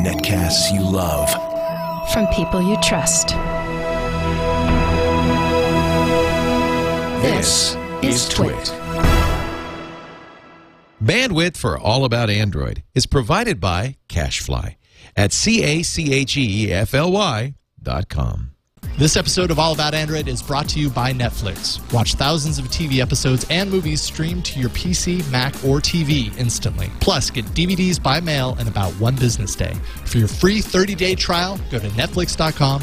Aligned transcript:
Netcasts 0.00 0.72
you 0.72 0.80
love. 0.80 1.30
From 2.12 2.26
people 2.28 2.62
you 2.62 2.76
trust. 2.82 3.28
This 7.22 7.76
is 8.02 8.28
Twit. 8.28 8.74
Bandwidth 11.02 11.56
for 11.56 11.78
All 11.78 12.04
About 12.04 12.30
Android 12.30 12.82
is 12.94 13.06
provided 13.06 13.60
by 13.60 13.96
CacheFly 14.08 14.76
at 15.16 15.32
C 15.32 15.62
A 15.62 15.82
C 15.82 16.14
H 16.14 16.36
E 16.36 16.72
F 16.72 16.94
L 16.94 17.12
Y 17.12 17.54
dot 17.82 18.08
com. 18.08 18.52
This 19.00 19.16
episode 19.16 19.50
of 19.50 19.58
All 19.58 19.72
About 19.72 19.94
Android 19.94 20.28
is 20.28 20.42
brought 20.42 20.68
to 20.68 20.78
you 20.78 20.90
by 20.90 21.10
Netflix. 21.10 21.80
Watch 21.90 22.16
thousands 22.16 22.58
of 22.58 22.66
TV 22.66 22.98
episodes 22.98 23.46
and 23.48 23.70
movies 23.70 24.02
streamed 24.02 24.44
to 24.44 24.60
your 24.60 24.68
PC, 24.68 25.26
Mac, 25.30 25.54
or 25.64 25.80
TV 25.80 26.36
instantly. 26.36 26.90
Plus, 27.00 27.30
get 27.30 27.46
DVDs 27.46 28.02
by 28.02 28.20
mail 28.20 28.58
in 28.60 28.68
about 28.68 28.92
one 29.00 29.16
business 29.16 29.54
day. 29.54 29.72
For 30.04 30.18
your 30.18 30.28
free 30.28 30.60
30-day 30.60 31.14
trial, 31.14 31.58
go 31.70 31.78
to 31.78 31.88
netflix.com 31.88 32.82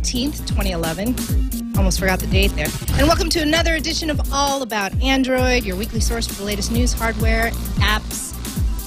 18th, 0.00 0.46
2011. 0.48 1.76
Almost 1.76 2.00
forgot 2.00 2.20
the 2.20 2.26
date 2.28 2.50
there. 2.56 2.68
And 2.94 3.06
welcome 3.06 3.28
to 3.30 3.40
another 3.40 3.74
edition 3.74 4.08
of 4.08 4.32
All 4.32 4.62
About 4.62 4.94
Android, 5.02 5.62
your 5.64 5.76
weekly 5.76 6.00
source 6.00 6.26
for 6.26 6.34
the 6.34 6.44
latest 6.44 6.72
news, 6.72 6.92
hardware, 6.94 7.50
apps 7.80 8.34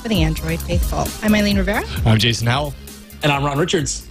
for 0.01 0.09
the 0.09 0.23
Android 0.23 0.59
faithful. 0.59 1.05
I'm 1.21 1.35
Eileen 1.35 1.57
Rivera. 1.57 1.83
I'm 2.05 2.17
Jason 2.17 2.47
Howell. 2.47 2.73
And 3.21 3.31
I'm 3.31 3.43
Ron 3.43 3.59
Richards. 3.59 4.07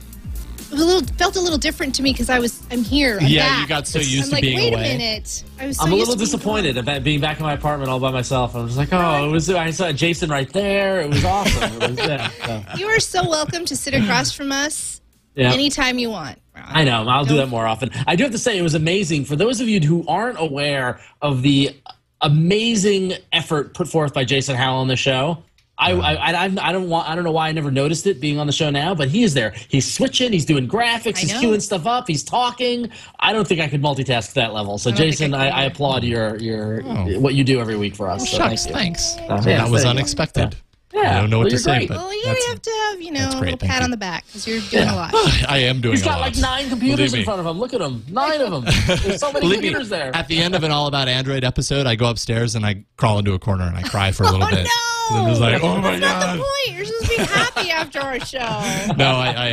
It 0.60 0.70
was 0.70 0.80
a 0.80 0.84
little 0.86 1.02
felt 1.16 1.34
a 1.34 1.40
little 1.40 1.58
different 1.58 1.92
to 1.96 2.02
me 2.04 2.12
because 2.12 2.30
I 2.30 2.38
was 2.38 2.62
I'm 2.70 2.84
here. 2.84 3.18
I'm 3.20 3.26
Yeah, 3.26 3.48
back. 3.48 3.60
you 3.62 3.68
got 3.68 3.86
so 3.88 3.98
I'm 3.98 4.06
used 4.06 4.28
to 4.28 4.32
like, 4.36 4.42
being 4.42 4.56
wait 4.56 4.72
away. 4.72 4.94
a 4.94 4.98
minute. 4.98 5.44
I 5.58 5.66
was 5.66 5.76
so 5.78 5.84
I'm 5.84 5.92
a 5.92 5.96
little 5.96 6.14
to 6.14 6.18
being 6.18 6.24
disappointed 6.24 6.76
about 6.78 7.02
being 7.02 7.20
back 7.20 7.38
in 7.38 7.42
my 7.42 7.52
apartment 7.54 7.90
all 7.90 7.98
by 7.98 8.12
myself. 8.12 8.54
I'm 8.54 8.66
just 8.66 8.78
like, 8.78 8.92
oh, 8.92 9.28
it 9.28 9.30
was. 9.32 9.50
I 9.50 9.70
saw 9.72 9.90
Jason 9.90 10.30
right 10.30 10.50
there. 10.52 11.00
It 11.00 11.10
was 11.10 11.24
awesome. 11.24 11.82
It 11.82 11.90
was, 11.90 11.98
yeah, 11.98 12.30
so. 12.46 12.64
You 12.78 12.86
are 12.86 13.00
so 13.00 13.28
welcome 13.28 13.64
to 13.66 13.76
sit 13.76 13.92
across 13.92 14.32
from 14.32 14.52
us 14.52 15.00
yeah. 15.34 15.52
anytime 15.52 15.98
you 15.98 16.08
want. 16.10 16.38
Ron. 16.54 16.64
I 16.66 16.84
know. 16.84 17.08
I'll 17.08 17.24
do 17.24 17.36
that 17.36 17.48
more 17.48 17.66
often. 17.66 17.90
I 18.06 18.16
do 18.16 18.24
have 18.24 18.32
to 18.32 18.38
say, 18.38 18.58
it 18.58 18.62
was 18.62 18.74
amazing. 18.74 19.24
For 19.24 19.36
those 19.36 19.60
of 19.60 19.68
you 19.68 19.80
who 19.80 20.06
aren't 20.06 20.38
aware 20.38 21.00
of 21.22 21.42
the 21.42 21.74
amazing 22.20 23.14
effort 23.32 23.74
put 23.74 23.88
forth 23.88 24.14
by 24.14 24.24
Jason 24.24 24.56
Howell 24.56 24.80
on 24.80 24.88
the 24.88 24.96
show, 24.96 25.42
I, 25.78 25.92
I, 25.92 26.44
I, 26.44 26.44
I 26.60 26.72
don't 26.72 26.88
want. 26.88 27.08
I 27.08 27.14
don't 27.14 27.24
know 27.24 27.32
why 27.32 27.48
I 27.48 27.52
never 27.52 27.70
noticed 27.70 28.06
it 28.06 28.20
being 28.20 28.38
on 28.38 28.46
the 28.46 28.52
show 28.52 28.70
now, 28.70 28.94
but 28.94 29.08
he 29.08 29.24
is 29.24 29.34
there. 29.34 29.52
He's 29.68 29.92
switching. 29.92 30.30
He's 30.30 30.44
doing 30.44 30.68
graphics. 30.68 31.16
I 31.16 31.20
He's 31.20 31.32
know. 31.32 31.40
queuing 31.40 31.62
stuff 31.62 31.86
up. 31.86 32.06
He's 32.06 32.22
talking. 32.22 32.90
I 33.18 33.32
don't 33.32 33.48
think 33.48 33.60
I 33.60 33.68
could 33.68 33.82
multitask 33.82 34.28
to 34.28 34.34
that 34.36 34.52
level. 34.52 34.78
So, 34.78 34.90
don't 34.90 34.98
Jason, 34.98 35.34
I 35.34 35.48
I, 35.48 35.62
I 35.62 35.64
applaud 35.64 36.04
your 36.04 36.36
your 36.36 36.82
oh. 36.84 37.18
what 37.18 37.34
you 37.34 37.42
do 37.42 37.58
every 37.58 37.76
week 37.76 37.96
for 37.96 38.08
us. 38.08 38.30
so 38.30 38.36
Shucks, 38.36 38.64
thank 38.64 38.68
you. 38.68 38.74
thanks. 38.74 39.16
Uh-huh. 39.16 39.42
yeah, 39.48 39.58
that 39.58 39.70
was 39.70 39.82
there 39.82 39.90
you 39.90 39.94
go. 39.94 39.98
unexpected. 39.98 40.52
Yeah. 40.52 40.71
I 40.94 41.20
don't 41.20 41.30
know 41.30 41.38
Well, 41.38 41.46
what 41.46 41.50
to 41.50 41.58
say, 41.58 41.78
great. 41.78 41.88
but 41.88 41.96
Well, 41.98 42.12
yeah, 42.14 42.20
that's- 42.32 42.44
you 42.44 42.50
have 42.50 42.62
to 42.62 42.70
have, 42.90 43.02
you 43.02 43.10
know, 43.12 43.28
a 43.28 43.30
great, 43.32 43.40
little 43.40 43.58
thank 43.58 43.70
pat 43.72 43.80
you. 43.80 43.84
on 43.84 43.90
the 43.90 43.96
back 43.96 44.26
because 44.26 44.46
you're 44.46 44.60
doing 44.60 44.88
a 44.88 44.94
lot. 44.94 45.10
I 45.48 45.58
am 45.64 45.80
doing 45.80 45.92
He's 45.94 46.02
a 46.02 46.04
got 46.06 46.20
like 46.20 46.36
nine 46.36 46.68
computers 46.68 47.10
Believe 47.12 47.20
in 47.20 47.24
front 47.24 47.40
of 47.40 47.46
him. 47.46 47.58
Look 47.58 47.72
at 47.74 47.80
him. 47.80 48.04
Nine 48.08 48.40
of 48.40 48.50
them. 48.50 48.64
There's 49.02 49.20
so 49.20 49.32
many 49.32 49.40
Believe 49.46 49.60
me, 49.60 49.68
computers 49.68 49.88
there. 49.88 50.14
at 50.14 50.28
the 50.28 50.38
end 50.38 50.54
of 50.54 50.64
an 50.64 50.70
All 50.70 50.86
About 50.86 51.08
Android 51.08 51.44
episode, 51.44 51.86
I 51.86 51.94
go 51.96 52.10
upstairs 52.10 52.54
and 52.54 52.64
I 52.66 52.84
crawl 52.96 53.18
into 53.18 53.32
a 53.32 53.38
corner 53.38 53.64
and 53.64 53.76
I 53.76 53.82
cry 53.82 54.12
for 54.12 54.24
a 54.24 54.26
little 54.30 54.46
Oh, 54.46 54.50
bit. 54.50 54.64
no! 54.64 55.16
And 55.16 55.18
I'm 55.26 55.28
just 55.30 55.40
like, 55.40 55.62
oh 55.62 55.76
my 55.80 55.98
That's 55.98 56.00
not 56.00 56.22
god. 56.22 56.38
the 56.38 56.42
point. 56.44 56.76
You're 56.76 56.86
supposed 56.86 57.04
to 57.04 57.08
be 57.10 57.24
happy 57.24 57.70
after 57.70 58.00
our 58.00 58.20
show. 58.20 58.38
No, 58.96 59.06
I 59.06 59.28
I, 59.32 59.46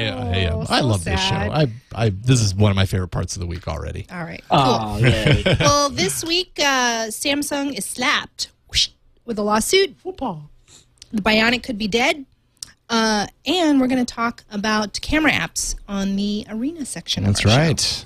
I, 0.44 0.50
Oh, 0.52 0.60
um, 0.62 0.68
I 0.70 0.80
so 0.82 0.86
love 0.88 1.04
this 1.04 1.20
show. 1.22 1.36
I, 1.36 1.68
I 1.96 2.10
this 2.10 2.42
is 2.42 2.54
one 2.54 2.70
of 2.72 2.76
my 2.76 2.86
favorite 2.86 3.08
parts 3.10 3.36
of 3.36 3.40
the 3.40 3.48
week 3.48 3.68
already. 3.68 4.06
All 4.12 4.24
right. 4.24 4.44
Cool. 4.50 4.60
Oh, 4.60 4.98
yeah. 5.00 5.56
Well, 5.60 5.90
this 5.90 6.24
week, 6.24 6.52
uh, 6.60 7.08
Samsung 7.08 7.74
is 7.78 7.86
slapped 7.86 8.50
with 9.26 9.38
a 9.40 9.44
lawsuit. 9.44 9.96
The 11.12 11.22
Bionic 11.22 11.64
could 11.64 11.78
be 11.78 11.88
dead. 11.88 12.26
Uh, 12.90 13.28
and 13.46 13.80
we're 13.80 13.88
going 13.88 14.04
to 14.04 14.14
talk 14.14 14.44
about 14.52 15.00
camera 15.02 15.32
apps 15.32 15.76
on 15.88 16.16
the 16.16 16.46
Arena 16.50 16.86
section. 16.86 17.24
That's 17.24 17.42
of 17.46 17.52
our 17.52 17.56
show. 17.56 17.60
right. 17.68 18.06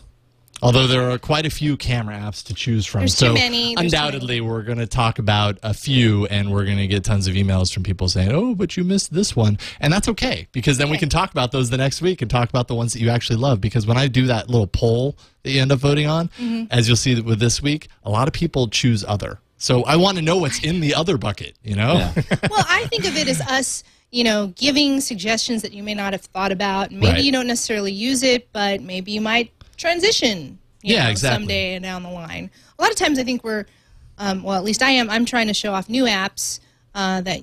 Although 0.61 0.87
there 0.87 1.09
are 1.09 1.17
quite 1.17 1.45
a 1.45 1.49
few 1.49 1.75
camera 1.75 2.15
apps 2.15 2.41
to 2.45 2.53
choose 2.53 2.85
from, 2.85 3.01
There's 3.01 3.17
so 3.17 3.33
many, 3.33 3.75
undoubtedly 3.75 4.39
we're 4.39 4.61
going 4.61 4.77
to 4.77 4.87
talk 4.87 5.19
about 5.19 5.57
a 5.61 5.73
few, 5.73 6.25
and 6.27 6.53
we're 6.53 6.63
going 6.63 6.77
to 6.77 6.87
get 6.87 7.03
tons 7.03 7.27
of 7.27 7.33
emails 7.33 7.73
from 7.73 7.83
people 7.83 8.07
saying, 8.07 8.31
"Oh, 8.31 8.55
but 8.55 8.77
you 8.77 8.85
missed 8.85 9.13
this 9.13 9.35
one," 9.35 9.57
and 9.81 9.91
that's 9.91 10.07
okay 10.07 10.47
because 10.53 10.77
then 10.77 10.89
we 10.89 10.97
can 10.97 11.09
talk 11.09 11.31
about 11.31 11.51
those 11.51 11.69
the 11.69 11.75
next 11.75 12.01
week 12.01 12.21
and 12.21 12.31
talk 12.31 12.47
about 12.47 12.69
the 12.69 12.75
ones 12.75 12.93
that 12.93 13.01
you 13.01 13.09
actually 13.09 13.35
love. 13.39 13.59
Because 13.59 13.85
when 13.85 13.97
I 13.97 14.07
do 14.07 14.27
that 14.27 14.49
little 14.49 14.67
poll 14.67 15.17
that 15.43 15.51
you 15.51 15.61
end 15.61 15.73
up 15.73 15.79
voting 15.79 16.07
on, 16.07 16.29
Mm-hmm. 16.39 16.65
as 16.71 16.87
you'll 16.87 16.95
see 16.95 17.19
with 17.19 17.39
this 17.39 17.61
week, 17.61 17.89
a 18.03 18.09
lot 18.09 18.29
of 18.29 18.33
people 18.33 18.69
choose 18.69 19.03
other. 19.05 19.39
So 19.63 19.83
I 19.85 19.95
want 19.95 20.17
to 20.17 20.21
know 20.21 20.35
what's 20.35 20.61
in 20.61 20.81
the 20.81 20.93
other 20.93 21.17
bucket. 21.17 21.55
You 21.63 21.75
know, 21.77 21.93
Yeah. 21.93 22.13
well, 22.49 22.65
I 22.67 22.85
think 22.89 23.05
of 23.05 23.15
it 23.15 23.29
as 23.29 23.39
us, 23.39 23.85
you 24.11 24.25
know, 24.25 24.47
giving 24.57 24.99
suggestions 24.99 25.61
that 25.61 25.71
you 25.71 25.83
may 25.83 25.93
not 25.93 26.11
have 26.11 26.19
thought 26.21 26.51
about. 26.51 26.91
Maybe 26.91 27.07
Right. 27.07 27.23
you 27.23 27.31
don't 27.31 27.47
necessarily 27.47 27.93
use 27.93 28.23
it, 28.23 28.51
but 28.51 28.81
maybe 28.81 29.13
you 29.13 29.21
might 29.21 29.53
transition. 29.77 30.59
You 30.81 30.95
Yeah, 30.95 31.05
know, 31.05 31.11
exactly. 31.11 31.43
Someday 31.43 31.79
down 31.79 32.03
the 32.03 32.09
line. 32.09 32.51
A 32.77 32.81
lot 32.81 32.91
of 32.91 32.97
times, 32.97 33.17
I 33.17 33.23
think 33.23 33.45
we're, 33.45 33.65
um, 34.17 34.43
well, 34.43 34.57
at 34.57 34.65
least 34.65 34.83
I 34.83 34.89
am. 34.91 35.09
I'm 35.09 35.23
trying 35.23 35.47
to 35.47 35.53
show 35.53 35.73
off 35.73 35.87
new 35.87 36.03
apps 36.03 36.59
uh, 36.93 37.21
that 37.21 37.39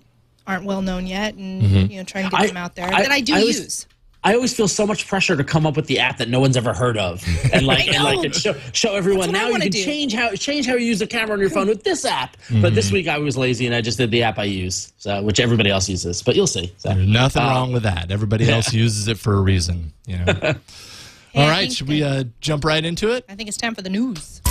aren't 0.47 0.65
well 0.67 0.83
known 0.83 1.07
yet, 1.07 1.35
and 1.37 1.63
Mm-hmm. 1.63 1.91
you 1.91 1.97
know, 1.99 2.05
trying 2.05 2.25
to 2.25 2.31
get 2.31 2.41
I- 2.41 2.47
them 2.49 2.59
out 2.59 2.75
there 2.75 2.93
I- 2.93 3.01
that 3.03 3.11
I 3.11 3.21
do 3.23 3.35
I 3.35 3.45
was- 3.45 3.59
use. 3.59 3.87
I 4.23 4.35
always 4.35 4.55
feel 4.55 4.69
so 4.69 4.87
much 4.87 5.09
pressure 5.09 5.35
to 5.35 5.43
come 5.43 5.65
up 5.67 5.77
with 5.77 5.87
the 5.87 5.99
app 5.99 6.19
that 6.19 6.29
no 6.29 6.41
one's 6.41 6.57
ever 6.59 6.75
heard 6.75 6.99
of, 6.99 7.25
and 7.55 7.67
like 7.67 7.89
and 7.89 8.05
like 8.05 8.23
and 8.23 8.35
show, 8.35 8.53
show 8.73 8.95
everyone 8.95 9.33
That's 9.33 9.45
what 9.45 9.47
I 9.47 9.49
now 9.49 9.55
you 9.57 9.63
can 9.63 9.71
do. 9.71 9.83
change 9.83 10.13
how 10.13 10.33
change 10.35 10.67
how 10.67 10.75
you 10.75 10.85
use 10.87 10.99
the 10.99 11.07
camera 11.07 11.33
on 11.35 11.41
your 11.41 11.49
phone 11.49 11.69
with 11.69 11.85
this 11.85 12.05
app. 12.05 12.37
But 12.49 12.55
Mm-hmm. 12.57 12.75
this 12.75 12.93
week 12.93 13.09
I 13.09 13.17
was 13.19 13.39
lazy 13.39 13.65
and 13.67 13.75
I 13.75 13.81
just 13.81 13.97
did 13.97 14.11
the 14.11 14.23
app 14.23 14.39
I 14.39 14.45
use, 14.45 14.93
so 14.99 15.23
which 15.23 15.41
everybody 15.41 15.71
else 15.71 15.89
uses. 15.89 16.23
But 16.23 16.37
you'll 16.37 16.47
see. 16.47 16.71
So. 16.77 16.91
There's 16.93 17.07
nothing 17.09 17.43
Uh, 17.43 17.47
wrong 17.47 17.73
with 17.73 17.85
that. 17.85 18.11
Everybody 18.11 18.51
else 18.51 18.75
uses 18.75 19.09
it 19.09 19.19
for 19.19 19.35
a 19.35 19.41
reason. 19.41 19.93
You 20.07 20.19
know. 20.19 20.25
Hey, 20.35 20.55
All 21.37 21.47
I 21.47 21.49
right, 21.49 21.73
should 21.73 21.89
we 21.89 22.03
uh, 22.03 22.25
jump 22.41 22.65
right 22.65 22.85
into 22.85 23.13
it? 23.15 23.25
I 23.29 23.37
think 23.37 23.49
it's 23.49 23.57
time 23.57 23.75
for 23.75 23.83
the 23.83 23.89
news. 23.91 24.43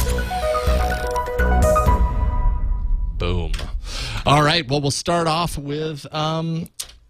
Boom. 3.18 3.52
All 4.26 4.42
right. 4.42 4.66
Well, 4.68 4.80
we'll 4.82 4.92
start 4.92 5.28
off 5.28 5.58
with 5.58 6.06
um, 6.14 6.70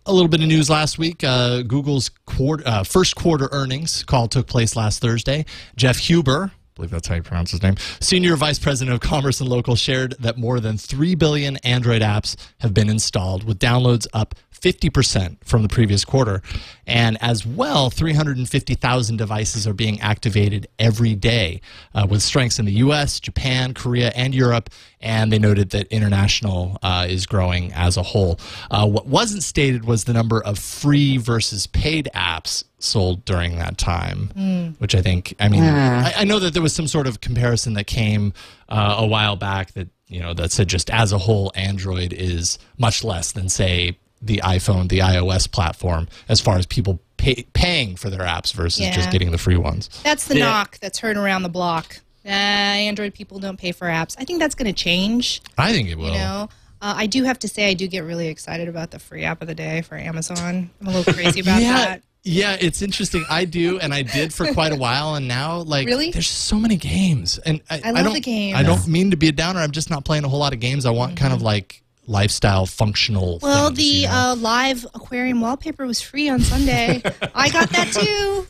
a 0.10 0.14
little 0.14 0.28
bit 0.28 0.42
of 0.42 0.48
news 0.48 0.70
last 0.70 0.98
week. 0.98 1.24
Uh, 1.24 1.62
Google's 1.62 2.10
quarter, 2.26 2.64
uh, 2.68 2.84
first 2.84 3.16
quarter 3.16 3.48
earnings 3.52 4.04
call 4.04 4.28
took 4.28 4.48
place 4.48 4.76
last 4.76 5.02
Thursday. 5.02 5.46
Jeff 5.76 5.98
Huber, 5.98 6.52
believe 6.80 6.92
that's 6.92 7.10
how 7.10 7.16
you 7.16 7.24
pronounce 7.24 7.52
his 7.52 7.62
name, 7.62 7.76
senior 8.00 8.38
vice 8.38 8.58
president 8.58 8.96
of 8.96 9.02
commerce 9.02 9.42
and 9.42 9.50
local, 9.50 9.76
shared 9.76 10.16
that 10.20 10.38
more 10.38 10.62
than 10.62 10.78
3 10.78 11.14
billion 11.16 11.58
Android 11.58 12.02
apps 12.02 12.38
have 12.60 12.74
been 12.74 12.90
installed, 12.90 13.44
with 13.44 13.60
downloads 13.60 14.08
up 14.14 14.34
50% 14.62 15.38
from 15.44 15.62
the 15.62 15.70
previous 15.70 16.06
quarter. 16.06 16.42
And 16.88 17.18
as 17.22 17.46
well, 17.46 17.90
350,000 17.90 19.18
devices 19.18 19.68
are 19.68 19.74
being 19.74 20.00
activated 20.02 20.68
every 20.78 21.16
day, 21.16 21.62
uh, 21.94 22.08
with 22.10 22.22
strengths 22.22 22.60
in 22.60 22.66
the 22.66 22.74
US, 22.74 23.20
Japan, 23.20 23.74
Korea, 23.74 24.12
and 24.16 24.34
Europe. 24.34 24.70
And 25.02 25.32
they 25.32 25.40
noted 25.40 25.70
that 25.72 25.88
international 25.88 26.78
uh, 26.82 27.08
is 27.10 27.26
growing 27.26 27.72
as 27.74 27.98
a 27.98 28.04
whole. 28.04 28.40
Uh, 28.72 28.88
what 28.88 29.06
wasn't 29.06 29.44
stated 29.44 29.86
was 29.86 30.06
the 30.06 30.14
number 30.14 30.42
of 30.42 30.60
free 30.60 31.18
versus 31.18 31.68
paid 31.68 32.10
apps 32.14 32.64
sold 32.80 33.26
during 33.26 33.58
that 33.58 33.78
time, 33.78 34.76
which 34.80 34.96
I 34.96 35.02
think, 35.02 35.36
I 35.40 35.50
mean, 35.50 35.64
I, 35.64 36.14
I 36.18 36.24
know 36.24 36.40
that 36.40 36.54
there 36.54 36.62
was 36.64 36.74
some 36.74 36.88
sort 36.88 37.08
of 37.08 37.22
comparison 37.22 37.74
that 37.74 37.88
came 37.88 38.34
uh, 38.70 38.96
a 39.00 39.06
while 39.06 39.36
back 39.36 39.74
that, 39.74 39.88
you 40.08 40.20
know, 40.20 40.34
that 40.34 40.52
said 40.52 40.68
just 40.68 40.90
as 40.90 41.12
a 41.12 41.18
whole, 41.18 41.52
Android 41.56 42.14
is 42.14 42.58
much 42.78 43.04
less 43.04 43.32
than, 43.34 43.50
say, 43.50 43.98
the 44.22 44.38
iPhone, 44.44 44.90
the 44.90 45.00
iOS 45.00 45.50
platform, 45.50 46.08
as 46.28 46.42
far 46.42 46.58
as 46.58 46.66
people 46.66 47.00
pay, 47.18 47.46
paying 47.54 47.96
for 47.96 48.10
their 48.10 48.22
apps 48.22 48.54
versus 48.54 48.88
just 48.90 49.12
getting 49.12 49.32
the 49.32 49.38
free 49.38 49.58
ones. 49.58 49.90
That's 50.04 50.26
the 50.28 50.38
Yeah. 50.38 50.46
knock 50.46 50.80
that's 50.80 51.00
heard 51.00 51.16
around 51.18 51.44
the 51.44 51.50
block. 51.50 52.00
Uh, 52.26 52.30
Android 52.30 53.14
people 53.14 53.40
don't 53.40 53.58
pay 53.58 53.72
for 53.72 53.88
apps. 53.88 54.16
I 54.20 54.26
think 54.26 54.40
that's 54.40 54.56
going 54.56 54.74
to 54.74 54.84
change. 54.84 55.42
I 55.58 55.72
think 55.72 55.90
it 55.90 55.98
will. 55.98 56.12
You 56.12 56.18
know, 56.20 56.50
uh, 56.82 56.94
I 56.98 57.08
do 57.08 57.24
have 57.24 57.40
to 57.40 57.48
say 57.48 57.70
I 57.70 57.74
do 57.74 57.88
get 57.88 58.04
really 58.04 58.28
excited 58.28 58.68
about 58.68 58.92
the 58.92 59.00
free 59.00 59.24
app 59.24 59.42
of 59.42 59.48
the 59.48 59.56
day 59.56 59.82
for 59.82 59.96
Amazon. 59.96 60.70
I'm 60.82 60.88
a 60.88 60.92
little 60.92 61.14
crazy 61.14 61.40
about 61.40 61.62
yeah, 61.62 61.74
that. 61.86 62.04
Yeah, 62.24 62.58
it's 62.60 62.82
interesting. 62.82 63.26
I 63.30 63.46
do, 63.46 63.80
and 63.80 63.94
I 63.94 64.02
did 64.02 64.34
for 64.34 64.52
quite 64.54 64.72
a 64.72 64.76
while, 64.76 65.16
and 65.16 65.28
now 65.28 65.60
like 65.60 65.88
Really? 65.88 66.12
there's 66.12 66.28
so 66.28 66.58
many 66.58 66.76
games, 66.76 67.38
and 67.38 67.62
I, 67.70 67.82
I 67.84 67.92
love 67.92 68.06
don't, 68.06 68.14
the 68.14 68.20
games. 68.20 68.58
I 68.58 68.64
don't 68.64 68.88
mean 68.88 69.12
to 69.12 69.18
be 69.18 69.30
a 69.30 69.32
downer. 69.32 69.60
I'm 69.60 69.72
just 69.72 69.90
not 69.90 70.04
playing 70.04 70.26
a 70.26 70.30
whole 70.30 70.40
lot 70.40 70.54
of 70.54 70.60
games. 70.60 70.86
I 70.86 70.92
want 70.92 71.18
kind 71.18 71.32
of 71.32 71.40
mm-hmm. 71.40 71.46
like 71.46 71.84
lifestyle 72.10 72.66
functional. 72.66 73.40
Well, 73.42 73.68
things, 73.68 73.78
the 73.78 73.84
you 73.84 74.08
know? 74.08 74.14
uh, 74.32 74.36
live 74.36 74.86
aquarium 74.96 75.42
wallpaper 75.42 75.86
was 75.86 76.02
free 76.02 76.28
on 76.28 76.40
Sunday. 76.42 77.02
I 77.36 77.50
got 77.50 77.70
that 77.70 77.88
too. 77.94 78.48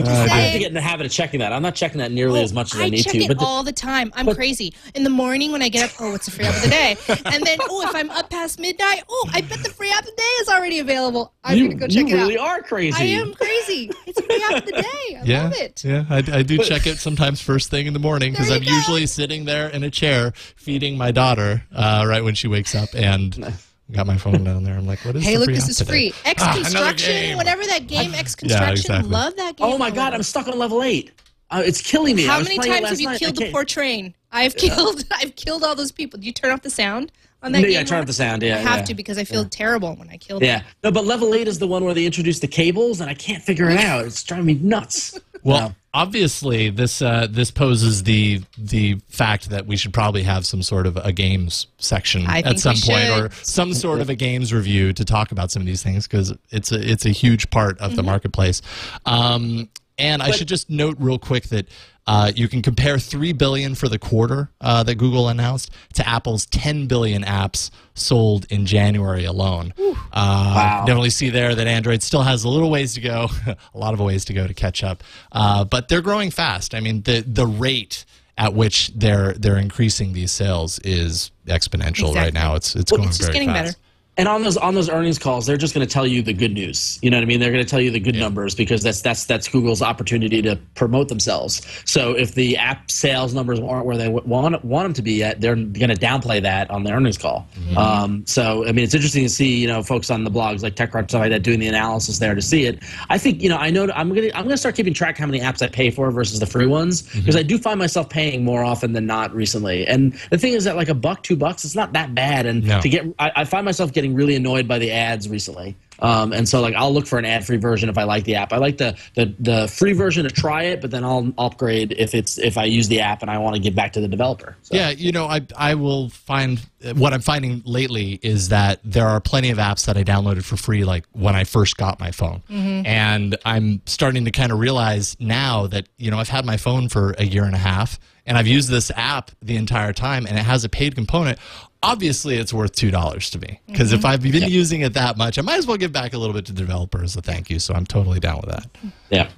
Just 0.00 0.08
I 0.08 0.28
have 0.36 0.52
to 0.52 0.58
get 0.60 0.68
in 0.68 0.74
the 0.74 0.80
habit 0.80 1.06
of 1.06 1.12
checking 1.12 1.40
that. 1.40 1.52
I'm 1.52 1.62
not 1.62 1.74
checking 1.74 1.98
that 1.98 2.12
nearly 2.12 2.40
Oh, 2.40 2.44
as 2.44 2.52
much 2.52 2.72
as 2.74 2.80
I, 2.80 2.84
I 2.84 2.88
need 2.90 3.02
check 3.02 3.12
to. 3.14 3.18
it 3.18 3.28
But 3.28 3.40
the, 3.40 3.44
all 3.44 3.64
the 3.64 3.72
time. 3.72 4.12
I'm 4.14 4.32
crazy. 4.34 4.72
In 4.94 5.02
the 5.02 5.10
morning 5.10 5.50
when 5.50 5.60
I 5.62 5.68
get 5.68 5.90
up, 5.90 5.96
oh, 6.00 6.14
it's 6.14 6.28
a 6.28 6.30
free 6.30 6.44
app 6.44 6.54
of 6.54 6.62
the 6.62 6.68
day. 6.68 6.96
And 7.26 7.42
then, 7.44 7.58
oh, 7.68 7.82
if 7.88 7.94
I'm 7.94 8.10
up 8.10 8.30
past 8.30 8.60
midnight, 8.60 9.02
oh, 9.10 9.28
I 9.32 9.40
bet 9.40 9.58
the 9.64 9.70
free 9.70 9.90
app 9.90 10.00
of 10.00 10.06
the 10.06 10.12
day 10.12 10.22
is 10.42 10.48
already 10.48 10.78
available. 10.78 11.32
I'm 11.42 11.58
you, 11.58 11.64
gonna 11.68 11.80
go 11.80 11.86
check 11.88 12.06
you 12.08 12.14
it 12.16 12.20
really 12.20 12.38
out. 12.38 12.58
are 12.58 12.62
crazy. 12.62 12.96
I 13.02 13.06
am 13.20 13.34
crazy. 13.34 13.90
It's 14.06 14.18
a 14.20 14.22
free 14.22 14.44
app 14.44 14.58
of 14.62 14.66
the 14.66 14.72
day. 14.72 14.82
I 15.16 15.22
yeah, 15.24 15.42
love 15.44 15.52
it. 15.54 15.84
yeah, 15.84 16.04
I, 16.08 16.18
I 16.18 16.42
do 16.42 16.58
check 16.58 16.86
it 16.86 16.98
sometimes 16.98 17.40
first 17.40 17.70
thing 17.70 17.86
in 17.86 17.92
the 17.92 17.98
morning 17.98 18.30
because 18.32 18.50
I'm 18.50 18.62
go. 18.62 18.70
usually 18.70 19.06
sitting 19.06 19.44
there 19.46 19.68
in 19.68 19.82
a 19.82 19.90
chair 19.90 20.32
feeding 20.56 20.96
my 20.96 21.10
daughter 21.10 21.64
uh, 21.74 22.04
right 22.06 22.22
when 22.22 22.34
she 22.36 22.46
wakes 22.46 22.74
up 22.74 22.94
and 23.00 23.54
got 23.92 24.06
my 24.06 24.16
phone 24.16 24.44
down 24.44 24.62
there. 24.64 24.76
I'm 24.76 24.86
like, 24.86 25.00
what 25.04 25.16
is? 25.16 25.22
This? 25.22 25.30
Hey, 25.32 25.38
look, 25.38 25.48
this 25.48 25.68
is 25.68 25.76
today? 25.78 25.90
free. 25.90 26.12
X 26.24 26.42
Ah, 26.42 26.50
another 26.52 26.62
Construction, 26.64 27.12
game. 27.12 27.36
whatever 27.36 27.64
that 27.66 27.86
game, 27.86 28.14
X 28.14 28.34
Construction. 28.34 28.72
exactly. 28.72 29.10
Love 29.10 29.36
that 29.36 29.56
game. 29.56 29.66
Oh 29.66 29.78
my 29.78 29.90
god, 29.90 30.14
I'm 30.14 30.22
stuck 30.22 30.48
on 30.48 30.58
level 30.58 30.82
eight. 30.82 31.12
Uh, 31.50 31.62
it's 31.64 31.80
killing 31.80 32.14
me. 32.14 32.24
How 32.24 32.40
many 32.40 32.58
times 32.58 32.88
have 32.90 33.00
you 33.00 33.08
night. 33.08 33.18
Killed 33.18 33.36
the 33.36 33.50
poor 33.50 33.64
train? 33.64 34.14
I've 34.30 34.54
killed. 34.56 35.04
I've 35.12 35.34
killed 35.34 35.64
all 35.64 35.74
those 35.74 35.90
people. 35.90 36.20
Do 36.20 36.26
you 36.26 36.32
turn 36.32 36.52
off 36.52 36.62
the 36.62 36.70
sound 36.70 37.10
on 37.42 37.50
that 37.50 37.58
No, 37.58 37.64
game? 37.64 37.72
yeah, 37.72 37.82
turn 37.82 37.98
off 38.00 38.06
the 38.06 38.12
sound. 38.12 38.42
Yeah, 38.44 38.54
I 38.54 38.58
have 38.58 38.78
yeah. 38.80 38.84
to 38.84 38.94
because 38.94 39.18
I 39.18 39.24
feel 39.24 39.44
terrible 39.44 39.96
when 39.96 40.08
I 40.10 40.16
kill 40.16 40.38
them. 40.38 40.46
Yeah, 40.46 40.62
no, 40.84 40.92
but 40.92 41.06
level 41.06 41.34
eight 41.34 41.48
is 41.48 41.58
the 41.58 41.66
one 41.66 41.84
where 41.84 41.92
they 41.94 42.06
introduce 42.06 42.38
the 42.38 42.46
cables, 42.46 43.00
and 43.00 43.10
I 43.10 43.14
can't 43.14 43.42
figure 43.42 43.68
it 43.68 43.80
out. 43.80 44.04
It's 44.04 44.22
driving 44.22 44.46
me 44.46 44.54
nuts. 44.62 45.18
Well, 45.42 45.74
obviously, 45.94 46.70
this 46.70 47.00
uh, 47.02 47.26
this 47.30 47.50
poses 47.50 48.02
the 48.04 48.42
the 48.58 49.00
fact 49.08 49.50
that 49.50 49.66
we 49.66 49.76
should 49.76 49.92
probably 49.92 50.22
have 50.22 50.44
some 50.46 50.62
sort 50.62 50.86
of 50.86 50.96
a 50.96 51.12
games 51.12 51.66
section 51.78 52.26
I 52.26 52.40
at 52.40 52.58
some 52.58 52.74
point, 52.76 53.06
should. 53.06 53.24
or 53.24 53.30
some 53.42 53.72
sort 53.74 54.00
of 54.00 54.08
a 54.10 54.14
games 54.14 54.52
review 54.52 54.92
to 54.92 55.04
talk 55.04 55.32
about 55.32 55.50
some 55.50 55.62
of 55.62 55.66
these 55.66 55.82
things 55.82 56.06
because 56.06 56.32
it's 56.50 56.72
a 56.72 56.90
it's 56.90 57.06
a 57.06 57.10
huge 57.10 57.50
part 57.50 57.78
of 57.78 57.90
Mm-hmm. 57.90 57.96
the 57.96 58.02
marketplace. 58.02 58.62
Um, 59.06 59.68
and 59.98 60.22
I 60.22 60.30
should 60.30 60.48
just 60.48 60.70
note 60.70 60.96
real 60.98 61.18
quick 61.18 61.44
that. 61.48 61.68
Uh, 62.06 62.32
you 62.34 62.48
can 62.48 62.60
compare 62.62 62.98
three 62.98 63.32
billion 63.32 63.74
for 63.74 63.88
the 63.88 63.98
quarter 63.98 64.50
uh, 64.60 64.82
that 64.82 64.96
Google 64.96 65.28
announced 65.28 65.70
to 65.94 66.08
Apple's 66.08 66.46
10 66.46 66.86
billion 66.86 67.22
apps 67.22 67.70
sold 67.94 68.46
in 68.50 68.66
January 68.66 69.24
alone. 69.24 69.72
Uh, 69.78 69.92
Wow. 70.12 70.84
Definitely 70.86 71.10
see 71.10 71.30
there 71.30 71.54
that 71.54 71.66
Android 71.66 72.02
still 72.02 72.22
has 72.22 72.42
a 72.44 72.48
little 72.48 72.70
ways 72.70 72.94
to 72.94 73.00
go, 73.00 73.28
a 73.46 73.78
lot 73.78 73.94
of 73.94 74.00
ways 74.00 74.24
to 74.26 74.32
go 74.34 74.46
to 74.46 74.54
catch 74.54 74.82
up. 74.82 75.04
Uh, 75.30 75.64
but 75.64 75.88
they're 75.88 76.02
growing 76.02 76.30
fast. 76.30 76.74
I 76.74 76.80
mean, 76.80 77.02
the 77.02 77.20
the 77.26 77.46
rate 77.46 78.04
at 78.38 78.54
which 78.54 78.88
they're 78.94 79.34
they're 79.34 79.58
increasing 79.58 80.12
these 80.14 80.32
sales 80.32 80.78
is 80.82 81.30
exponential 81.46 82.14
right 82.14 82.32
now. 82.32 82.54
It's 82.56 82.74
it's 82.74 82.90
Well, 82.90 82.98
going 82.98 83.08
it's 83.10 83.18
just 83.18 83.28
very 83.30 83.34
getting 83.44 83.54
fast. 83.54 83.76
better. 83.76 83.78
And 84.20 84.28
on 84.28 84.42
those 84.42 84.58
on 84.58 84.74
those 84.74 84.90
earnings 84.90 85.18
calls, 85.18 85.46
they're 85.46 85.56
just 85.56 85.72
going 85.72 85.86
to 85.86 85.90
tell 85.90 86.06
you 86.06 86.20
the 86.20 86.34
good 86.34 86.52
news. 86.52 86.98
You 87.00 87.08
know 87.08 87.16
what 87.16 87.22
I 87.22 87.24
mean? 87.24 87.40
They're 87.40 87.50
going 87.50 87.64
to 87.64 87.68
tell 87.68 87.80
you 87.80 87.90
the 87.90 87.98
good 87.98 88.16
numbers 88.16 88.54
because 88.54 88.82
that's 88.82 89.00
that's 89.00 89.24
that's 89.24 89.48
Google's 89.48 89.80
opportunity 89.80 90.42
to 90.42 90.56
promote 90.74 91.08
themselves. 91.08 91.62
So 91.86 92.12
if 92.12 92.34
the 92.34 92.58
app 92.58 92.90
sales 92.90 93.32
numbers 93.32 93.60
aren't 93.60 93.86
where 93.86 93.96
they 93.96 94.10
want 94.10 94.62
want 94.62 94.84
them 94.84 94.92
to 94.92 95.00
be 95.00 95.14
yet, 95.14 95.40
they're 95.40 95.54
going 95.56 95.88
to 95.88 95.96
downplay 95.96 96.42
that 96.42 96.70
on 96.70 96.84
the 96.84 96.92
earnings 96.92 97.16
call. 97.16 97.48
Um, 97.78 98.26
so 98.26 98.66
I 98.68 98.72
mean, 98.72 98.84
it's 98.84 98.92
interesting 98.94 99.22
to 99.22 99.30
see 99.30 99.56
you 99.56 99.66
know 99.66 99.82
folks 99.82 100.10
on 100.10 100.24
the 100.24 100.30
blogs 100.30 100.62
like 100.62 100.76
TechCrunch 100.76 101.08
stuff 101.08 101.20
like 101.20 101.30
that 101.30 101.42
doing 101.42 101.58
the 101.58 101.68
analysis 101.68 102.18
there 102.18 102.34
to 102.34 102.42
see 102.42 102.66
it. 102.66 102.82
I 103.08 103.16
think 103.16 103.42
you 103.42 103.48
know 103.48 103.56
I 103.56 103.70
know 103.70 103.88
I'm 103.94 104.10
gonna 104.14 104.28
I'm 104.34 104.44
gonna 104.44 104.58
start 104.58 104.74
keeping 104.74 104.92
track 104.92 105.16
how 105.16 105.24
many 105.24 105.40
apps 105.40 105.62
I 105.62 105.68
pay 105.68 105.90
for 105.90 106.10
versus 106.10 106.40
the 106.40 106.46
free 106.46 106.66
ones 106.66 107.02
because 107.14 107.36
I 107.36 107.42
do 107.42 107.56
find 107.56 107.78
myself 107.78 108.10
paying 108.10 108.44
more 108.44 108.64
often 108.64 108.92
than 108.92 109.06
not 109.06 109.34
recently. 109.34 109.86
And 109.86 110.12
the 110.28 110.36
thing 110.36 110.52
is 110.52 110.64
that 110.64 110.76
like 110.76 110.90
a 110.90 110.94
buck, 110.94 111.22
two 111.22 111.36
bucks, 111.36 111.64
it's 111.64 111.74
not 111.74 111.94
that 111.94 112.14
bad. 112.14 112.44
And 112.44 112.66
No. 112.66 112.82
to 112.82 112.88
get 112.90 113.06
I, 113.18 113.32
I 113.36 113.44
find 113.46 113.64
myself 113.64 113.92
getting 113.94 114.09
really 114.14 114.36
annoyed 114.36 114.68
by 114.68 114.78
the 114.78 114.92
ads 114.92 115.28
recently. 115.28 115.76
Um, 116.00 116.32
and 116.32 116.48
so 116.48 116.60
like 116.60 116.74
I'll 116.74 116.92
look 116.92 117.06
for 117.06 117.18
an 117.18 117.24
ad 117.24 117.44
free 117.44 117.58
version 117.58 117.88
if 117.88 117.98
I 117.98 118.04
like 118.04 118.24
the 118.24 118.36
app. 118.36 118.52
I 118.52 118.56
like 118.56 118.78
the, 118.78 118.96
the 119.14 119.34
the 119.38 119.68
free 119.68 119.92
version 119.92 120.24
to 120.24 120.30
try 120.30 120.64
it, 120.64 120.80
but 120.80 120.90
then 120.90 121.04
I'll 121.04 121.32
upgrade 121.38 121.92
if 121.98 122.14
it's 122.14 122.38
if 122.38 122.56
I 122.56 122.64
use 122.64 122.88
the 122.88 123.00
app 123.00 123.22
and 123.22 123.30
I 123.30 123.38
want 123.38 123.56
to 123.56 123.60
give 123.60 123.74
back 123.74 123.92
to 123.94 124.00
the 124.00 124.08
developer. 124.08 124.56
So. 124.62 124.74
Yeah, 124.74 124.90
you 124.90 125.12
know, 125.12 125.26
I 125.26 125.46
I 125.56 125.74
will 125.74 126.08
find 126.08 126.60
what 126.94 127.12
I'm 127.12 127.20
finding 127.20 127.62
lately 127.66 128.18
is 128.22 128.48
that 128.48 128.80
there 128.82 129.06
are 129.06 129.20
plenty 129.20 129.50
of 129.50 129.58
apps 129.58 129.84
that 129.86 129.96
I 129.96 130.04
downloaded 130.04 130.44
for 130.44 130.56
free, 130.56 130.84
like 130.84 131.04
when 131.12 131.36
I 131.36 131.44
first 131.44 131.76
got 131.76 132.00
my 132.00 132.10
phone, 132.10 132.42
and 132.86 133.36
I'm 133.44 133.82
starting 133.86 134.24
to 134.24 134.30
kind 134.30 134.52
of 134.52 134.58
realize 134.58 135.16
now 135.20 135.66
that 135.66 135.88
you 135.98 136.10
know 136.10 136.18
I've 136.18 136.28
had 136.30 136.46
my 136.46 136.56
phone 136.56 136.88
for 136.88 137.14
a 137.18 137.24
year 137.24 137.44
and 137.44 137.54
a 137.54 137.58
half, 137.58 137.98
and 138.24 138.38
I've 138.38 138.46
used 138.46 138.70
this 138.70 138.90
app 138.96 139.32
the 139.42 139.56
entire 139.56 139.92
time, 139.92 140.26
and 140.26 140.38
it 140.38 140.42
has 140.42 140.64
a 140.64 140.68
paid 140.68 140.94
component. 140.94 141.38
Obviously, 141.82 142.36
it's 142.36 142.52
worth 142.52 142.72
two 142.72 142.90
dollars 142.90 143.30
to 143.30 143.38
me 143.38 143.58
because 143.66 143.94
if 143.94 144.04
I've 144.04 144.20
been 144.20 144.50
using 144.50 144.82
it 144.82 144.92
that 144.94 145.16
much, 145.16 145.38
I 145.38 145.42
might 145.42 145.56
as 145.56 145.66
well 145.66 145.78
give 145.78 145.92
back 145.92 146.12
a 146.12 146.18
little 146.18 146.34
bit 146.34 146.44
to 146.46 146.52
the 146.52 146.60
developer 146.60 147.02
as 147.02 147.16
a 147.16 147.22
thank 147.22 147.48
you. 147.48 147.58
So 147.58 147.72
I'm 147.72 147.86
totally 147.86 148.20
down 148.20 148.42
with 148.44 148.50
that. 148.50 148.66
Yeah. 149.08 149.30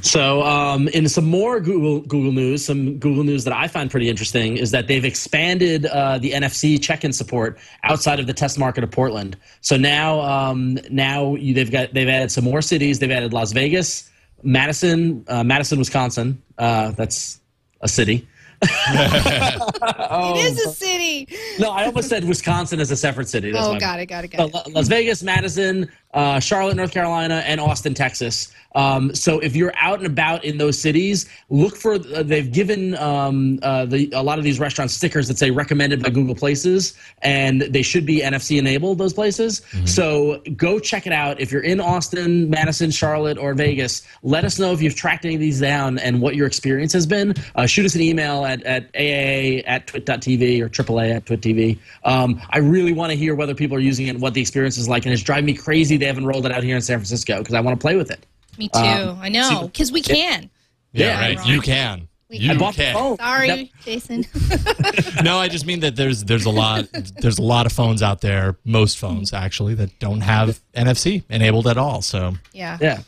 So, 0.00 0.42
um, 0.42 0.86
in 0.88 1.08
some 1.08 1.24
more 1.24 1.58
Google 1.60 2.00
Google 2.02 2.30
news, 2.30 2.64
some 2.64 2.98
Google 2.98 3.24
news 3.24 3.42
that 3.44 3.52
I 3.52 3.66
find 3.66 3.90
pretty 3.90 4.08
interesting 4.08 4.56
is 4.56 4.70
that 4.70 4.86
they've 4.86 5.04
expanded 5.04 5.86
uh, 5.86 6.18
the 6.18 6.30
NFC 6.30 6.80
check-in 6.80 7.12
support 7.12 7.58
outside 7.82 8.20
of 8.20 8.28
the 8.28 8.32
test 8.32 8.60
market 8.60 8.84
of 8.84 8.90
Portland. 8.92 9.36
So 9.60 9.76
now, 9.76 10.20
um, 10.20 10.78
now 10.90 11.34
you, 11.34 11.52
they've 11.52 11.70
got 11.70 11.92
they've 11.94 12.08
added 12.08 12.30
some 12.30 12.44
more 12.44 12.62
cities. 12.62 13.00
They've 13.00 13.10
added 13.10 13.32
Las 13.32 13.50
Vegas, 13.50 14.08
Madison, 14.44 15.24
uh, 15.26 15.42
Madison, 15.42 15.80
Wisconsin. 15.80 16.40
Uh, 16.58 16.92
that's 16.92 17.40
a 17.80 17.88
city. 17.88 18.28
it 18.62 20.36
is 20.46 20.64
a 20.64 20.68
oh. 20.68 20.72
city. 20.72 21.28
No, 21.58 21.70
I 21.70 21.86
almost 21.86 22.08
said 22.08 22.24
Wisconsin 22.24 22.80
is 22.80 22.90
a 22.90 22.96
separate 22.96 23.28
city. 23.28 23.50
That's 23.50 23.66
Oh, 23.66 23.78
got 23.78 23.98
it, 23.98 24.06
got 24.06 24.24
it, 24.24 24.28
got 24.28 24.50
it. 24.54 24.72
Las 24.72 24.88
Vegas, 24.88 25.22
Madison, 25.22 25.90
uh, 26.12 26.40
Charlotte, 26.40 26.76
North 26.76 26.92
Carolina, 26.92 27.42
and 27.46 27.60
Austin, 27.60 27.94
Texas. 27.94 28.52
Um, 28.74 29.14
so 29.14 29.38
if 29.40 29.54
you're 29.54 29.72
out 29.76 29.98
and 29.98 30.06
about 30.06 30.44
in 30.44 30.58
those 30.58 30.78
cities, 30.78 31.28
look 31.50 31.76
for. 31.76 31.94
Uh, 31.94 32.22
they've 32.22 32.50
given 32.50 32.96
um, 32.96 33.58
uh, 33.62 33.84
the, 33.84 34.10
a 34.14 34.22
lot 34.22 34.38
of 34.38 34.44
these 34.44 34.58
restaurants 34.58 34.94
stickers 34.94 35.28
that 35.28 35.38
say 35.38 35.50
recommended 35.50 36.02
by 36.02 36.10
Google 36.10 36.34
Places, 36.34 36.94
and 37.22 37.62
they 37.62 37.82
should 37.82 38.06
be 38.06 38.20
NFC 38.20 38.58
enabled. 38.58 38.98
Those 38.98 39.12
places. 39.12 39.62
So 39.84 40.42
go 40.56 40.78
check 40.78 41.06
it 41.06 41.12
out. 41.12 41.40
If 41.40 41.52
you're 41.52 41.62
in 41.62 41.80
Austin, 41.80 42.48
Madison, 42.48 42.90
Charlotte, 42.90 43.38
or 43.38 43.54
Vegas, 43.54 44.06
let 44.22 44.44
us 44.44 44.58
know 44.58 44.72
if 44.72 44.80
you've 44.80 44.94
tracked 44.94 45.24
any 45.24 45.34
of 45.34 45.40
these 45.40 45.60
down 45.60 45.98
and 45.98 46.20
what 46.20 46.34
your 46.34 46.46
experience 46.46 46.92
has 46.92 47.06
been. 47.06 47.34
Uh, 47.54 47.66
shoot 47.66 47.84
us 47.84 47.94
an 47.94 48.00
email 48.00 48.44
at, 48.44 48.62
at 48.64 48.92
AAA 48.92 49.64
at 49.66 49.86
twit.tv 49.86 50.60
or 50.60 50.68
AAA 50.68 51.16
at 51.16 51.26
twit.tv. 51.26 51.78
Um, 52.04 52.40
I 52.50 52.58
really 52.58 52.92
want 52.92 53.10
to 53.10 53.16
hear 53.16 53.34
whether 53.34 53.54
people 53.54 53.76
are 53.76 53.80
using 53.80 54.06
it 54.06 54.10
and 54.10 54.20
what 54.20 54.34
the 54.34 54.40
experience 54.40 54.78
is 54.78 54.88
like. 54.88 55.04
And 55.04 55.12
it's 55.12 55.22
driving 55.22 55.46
me 55.46 55.54
crazy 55.54 55.96
they 56.02 56.06
haven't 56.08 56.26
rolled 56.26 56.44
it 56.46 56.52
out 56.52 56.64
here 56.64 56.74
in 56.76 56.82
San 56.82 56.98
Francisco 56.98 57.38
because 57.38 57.54
I 57.54 57.60
want 57.60 57.78
to 57.78 57.80
play 57.82 57.94
with 57.96 58.10
it. 58.10 58.26
Me 58.58 58.68
too. 58.68 58.78
Um, 58.80 59.18
I 59.20 59.28
know 59.28 59.68
because 59.68 59.92
we 59.92 60.02
can. 60.02 60.50
Yeah, 60.92 61.18
right. 61.20 61.46
You 61.46 61.60
can. 61.60 62.08
You 62.28 62.52
I 62.52 62.56
bought 62.58 62.74
the 62.74 62.82
can. 62.84 62.94
phone. 62.94 63.16
Sorry, 63.18 63.46
Yep. 63.48 63.68
Jason. 63.84 64.26
no, 65.24 65.38
I 65.38 65.48
just 65.48 65.64
mean 65.66 65.80
that 65.80 65.96
there's 65.96 66.24
there's 66.24 66.46
a 66.46 66.50
lot 66.50 66.86
there's 67.20 67.38
a 67.38 67.42
lot 67.42 67.66
of 67.66 67.72
phones 67.72 68.02
out 68.02 68.20
there, 68.20 68.56
most 68.64 68.98
phones 68.98 69.32
actually, 69.32 69.74
that 69.74 69.96
don't 70.00 70.22
have 70.22 70.60
NFC 70.74 71.22
enabled 71.30 71.66
at 71.66 71.76
all. 71.78 72.02
So 72.02 72.32
yeah. 72.52 72.78
Yeah. 72.80 73.00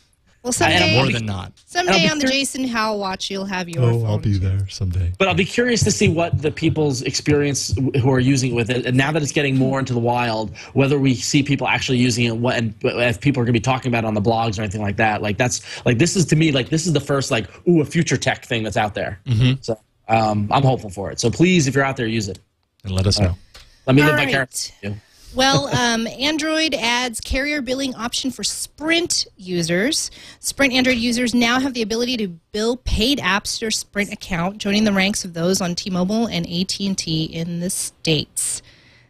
Well, 0.45 0.49
And 0.49 0.55
someday, 0.79 0.95
more 0.95 1.11
than 1.11 1.25
not. 1.25 1.53
someday 1.65 2.07
on 2.07 2.19
the 2.19 2.25
cur- 2.25 2.31
Jason 2.31 2.67
Howell 2.67 2.99
watch, 2.99 3.31
you'll 3.31 3.45
have 3.45 3.67
your 3.67 3.81
Oh, 3.83 3.91
phone. 4.01 4.05
I'll 4.05 4.17
be 4.19 4.33
too. 4.33 4.37
there 4.39 4.67
someday. 4.69 5.11
But 5.17 5.27
I'll 5.27 5.33
be 5.33 5.43
curious 5.43 5.83
to 5.85 5.89
see 5.91 6.07
what 6.07 6.39
the 6.39 6.51
people's 6.51 7.01
experience 7.01 7.73
who 7.99 8.11
are 8.11 8.19
using 8.19 8.51
it 8.51 8.53
with 8.53 8.69
it, 8.69 8.85
and 8.85 8.95
now 8.95 9.11
that 9.11 9.23
it's 9.23 9.31
getting 9.31 9.57
more 9.57 9.79
into 9.79 9.93
the 9.93 9.99
wild, 9.99 10.55
whether 10.73 10.99
we 10.99 11.15
see 11.15 11.41
people 11.41 11.67
actually 11.67 11.97
using 11.97 12.25
it, 12.25 12.37
what 12.37 12.57
and 12.57 12.75
if 12.83 13.19
people 13.19 13.41
are 13.41 13.45
going 13.45 13.53
to 13.55 13.59
be 13.59 13.59
talking 13.59 13.89
about 13.89 14.03
it 14.03 14.07
on 14.07 14.13
the 14.13 14.21
blogs 14.21 14.59
or 14.59 14.61
anything 14.61 14.81
like 14.83 14.97
that. 14.97 15.23
Like 15.23 15.37
that's 15.37 15.83
like 15.83 15.97
this 15.97 16.15
is 16.15 16.25
to 16.27 16.35
me 16.35 16.51
like 16.51 16.69
this 16.69 16.85
is 16.85 16.93
the 16.93 16.99
first 16.99 17.31
like 17.31 17.49
ooh 17.67 17.81
a 17.81 17.85
future 17.85 18.15
tech 18.17 18.45
thing 18.45 18.61
that's 18.61 18.77
out 18.77 18.93
there. 18.93 19.19
So 19.61 19.79
um, 20.07 20.47
I'm 20.51 20.61
hopeful 20.61 20.91
for 20.91 21.09
it. 21.09 21.19
So 21.19 21.31
please, 21.31 21.65
if 21.67 21.73
you're 21.73 21.83
out 21.85 21.97
there, 21.97 22.05
use 22.05 22.27
it. 22.29 22.37
And 22.83 22.93
let 22.93 23.07
us 23.07 23.19
know. 23.19 23.35
Let 23.87 23.95
me 23.95 24.03
All 24.03 24.09
live 24.09 24.17
right. 24.19 24.25
vicariously. 24.27 24.95
Well, 25.35 25.67
um, 25.67 26.07
Android 26.07 26.73
adds 26.73 27.19
carrier 27.19 27.61
billing 27.61 27.93
option 27.95 28.31
for 28.31 28.45
Sprint 28.45 29.27
users. 29.35 30.09
Sprint 30.39 30.71
Android 30.71 30.95
users 30.95 31.35
now 31.35 31.59
have 31.59 31.73
the 31.73 31.81
ability 31.81 32.15
to 32.17 32.29
bill 32.53 32.77
paid 32.77 33.19
apps 33.19 33.55
to 33.55 33.59
their 33.61 33.71
Sprint 33.71 34.13
account, 34.13 34.59
joining 34.59 34.85
the 34.85 34.93
ranks 34.93 35.25
of 35.25 35.33
those 35.33 35.59
on 35.59 35.75
T-Mobile 35.75 36.27
and 36.27 36.47
AT&T 36.47 37.25
in 37.25 37.59
the 37.59 37.69
states. 37.69 38.61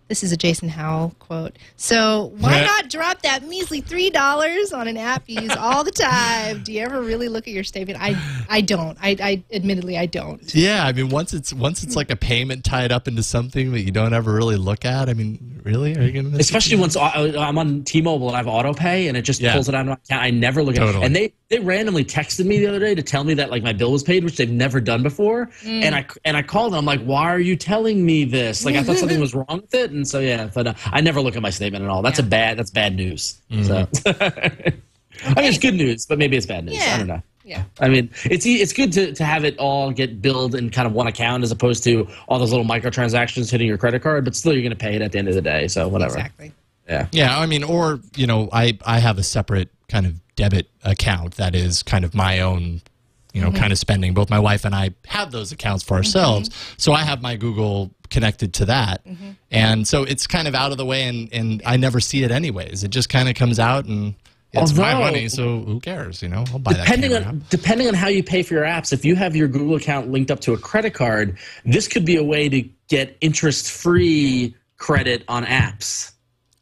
This 0.07 0.23
is 0.23 0.31
a 0.31 0.37
Jason 0.37 0.69
Howell 0.69 1.15
quote. 1.17 1.57
So 1.77 2.31
why 2.37 2.61
not 2.61 2.89
drop 2.89 3.23
that 3.23 3.43
measly 3.47 3.81
three 3.81 4.11
dollars 4.11 4.71
on 4.71 4.87
an 4.87 4.97
app 4.97 5.23
you 5.25 5.41
use 5.41 5.55
all 5.55 5.83
the 5.83 5.91
time? 5.91 6.61
Do 6.63 6.71
you 6.71 6.81
ever 6.81 7.01
really 7.01 7.27
look 7.27 7.47
at 7.47 7.53
your 7.53 7.63
statement? 7.63 7.99
I 7.99 8.15
I 8.47 8.61
don't. 8.61 8.97
I, 9.01 9.15
I 9.19 9.43
admittedly 9.51 9.97
I 9.97 10.05
don't. 10.05 10.53
Yeah, 10.53 10.85
I 10.85 10.91
mean 10.93 11.09
once 11.09 11.33
it's 11.33 11.53
once 11.53 11.81
it's 11.83 11.95
like 11.95 12.11
a 12.11 12.15
payment 12.15 12.63
tied 12.63 12.91
up 12.91 13.07
into 13.07 13.23
something 13.23 13.71
that 13.71 13.81
you 13.81 13.91
don't 13.91 14.13
ever 14.13 14.31
really 14.33 14.57
look 14.57 14.85
at, 14.85 15.09
I 15.09 15.13
mean 15.13 15.61
Really? 15.65 15.97
Are 15.97 16.03
you 16.03 16.11
gonna 16.11 16.29
miss 16.29 16.41
especially 16.41 16.77
once 16.77 16.95
I- 16.95 17.33
I'm 17.39 17.57
on 17.57 17.83
T-Mobile 17.83 18.27
and 18.27 18.35
I 18.35 18.39
have 18.39 18.47
auto 18.47 18.71
pay 18.71 19.07
and 19.07 19.17
it 19.17 19.23
just 19.23 19.41
Yeah. 19.41 19.53
pulls 19.53 19.67
it 19.67 19.73
out 19.73 19.81
of 19.81 19.87
my 19.87 19.93
account. 19.93 20.21
I 20.23 20.29
never 20.29 20.61
look 20.61 20.77
at 20.77 20.87
it. 20.87 20.95
And 21.01 21.15
they 21.15 21.33
they 21.49 21.57
randomly 21.59 22.05
texted 22.05 22.45
me 22.45 22.59
the 22.59 22.67
other 22.67 22.79
day 22.79 22.93
to 22.93 23.01
tell 23.01 23.23
me 23.23 23.33
that 23.35 23.49
like 23.49 23.63
my 23.63 23.73
bill 23.73 23.91
was 23.91 24.03
paid, 24.03 24.23
which 24.23 24.37
they've 24.37 24.49
never 24.49 24.79
done 24.79 25.01
before. 25.01 25.47
Mm. 25.63 25.81
And 25.83 25.95
I 25.95 26.05
and 26.23 26.37
I 26.37 26.43
called 26.43 26.73
them. 26.73 26.79
I'm 26.79 26.85
like, 26.85 27.01
why 27.03 27.23
are 27.23 27.39
you 27.39 27.55
telling 27.55 28.05
me 28.05 28.25
this? 28.25 28.63
Like 28.63 28.75
I 28.75 28.83
thought 28.83 28.97
something 28.97 29.19
was 29.19 29.33
wrong 29.33 29.61
with 29.61 29.73
it. 29.73 29.91
And 29.95 30.07
so 30.07 30.19
yeah, 30.19 30.49
but 30.53 30.67
uh, 30.67 30.73
I 30.85 31.01
never 31.01 31.21
look 31.21 31.35
at 31.35 31.41
my 31.41 31.49
statement 31.49 31.83
at 31.83 31.89
all. 31.89 32.01
That's 32.01 32.19
a 32.19 32.23
bad 32.23 32.57
that's 32.57 32.71
bad 32.71 32.95
news. 32.95 33.41
Mm-hmm. 33.49 33.63
So 33.63 33.87
I 35.25 35.41
mean 35.41 35.45
it's 35.45 35.57
good 35.57 35.75
news, 35.75 36.05
but 36.05 36.17
maybe 36.19 36.37
it's 36.37 36.45
bad 36.45 36.65
news. 36.65 36.81
I 36.81 36.97
don't 36.97 37.07
know. 37.07 37.21
Yeah. 37.45 37.63
I 37.79 37.89
mean, 37.89 38.09
it's 38.25 38.45
e- 38.45 38.61
it's 38.61 38.73
good 38.73 38.91
to, 38.93 39.13
to 39.13 39.23
have 39.23 39.45
it 39.45 39.57
all 39.59 39.91
get 39.91 40.19
billed 40.19 40.55
in 40.55 40.71
kind 40.71 40.87
of 40.87 40.93
one 40.93 41.05
account 41.05 41.43
as 41.43 41.51
opposed 41.51 41.83
to 41.83 42.07
all 42.27 42.39
those 42.39 42.51
little 42.51 42.65
microtransactions 42.65 43.51
hitting 43.51 43.67
your 43.67 43.77
credit 43.77 44.01
card. 44.01 44.25
But 44.25 44.35
still, 44.35 44.51
you're 44.51 44.63
going 44.63 44.71
to 44.71 44.75
pay 44.75 44.95
it 44.95 45.01
at 45.03 45.11
the 45.11 45.19
end 45.19 45.27
of 45.27 45.35
the 45.35 45.43
day. 45.43 45.67
So 45.67 45.87
whatever. 45.87 46.15
Exactly. 46.15 46.51
Yeah. 46.89 47.07
Yeah, 47.11 47.37
I 47.37 47.45
mean, 47.45 47.63
or 47.63 47.99
you 48.15 48.27
know, 48.27 48.49
I 48.51 48.77
I 48.85 48.99
have 48.99 49.17
a 49.17 49.23
separate 49.23 49.69
kind 49.89 50.07
of 50.07 50.19
debit 50.35 50.69
account 50.83 51.35
that 51.35 51.55
is 51.55 51.83
kind 51.83 52.03
of 52.03 52.15
my 52.15 52.39
own, 52.39 52.81
you 53.33 53.41
know, 53.41 53.49
mm-hmm. 53.49 53.57
kind 53.57 53.71
of 53.71 53.77
spending. 53.77 54.15
Both 54.15 54.29
my 54.29 54.39
wife 54.39 54.65
and 54.65 54.73
I 54.73 54.91
have 55.07 55.31
those 55.31 55.51
accounts 55.51 55.83
for 55.83 55.93
mm-hmm. 55.93 55.99
ourselves, 55.99 56.49
so 56.77 56.93
I 56.93 57.01
have 57.01 57.21
my 57.21 57.35
Google 57.35 57.91
connected 58.09 58.53
to 58.55 58.65
that, 58.65 59.05
mm-hmm. 59.05 59.31
and 59.51 59.87
so 59.87 60.03
it's 60.03 60.27
kind 60.27 60.47
of 60.47 60.55
out 60.55 60.71
of 60.71 60.77
the 60.77 60.85
way, 60.85 61.03
and 61.07 61.31
and 61.33 61.61
I 61.65 61.77
never 61.77 61.99
see 61.99 62.23
it 62.23 62.31
anyways. 62.31 62.83
It 62.83 62.89
just 62.89 63.09
kind 63.09 63.29
of 63.29 63.35
comes 63.35 63.59
out 63.59 63.85
and. 63.85 64.15
It's 64.57 64.73
my 64.73 64.93
money, 64.97 65.27
so 65.27 65.59
who 65.65 65.81
cares? 65.81 66.21
You 66.21 66.29
know, 66.29 66.45
I'll 66.53 66.59
buy 66.59 66.71
Depending 66.71 67.11
that 67.11 67.23
camera. 67.23 67.41
on 67.41 67.45
depending 67.49 67.87
on 67.89 67.93
how 67.93 68.07
you 68.07 68.23
pay 68.23 68.41
for 68.41 68.53
your 68.53 68.63
apps, 68.63 68.93
if 68.93 69.03
you 69.03 69.17
have 69.17 69.35
your 69.35 69.49
Google 69.49 69.75
account 69.75 70.11
linked 70.11 70.31
up 70.31 70.39
to 70.41 70.53
a 70.53 70.57
credit 70.57 70.93
card, 70.93 71.37
this 71.65 71.89
could 71.89 72.05
be 72.05 72.15
a 72.15 72.23
way 72.23 72.47
to 72.47 72.61
get 72.87 73.17
interest 73.19 73.69
free 73.69 74.55
credit 74.77 75.25
on 75.27 75.43
apps 75.43 76.13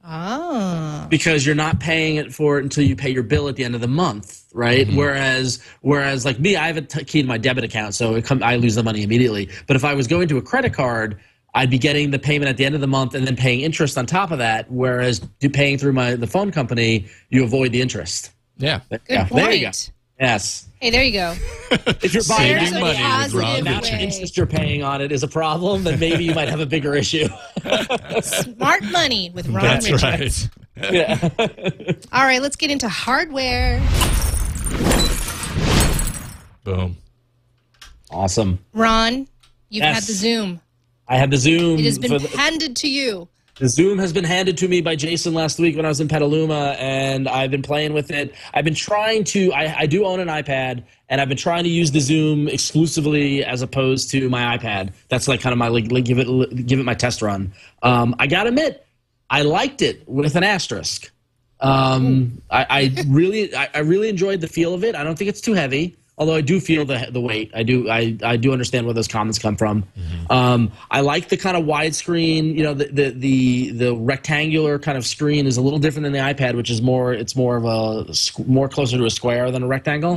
Oh. 0.06 1.06
because 1.10 1.46
you're 1.46 1.56
not 1.56 1.80
paying 1.80 2.18
it 2.18 2.34
for 2.34 2.58
it 2.58 2.64
until 2.64 2.84
you 2.84 2.96
pay 2.96 3.10
your 3.10 3.24
bill 3.24 3.48
at 3.48 3.56
the 3.56 3.64
end 3.64 3.74
of 3.74 3.82
the 3.82 3.88
month, 3.88 4.44
right? 4.54 4.86
Mm-hmm. 4.86 4.98
Whereas 4.98 5.64
whereas 5.82 6.26
like 6.26 6.40
me, 6.40 6.56
I 6.58 6.68
have 6.68 6.78
a 6.78 6.82
t- 6.82 7.06
key 7.06 7.22
to 7.22 7.28
my 7.28 7.38
debit 7.38 7.64
account, 7.64 7.94
so 7.96 8.16
it 8.16 8.26
come, 8.26 8.44
I 8.44 8.58
lose 8.58 8.76
the 8.76 8.84
money 8.84 9.04
immediately. 9.04 9.50
But 9.66 9.76
if 9.78 9.86
I 9.86 9.94
was 9.94 10.08
going 10.08 10.28
to 10.30 10.38
a 10.38 10.42
credit 10.42 10.74
card, 10.74 11.20
I'd 11.55 11.69
be 11.69 11.77
getting 11.77 12.10
the 12.12 12.19
payment 12.19 12.50
at 12.50 12.57
the 12.57 12.65
end 12.65 12.74
of 12.75 12.81
the 12.81 12.88
month 12.88 13.13
and 13.13 13.27
then 13.27 13.36
paying 13.36 13.62
interest 13.62 13.98
on 13.98 14.05
top 14.05 14.31
of 14.31 14.39
that. 14.39 14.69
Whereas 14.72 15.19
do 15.19 15.50
paying 15.50 15.77
through 15.77 15.93
my 15.93 16.15
the 16.15 16.27
phone 16.27 16.51
company, 16.51 17.05
you 17.29 17.43
avoid 17.43 17.72
the 17.72 17.81
interest. 17.81 18.31
Yeah, 18.57 18.81
Good 18.89 19.01
yeah, 19.10 19.27
point. 19.27 19.43
there 19.45 19.51
you 19.53 19.65
go. 19.65 19.72
Yes. 20.19 20.67
Hey, 20.79 20.89
there 20.89 21.03
you 21.03 21.12
go. 21.13 21.36
If 22.03 22.13
you're 22.13 22.24
buying 22.29 22.60
Saving 22.60 22.77
a 22.77 22.79
money 22.79 22.83
with 22.89 22.98
positive 22.98 23.39
Ron 23.41 23.60
amount 23.62 23.86
of 23.86 23.91
way. 23.93 24.03
interest 24.03 24.38
you're 24.38 24.45
paying 24.45 24.83
on 24.83 25.01
it 25.01 25.12
is 25.12 25.24
a 25.24 25.27
problem, 25.27 25.83
then 25.83 26.00
maybe 26.00 26.24
you 26.24 26.36
might 26.36 26.50
have 26.50 26.60
a 26.60 26.65
bigger 26.65 26.93
issue. 26.95 27.27
Smart 28.22 28.83
money 28.86 29.31
with 29.33 29.48
Ron 29.48 29.63
that's 29.63 29.89
Richards. 29.89 30.50
right. 30.77 30.93
yeah. 30.93 31.29
All 32.12 32.24
right, 32.24 32.41
let's 32.41 32.55
get 32.55 32.69
into 32.72 32.88
hardware. 32.89 33.79
Boom. 36.63 36.95
Awesome. 38.12 38.60
Ron, 38.74 39.27
you've 39.69 39.83
had 39.83 40.03
the 40.03 40.13
Zoom. 40.13 40.62
I 41.07 41.17
had 41.17 41.31
the 41.31 41.38
Zoom. 41.38 41.79
It 41.79 41.86
has 41.86 42.00
been 42.00 42.12
the, 42.12 42.27
handed 42.38 42.75
to 42.77 42.89
you. 42.89 43.27
the 43.60 43.67
Zoom 43.69 44.00
has 44.00 44.13
been 44.13 44.24
handed 44.24 44.57
to 44.57 44.67
me 44.67 44.81
by 44.81 44.95
Jason 44.95 45.33
last 45.33 45.60
week 45.60 45.75
when 45.75 45.86
I 45.86 45.89
was 45.89 46.00
in 46.00 46.07
Petaluma, 46.07 46.75
and 46.79 47.27
I've 47.27 47.51
been 47.51 47.62
playing 47.62 47.93
with 47.93 48.10
it. 48.12 48.33
I've 48.53 48.65
been 48.65 48.75
trying 48.75 49.24
to. 49.25 49.51
I, 49.53 49.79
I 49.79 49.86
do 49.86 50.05
own 50.05 50.19
an 50.19 50.27
iPad, 50.27 50.83
and 51.10 51.22
I've 51.22 51.29
been 51.29 51.38
trying 51.38 51.63
to 51.63 51.69
use 51.69 51.91
the 51.91 52.00
Zoom 52.00 52.48
exclusively 52.48 53.43
as 53.43 53.62
opposed 53.62 54.10
to 54.12 54.29
my 54.29 54.57
iPad. 54.57 54.93
That's 55.10 55.27
like 55.27 55.41
kind 55.41 55.51
of 55.51 55.60
my 55.60 55.67
like, 55.67 55.91
like 55.91 56.05
give 56.05 56.19
it 56.19 56.65
give 56.65 56.79
it 56.79 56.83
my 56.83 56.95
test 56.95 57.22
run. 57.22 57.53
Um, 57.81 58.15
I 58.17 58.27
gotta 58.27 58.50
admit, 58.50 58.86
I 59.29 59.41
liked 59.41 59.81
it 59.81 60.07
with 60.07 60.36
an 60.36 60.43
asterisk. 60.43 61.12
Um, 61.60 62.41
I, 62.50 62.65
I 62.69 63.03
really, 63.07 63.55
I, 63.55 63.69
I 63.74 63.79
really 63.79 64.10
enjoyed 64.10 64.41
the 64.41 64.48
feel 64.48 64.74
of 64.74 64.83
it. 64.83 64.95
I 64.95 65.03
don't 65.03 65.17
think 65.17 65.29
it's 65.29 65.39
too 65.39 65.53
heavy, 65.53 65.95
although 66.24 66.36
I 66.36 66.42
do 66.42 66.62
feel 66.62 66.86
the 66.86 67.10
the 67.12 67.20
weight. 67.20 67.51
I 67.53 67.63
do, 67.63 67.89
I, 67.89 68.18
I 68.24 68.38
do 68.38 68.53
understand 68.53 68.86
where 68.86 68.94
those 68.94 69.10
comments 69.10 69.39
come 69.39 69.58
from. 69.58 69.84
Um, 70.30 70.72
I 70.89 71.01
like 71.01 71.27
the 71.27 71.36
kind 71.36 71.58
of 71.58 71.65
widescreen. 71.65 72.56
You 72.56 72.63
know, 72.63 72.74
the, 72.74 72.86
the 72.86 73.10
the 73.10 73.72
the 73.72 73.94
rectangular 73.94 74.80
kind 74.80 74.98
of 74.98 75.06
screen 75.06 75.46
is 75.46 75.58
a 75.58 75.62
little 75.62 75.80
different 75.80 76.03
than 76.03 76.13
the 76.13 76.20
iPad, 76.20 76.56
which 76.56 76.70
is 76.70 76.82
more, 76.82 77.12
it's 77.13 77.36
more 77.36 77.58
of 77.58 77.65
a 77.65 78.13
more 78.48 78.70
closer 78.70 78.98
to 78.98 79.03
a 79.03 79.10
square 79.10 79.51
than 79.51 79.63
a 79.63 79.68
rectangle. 79.68 80.13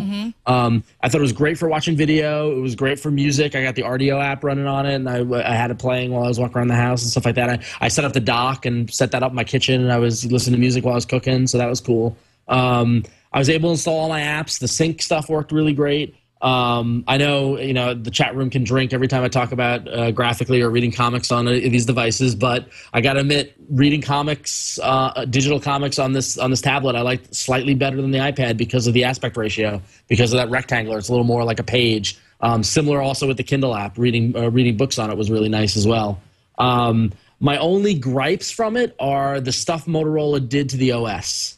Um, 0.46 0.84
I 1.02 1.08
thought 1.08 1.18
it 1.18 1.22
was 1.22 1.32
great 1.32 1.58
for 1.58 1.68
watching 1.68 1.96
video. 1.96 2.56
It 2.56 2.60
was 2.60 2.76
great 2.76 3.00
for 3.00 3.10
music. 3.10 3.56
I 3.56 3.64
got 3.64 3.74
the 3.74 3.82
Rdio 3.82 4.22
app 4.22 4.44
running 4.44 4.68
on 4.68 4.86
it, 4.86 4.94
and 4.94 5.08
I, 5.08 5.18
I 5.40 5.54
had 5.56 5.72
it 5.72 5.78
playing 5.80 6.12
while 6.12 6.22
I 6.22 6.28
was 6.28 6.38
walking 6.38 6.58
around 6.58 6.68
the 6.68 6.76
house 6.76 7.02
and 7.02 7.10
stuff 7.10 7.24
like 7.24 7.34
that. 7.34 7.50
I, 7.50 7.58
I 7.80 7.88
set 7.88 8.04
up 8.04 8.12
the 8.12 8.20
dock 8.20 8.64
and 8.64 8.88
set 8.94 9.10
that 9.10 9.24
up 9.24 9.32
in 9.32 9.36
my 9.36 9.42
kitchen, 9.42 9.82
and 9.82 9.92
I 9.92 9.98
was 9.98 10.24
listening 10.30 10.54
to 10.54 10.60
music 10.60 10.84
while 10.84 10.94
I 10.94 11.00
was 11.02 11.04
cooking, 11.04 11.48
so 11.48 11.58
that 11.58 11.68
was 11.68 11.80
cool. 11.80 12.16
Um, 12.46 13.02
I 13.32 13.38
was 13.38 13.48
able 13.48 13.68
to 13.68 13.72
install 13.72 13.98
all 13.98 14.08
my 14.08 14.20
apps. 14.20 14.58
The 14.58 14.68
sync 14.68 15.02
stuff 15.02 15.28
worked 15.28 15.52
really 15.52 15.74
great. 15.74 16.14
Um, 16.42 17.02
I 17.08 17.16
know 17.16 17.58
you 17.58 17.72
know 17.72 17.94
the 17.94 18.10
chat 18.10 18.36
room 18.36 18.50
can 18.50 18.62
drink 18.62 18.92
every 18.92 19.08
time 19.08 19.24
I 19.24 19.28
talk 19.28 19.52
about 19.52 19.88
uh, 19.88 20.12
Graphicly 20.12 20.62
or 20.62 20.68
reading 20.68 20.92
comics 20.92 21.32
on 21.32 21.48
uh, 21.48 21.52
these 21.52 21.86
devices, 21.86 22.34
but 22.34 22.68
I 22.92 23.00
got 23.00 23.14
to 23.14 23.20
admit, 23.20 23.54
reading 23.70 24.02
comics, 24.02 24.78
uh, 24.82 25.24
digital 25.30 25.58
comics 25.58 25.98
on 25.98 26.12
this 26.12 26.36
on 26.36 26.50
this 26.50 26.60
tablet, 26.60 26.94
I 26.94 27.00
like 27.00 27.22
slightly 27.30 27.74
better 27.74 27.96
than 28.02 28.10
the 28.10 28.18
iPad 28.18 28.58
because 28.58 28.86
of 28.86 28.92
the 28.92 29.04
aspect 29.04 29.36
ratio, 29.38 29.80
because 30.08 30.32
of 30.34 30.36
that 30.36 30.50
rectangular. 30.50 30.98
It's 30.98 31.08
a 31.08 31.12
little 31.12 31.24
more 31.24 31.42
like 31.42 31.58
a 31.58 31.64
page. 31.64 32.18
Um, 32.42 32.62
similar 32.62 33.00
also 33.00 33.26
with 33.26 33.38
the 33.38 33.42
Kindle 33.42 33.74
app, 33.74 33.96
reading 33.96 34.36
uh, 34.36 34.50
reading 34.50 34.76
books 34.76 34.98
on 34.98 35.10
it 35.10 35.16
was 35.16 35.30
really 35.30 35.48
nice 35.48 35.74
as 35.74 35.86
well. 35.86 36.20
Um, 36.58 37.12
my 37.40 37.56
only 37.56 37.94
gripes 37.94 38.50
from 38.50 38.76
it 38.76 38.94
are 39.00 39.40
the 39.40 39.52
stuff 39.52 39.86
Motorola 39.86 40.46
did 40.46 40.68
to 40.70 40.76
the 40.76 40.92
OS. 40.92 41.56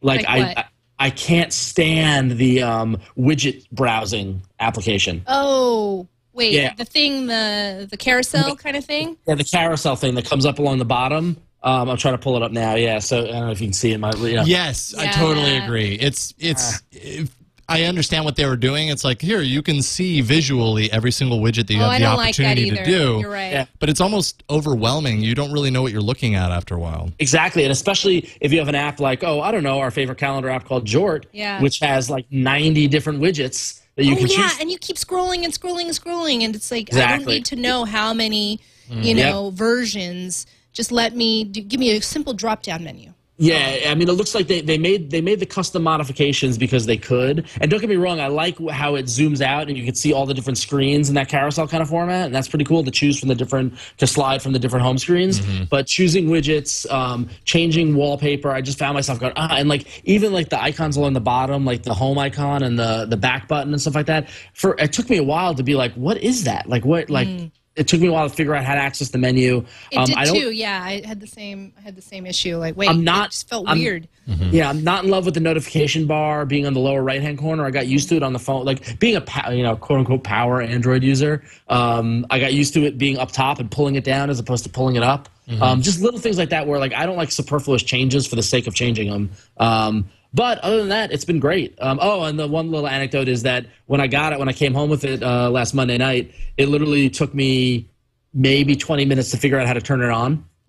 Like, 0.00 0.20
Like 0.20 0.28
I. 0.28 0.54
I 0.60 0.64
I 0.98 1.10
can't 1.10 1.52
stand 1.52 2.32
the 2.32 2.62
um, 2.62 2.98
widget 3.18 3.68
browsing 3.70 4.42
application. 4.60 5.22
Oh, 5.26 6.08
wait, 6.32 6.52
Yeah. 6.52 6.74
the 6.74 6.84
thing, 6.84 7.26
the 7.26 7.86
the 7.90 7.96
carousel 7.96 8.56
kind 8.56 8.76
of 8.76 8.84
thing. 8.84 9.16
Yeah, 9.26 9.34
the 9.34 9.44
carousel 9.44 9.96
thing 9.96 10.14
that 10.14 10.24
comes 10.24 10.46
up 10.46 10.58
along 10.58 10.78
the 10.78 10.84
bottom. 10.86 11.36
Um, 11.62 11.88
I'm 11.88 11.96
trying 11.96 12.14
to 12.14 12.18
pull 12.18 12.36
it 12.36 12.42
up 12.42 12.52
now. 12.52 12.76
Yeah, 12.76 13.00
so 13.00 13.24
I 13.24 13.26
don't 13.32 13.46
know 13.46 13.50
if 13.50 13.60
you 13.60 13.66
can 13.66 13.72
see 13.74 13.92
it. 13.92 13.98
My, 13.98 14.12
you 14.12 14.36
know. 14.36 14.44
Yes, 14.44 14.94
I 14.96 15.08
totally 15.08 15.56
agree. 15.56 15.94
It's 15.96 16.32
it's. 16.38 16.82
if- 16.92 17.35
I 17.68 17.82
understand 17.84 18.24
what 18.24 18.36
they 18.36 18.46
were 18.46 18.56
doing. 18.56 18.88
It's 18.88 19.02
like 19.04 19.20
here 19.20 19.40
you 19.40 19.60
can 19.60 19.82
see 19.82 20.20
visually 20.20 20.90
every 20.92 21.10
single 21.10 21.40
widget 21.40 21.66
that 21.66 21.72
you 21.74 21.80
oh, 21.80 21.84
have 21.84 21.92
I 21.92 21.98
the 21.98 22.04
don't 22.04 22.16
like 22.16 22.36
that 22.36 22.42
opportunity 22.44 22.68
either. 22.68 22.76
to 22.76 22.84
do. 22.84 23.18
You're 23.20 23.30
right. 23.30 23.50
Yeah. 23.52 23.66
But 23.80 23.88
it's 23.88 24.00
almost 24.00 24.44
overwhelming. 24.48 25.20
You 25.20 25.34
don't 25.34 25.52
really 25.52 25.70
know 25.70 25.82
what 25.82 25.90
you're 25.92 26.00
looking 26.00 26.34
at 26.36 26.50
after 26.52 26.74
a 26.74 26.78
while. 26.78 27.10
Exactly, 27.18 27.64
and 27.64 27.72
especially 27.72 28.30
if 28.40 28.52
you 28.52 28.58
have 28.60 28.68
an 28.68 28.74
app 28.76 29.00
like, 29.00 29.24
oh, 29.24 29.40
I 29.40 29.50
don't 29.50 29.64
know, 29.64 29.80
our 29.80 29.90
favorite 29.90 30.18
calendar 30.18 30.48
app 30.48 30.64
called 30.64 30.86
Jorte, 30.86 31.24
Yeah. 31.32 31.60
which 31.60 31.80
has 31.80 32.08
like 32.08 32.26
90 32.30 32.86
different 32.88 33.20
widgets 33.20 33.80
that 33.96 34.04
you 34.04 34.12
oh 34.12 34.16
can 34.16 34.26
yeah, 34.28 34.48
choose. 34.48 34.60
and 34.60 34.70
you 34.70 34.78
keep 34.78 34.96
scrolling 34.96 35.42
and 35.44 35.52
scrolling 35.52 35.86
and 35.86 35.90
scrolling, 35.90 36.42
and 36.42 36.54
it's 36.54 36.70
like 36.70 36.94
I 36.94 37.16
don't 37.16 37.26
need 37.26 37.46
to 37.46 37.56
know 37.56 37.84
how 37.84 38.12
many, 38.14 38.60
Mm. 38.90 39.02
you 39.04 39.14
know, 39.16 39.50
versions. 39.50 40.46
Just 40.72 40.92
let 40.92 41.16
me 41.16 41.42
do, 41.42 41.60
give 41.62 41.80
me 41.80 41.96
a 41.96 42.00
simple 42.00 42.32
drop 42.34 42.62
down 42.62 42.84
menu. 42.84 43.12
Yeah, 43.38 43.80
I 43.88 43.94
mean, 43.94 44.08
it 44.08 44.12
looks 44.12 44.34
like 44.34 44.46
they, 44.46 44.62
they 44.62 44.78
made 44.78 45.10
they 45.10 45.20
made 45.20 45.40
the 45.40 45.46
custom 45.46 45.82
modifications 45.82 46.56
because 46.56 46.86
they 46.86 46.96
could. 46.96 47.46
And 47.60 47.70
don't 47.70 47.80
get 47.80 47.90
me 47.90 47.96
wrong, 47.96 48.18
I 48.18 48.28
like 48.28 48.56
how 48.70 48.94
it 48.94 49.06
zooms 49.06 49.42
out 49.42 49.68
and 49.68 49.76
you 49.76 49.84
can 49.84 49.94
see 49.94 50.12
all 50.14 50.24
the 50.24 50.32
different 50.32 50.56
screens 50.56 51.10
in 51.10 51.16
that 51.16 51.28
carousel 51.28 51.68
kind 51.68 51.82
of 51.82 51.88
format, 51.90 52.26
and 52.26 52.34
that's 52.34 52.48
pretty 52.48 52.64
cool 52.64 52.82
to 52.82 52.90
choose 52.90 53.20
from 53.20 53.28
the 53.28 53.34
different 53.34 53.74
to 53.98 54.06
slide 54.06 54.40
from 54.40 54.52
the 54.52 54.58
different 54.58 54.86
home 54.86 54.96
screens. 54.96 55.40
But 55.66 55.86
choosing 55.86 56.28
widgets, 56.28 56.90
um, 56.90 57.28
changing 57.44 57.94
wallpaper, 57.94 58.50
I 58.50 58.62
just 58.62 58.78
found 58.78 58.94
myself 58.94 59.20
going 59.20 59.34
ah, 59.36 59.56
and 59.56 59.68
like 59.68 59.86
even 60.04 60.32
like 60.32 60.48
the 60.48 60.60
icons 60.60 60.96
along 60.96 61.12
the 61.12 61.20
bottom, 61.20 61.66
like 61.66 61.82
the 61.82 61.94
home 61.94 62.18
icon 62.18 62.62
and 62.62 62.78
the 62.78 63.04
the 63.04 63.18
back 63.18 63.48
button 63.48 63.72
and 63.72 63.80
stuff 63.82 63.94
like 63.94 64.06
that. 64.06 64.30
For 64.54 64.76
it 64.78 64.94
took 64.94 65.10
me 65.10 65.18
a 65.18 65.24
while 65.24 65.54
to 65.54 65.62
be 65.62 65.74
like, 65.74 65.92
what 65.92 66.16
is 66.22 66.44
that? 66.44 66.70
Like 66.70 66.86
what 66.86 67.10
like. 67.10 67.28
It 67.76 67.86
took 67.88 68.00
me 68.00 68.08
a 68.08 68.12
while 68.12 68.28
to 68.28 68.34
figure 68.34 68.54
out 68.54 68.64
how 68.64 68.74
to 68.74 68.80
access 68.80 69.10
the 69.10 69.18
menu. 69.18 69.64
It 69.90 69.96
Um, 69.98 70.06
did 70.06 70.16
I 70.16 70.24
don't, 70.24 70.34
too. 70.34 70.50
Yeah, 70.50 70.80
I 70.82 71.02
had 71.06 71.20
the 71.20 71.26
same. 71.26 71.72
I 71.78 71.82
had 71.82 71.94
the 71.94 72.02
same 72.02 72.24
issue. 72.26 72.56
Like, 72.56 72.76
wait, 72.76 72.88
I'm 72.88 73.04
not- 73.04 73.26
It 73.28 73.30
just 73.32 73.48
felt 73.50 73.68
I'm- 73.68 73.78
weird. 73.78 74.08
Yeah, 74.50 74.68
I'm 74.70 74.82
not 74.82 75.04
in 75.04 75.10
love 75.10 75.24
with 75.24 75.34
the 75.34 75.40
notification 75.40 76.06
bar 76.06 76.46
being 76.46 76.66
on 76.66 76.72
the 76.72 76.80
lower 76.80 77.00
right 77.02 77.22
hand 77.22 77.38
corner. 77.38 77.64
I 77.64 77.70
got 77.70 77.86
used 77.86 78.08
to 78.08 78.16
it 78.16 78.22
on 78.24 78.32
the 78.32 78.38
phone, 78.40 78.64
like 78.64 78.98
being 78.98 79.14
a 79.16 79.54
you 79.54 79.62
know 79.62 79.76
quote 79.76 80.00
unquote 80.00 80.24
power 80.24 80.60
Android 80.60 81.04
user. 81.04 81.44
Um, 81.68 82.26
I 82.30 82.40
got 82.40 82.52
used 82.52 82.74
to 82.74 82.84
it 82.84 82.98
being 82.98 83.18
up 83.18 83.30
top 83.30 83.60
and 83.60 83.70
pulling 83.70 83.94
it 83.94 84.02
down 84.04 84.28
as 84.30 84.40
opposed 84.40 84.64
to 84.64 84.70
pulling 84.70 84.96
it 84.96 85.02
up. 85.04 85.28
Um, 85.60 85.80
just 85.80 86.00
little 86.00 86.18
things 86.18 86.38
like 86.38 86.48
that 86.48 86.66
where 86.66 86.80
like 86.80 86.92
I 86.92 87.06
don't 87.06 87.16
like 87.16 87.30
superfluous 87.30 87.84
changes 87.84 88.26
for 88.26 88.34
the 88.34 88.42
sake 88.42 88.66
of 88.66 88.74
changing 88.74 89.10
them. 89.10 89.30
Um, 89.58 90.06
but 90.34 90.58
other 90.58 90.78
than 90.78 90.88
that, 90.90 91.12
it's 91.12 91.24
been 91.24 91.40
great. 91.40 91.74
Um, 91.80 91.98
oh, 92.00 92.22
and 92.24 92.38
the 92.38 92.46
one 92.46 92.70
little 92.70 92.88
anecdote 92.88 93.28
is 93.28 93.42
that 93.42 93.66
when 93.86 94.00
I 94.00 94.06
got 94.06 94.32
it, 94.32 94.38
when 94.38 94.48
I 94.48 94.52
came 94.52 94.74
home 94.74 94.90
with 94.90 95.04
it 95.04 95.22
uh, 95.22 95.50
last 95.50 95.74
Monday 95.74 95.98
night, 95.98 96.32
it 96.56 96.68
literally 96.68 97.08
took 97.10 97.34
me 97.34 97.88
maybe 98.34 98.76
20 98.76 99.04
minutes 99.04 99.30
to 99.30 99.36
figure 99.36 99.58
out 99.58 99.66
how 99.66 99.72
to 99.72 99.80
turn 99.80 100.02
it 100.02 100.10
on. 100.10 100.44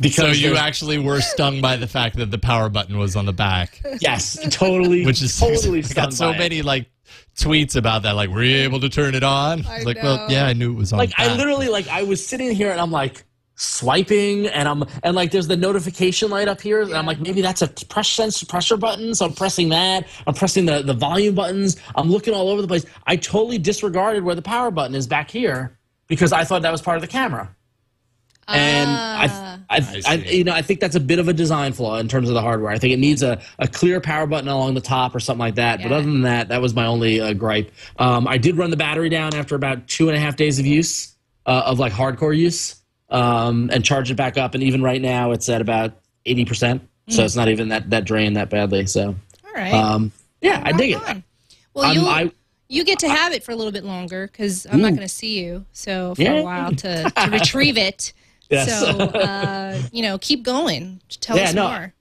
because 0.00 0.38
So 0.38 0.48
you 0.48 0.56
actually 0.56 0.98
were 0.98 1.20
stung 1.20 1.60
by 1.60 1.76
the 1.76 1.86
fact 1.86 2.16
that 2.16 2.30
the 2.30 2.38
power 2.38 2.68
button 2.68 2.98
was 2.98 3.16
on 3.16 3.26
the 3.26 3.32
back, 3.32 3.80
Yes, 4.00 4.38
totally. 4.50 5.04
which 5.06 5.22
is 5.22 5.38
totally 5.38 5.82
I 5.90 5.92
got 5.94 6.12
so 6.12 6.30
by 6.30 6.36
it. 6.36 6.38
many 6.38 6.62
like 6.62 6.86
tweets 7.36 7.76
about 7.76 8.02
that. 8.02 8.12
Like, 8.12 8.30
were 8.30 8.42
you 8.42 8.58
able 8.58 8.80
to 8.80 8.88
turn 8.88 9.14
it 9.14 9.22
on? 9.22 9.64
I 9.66 9.76
It's 9.76 9.86
like, 9.86 10.02
well, 10.02 10.30
yeah, 10.30 10.46
I 10.46 10.52
knew 10.52 10.72
it 10.72 10.76
was 10.76 10.92
on. 10.92 10.98
Like 10.98 11.10
the 11.10 11.20
I 11.22 11.34
literally 11.34 11.68
like 11.68 11.88
I 11.88 12.02
was 12.02 12.24
sitting 12.24 12.50
here 12.52 12.70
and 12.70 12.80
I'm 12.80 12.90
like, 12.90 13.24
swiping 13.60 14.46
and 14.46 14.68
I'm 14.68 14.84
and 15.02 15.16
like 15.16 15.32
there's 15.32 15.48
the 15.48 15.56
notification 15.56 16.30
light 16.30 16.46
up 16.46 16.60
here 16.60 16.80
and 16.80 16.94
I'm 16.94 17.06
like 17.06 17.18
maybe 17.18 17.42
that's 17.42 17.60
a 17.60 17.66
press 17.66 18.08
sense 18.08 18.42
pressure 18.44 18.76
button 18.76 19.16
so 19.16 19.26
I'm 19.26 19.32
pressing 19.32 19.68
that 19.70 20.06
I'm 20.28 20.34
pressing 20.34 20.64
the 20.64 20.82
the 20.82 20.94
volume 20.94 21.34
buttons 21.34 21.76
I'm 21.96 22.08
looking 22.08 22.34
all 22.34 22.50
over 22.50 22.62
the 22.62 22.68
place 22.68 22.86
I 23.08 23.16
totally 23.16 23.58
disregarded 23.58 24.22
where 24.22 24.36
the 24.36 24.42
power 24.42 24.70
button 24.70 24.94
is 24.94 25.08
back 25.08 25.28
here 25.28 25.76
because 26.06 26.32
I 26.32 26.44
thought 26.44 26.62
that 26.62 26.70
was 26.70 26.80
part 26.80 26.98
of 26.98 27.02
the 27.02 27.08
camera 27.08 27.52
and 28.48 28.90
I, 28.90 29.58
I, 29.68 29.78
I, 29.78 30.02
I 30.06 30.14
you 30.14 30.44
know, 30.44 30.54
I 30.54 30.62
think 30.62 30.80
that's 30.80 30.96
a 30.96 31.00
bit 31.00 31.18
of 31.18 31.28
a 31.28 31.34
design 31.34 31.74
flaw 31.74 31.98
in 31.98 32.08
terms 32.08 32.28
of 32.28 32.34
the 32.34 32.40
hardware. 32.40 32.70
I 32.70 32.78
think 32.78 32.94
it 32.94 32.98
needs 32.98 33.22
a, 33.22 33.40
a 33.58 33.68
clear 33.68 34.00
power 34.00 34.26
button 34.26 34.48
along 34.48 34.72
the 34.72 34.80
top 34.80 35.14
or 35.14 35.20
something 35.20 35.40
like 35.40 35.56
that. 35.56 35.82
But 35.82 35.92
other 35.92 36.06
than 36.06 36.22
that, 36.22 36.48
that 36.48 36.62
was 36.62 36.74
my 36.74 36.86
only 36.86 37.20
uh, 37.20 37.34
gripe. 37.34 37.70
Um, 37.98 38.26
I 38.26 38.38
did 38.38 38.56
run 38.56 38.70
the 38.70 38.76
battery 38.76 39.10
down 39.10 39.34
after 39.34 39.54
about 39.54 39.86
two 39.86 40.08
and 40.08 40.16
a 40.16 40.20
half 40.20 40.36
days 40.36 40.58
of 40.58 40.64
use, 40.64 41.14
uh, 41.44 41.64
of 41.66 41.78
like 41.78 41.92
hardcore 41.92 42.34
use, 42.34 42.77
um, 43.10 43.70
and 43.72 43.84
charge 43.84 44.10
it 44.10 44.14
back 44.16 44.36
up. 44.38 44.54
And 44.54 44.62
even 44.62 44.82
right 44.82 45.00
now, 45.00 45.32
it's 45.32 45.48
at 45.48 45.60
about 45.60 45.92
eighty 46.26 46.44
percent. 46.44 46.82
So 47.08 47.24
it's 47.24 47.36
not 47.36 47.48
even 47.48 47.68
that 47.68 47.88
that 47.90 48.04
drained 48.04 48.36
that 48.36 48.50
badly. 48.50 48.86
So 48.86 49.14
All 49.46 49.52
right. 49.54 49.72
um, 49.72 50.12
yeah, 50.42 50.60
I 50.64 50.72
dig 50.72 50.94
Rock 50.94 51.16
it. 51.16 51.22
Well, 51.74 51.84
I'm- 51.86 51.94
you 51.96 52.06
I- 52.06 52.32
you 52.70 52.84
get 52.84 52.98
to 52.98 53.08
have 53.08 53.32
it 53.32 53.42
for 53.42 53.52
a 53.52 53.56
little 53.56 53.72
bit 53.72 53.82
longer 53.84 54.26
because 54.26 54.66
I'm 54.70 54.82
not 54.82 54.88
going 54.90 55.00
to 55.00 55.08
see 55.08 55.38
you. 55.40 55.64
So 55.72 56.14
for 56.14 56.20
a 56.22 56.42
while 56.42 56.70
to, 56.72 57.10
to 57.10 57.30
retrieve 57.30 57.78
it. 57.78 58.12
Yes. 58.50 58.80
So 58.80 58.86
uh, 59.00 59.78
you 59.92 60.02
know, 60.02 60.16
keep 60.18 60.42
going. 60.42 61.02
Tell 61.20 61.36
Yeah, 61.36 61.44
us 61.44 61.54
no, 61.54 61.68
more. 61.68 61.92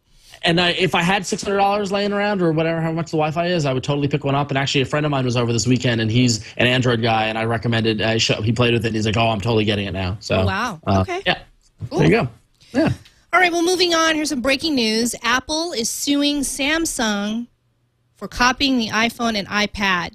And 0.44 0.62
I, 0.62 0.70
if 0.72 0.94
I 0.96 1.01
had 1.01 1.25
six 1.25 1.41
hundred 1.44 1.58
dollars 1.58 1.91
laying 1.91 2.13
around 2.13 2.41
or 2.41 2.51
whatever, 2.51 2.79
how 2.82 2.91
much 2.91 3.08
the 3.12 3.17
Wi-Fi 3.17 3.48
is, 3.48 3.65
I 3.65 3.74
would 3.74 3.84
totally 3.84 4.08
pick 4.08 4.24
one 4.24 4.36
up. 4.36 4.50
And 4.50 4.58
actually, 4.58 4.82
a 4.82 4.86
friend 4.86 5.06
of 5.06 5.10
mine 5.12 5.25
was 5.25 5.36
over 5.36 5.51
this 5.51 5.65
weekend, 5.67 6.00
and 6.01 6.10
he's 6.12 6.46
an 6.58 6.67
Android 6.67 7.01
guy, 7.01 7.25
and 7.25 7.38
I 7.38 7.46
recommended. 7.46 8.01
I 8.01 8.17
show, 8.17 8.41
he 8.41 8.51
played 8.51 8.74
with 8.74 8.86
it. 8.86 8.89
and 8.89 8.96
He's 8.96 9.06
like, 9.06 9.17
"Oh, 9.17 9.27
I'm 9.29 9.41
totally 9.41 9.65
getting 9.65 9.88
it 9.88 9.94
now." 9.94 10.17
So 10.20 10.41
Oh, 10.41 10.46
wow. 10.46 10.79
uh, 10.88 11.01
Okay. 11.01 11.22
yeah, 11.25 11.39
there 11.91 12.03
you 12.06 12.10
go. 12.12 12.27
Yeah, 12.74 12.91
All 13.34 13.39
right, 13.39 13.51
well, 13.51 13.63
moving 13.63 13.94
on. 13.94 14.15
Here's 14.15 14.29
some 14.29 14.41
breaking 14.41 14.75
news. 14.75 15.15
Apple 15.24 15.72
is 15.74 15.89
suing 15.89 16.41
Samsung 16.41 17.48
for 18.15 18.27
copying 18.27 18.77
the 18.77 18.89
iPhone 18.89 19.36
and 19.36 19.48
iPad. 19.48 20.13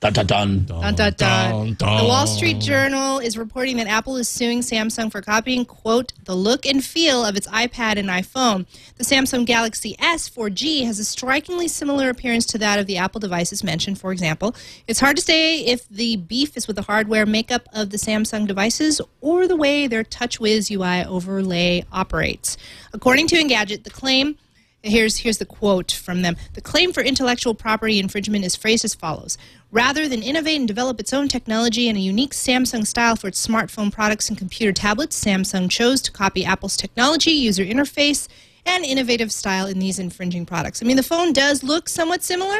Dun 0.00 0.14
dun 0.14 0.26
dun. 0.26 0.64
Dun, 0.64 0.94
dun, 0.94 1.12
dun. 1.16 1.74
Dun, 1.74 1.98
The 1.98 2.08
Wall. 2.08 2.26
Street 2.26 2.58
Journal 2.58 3.18
is 3.18 3.36
reporting 3.36 3.76
that 3.76 3.86
Apple 3.86 4.16
is 4.16 4.28
suing 4.28 4.60
Samsung 4.60 5.12
for 5.12 5.20
copying, 5.20 5.66
quote, 5.66 6.14
the 6.24 6.34
look 6.34 6.64
and 6.64 6.82
feel 6.82 7.22
of 7.24 7.36
its 7.36 7.46
iPad 7.48 7.98
and 7.98 8.08
iPhone. 8.08 8.66
The 8.96 9.04
Samsung 9.04 9.44
Galaxy 9.44 9.96
S 9.98 10.30
4G 10.30 10.86
has 10.86 10.98
a 10.98 11.04
strikingly 11.04 11.68
similar 11.68 12.08
appearance 12.08 12.46
to 12.46 12.58
that 12.58 12.78
of 12.78 12.86
the 12.86 12.96
Apple 12.96 13.20
devices 13.20 13.62
mentioned, 13.62 13.98
for 13.98 14.10
example. 14.10 14.54
It's 14.86 15.00
hard 15.00 15.16
to 15.16 15.22
say 15.22 15.60
if 15.60 15.86
the 15.90 16.16
beef 16.16 16.56
is 16.56 16.66
with 16.66 16.76
the 16.76 16.82
hardware 16.82 17.26
makeup 17.26 17.68
of 17.74 17.90
the 17.90 17.98
Samsung 17.98 18.46
devices 18.46 19.02
or 19.20 19.46
the 19.46 19.56
way 19.56 19.86
their 19.86 20.04
TouchWiz 20.04 20.70
UI 20.70 21.04
overlay 21.04 21.84
operates. 21.92 22.56
According 22.94 23.26
to 23.28 23.36
Engadget, 23.36 23.84
the 23.84 23.90
claim 23.90 24.38
Here's 24.82 25.18
here's 25.18 25.36
the 25.38 25.44
quote 25.44 25.92
from 25.92 26.22
them. 26.22 26.36
The 26.54 26.62
claim 26.62 26.92
for 26.92 27.02
intellectual 27.02 27.54
property 27.54 27.98
infringement 27.98 28.44
is 28.46 28.56
phrased 28.56 28.84
as 28.84 28.94
follows: 28.94 29.36
Rather 29.70 30.08
than 30.08 30.22
innovate 30.22 30.58
and 30.58 30.66
develop 30.66 30.98
its 30.98 31.12
own 31.12 31.28
technology 31.28 31.88
and 31.88 31.98
a 31.98 32.00
unique 32.00 32.32
Samsung 32.32 32.86
style 32.86 33.14
for 33.16 33.28
its 33.28 33.46
smartphone 33.46 33.92
products 33.92 34.30
and 34.30 34.38
computer 34.38 34.72
tablets, 34.72 35.22
Samsung 35.22 35.70
chose 35.70 36.00
to 36.02 36.10
copy 36.10 36.46
Apple's 36.46 36.78
technology, 36.78 37.32
user 37.32 37.64
interface, 37.64 38.26
and 38.64 38.82
innovative 38.84 39.30
style 39.30 39.66
in 39.66 39.78
these 39.80 39.98
infringing 39.98 40.46
products. 40.46 40.82
I 40.82 40.86
mean, 40.86 40.96
the 40.96 41.02
phone 41.02 41.34
does 41.34 41.62
look 41.62 41.86
somewhat 41.88 42.22
similar, 42.22 42.58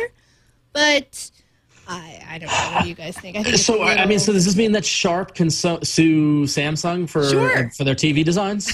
but 0.75 1.31
I 1.89 2.23
I 2.29 2.39
don't 2.39 2.49
know. 2.49 2.71
What 2.75 2.83
do 2.83 2.89
you 2.91 2.95
guys 2.95 3.17
think? 3.17 3.39
I 3.39 3.43
think 3.43 3.57
So 3.57 3.81
I 3.81 4.03
I 4.03 4.07
mean, 4.07 4.19
so 4.19 4.35
does 4.35 4.45
this 4.45 4.57
mean 4.57 4.73
that 4.73 4.85
Sharp 4.85 5.35
can 5.35 5.49
su- 5.49 5.79
sue 5.83 6.43
Samsung 6.45 7.09
for 7.09 7.27
Sure. 7.31 7.65
uh, 7.67 7.71
for 7.71 7.85
their 7.85 7.95
TV 7.95 8.23
designs? 8.25 8.71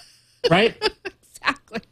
right. 0.50 0.74
exactly 1.04 1.82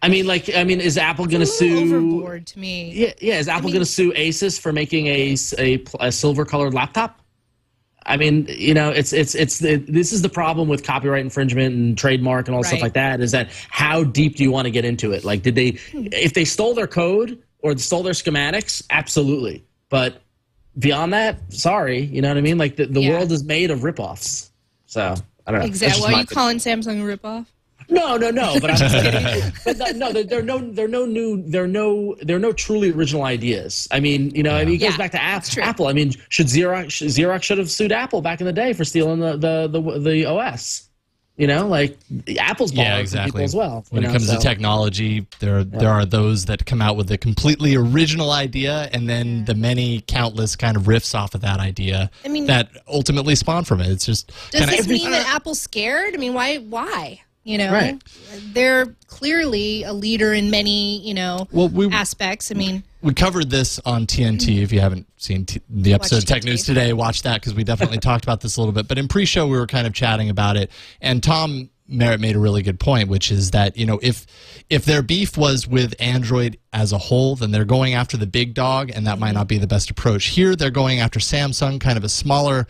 I 0.00 0.08
mean, 0.08 0.26
like, 0.26 0.54
I 0.54 0.64
mean, 0.64 0.80
is 0.80 0.96
Apple 0.96 1.26
going 1.26 1.40
to 1.40 1.46
sue? 1.46 1.80
overboard 1.80 2.46
to 2.48 2.58
me. 2.58 2.92
Yeah, 2.92 3.12
yeah. 3.20 3.38
Is 3.38 3.48
Apple 3.48 3.64
mean- 3.64 3.74
going 3.74 3.84
to 3.84 3.90
sue 3.90 4.12
Asus 4.12 4.58
for 4.60 4.72
making 4.72 5.06
a, 5.08 5.36
a, 5.58 5.84
a 6.00 6.12
silver 6.12 6.44
colored 6.44 6.74
laptop? 6.74 7.20
I 8.06 8.16
mean, 8.16 8.46
you 8.48 8.72
know, 8.72 8.88
it's 8.88 9.12
it's 9.12 9.34
it's 9.34 9.58
the, 9.58 9.76
this 9.76 10.14
is 10.14 10.22
the 10.22 10.30
problem 10.30 10.66
with 10.66 10.82
copyright 10.82 11.20
infringement 11.20 11.74
and 11.74 11.98
trademark 11.98 12.48
and 12.48 12.56
all 12.56 12.64
stuff 12.64 12.80
like 12.80 12.94
that. 12.94 13.20
Is 13.20 13.32
that 13.32 13.50
how 13.68 14.02
deep 14.02 14.36
do 14.36 14.42
you 14.44 14.50
want 14.50 14.64
to 14.64 14.70
get 14.70 14.86
into 14.86 15.12
it? 15.12 15.24
Like, 15.24 15.42
did 15.42 15.54
they, 15.54 15.72
hmm. 15.92 16.06
if 16.12 16.32
they 16.32 16.46
stole 16.46 16.74
their 16.74 16.86
code 16.86 17.42
or 17.58 17.76
stole 17.76 18.02
their 18.02 18.14
schematics, 18.14 18.82
absolutely. 18.88 19.62
But 19.90 20.22
beyond 20.78 21.12
that, 21.12 21.52
sorry, 21.52 22.00
you 22.00 22.22
know 22.22 22.28
what 22.28 22.38
I 22.38 22.40
mean? 22.40 22.56
Like 22.56 22.76
the, 22.76 22.86
the 22.86 23.02
Yeah. 23.02 23.10
world 23.10 23.32
is 23.32 23.44
made 23.44 23.70
of 23.70 23.80
ripoffs. 23.80 24.50
So 24.86 25.14
I 25.46 25.50
don't 25.50 25.60
know. 25.60 25.66
Exactly. 25.66 26.00
my 26.00 26.06
are 26.06 26.10
you 26.10 26.22
opinion. 26.22 26.34
calling 26.34 26.56
Samsung 26.58 27.02
a 27.02 27.16
ripoff? 27.16 27.46
No, 27.90 28.16
no, 28.16 28.30
no. 28.30 28.58
But 28.60 28.70
I'm 28.72 28.76
just 28.76 28.94
kidding. 28.94 29.52
But 29.64 29.78
no, 29.78 29.86
no, 30.06 30.12
there, 30.12 30.24
there 30.24 30.38
are 30.40 30.42
no, 30.42 30.58
there 30.58 30.84
are 30.84 30.88
no 30.88 31.06
new, 31.06 31.42
there 31.46 31.64
are 31.64 31.68
no, 31.68 32.14
there 32.20 32.36
are 32.36 32.40
no 32.40 32.52
truly 32.52 32.90
original 32.90 33.24
ideas. 33.24 33.88
I 33.90 34.00
mean, 34.00 34.30
you 34.34 34.42
know, 34.42 34.54
I 34.54 34.64
mean, 34.64 34.74
it 34.74 34.78
goes 34.78 34.90
Yeah, 34.90 34.96
back 34.98 35.12
to 35.12 35.22
App. 35.22 35.44
Apple. 35.58 35.86
I 35.86 35.92
mean, 35.94 36.12
should 36.28 36.46
Xerox, 36.48 37.06
Xerox 37.06 37.42
should 37.44 37.58
have 37.58 37.70
sued 37.70 37.92
Apple 37.92 38.20
back 38.20 38.40
in 38.40 38.46
the 38.46 38.52
day 38.52 38.72
for 38.74 38.84
stealing 38.84 39.20
the 39.20 39.36
the 39.36 39.68
the, 39.68 39.98
the 40.00 40.24
OS. 40.26 40.84
You 41.36 41.46
know, 41.46 41.68
like 41.68 41.96
Apple's 42.40 42.72
borrowing 42.72 42.88
Yeah, 42.88 42.94
from 42.96 43.00
exactly. 43.02 43.30
people 43.30 43.44
as 43.44 43.54
well. 43.54 43.84
When 43.90 44.02
you 44.02 44.08
it 44.08 44.10
know, 44.10 44.18
comes 44.18 44.26
so- 44.26 44.34
to 44.34 44.40
technology, 44.40 45.24
there 45.38 45.62
there 45.62 45.88
are 45.90 46.04
those 46.04 46.46
that 46.46 46.66
come 46.66 46.82
out 46.82 46.96
with 46.96 47.10
a 47.12 47.16
completely 47.16 47.76
original 47.76 48.32
idea, 48.32 48.88
and 48.92 49.08
then 49.08 49.44
the 49.44 49.54
many 49.54 50.00
countless 50.08 50.56
kind 50.56 50.76
of 50.76 50.82
riffs 50.84 51.14
off 51.14 51.36
of 51.36 51.40
that 51.42 51.60
idea 51.60 52.10
I 52.24 52.28
mean- 52.28 52.46
that 52.46 52.68
ultimately 52.88 53.36
spawn 53.36 53.62
from 53.64 53.80
it. 53.80 53.88
It's 53.88 54.04
just 54.04 54.26
Does 54.50 54.62
kinda 54.62 54.66
this 54.72 54.80
every- 54.80 54.98
mean 54.98 55.10
that 55.12 55.28
Apple's 55.32 55.60
scared? 55.60 56.12
I 56.12 56.16
mean, 56.16 56.34
why? 56.34 56.56
Why? 56.56 57.20
You 57.48 57.56
know, 57.56 57.72
Right. 57.72 57.98
they're 58.52 58.94
clearly 59.06 59.82
a 59.82 59.94
leader 59.94 60.34
in 60.34 60.50
many, 60.50 61.00
you 61.00 61.14
know, 61.14 61.48
Well, 61.50 61.70
we- 61.70 61.88
aspects. 61.90 62.50
I 62.52 62.54
mean, 62.54 62.82
we 63.00 63.14
covered 63.14 63.48
this 63.48 63.80
on 63.86 64.06
TNT. 64.06 64.60
If 64.62 64.70
you 64.70 64.80
haven't 64.80 65.06
seen 65.16 65.46
t- 65.46 65.60
the 65.70 65.94
episode 65.94 66.18
of 66.18 66.24
Tech 66.26 66.42
TNT. 66.42 66.50
News 66.50 66.64
today, 66.64 66.92
watch 66.92 67.22
that 67.22 67.40
because 67.40 67.54
we 67.54 67.64
definitely 67.64 67.98
talked 68.00 68.22
about 68.22 68.42
this 68.42 68.56
a 68.56 68.60
little 68.60 68.72
bit. 68.74 68.86
But 68.86 68.98
in 68.98 69.08
pre-show, 69.08 69.46
we 69.46 69.56
were 69.56 69.66
kind 69.66 69.86
of 69.86 69.94
chatting 69.94 70.28
about 70.28 70.58
it, 70.58 70.70
and 71.00 71.22
Tom 71.22 71.70
Merritt 71.88 72.20
made 72.20 72.36
a 72.36 72.38
really 72.38 72.60
good 72.60 72.78
point, 72.78 73.08
which 73.08 73.30
is 73.32 73.52
that 73.52 73.78
you 73.78 73.86
know 73.86 73.98
if 74.02 74.26
if 74.68 74.84
their 74.84 75.00
beef 75.00 75.38
was 75.38 75.66
with 75.66 75.94
Android 75.98 76.58
as 76.74 76.92
a 76.92 76.98
whole, 76.98 77.34
then 77.34 77.50
they're 77.50 77.64
going 77.64 77.94
after 77.94 78.18
the 78.18 78.26
big 78.26 78.52
dog, 78.52 78.90
and 78.94 79.06
that 79.06 79.18
might 79.18 79.32
not 79.32 79.48
be 79.48 79.56
the 79.56 79.66
best 79.66 79.88
approach. 79.90 80.26
Here, 80.26 80.54
they're 80.54 80.70
going 80.70 81.00
after 81.00 81.18
Samsung, 81.18 81.80
kind 81.80 81.96
of 81.96 82.04
a 82.04 82.10
smaller 82.10 82.66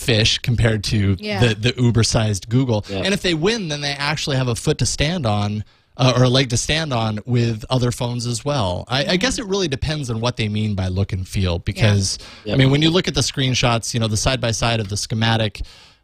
fish 0.00 0.38
compared 0.38 0.82
to 0.84 1.16
Yeah. 1.18 1.40
the 1.44 1.54
the 1.54 1.74
uber-sized 1.80 2.48
Google. 2.48 2.84
And 2.90 3.12
if 3.14 3.22
they 3.22 3.34
win, 3.34 3.68
then 3.68 3.80
they 3.80 3.92
actually 3.92 4.36
have 4.36 4.48
a 4.48 4.54
foot 4.54 4.78
to 4.78 4.86
stand 4.86 5.26
on. 5.26 5.64
Uh, 5.96 6.14
or 6.16 6.22
a 6.22 6.28
leg 6.30 6.48
to 6.48 6.56
stand 6.56 6.94
on 6.94 7.18
with 7.26 7.62
other 7.68 7.92
phones 7.92 8.24
as 8.24 8.42
well. 8.42 8.84
I, 8.88 9.04
I 9.04 9.16
guess 9.18 9.38
it 9.38 9.44
really 9.44 9.68
depends 9.68 10.08
on 10.08 10.20
what 10.20 10.38
they 10.38 10.48
mean 10.48 10.74
by 10.74 10.88
look 10.88 11.12
and 11.12 11.28
feel. 11.28 11.58
Because 11.58 12.18
I 12.50 12.56
mean, 12.56 12.70
when 12.70 12.80
you 12.80 12.88
look 12.88 13.06
at 13.06 13.14
the 13.14 13.20
screenshots, 13.20 13.92
you 13.92 14.00
know, 14.00 14.08
the 14.08 14.16
side 14.16 14.40
by 14.40 14.52
side 14.52 14.80
of 14.80 14.88
the 14.88 14.96
schematic 14.96 15.60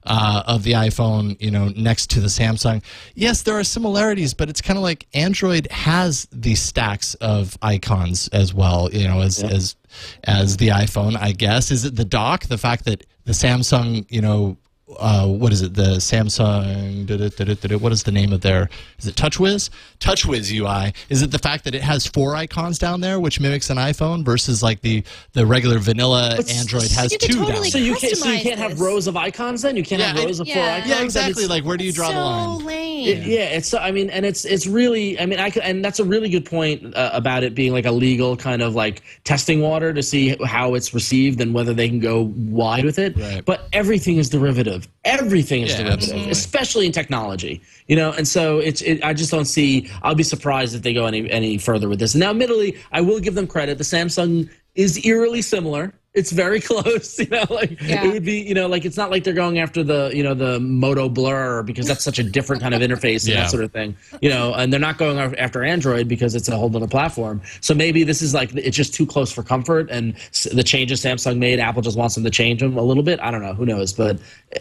uh, 0.06 0.42
of 0.46 0.62
the 0.62 0.72
iPhone, 0.72 1.40
you 1.40 1.50
know, 1.50 1.68
next 1.76 2.10
to 2.10 2.20
the 2.20 2.28
Samsung, 2.28 2.82
yes, 3.14 3.42
there 3.42 3.58
are 3.58 3.64
similarities, 3.64 4.34
but 4.34 4.48
it's 4.48 4.60
kind 4.60 4.76
of 4.78 4.82
like 4.82 5.06
Android 5.14 5.70
has 5.70 6.26
these 6.32 6.60
stacks 6.60 7.14
of 7.16 7.56
icons 7.62 8.28
as 8.28 8.54
well. 8.54 8.88
You 8.92 9.08
know, 9.08 9.20
as 9.20 9.42
as 9.42 9.76
as 10.24 10.56
the 10.56 10.68
iPhone, 10.68 11.16
I 11.16 11.32
guess. 11.32 11.70
Is 11.70 11.84
it 11.84 11.96
the 11.96 12.04
dock? 12.04 12.46
The 12.46 12.58
fact 12.58 12.84
that 12.84 13.04
the 13.24 13.32
Samsung, 13.32 14.06
you 14.08 14.20
know, 14.20 14.56
uh, 15.00 15.26
what 15.26 15.52
is 15.52 15.62
it? 15.62 15.74
The 15.74 15.96
Samsung. 15.96 17.06
da- 17.06 17.16
da- 17.28 17.54
da- 17.54 17.76
What 17.76 17.90
is 17.92 18.04
the 18.04 18.12
name 18.12 18.32
of 18.32 18.40
their? 18.42 18.68
Is 19.00 19.06
it 19.08 19.16
TouchWiz? 19.16 19.68
TouchWiz 19.98 20.52
UI. 20.52 20.92
Is 21.08 21.22
it 21.22 21.32
the 21.32 21.40
fact 21.40 21.64
that 21.64 21.74
it 21.74 21.82
has 21.82 22.06
four 22.06 22.36
icons 22.36 22.78
down 22.78 23.00
there, 23.00 23.18
which 23.18 23.40
mimics 23.40 23.68
an 23.70 23.78
iPhone, 23.78 24.24
versus 24.24 24.62
like 24.62 24.82
the 24.82 25.02
the 25.32 25.44
regular 25.44 25.78
vanilla 25.78 26.36
Android 26.54 26.88
has 26.92 27.10
you 27.10 27.18
two 27.18 27.32
totally 27.32 27.52
down 27.62 27.64
So 27.72 27.78
you 27.78 27.96
can't, 27.96 28.16
so 28.16 28.30
you 28.30 28.40
can't 28.40 28.60
have 28.60 28.72
this. 28.72 28.80
rows 28.80 29.08
of 29.08 29.16
icons. 29.16 29.62
Then 29.62 29.76
you 29.76 29.82
can't 29.82 30.00
Yeah, 30.00 30.08
have 30.08 30.18
I- 30.18 30.24
rows 30.26 30.38
of 30.40 30.46
Yeah. 30.46 30.54
four 30.54 30.62
icons. 30.64 30.88
Yeah, 30.90 31.02
exactly. 31.02 31.46
Like, 31.48 31.64
where 31.64 31.76
do 31.76 31.84
you 31.84 31.92
draw 31.92 32.08
so 32.08 32.14
the 32.14 32.20
line? 32.20 32.64
lame. 32.64 33.08
It- 33.08 33.26
yeah, 33.26 33.40
it's 33.40 33.74
I 33.74 33.90
mean, 33.90 34.08
and 34.10 34.24
it's 34.24 34.44
it's 34.44 34.68
really 34.68 35.18
I 35.18 35.26
mean 35.26 35.40
I 35.40 35.50
could, 35.50 35.62
and 35.64 35.84
that's 35.84 35.98
a 35.98 36.04
really 36.04 36.28
good 36.28 36.44
point 36.44 36.94
uh, 36.94 37.10
about 37.12 37.42
it 37.42 37.56
being 37.56 37.72
like 37.72 37.86
a 37.86 37.92
legal 37.92 38.36
kind 38.36 38.62
of 38.62 38.76
like 38.76 39.02
testing 39.24 39.60
water 39.62 39.92
to 39.92 40.02
see 40.02 40.36
how 40.44 40.74
it's 40.74 40.94
received 40.94 41.40
and 41.40 41.52
whether 41.54 41.74
they 41.74 41.88
can 41.88 41.98
go 41.98 42.32
wide 42.36 42.84
with 42.84 43.00
it. 43.00 43.16
Right. 43.16 43.44
But 43.44 43.66
everything 43.72 44.18
is 44.18 44.28
derivative. 44.28 44.75
Everything 45.04 45.62
is 45.62 45.70
Yeah, 45.70 45.78
derivative, 45.78 46.02
absolutely. 46.02 46.30
especially 46.32 46.86
in 46.86 46.92
technology. 46.92 47.60
You 47.88 47.96
know, 47.96 48.12
and 48.12 48.26
so 48.26 48.58
it's 48.58 48.82
it, 48.82 49.02
I 49.04 49.14
just 49.14 49.30
don't 49.30 49.44
see. 49.44 49.90
I'll 50.02 50.14
be 50.14 50.22
surprised 50.22 50.74
if 50.74 50.82
they 50.82 50.92
go 50.92 51.06
any 51.06 51.30
any 51.30 51.58
further 51.58 51.88
with 51.88 51.98
this. 51.98 52.14
Now, 52.14 52.30
admittedly, 52.30 52.76
I 52.92 53.00
will 53.00 53.20
give 53.20 53.34
them 53.34 53.46
credit. 53.46 53.78
The 53.78 53.84
Samsung 53.84 54.48
is 54.76 55.04
eerily 55.04 55.42
similar. 55.42 55.92
It's 56.14 56.32
very 56.32 56.60
close, 56.70 57.18
you 57.18 57.26
know. 57.26 57.44
Like 57.50 57.78
Yeah. 57.82 58.04
it 58.04 58.12
would 58.12 58.24
be, 58.24 58.40
you 58.40 58.54
know, 58.54 58.68
like 58.68 58.86
it's 58.86 58.96
not 58.96 59.10
like 59.10 59.22
they're 59.24 59.34
going 59.34 59.58
after 59.58 59.82
the, 59.82 60.10
you 60.14 60.22
know, 60.22 60.32
the 60.32 60.58
Moto 60.60 61.10
Blur 61.10 61.62
because 61.62 61.86
that's 61.86 62.02
such 62.02 62.18
a 62.18 62.22
different 62.22 62.62
kind 62.62 62.74
of 62.74 62.80
interface 62.80 63.24
and 63.24 63.34
Yeah. 63.34 63.40
that 63.42 63.50
sort 63.50 63.64
of 63.64 63.70
thing, 63.72 63.94
you 64.22 64.30
know. 64.30 64.54
And 64.54 64.72
they're 64.72 64.80
not 64.80 64.96
going 64.96 65.18
after 65.18 65.62
Android 65.62 66.08
because 66.08 66.34
it's 66.34 66.48
a 66.48 66.56
whole 66.56 66.74
other 66.74 66.86
platform. 66.86 67.42
So 67.60 67.74
maybe 67.74 68.02
this 68.02 68.22
is 68.22 68.32
like 68.32 68.54
it's 68.54 68.76
just 68.76 68.94
too 68.94 69.04
close 69.04 69.30
for 69.30 69.42
comfort, 69.42 69.90
and 69.90 70.14
the 70.52 70.62
changes 70.64 71.02
Samsung 71.02 71.36
made, 71.36 71.60
Apple 71.60 71.82
just 71.82 71.98
wants 71.98 72.14
them 72.14 72.24
to 72.24 72.30
change 72.30 72.60
them 72.60 72.78
a 72.78 72.82
little 72.82 73.02
bit. 73.02 73.20
I 73.20 73.30
don't 73.30 73.42
know, 73.42 73.52
who 73.52 73.66
knows? 73.66 73.92
But 73.92 74.18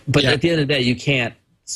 but 0.10 0.24
Yeah. 0.24 0.32
at 0.32 0.42
the 0.42 0.50
end 0.50 0.60
of 0.60 0.68
the 0.68 0.74
day, 0.74 0.82
you 0.82 0.96
can't 0.96 1.34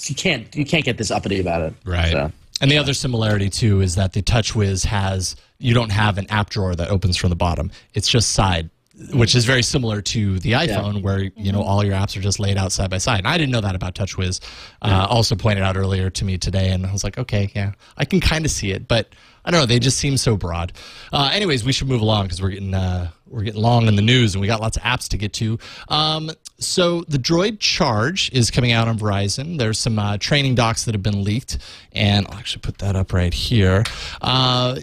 you 0.08 0.16
can't 0.16 0.54
you 0.56 0.66
can't 0.66 0.84
get 0.84 0.98
this 0.98 1.10
uppity 1.10 1.40
about 1.40 1.62
it. 1.62 1.74
Right. 1.86 2.12
So, 2.12 2.32
And 2.62 2.70
the 2.70 2.78
other 2.78 2.94
similarity 2.94 3.50
too 3.50 3.82
is 3.82 3.96
that 3.96 4.14
the 4.14 4.22
TouchWiz 4.22 4.86
has 4.86 5.36
you 5.60 5.74
don't 5.74 5.92
have 5.92 6.18
an 6.18 6.30
app 6.30 6.50
drawer 6.50 6.76
that 6.76 6.90
opens 6.90 7.18
from 7.18 7.30
the 7.30 7.36
bottom. 7.36 7.72
It's 7.94 8.08
just 8.08 8.32
side, 8.32 8.70
which 9.14 9.36
is 9.36 9.46
very 9.46 9.64
similar 9.64 10.02
to 10.02 10.40
the 10.40 10.54
iPhone, 10.54 11.02
where 11.02 11.20
you 11.20 11.52
know 11.52 11.62
all 11.62 11.84
your 11.86 11.94
apps 11.96 12.18
are 12.18 12.22
just 12.22 12.40
laid 12.40 12.58
out 12.58 12.72
side 12.72 12.90
by 12.90 12.98
side. 12.98 13.20
And 13.20 13.28
I 13.28 13.38
didn't 13.38 13.52
know 13.52 13.62
that 13.62 13.76
about 13.76 13.96
TouchWiz. 13.96 14.40
Uh, 14.82 15.08
also 15.10 15.36
pointed 15.36 15.64
out 15.64 15.78
earlier 15.78 16.10
to 16.10 16.26
me 16.26 16.38
today, 16.38 16.72
and 16.72 16.86
I 16.86 16.92
was 16.92 17.04
like, 17.04 17.18
okay, 17.18 17.52
yeah, 17.56 17.74
I 17.98 18.06
can 18.06 18.20
kind 18.20 18.46
of 18.46 18.52
see 18.52 18.72
it, 18.72 18.88
but 18.88 19.10
I 19.46 19.52
don't 19.52 19.62
know. 19.62 19.66
They 19.66 19.80
just 19.80 19.98
seem 19.98 20.18
so 20.18 20.38
broad. 20.38 20.74
Uh, 21.12 21.30
anyways, 21.34 21.64
we 21.64 21.72
should 21.72 21.88
move 21.88 22.02
along 22.02 22.26
because 22.26 22.42
we're 22.42 22.50
getting 22.50 22.74
uh, 22.74 23.10
we're 23.28 23.44
getting 23.44 23.62
long 23.62 23.88
in 23.88 23.96
the 23.96 24.02
news, 24.02 24.34
and 24.34 24.42
we 24.42 24.48
got 24.48 24.62
lots 24.62 24.78
of 24.78 24.84
apps 24.84 25.08
to 25.10 25.18
get 25.18 25.34
to. 25.34 25.60
Um, 25.88 26.32
so 26.60 27.02
the 27.02 27.18
Droid 27.18 27.60
Charge 27.60 28.32
is 28.32 28.52
coming 28.52 28.72
out 28.72 28.88
on 28.88 29.00
Verizon. 29.00 29.58
There's 29.58 29.80
some 29.80 29.98
uh, 29.98 30.18
training 30.18 30.56
docs 30.56 30.86
that 30.86 30.94
have 30.94 31.04
been 31.04 31.24
leaked, 31.24 31.58
and 31.92 32.28
I'll 32.28 32.38
actually 32.38 32.62
put 32.62 32.78
that 32.80 32.96
up 32.96 33.14
right 33.14 33.34
here. 33.34 33.84
Uh, 34.22 34.80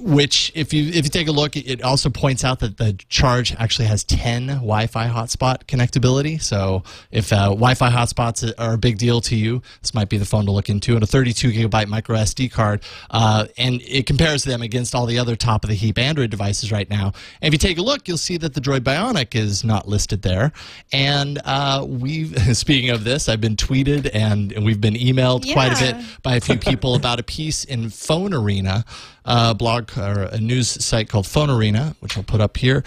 which 0.00 0.52
if 0.54 0.72
you 0.72 0.88
if 0.88 1.04
you 1.04 1.10
take 1.10 1.28
a 1.28 1.32
look 1.32 1.56
it 1.56 1.82
also 1.82 2.10
points 2.10 2.44
out 2.44 2.60
that 2.60 2.76
the 2.78 2.92
charge 3.08 3.54
actually 3.56 3.86
has 3.86 4.04
10 4.04 4.46
wi-fi 4.46 5.08
hotspot 5.08 5.64
connectability. 5.66 6.40
So 6.40 6.82
if 7.10 7.32
uh, 7.32 7.48
wi-fi 7.48 7.90
hotspots 7.90 8.52
are 8.58 8.74
a 8.74 8.78
big 8.78 8.98
deal 8.98 9.20
to 9.22 9.36
you 9.36 9.62
this 9.82 9.94
might 9.94 10.08
be 10.08 10.18
the 10.18 10.24
phone 10.24 10.46
to 10.46 10.52
look 10.52 10.68
into. 10.68 10.94
And 10.94 11.02
a 11.02 11.06
32 11.06 11.52
gigabyte 11.52 11.88
micro 11.88 12.16
sd 12.18 12.50
card 12.50 12.82
uh, 13.10 13.46
and 13.58 13.82
it 13.82 14.06
compares 14.06 14.44
them 14.44 14.62
against 14.62 14.94
all 14.94 15.06
the 15.06 15.18
other 15.18 15.36
top 15.36 15.64
of 15.64 15.70
the 15.70 15.76
heap 15.76 15.98
android 15.98 16.30
devices 16.30 16.72
right 16.72 16.88
now. 16.88 17.12
And 17.40 17.52
if 17.52 17.52
you 17.52 17.58
take 17.58 17.78
a 17.78 17.82
look 17.82 18.08
you'll 18.08 18.18
see 18.18 18.36
that 18.38 18.54
the 18.54 18.60
droid 18.60 18.80
bionic 18.80 19.34
is 19.34 19.64
not 19.64 19.88
listed 19.88 20.22
there. 20.22 20.52
And 20.92 21.40
uh, 21.44 21.84
we've 21.88 22.36
speaking 22.56 22.90
of 22.90 23.04
this 23.04 23.28
i've 23.28 23.40
been 23.40 23.56
tweeted 23.56 24.10
and, 24.12 24.52
and 24.52 24.64
we've 24.64 24.80
been 24.80 24.94
emailed 24.94 25.50
quite 25.52 25.72
a 25.72 25.92
bit 25.92 26.04
by 26.22 26.36
a 26.36 26.40
few 26.40 26.56
people 26.56 26.94
about 26.94 27.20
a 27.20 27.22
piece 27.22 27.64
in 27.64 27.90
Phone 27.90 28.34
Arena, 28.34 28.84
a 29.24 29.54
blog 29.54 29.96
or 29.98 30.22
a 30.24 30.38
news 30.38 30.68
site 30.84 31.08
called 31.08 31.26
Phone 31.26 31.50
Arena, 31.50 31.94
which 32.00 32.16
I'll 32.16 32.24
put 32.24 32.40
up 32.40 32.56
here. 32.56 32.84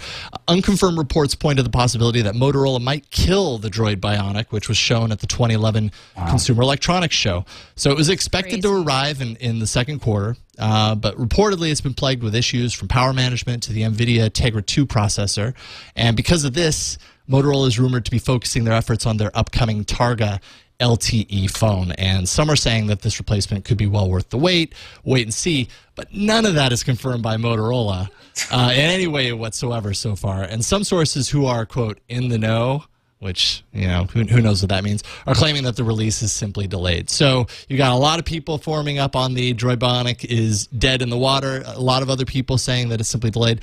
Unconfirmed 0.48 0.98
reports 0.98 1.34
point 1.34 1.58
to 1.58 1.62
the 1.62 1.70
possibility 1.70 2.22
that 2.22 2.34
Motorola 2.34 2.80
might 2.80 3.10
kill 3.10 3.58
the 3.58 3.68
Droid 3.68 3.96
Bionic, 3.96 4.46
which 4.50 4.68
was 4.68 4.76
shown 4.76 5.12
at 5.12 5.20
the 5.20 5.26
2011 5.26 5.92
Consumer 6.28 6.62
Electronics 6.62 7.14
Show. 7.14 7.44
So 7.76 7.90
it 7.90 7.96
was 7.96 8.08
expected 8.08 8.62
to 8.62 8.82
arrive 8.82 9.20
in, 9.20 9.36
in 9.36 9.58
the 9.58 9.66
second 9.66 10.00
quarter, 10.00 10.36
uh, 10.58 10.94
but 10.94 11.16
reportedly 11.16 11.70
it's 11.70 11.80
been 11.80 11.94
plagued 11.94 12.22
with 12.22 12.34
issues 12.34 12.72
from 12.72 12.88
power 12.88 13.12
management 13.12 13.62
to 13.64 13.72
the 13.72 13.82
NVIDIA 13.82 14.30
Tegra 14.30 14.64
2 14.64 14.86
processor. 14.86 15.54
And 15.96 16.16
because 16.16 16.44
of 16.44 16.54
this, 16.54 16.98
Motorola 17.28 17.68
is 17.68 17.78
rumored 17.78 18.04
to 18.04 18.10
be 18.10 18.18
focusing 18.18 18.64
their 18.64 18.74
efforts 18.74 19.06
on 19.06 19.16
their 19.16 19.30
upcoming 19.34 19.84
Targa 19.84 20.40
LTE 20.80 21.50
phone. 21.50 21.92
And 21.92 22.28
some 22.28 22.50
are 22.50 22.56
saying 22.56 22.86
that 22.88 23.02
this 23.02 23.18
replacement 23.18 23.64
could 23.64 23.78
be 23.78 23.86
well 23.86 24.08
worth 24.10 24.30
the 24.30 24.38
wait, 24.38 24.74
wait 25.04 25.22
and 25.22 25.34
see. 25.34 25.68
But 25.94 26.12
none 26.12 26.44
of 26.44 26.54
that 26.54 26.72
is 26.72 26.82
confirmed 26.82 27.22
by 27.22 27.36
Motorola 27.36 28.08
uh, 28.50 28.70
in 28.72 28.80
any 28.80 29.06
way 29.06 29.32
whatsoever 29.32 29.94
so 29.94 30.16
far. 30.16 30.42
And 30.42 30.64
some 30.64 30.84
sources 30.84 31.28
who 31.28 31.46
are, 31.46 31.64
quote, 31.64 32.00
in 32.08 32.28
the 32.28 32.38
know, 32.38 32.84
which, 33.20 33.62
you 33.72 33.86
know, 33.86 34.04
who, 34.04 34.24
who 34.24 34.40
knows 34.40 34.60
what 34.60 34.68
that 34.68 34.84
means, 34.84 35.02
are 35.26 35.34
claiming 35.34 35.62
that 35.62 35.76
the 35.76 35.84
release 35.84 36.20
is 36.20 36.32
simply 36.32 36.66
delayed. 36.66 37.08
So 37.08 37.46
you 37.68 37.78
got 37.78 37.92
a 37.92 37.96
lot 37.96 38.18
of 38.18 38.24
people 38.24 38.58
forming 38.58 38.98
up 38.98 39.16
on 39.16 39.34
the 39.34 39.54
Droid 39.54 39.76
Bionic 39.76 40.24
is 40.24 40.66
dead 40.66 41.00
in 41.00 41.08
the 41.08 41.16
water, 41.16 41.62
a 41.64 41.80
lot 41.80 42.02
of 42.02 42.10
other 42.10 42.24
people 42.24 42.58
saying 42.58 42.88
that 42.88 43.00
it's 43.00 43.08
simply 43.08 43.30
delayed. 43.30 43.60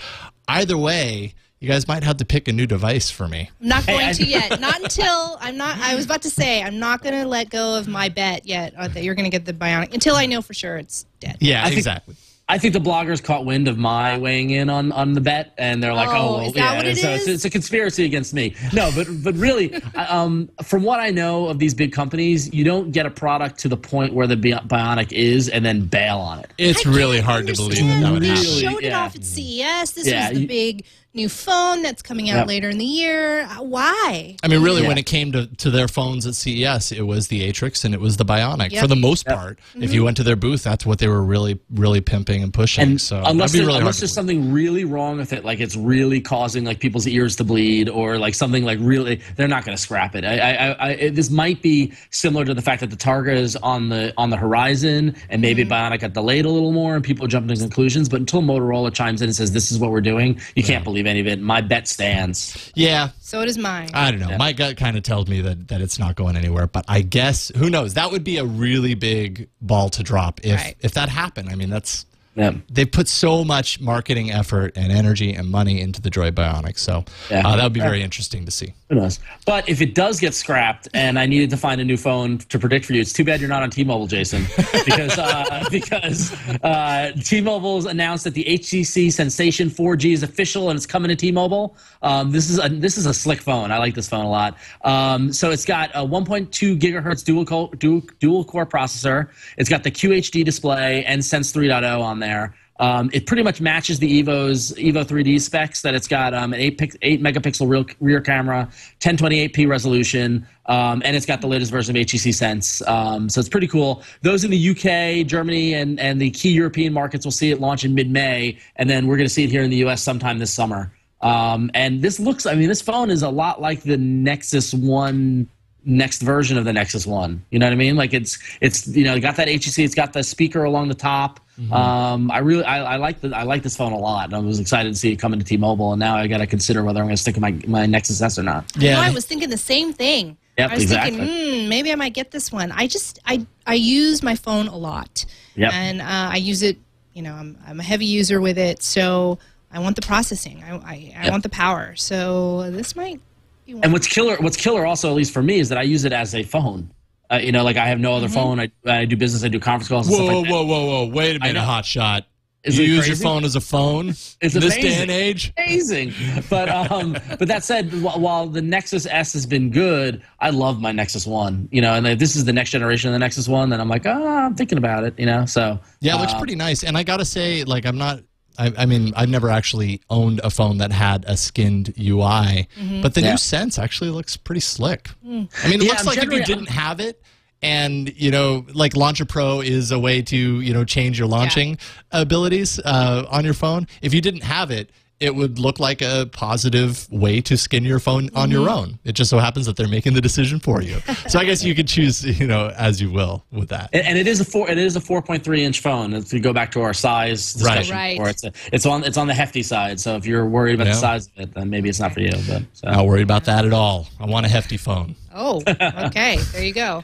Either 0.47 0.78
way, 0.78 1.36
you 1.62 1.67
guys 1.69 1.88
might 1.88 2.04
have 2.04 2.17
to 2.17 2.26
pick 2.26 2.47
a 2.47 2.52
new 2.52 2.65
device 2.67 3.10
for 3.10 3.28
me. 3.28 3.50
I'm 3.62 3.67
not 3.67 3.86
going 3.88 4.06
I- 4.06 4.13
to 4.13 4.26
yet. 4.26 4.60
Not 4.60 4.82
until 4.82 5.38
I'm 5.39 5.56
not. 5.56 5.78
I 5.78 5.95
was 5.95 6.06
about 6.06 6.24
to 6.24 6.30
say 6.30 6.62
I'm 6.62 6.80
not 6.80 7.02
going 7.04 7.15
to 7.21 7.28
let 7.28 7.50
go 7.50 7.78
of 7.78 7.88
my 7.88 8.10
bet 8.10 8.45
yet 8.45 8.74
uh, 8.78 8.88
that 8.89 9.04
you're 9.04 9.15
going 9.15 9.30
to 9.30 9.36
get 9.38 9.45
the 9.45 9.54
bionic 9.54 9.93
until 9.93 10.15
I 10.15 10.26
know 10.26 10.41
for 10.41 10.54
sure 10.54 10.78
it's 10.78 11.06
dead. 11.21 11.38
Yeah, 11.39 11.62
I 11.62 11.65
think- 11.67 11.78
exactly. 11.78 12.15
I 12.50 12.58
think 12.58 12.74
the 12.74 12.82
bloggers 12.82 13.24
caught 13.24 13.45
wind 13.45 13.69
of 13.69 13.78
my 13.78 14.17
weighing 14.17 14.50
in 14.50 14.69
on, 14.69 14.91
on 14.91 15.13
the 15.13 15.21
bet, 15.21 15.54
and 15.58 15.82
they're 15.82 15.93
like, 15.93 16.10
Oh, 16.10 16.12
"Oh, 16.17 16.38
well, 16.39 16.47
is 16.47 16.54
that 16.56 16.60
yeah." 16.60 16.76
what 16.76 16.86
it 16.86 16.97
so 16.97 17.10
is? 17.12 17.21
It's, 17.21 17.30
it's 17.30 17.45
a 17.45 17.50
conspiracy 17.50 18.04
against 18.04 18.34
me. 18.34 18.56
No, 18.74 18.91
but 18.93 19.08
but 19.24 19.36
really, 19.36 19.74
um, 19.95 20.50
from 20.62 20.84
what 20.84 21.00
I 21.00 21.12
know 21.12 21.47
of 21.47 21.60
these 21.60 21.74
big 21.74 21.93
companies, 21.93 22.54
you 22.54 22.65
don't 22.65 22.91
get 22.91 23.06
a 23.06 23.10
product 23.10 23.58
to 23.60 23.69
the 23.69 23.78
point 23.78 24.13
where 24.13 24.28
the 24.28 24.36
Bionic 24.36 25.13
is, 25.13 25.47
and 25.47 25.63
then 25.63 25.86
bail 25.86 26.17
on 26.17 26.39
it. 26.39 26.52
It's 26.58 26.86
I 26.86 26.89
really 26.89 27.17
can't 27.17 27.26
hard 27.26 27.47
to 27.47 27.54
believe 27.54 27.78
that 27.78 27.84
understand. 27.84 28.04
that 28.04 28.12
would 28.12 28.21
They 28.24 28.28
happen. 28.28 28.43
Really, 28.43 28.62
showed 28.62 28.84
it 28.84 28.88
yeah. 28.88 29.02
off 29.02 29.15
at 29.15 29.24
CES. 29.24 29.91
This 29.93 30.08
Yeah, 30.08 30.28
was 30.30 30.36
the 30.38 30.41
you- 30.41 30.47
big 30.50 30.86
new 31.13 31.28
phone 31.28 31.82
that's 31.84 32.02
coming 32.02 32.30
out 32.30 32.38
Yep. 32.38 32.47
later 32.47 32.69
in 32.69 32.78
the 32.78 32.86
year. 32.86 33.41
Uh, 33.41 33.63
Why? 33.63 34.36
I 34.43 34.47
mean, 34.47 34.62
really, 34.63 34.82
Yeah. 34.84 34.88
when 34.88 34.97
it 34.97 35.06
came 35.06 35.32
to, 35.34 35.45
to 35.47 35.69
their 35.69 35.88
phones 35.89 36.26
at 36.26 36.36
CES, 36.36 36.91
it 36.93 37.02
was 37.06 37.28
the 37.28 37.41
Atrix 37.52 37.84
and 37.84 37.93
it 37.93 38.00
was 38.00 38.15
the 38.17 38.24
Bionic. 38.26 38.71
Yep. 38.71 38.82
For 38.82 38.88
the 38.88 38.95
most 38.95 39.26
part, 39.26 39.60
if 39.76 39.93
you 39.93 40.04
went 40.06 40.15
to 40.17 40.24
their 40.24 40.38
booth, 40.38 40.63
that's 40.63 40.86
what 40.86 41.00
they 41.00 41.08
were 41.10 41.21
really, 41.21 41.60
really 41.74 42.00
pimping 42.00 42.41
and 42.43 42.54
pushing. 42.54 42.84
And 42.84 43.02
so 43.02 43.21
unless, 43.26 43.52
be 43.52 43.58
there- 43.60 43.67
really 43.67 43.80
unless 43.80 44.00
there's 44.00 44.13
something 44.13 44.52
really 44.54 44.86
wrong 44.86 45.17
with 45.17 45.34
it, 45.34 45.43
like 45.43 45.60
it's 45.60 45.76
really 45.76 46.21
causing 46.21 46.63
like 46.63 46.80
people's 46.80 47.08
ears 47.08 47.36
to 47.38 47.43
bleed, 47.43 47.89
or 47.89 48.17
like 48.17 48.34
something 48.34 48.63
like 48.63 48.80
really, 48.82 49.19
they're 49.36 49.50
not 49.50 49.65
going 49.65 49.76
to 49.76 49.82
scrap 49.82 50.15
it. 50.15 50.24
I, 50.24 50.38
I, 50.38 50.52
I, 50.52 50.71
I, 50.71 50.89
it- 50.91 51.15
this 51.15 51.30
might 51.30 51.62
be 51.62 51.91
similar 52.12 52.45
to 52.45 52.54
the 52.54 52.62
fact 52.62 52.80
that 52.80 52.89
the 52.89 52.95
Targa 52.95 53.36
is 53.36 53.56
on 53.58 53.89
the 53.89 54.13
on 54.17 54.30
the 54.30 54.38
horizon, 54.38 55.15
and 55.30 55.41
maybe 55.41 55.65
Bionic 55.65 56.00
got 56.00 56.13
delayed 56.13 56.45
a 56.45 56.50
little 56.50 56.71
more, 56.71 56.95
and 56.95 57.04
people 57.04 57.28
jump 57.28 57.47
to 57.50 57.56
conclusions. 57.56 58.08
But 58.08 58.21
until 58.21 58.41
Motorola 58.41 58.93
chimes 58.93 59.21
in 59.21 59.28
and 59.28 59.36
says 59.36 59.52
this 59.52 59.71
is 59.74 59.78
what 59.80 59.91
we're 59.91 60.00
doing, 60.02 60.39
you 60.56 60.63
can't 60.63 60.84
believe 60.86 61.00
any 61.07 61.19
of 61.19 61.27
it. 61.27 61.39
My 61.41 61.61
bet 61.61 61.87
stands. 61.87 62.71
Yeah, 62.75 63.09
So 63.21 63.43
does 63.45 63.57
mine. 63.57 63.89
I 63.93 64.11
don't 64.11 64.19
know. 64.19 64.37
My 64.37 64.53
gut 64.53 64.77
kind 64.77 64.97
of 64.97 65.03
tells 65.03 65.27
me 65.27 65.41
that, 65.41 65.67
that 65.69 65.81
it's 65.81 65.97
not 65.99 66.15
going 66.15 66.35
anywhere, 66.35 66.67
but 66.67 66.85
I 66.87 67.01
guess 67.01 67.51
who 67.55 67.69
knows? 67.69 67.93
That 67.95 68.11
would 68.11 68.23
be 68.23 68.37
a 68.37 68.45
really 68.45 68.93
big 68.93 69.49
ball 69.61 69.89
to 69.89 70.03
drop 70.03 70.39
if 70.43 70.59
Right. 70.59 70.75
if 70.81 70.93
that 70.93 71.09
happened. 71.09 71.49
I 71.49 71.55
mean, 71.55 71.69
that's 71.69 72.05
Yeah. 72.36 72.54
they 72.70 72.86
put 72.86 73.08
so 73.10 73.44
much 73.44 73.82
marketing 73.82 74.32
effort 74.32 74.72
and 74.78 74.91
energy 74.91 75.34
and 75.34 75.50
money 75.52 75.82
into 75.82 76.02
the 76.02 76.10
Droid 76.10 76.32
Bionic, 76.32 76.80
so 76.80 77.04
Yeah. 77.30 77.46
uh, 77.48 77.56
that 77.58 77.63
would 77.63 77.74
be 77.74 77.82
very 77.82 78.02
interesting 78.02 78.46
to 78.46 78.52
see. 78.52 78.74
Who 78.89 78.96
knows? 78.96 79.20
But 79.46 79.67
if 79.67 79.82
it 79.82 79.96
does 79.96 80.20
get 80.20 80.34
scrapped 80.34 80.88
and 80.94 81.20
I 81.20 81.26
needed 81.26 81.50
to 81.50 81.58
find 81.58 81.82
a 81.82 81.84
new 81.84 81.98
phone 81.98 82.38
to 82.39 82.58
predict 82.60 82.86
for 82.86 82.94
you, 82.94 83.02
it's 83.02 83.12
too 83.13 83.24
bad 83.26 83.39
you're 83.41 83.50
not 83.50 83.63
on 83.63 83.70
T-Mobile, 83.70 84.08
Jason, 84.08 84.46
because 84.86 85.17
uh, 85.17 85.65
because 85.72 86.34
uh, 86.63 87.12
T-Mobile's 87.24 87.86
announced 87.86 88.24
that 88.24 88.34
the 88.34 88.44
HTC 88.46 89.12
Sensation 89.12 89.70
4G 89.70 90.13
is 90.13 90.24
official 90.24 90.70
and 90.70 90.78
it's 90.78 90.86
coming 90.86 91.10
to 91.10 91.15
T-Mobile. 91.15 91.76
Um, 92.02 92.32
this 92.32 92.50
is 92.50 92.60
a 92.63 92.70
this 92.70 92.98
is 92.98 93.06
a 93.06 93.13
slick 93.13 93.41
phone. 93.41 93.72
I 93.72 93.78
like 93.78 93.94
this 93.96 94.08
phone 94.10 94.26
a 94.26 94.30
lot. 94.30 94.58
Um, 94.84 95.32
so 95.34 95.52
it's 95.52 95.65
got 95.65 95.89
a 95.94 96.00
1.2 96.06 96.80
gigahertz 96.80 97.24
dual 97.24 97.46
core, 97.46 97.70
dual, 97.78 98.02
dual 98.20 98.44
core 98.44 98.65
processor. 98.65 99.30
It's 99.58 99.70
got 99.70 99.84
the 99.84 99.91
QHD 99.91 100.44
display 100.46 101.04
and 101.06 101.24
Sense 101.24 101.52
3.0 101.54 102.02
on 102.02 102.20
there. 102.21 102.55
Um, 102.79 103.12
it 103.13 103.27
pretty 103.27 103.43
much 103.43 103.62
matches 103.62 103.99
the 103.99 104.23
Evo's 104.23 104.73
Evo 104.73 105.05
3D 105.05 105.39
specs. 105.39 105.84
That 105.84 105.93
it's 105.93 106.07
got 106.07 106.34
um, 106.34 106.51
an 106.51 106.60
eight 106.60 106.79
pic- 106.79 106.97
eight 107.03 107.21
megapixel 107.21 107.69
real, 107.69 107.86
rear 107.99 108.21
camera, 108.21 108.67
1028p 109.01 109.67
resolution, 109.67 110.47
um, 110.65 111.03
and 111.05 111.15
it's 111.15 111.27
got 111.27 111.41
the 111.41 111.47
latest 111.47 111.71
version 111.71 111.95
of 111.95 112.01
HTC 112.01 112.34
Sense. 112.34 112.81
Um, 112.88 113.29
so 113.29 113.39
it's 113.39 113.49
pretty 113.49 113.67
cool. 113.67 114.01
Those 114.23 114.43
in 114.43 114.49
the 114.49 114.69
UK, 114.71 115.27
Germany, 115.27 115.75
and 115.75 115.99
and 115.99 116.19
the 116.19 116.31
key 116.31 116.51
European 116.53 116.91
markets 116.91 117.23
will 117.23 117.31
see 117.31 117.51
it 117.51 117.62
launch 117.62 117.86
in 117.86 117.93
mid 117.93 118.10
May, 118.10 118.57
and 118.77 118.89
then 118.89 119.05
we're 119.05 119.17
going 119.17 119.27
to 119.27 119.34
see 119.34 119.43
it 119.43 119.51
here 119.51 119.62
in 119.62 119.69
the 119.69 119.84
US 119.86 120.01
sometime 120.01 120.39
this 120.39 120.51
summer. 120.51 120.91
Um, 121.21 121.69
and 121.75 122.01
this 122.01 122.19
looks, 122.19 122.47
I 122.47 122.55
mean, 122.55 122.67
this 122.67 122.81
phone 122.81 123.12
is 123.12 123.21
a 123.21 123.29
lot 123.29 123.62
like 123.62 123.84
the 123.84 123.97
Nexus 123.97 124.73
One 124.73 125.47
next 125.84 126.22
version 126.22 126.58
of 126.58 126.65
the 126.65 126.74
Nexus 126.74 127.06
One. 127.08 127.44
You 127.50 127.60
know 127.60 127.65
what 127.65 127.74
I 127.74 127.78
mean? 127.78 127.96
Like 127.96 128.13
it's 128.13 128.38
it's 128.62 128.88
you 128.88 129.04
know 129.04 129.20
got 129.20 129.36
that 129.38 129.48
HTC, 129.48 129.84
it's 129.84 129.96
got 129.96 130.13
the 130.13 130.24
speaker 130.24 130.63
along 130.63 130.88
the 130.89 130.96
top. 130.96 131.39
Um, 131.72 132.32
I 132.32 132.39
really 132.39 132.63
I, 132.63 132.94
I 132.94 132.96
like 132.96 133.22
the 133.22 133.36
I 133.36 133.44
like 133.44 133.62
this 133.62 133.78
phone 133.78 133.91
a 133.94 133.98
lot, 133.98 134.26
and 134.26 134.34
I 134.36 134.39
was 134.39 134.60
excited 134.60 134.94
to 134.94 134.98
see 134.98 135.12
it 135.12 135.17
come 135.17 135.32
into 135.34 135.46
T-Mobile. 135.46 135.94
And 135.94 136.00
now 136.00 136.15
I 136.15 136.26
got 136.26 136.39
to 136.39 136.48
consider 136.48 136.84
whether 136.84 137.00
I'm 137.00 137.06
going 137.06 137.15
to 137.15 137.22
stick 137.22 137.36
with 137.36 137.41
my 137.41 137.52
my 137.67 137.86
Nexus 137.86 138.20
S 138.22 138.39
or 138.39 138.44
not. 138.44 138.76
No, 138.78 139.00
I 139.00 139.12
was 139.12 139.26
thinking 139.26 139.50
the 139.50 139.58
same 139.58 139.94
thing. 139.94 140.38
Yep, 140.58 140.72
I 140.72 140.74
was 140.74 140.84
exactly. 140.84 141.17
thinking, 141.17 141.63
hmm, 141.63 141.70
maybe 141.70 141.91
I 141.91 141.96
might 141.96 142.13
get 142.13 142.32
this 142.32 142.52
one. 142.52 142.72
I 142.74 142.86
just, 142.86 143.20
I, 143.26 143.46
I 143.65 143.76
use 143.76 144.22
my 144.22 144.36
phone 144.36 144.67
a 144.67 144.76
lot, 144.76 145.26
Yep. 145.56 145.74
and 145.74 146.02
uh, 146.02 146.06
I 146.34 146.36
use 146.38 146.62
it. 146.62 146.78
You 147.13 147.22
know, 147.22 147.34
I'm, 147.34 147.58
I'm 147.65 147.80
a 147.80 147.84
heavy 147.84 148.06
user 148.06 148.41
with 148.41 148.58
it, 148.58 148.84
so 148.84 149.39
I 149.72 149.80
want 149.80 149.96
the 149.96 150.02
processing. 150.02 150.62
I, 150.63 150.76
I, 150.76 151.13
I 151.17 151.24
Yep. 151.24 151.32
want 151.32 151.44
the 151.44 151.50
power. 151.50 151.96
So 151.96 152.70
this 152.72 152.96
might. 152.96 153.22
Be 153.65 153.74
one. 153.76 153.84
And 153.84 153.93
what's 153.93 154.08
killer 154.08 154.38
what's 154.38 154.58
killer 154.58 154.86
also 154.86 155.10
at 155.10 155.15
least 155.15 155.34
for 155.34 155.41
me 155.43 155.60
is 155.60 155.69
that 155.69 155.78
I 155.78 155.84
use 155.84 156.06
it 156.06 156.13
as 156.13 156.36
a 156.36 156.43
phone. 156.43 156.91
Uh, 157.32 157.39
you 157.41 157.52
know, 157.52 157.63
like 157.63 157.78
I 157.78 157.88
have 157.88 158.00
no 158.00 158.13
other 158.13 158.28
phone. 158.28 158.60
I, 158.60 158.69
I 158.86 159.06
do 159.06 159.15
business. 159.15 159.43
I 159.43 159.47
do 159.47 159.60
conference 159.60 159.88
calls. 159.88 160.08
And 160.08 160.17
Whoa, 160.17 160.26
stuff 160.26 160.34
whoa, 160.34 160.41
like 160.41 160.52
whoa, 160.52 160.65
whoa, 160.65 161.06
whoa! 161.06 161.13
Wait 161.13 161.36
a 161.38 161.39
minute, 161.39 161.54
know. 161.54 161.62
hot 161.62 161.86
shot. 161.86 162.26
Is 162.63 162.78
you 162.78 162.84
it 162.84 162.89
use 162.89 163.08
your 163.08 163.15
phone 163.15 163.43
as 163.43 163.56
a 163.56 163.62
phone 163.62 164.10
It's 164.41 164.54
in 164.54 164.62
this 164.62 164.76
day 164.76 165.02
and 165.02 165.10
age? 165.10 165.52
amazing. 165.58 166.13
But 166.50 166.69
um, 166.69 167.13
but 167.39 167.47
that 167.47 167.63
said, 167.63 167.89
while 168.04 168.47
the 168.47 168.62
Nexus 168.62 169.08
S 169.08 169.34
has 169.34 169.45
been 169.45 169.71
good, 169.71 170.21
I 170.39 170.52
love 170.52 170.80
my 170.80 170.91
Nexus 170.91 171.26
One. 171.26 171.67
You 171.71 171.82
know, 171.82 171.93
and 171.93 172.06
if 172.06 172.19
this 172.19 172.36
is 172.36 172.45
the 172.45 172.54
next 172.54 172.69
generation 172.69 173.10
of 173.10 173.13
the 173.13 173.19
Nexus 173.19 173.47
One, 173.47 173.69
then 173.69 173.82
I'm 173.82 173.89
like, 173.89 174.06
oh, 174.06 174.28
I'm 174.28 174.56
thinking 174.56 174.78
about 174.78 175.04
it. 175.06 175.17
You 175.17 175.26
know, 175.26 175.45
so 175.45 175.80
Yeah, 176.02 176.17
it 176.17 176.19
looks 176.19 176.34
uh, 176.34 176.38
pretty 176.38 176.56
nice. 176.56 176.84
And 176.84 176.97
I 176.97 177.04
gotta 177.04 177.26
say, 177.26 177.63
like, 177.63 177.86
I'm 177.86 177.97
not. 177.97 178.19
I, 178.57 178.71
I 178.77 178.85
mean, 178.85 179.13
I've 179.15 179.29
never 179.29 179.49
actually 179.49 180.01
owned 180.09 180.41
a 180.43 180.49
phone 180.49 180.77
that 180.79 180.91
had 180.91 181.23
a 181.27 181.37
skinned 181.37 181.93
UI, 181.99 182.67
but 183.01 183.13
the 183.13 183.21
Yeah. 183.21 183.31
new 183.31 183.37
Sense 183.37 183.79
actually 183.79 184.09
looks 184.09 184.35
pretty 184.37 184.61
slick. 184.61 185.09
I 185.25 185.27
mean, 185.29 185.47
it 185.55 185.83
Yeah, 185.83 185.89
looks 185.89 186.01
I'm 186.01 186.05
like 186.07 186.17
if 186.17 186.31
you 186.31 186.43
didn't 186.43 186.69
have 186.69 186.99
it, 186.99 187.21
and 187.63 188.11
you 188.19 188.31
know, 188.31 188.65
like 188.73 188.95
Launcher 188.95 189.25
Pro 189.25 189.61
is 189.61 189.91
a 189.91 189.99
way 189.99 190.21
to 190.23 190.37
you 190.61 190.73
know 190.73 190.83
change 190.83 191.17
your 191.19 191.27
launching 191.27 191.77
abilities 192.11 192.79
uh, 192.79 193.25
on 193.29 193.45
your 193.45 193.53
phone. 193.53 193.87
If 194.01 194.13
you 194.13 194.21
didn't 194.21 194.43
have 194.43 194.71
it. 194.71 194.89
It 195.21 195.36
would 195.36 195.60
look 195.60 195.79
like 195.79 196.01
a 196.01 196.27
positive 196.31 197.07
way 197.12 197.41
to 197.41 197.55
skin 197.55 197.86
your 197.86 197.99
phone 197.99 198.31
on 198.34 198.49
your 198.49 198.67
mm-hmm. 198.67 198.77
own. 198.77 198.99
It 199.03 199.12
just 199.13 199.29
so 199.29 199.38
happens 199.38 199.67
that 199.67 199.77
they're 199.77 199.88
making 199.88 200.15
the 200.15 200.21
decision 200.21 200.60
for 200.60 200.81
you. 200.81 200.99
So 201.29 201.38
I 201.38 201.45
guess 201.45 201.63
you 201.63 201.75
could 201.75 201.88
choose, 201.88 202.25
you 202.39 202.47
know, 202.47 202.73
as 202.75 202.99
you 202.99 203.12
will 203.12 203.43
with 203.51 203.69
that. 203.69 203.91
And, 203.93 204.05
and 204.05 204.17
it 204.17 204.25
is 204.25 204.41
a 204.41 204.45
four. 204.45 204.67
It 204.67 204.79
is 204.79 204.95
a 204.95 204.99
4.3 204.99 205.60
inch 205.60 205.79
phone. 205.79 206.13
If 206.13 206.34
you 206.34 206.39
go 206.39 206.53
back 206.53 206.71
to 206.71 206.81
our 206.81 206.93
size 206.93 207.53
discussion, 207.53 207.95
Right. 207.95 208.17
before, 208.17 208.29
it's 208.29 208.43
a, 208.43 208.51
it's 208.73 208.86
on 208.88 209.03
it's 209.03 209.17
on 209.17 209.27
the 209.27 209.34
hefty 209.34 209.62
side. 209.62 209.99
So 209.99 210.15
if 210.15 210.25
you're 210.25 210.47
worried 210.47 210.73
about 210.75 210.88
Yeah. 210.88 210.93
the 210.93 210.99
size 210.99 211.27
of 211.27 211.43
it, 211.43 211.53
then 211.53 211.69
maybe 211.69 211.88
it's 211.88 211.99
not 211.99 212.13
for 212.13 212.21
you. 212.21 212.31
But 212.47 212.63
so. 212.73 212.89
Not 212.89 213.05
worried 213.05 213.21
about 213.23 213.45
that 213.45 213.63
at 213.63 213.73
all. 213.73 214.07
I 214.19 214.25
want 214.25 214.47
a 214.47 214.49
hefty 214.49 214.77
phone. 214.77 215.15
Oh, 215.34 215.62
okay. 215.67 216.38
There 216.51 216.63
you 216.63 216.73
go. 216.73 217.03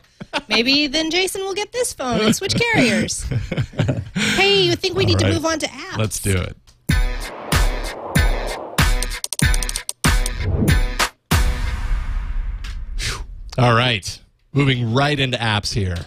Maybe 0.49 0.87
then 0.87 1.11
Jason 1.11 1.41
will 1.41 1.53
get 1.53 1.71
this 1.71 1.93
phone 1.93 2.19
and 2.21 2.35
switch 2.35 2.55
carriers. 2.73 3.23
hey, 4.15 4.63
you 4.63 4.75
think 4.75 4.97
we 4.97 5.05
need 5.05 5.21
All 5.23 5.29
to 5.29 5.35
move 5.35 5.45
on 5.45 5.59
to 5.59 5.67
apps. 5.67 5.97
Let's 5.97 6.19
do 6.19 6.35
it. 6.35 6.57
All 13.57 13.73
right. 13.73 14.19
Moving 14.53 14.93
right 14.93 15.19
into 15.19 15.35
apps 15.37 15.73
here. 15.73 15.97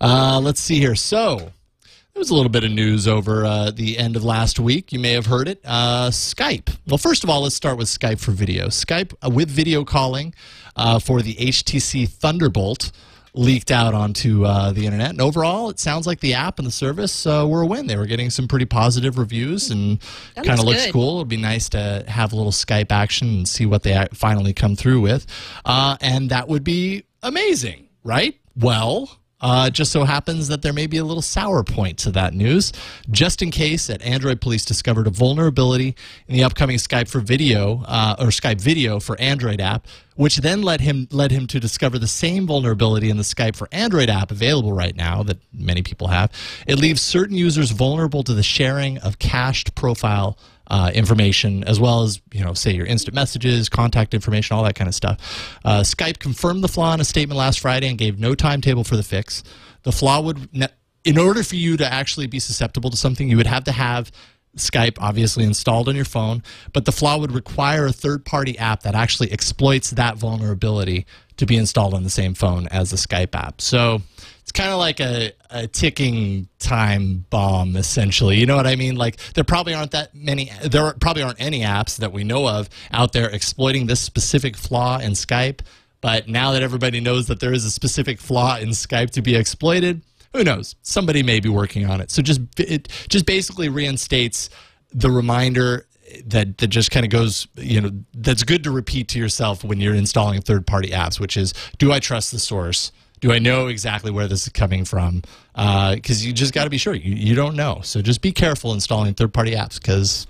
Uh, 0.00 0.40
let's 0.42 0.60
see 0.60 0.80
here. 0.80 0.96
So, 0.96 1.36
there 1.38 2.18
was 2.18 2.30
a 2.30 2.34
little 2.34 2.50
bit 2.50 2.64
of 2.64 2.72
news 2.72 3.06
over 3.06 3.44
uh, 3.44 3.70
the 3.70 3.96
end 3.96 4.16
of 4.16 4.24
last 4.24 4.58
week. 4.58 4.92
You 4.92 4.98
may 4.98 5.12
have 5.12 5.26
heard 5.26 5.46
it. 5.46 5.60
Uh, 5.64 6.10
Skype. 6.10 6.76
Well, 6.88 6.98
first 6.98 7.22
of 7.22 7.30
all, 7.30 7.42
let's 7.42 7.54
start 7.54 7.78
with 7.78 7.86
Skype 7.86 8.18
for 8.18 8.32
video. 8.32 8.66
Skype 8.66 9.14
uh, 9.24 9.30
with 9.30 9.48
video 9.48 9.84
calling 9.84 10.34
uh, 10.74 10.98
for 10.98 11.22
the 11.22 11.36
HTC 11.36 12.08
Thunderbolt 12.08 12.90
leaked 13.34 13.70
out 13.70 13.94
onto 13.94 14.44
uh, 14.44 14.72
the 14.72 14.86
internet. 14.86 15.10
And 15.10 15.20
overall, 15.20 15.70
it 15.70 15.78
sounds 15.78 16.06
like 16.06 16.20
the 16.20 16.34
app 16.34 16.58
and 16.58 16.66
the 16.66 16.72
service 16.72 17.26
uh, 17.26 17.46
were 17.48 17.62
a 17.62 17.66
win. 17.66 17.86
They 17.86 17.96
were 17.96 18.06
getting 18.06 18.30
some 18.30 18.48
pretty 18.48 18.64
positive 18.64 19.18
reviews 19.18 19.70
and 19.70 20.00
kind 20.34 20.58
of 20.58 20.64
looks 20.64 20.86
good. 20.86 20.92
cool. 20.92 21.16
It'd 21.16 21.28
be 21.28 21.36
nice 21.36 21.68
to 21.70 22.04
have 22.08 22.32
a 22.32 22.36
little 22.36 22.52
Skype 22.52 22.90
action 22.90 23.28
and 23.28 23.48
see 23.48 23.66
what 23.66 23.82
they 23.82 24.06
finally 24.12 24.52
come 24.52 24.76
through 24.76 25.00
with. 25.00 25.26
Uh, 25.64 25.96
and 26.00 26.30
that 26.30 26.48
would 26.48 26.64
be 26.64 27.04
amazing, 27.22 27.88
right? 28.04 28.36
Well, 28.56 29.19
uh, 29.40 29.66
it 29.68 29.74
just 29.74 29.92
so 29.92 30.04
happens 30.04 30.48
that 30.48 30.62
there 30.62 30.72
may 30.72 30.86
be 30.86 30.98
a 30.98 31.04
little 31.04 31.22
sour 31.22 31.62
point 31.64 31.98
to 31.98 32.10
that 32.12 32.34
news. 32.34 32.72
Just 33.10 33.42
in 33.42 33.50
case 33.50 33.86
that 33.86 34.02
Android 34.02 34.40
police 34.40 34.64
discovered 34.64 35.06
a 35.06 35.10
vulnerability 35.10 35.94
in 36.28 36.34
the 36.34 36.44
upcoming 36.44 36.76
Skype 36.76 37.08
for 37.08 37.20
video 37.20 37.82
uh, 37.86 38.16
or 38.18 38.26
Skype 38.26 38.60
video 38.60 39.00
for 39.00 39.18
Android 39.20 39.60
app, 39.60 39.86
which 40.16 40.38
then 40.38 40.62
led 40.62 40.80
him 40.80 41.08
led 41.10 41.30
him 41.30 41.46
to 41.46 41.58
discover 41.58 41.98
the 41.98 42.06
same 42.06 42.46
vulnerability 42.46 43.08
in 43.08 43.16
the 43.16 43.22
Skype 43.22 43.56
for 43.56 43.68
Android 43.72 44.10
app 44.10 44.30
available 44.30 44.72
right 44.72 44.94
now 44.94 45.22
that 45.22 45.38
many 45.52 45.82
people 45.82 46.08
have. 46.08 46.30
It 46.66 46.78
leaves 46.78 47.00
certain 47.00 47.36
users 47.36 47.70
vulnerable 47.70 48.22
to 48.24 48.34
the 48.34 48.42
sharing 48.42 48.98
of 48.98 49.18
cached 49.18 49.74
profile 49.74 50.38
uh, 50.70 50.90
information, 50.94 51.64
as 51.64 51.80
well 51.80 52.02
as 52.02 52.20
you 52.32 52.44
know, 52.44 52.54
say 52.54 52.72
your 52.72 52.86
instant 52.86 53.14
messages, 53.14 53.68
contact 53.68 54.14
information, 54.14 54.56
all 54.56 54.62
that 54.62 54.76
kind 54.76 54.88
of 54.88 54.94
stuff. 54.94 55.58
Uh, 55.64 55.80
Skype 55.80 56.18
confirmed 56.18 56.62
the 56.62 56.68
flaw 56.68 56.94
in 56.94 57.00
a 57.00 57.04
statement 57.04 57.36
last 57.36 57.60
Friday 57.60 57.88
and 57.88 57.98
gave 57.98 58.18
no 58.18 58.34
timetable 58.34 58.84
for 58.84 58.96
the 58.96 59.02
fix. 59.02 59.42
The 59.82 59.92
flaw 59.92 60.20
would, 60.20 60.54
ne- 60.54 60.68
in 61.04 61.18
order 61.18 61.42
for 61.42 61.56
you 61.56 61.76
to 61.76 61.92
actually 61.92 62.28
be 62.28 62.38
susceptible 62.38 62.90
to 62.90 62.96
something, 62.96 63.28
you 63.28 63.36
would 63.36 63.46
have 63.46 63.64
to 63.64 63.72
have 63.72 64.12
Skype 64.56 64.96
obviously 65.00 65.44
installed 65.44 65.88
on 65.88 65.96
your 65.96 66.04
phone, 66.04 66.42
but 66.72 66.84
the 66.84 66.92
flaw 66.92 67.18
would 67.18 67.32
require 67.32 67.86
a 67.86 67.92
third 67.92 68.24
party 68.24 68.58
app 68.58 68.82
that 68.82 68.94
actually 68.94 69.30
exploits 69.32 69.90
that 69.90 70.16
vulnerability 70.16 71.06
to 71.40 71.46
be 71.46 71.56
installed 71.56 71.94
on 71.94 72.04
the 72.04 72.10
same 72.10 72.34
phone 72.34 72.68
as 72.68 72.90
the 72.90 72.98
Skype 72.98 73.34
app. 73.34 73.62
So 73.62 74.02
it's 74.42 74.52
kind 74.52 74.68
of 74.70 74.78
like 74.78 75.00
a, 75.00 75.32
a 75.48 75.66
ticking 75.66 76.48
time 76.58 77.24
bomb, 77.30 77.76
essentially. 77.76 78.36
You 78.36 78.44
know 78.44 78.56
what 78.56 78.66
I 78.66 78.76
mean? 78.76 78.96
Like 78.96 79.16
there 79.32 79.42
probably 79.42 79.72
aren't 79.72 79.92
that 79.92 80.14
many, 80.14 80.52
there 80.62 80.92
probably 81.00 81.22
aren't 81.22 81.40
any 81.40 81.60
apps 81.60 81.96
that 81.96 82.12
we 82.12 82.24
know 82.24 82.46
of 82.46 82.68
out 82.92 83.14
there 83.14 83.30
exploiting 83.30 83.86
this 83.86 84.00
specific 84.00 84.54
flaw 84.54 84.98
in 84.98 85.12
Skype. 85.12 85.60
But 86.02 86.28
now 86.28 86.52
that 86.52 86.62
everybody 86.62 87.00
knows 87.00 87.26
that 87.28 87.40
there 87.40 87.54
is 87.54 87.64
a 87.64 87.70
specific 87.70 88.20
flaw 88.20 88.58
in 88.58 88.68
Skype 88.70 89.08
to 89.12 89.22
be 89.22 89.34
exploited, 89.34 90.02
who 90.34 90.44
knows? 90.44 90.76
Somebody 90.82 91.22
may 91.22 91.40
be 91.40 91.48
working 91.48 91.88
on 91.88 92.02
it. 92.02 92.10
So 92.10 92.20
just 92.20 92.42
it 92.58 92.88
just 93.08 93.24
basically 93.24 93.70
reinstates 93.70 94.50
the 94.92 95.10
reminder 95.10 95.86
that 96.26 96.58
that 96.58 96.68
just 96.68 96.90
kind 96.90 97.04
of 97.04 97.10
goes, 97.10 97.46
you 97.56 97.80
know, 97.80 97.90
that's 98.14 98.42
good 98.42 98.64
to 98.64 98.70
repeat 98.70 99.08
to 99.08 99.18
yourself 99.18 99.64
when 99.64 99.80
you're 99.80 99.94
installing 99.94 100.40
third-party 100.40 100.90
apps, 100.90 101.20
which 101.20 101.36
is, 101.36 101.54
do 101.78 101.92
I 101.92 101.98
trust 101.98 102.32
the 102.32 102.38
source? 102.38 102.92
Do 103.20 103.32
I 103.32 103.38
know 103.38 103.66
exactly 103.66 104.10
where 104.10 104.26
this 104.26 104.44
is 104.44 104.48
coming 104.48 104.84
from? 104.84 105.22
Uh, 105.54 105.94
because 105.94 106.24
you 106.24 106.32
just 106.32 106.54
got 106.54 106.64
to 106.64 106.70
be 106.70 106.78
sure. 106.78 106.94
You, 106.94 107.14
you 107.14 107.34
don't 107.34 107.54
know. 107.54 107.80
So 107.82 108.00
just 108.00 108.22
be 108.22 108.32
careful 108.32 108.72
installing 108.72 109.14
third-party 109.14 109.52
apps 109.52 109.80
because, 109.80 110.26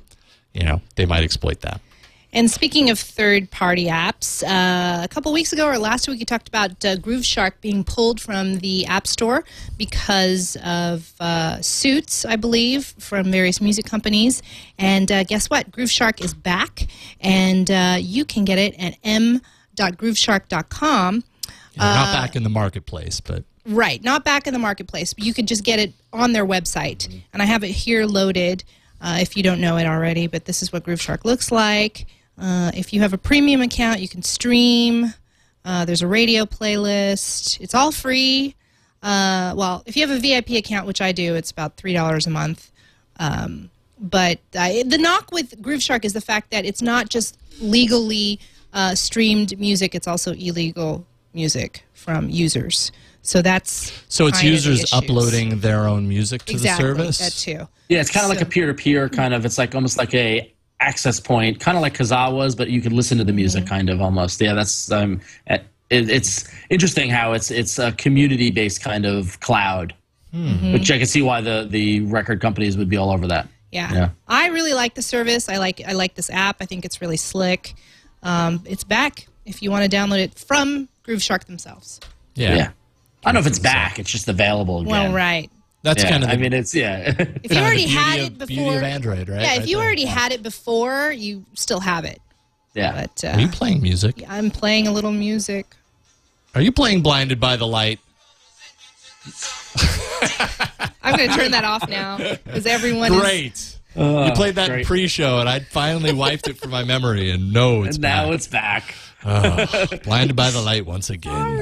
you 0.53 0.65
know, 0.65 0.81
they 0.97 1.07
might 1.07 1.23
exploit 1.23 1.61
that. 1.61 1.81
And 2.33 2.51
speaking 2.51 2.91
of 2.91 2.99
third-party 2.99 3.87
apps, 3.87 4.43
uh, 4.43 5.03
a 5.03 5.09
couple 5.09 5.33
weeks 5.33 5.53
ago 5.53 5.67
or 5.67 5.79
last 5.79 6.09
week, 6.09 6.21
you 6.21 6.27
talked 6.27 6.49
about 6.49 6.85
uh, 6.85 6.97
Grooveshark 6.97 7.55
being 7.61 7.83
pulled 7.85 8.21
from 8.21 8.59
the 8.59 8.87
App 8.87 9.07
Store 9.07 9.45
because 9.77 10.57
of 10.65 11.13
uh, 11.21 11.61
suits, 11.61 12.25
I 12.25 12.37
believe, 12.37 12.95
from 12.99 13.31
various 13.33 13.61
music 13.61 13.85
companies. 13.85 14.43
And 14.79 15.11
uh, 15.11 15.25
guess 15.25 15.51
what? 15.51 15.73
Grooveshark 15.73 16.25
is 16.25 16.35
back, 16.35 16.87
and 17.21 17.69
uh, 17.71 17.97
you 18.01 18.25
can 18.25 18.45
get 18.45 18.59
it 18.59 18.75
at 18.79 18.97
m.grooveshark.com. 19.03 21.25
Know, 21.77 21.85
not 21.85 22.13
back 22.13 22.35
in 22.37 22.43
the 22.43 22.51
marketplace, 22.51 23.21
but 23.21 23.45
Right, 23.67 24.03
not 24.03 24.25
back 24.25 24.47
in 24.47 24.55
the 24.55 24.59
marketplace, 24.59 25.13
but 25.13 25.25
you 25.25 25.35
could 25.35 25.47
just 25.47 25.65
get 25.65 25.79
it 25.79 25.93
on 26.13 26.33
their 26.33 26.47
website. 26.47 27.23
And 27.33 27.43
I 27.43 27.45
have 27.45 27.63
it 27.63 27.69
here 27.69 28.07
loaded 28.07 28.65
uh, 29.01 29.19
if 29.21 29.37
you 29.37 29.43
don't 29.43 29.61
know 29.61 29.77
it 29.77 29.87
already, 29.87 30.27
but 30.27 30.47
this 30.47 30.63
is 30.63 30.73
what 30.73 30.85
Grooveshark 30.85 31.25
looks 31.25 31.53
like. 31.53 32.07
Uh, 32.41 32.71
if 32.75 32.93
you 32.93 33.01
have 33.01 33.13
a 33.13 33.19
premium 33.19 33.61
account, 33.61 34.01
you 34.01 34.09
can 34.09 34.23
stream. 34.23 35.13
Uh, 35.65 35.85
there's 35.85 36.03
a 36.03 36.07
radio 36.07 36.47
playlist. 36.47 37.61
It's 37.61 37.75
all 37.75 37.93
free. 37.93 38.55
Uh, 39.03 39.55
well, 39.57 39.83
if 39.87 39.97
you 39.97 40.07
have 40.07 40.17
a 40.17 40.21
VIP 40.21 40.51
account, 40.51 40.87
which 40.87 41.01
I 41.01 41.13
do, 41.13 41.35
it's 41.35 41.51
about 41.51 41.77
$3 41.77 42.27
a 42.27 42.31
month. 42.31 42.73
Um, 43.19 43.71
but 43.99 44.39
uh, 44.57 44.71
the 44.87 44.99
knock 44.99 45.31
with 45.33 45.61
Grooveshark 45.63 46.05
is 46.05 46.15
the 46.15 46.21
fact 46.21 46.51
that 46.51 46.65
it's 46.65 46.81
not 46.81 47.11
just 47.11 47.37
legally 47.61 48.41
uh, 48.73 48.95
streamed 48.95 49.59
music, 49.59 49.95
it's 49.95 50.09
also 50.09 50.33
illegal 50.33 51.05
music 51.35 51.85
from 51.93 52.31
users. 52.31 52.93
So 53.23 53.43
that's 53.43 53.93
so 54.09 54.27
it's 54.27 54.41
kind 54.41 54.55
of 54.55 54.63
the 54.63 54.71
users 54.71 54.93
uploading 54.95 55.61
their 55.61 55.81
own 55.87 56.09
music 56.09 56.45
to 56.47 56.53
exactly 56.53 56.87
the 56.87 57.13
service. 57.13 57.19
that 57.19 57.33
too. 57.33 57.69
Yeah, 57.91 58.01
it's 58.01 58.11
kind 58.11 58.25
of 58.25 58.31
like 58.31 58.41
a 58.41 58.47
peer-to-peer 58.47 59.11
kind 59.11 59.35
of. 59.35 59.45
It's 59.45 59.59
like 59.59 59.75
almost 59.75 59.99
like 59.99 60.15
a 60.15 60.51
access 60.81 61.21
point, 61.21 61.61
kind 61.61 61.77
of 61.77 61.83
like 61.83 61.95
Kazaa 61.95 62.35
was, 62.35 62.55
but 62.55 62.71
you 62.71 62.81
could 62.81 62.93
listen 62.93 63.19
to 63.19 63.25
the 63.25 63.33
music 63.33 63.67
kind 63.67 63.91
of 63.91 64.01
almost. 64.01 64.41
Yeah, 64.41 64.55
that's 64.55 64.91
um, 64.91 65.21
it, 65.47 65.63
it's 65.89 66.49
interesting 66.71 67.11
how 67.11 67.33
it's 67.33 67.51
it's 67.51 67.79
a 67.79 67.93
community-based 67.93 68.83
kind 68.83 69.07
of 69.07 69.39
cloud, 69.41 69.95
which 70.33 70.91
I 70.91 70.99
can 70.99 71.07
see 71.07 71.23
why 71.23 71.41
the 71.41 71.67
the 71.69 72.01
record 72.03 72.41
companies 72.41 72.77
would 72.77 72.89
be 72.89 72.97
all 72.97 73.11
over 73.11 73.27
that. 73.29 73.49
Yeah. 73.73 73.93
Yeah. 73.93 74.09
I 74.27 74.49
really 74.49 74.73
like 74.73 74.95
the 74.95 75.03
service. 75.03 75.49
I 75.49 75.59
like 75.59 75.81
I 75.87 75.93
like 75.93 76.15
this 76.15 76.29
app. 76.31 76.57
I 76.61 76.67
think 76.67 76.85
it's 76.85 77.01
really 77.01 77.17
slick. 77.17 77.75
Um, 78.23 78.63
it's 78.67 78.85
back 78.85 79.29
if 79.47 79.63
you 79.63 79.71
want 79.71 79.91
to 79.91 79.97
download 79.97 80.19
it 80.19 80.39
from 80.39 80.89
Grooveshark 81.07 81.45
themselves. 81.45 82.01
yeah. 82.35 82.55
Yeah. 82.57 82.71
I 83.23 83.29
don't 83.29 83.35
know 83.35 83.41
if 83.41 83.47
it's 83.47 83.59
back. 83.59 83.99
It's 83.99 84.11
just 84.11 84.29
available 84.29 84.81
again. 84.81 84.91
Well, 84.91 85.13
right. 85.13 85.51
That's 85.83 86.03
Yeah, 86.03 86.11
kind 86.11 86.23
of 86.25 86.29
the, 86.29 86.35
I 86.35 86.39
mean, 86.39 86.53
it's 86.53 86.75
yeah. 86.75 87.09
If 87.19 87.19
you 87.19 87.25
kind 87.27 87.43
of 87.45 87.51
the 87.51 87.59
already 87.61 87.87
had 87.87 88.19
of- 88.21 88.27
it 88.27 88.39
beauty 88.49 88.55
before, 88.57 88.77
of 88.77 88.83
Android, 88.83 89.29
right? 89.29 89.41
Yeah, 89.41 89.53
if 89.55 89.59
Right 89.61 89.69
you 89.69 89.77
there. 89.77 89.87
already 89.87 90.05
had 90.05 90.33
it 90.33 90.43
before, 90.43 91.11
you 91.13 91.45
still 91.55 91.81
have 91.81 92.05
it. 92.05 92.21
yeah. 92.75 93.07
But 93.07 93.25
Are 93.35 93.41
you 93.41 93.47
uh, 93.47 93.51
playing 93.53 93.81
music? 93.83 94.23
I'm 94.29 94.51
playing 94.51 94.87
a 94.89 94.93
little 94.93 95.13
music. 95.13 95.67
Are 96.55 96.61
you 96.61 96.71
playing 96.73 97.03
Blinded 97.03 97.41
by 97.41 97.57
the 97.57 97.67
Light? 97.67 97.99
I'm 101.03 101.17
going 101.17 101.29
to 101.31 101.35
turn 101.37 101.51
that 101.53 101.65
off 101.65 101.89
now 101.89 102.19
because 102.19 102.67
everyone 102.67 103.13
is 103.13 103.21
Great. 103.21 103.79
you 103.97 104.33
played 104.35 104.55
that 104.57 104.69
great. 104.69 104.87
pre-show, 104.87 105.39
and 105.41 105.49
I 105.49 105.61
finally 105.61 106.13
wiped 106.13 106.49
it 106.49 106.59
from 106.59 106.71
my 106.71 106.85
memory, 106.85 107.31
and 107.31 107.53
no, 107.53 107.85
it's 107.85 107.97
And 107.97 108.03
now 108.03 108.27
back. 108.27 108.35
it's 108.35 108.47
back. 108.47 108.95
Blinded 110.05 110.37
by 110.37 110.51
the 110.51 110.61
Light 110.61 110.87
once 110.87 111.11
again. 111.11 111.59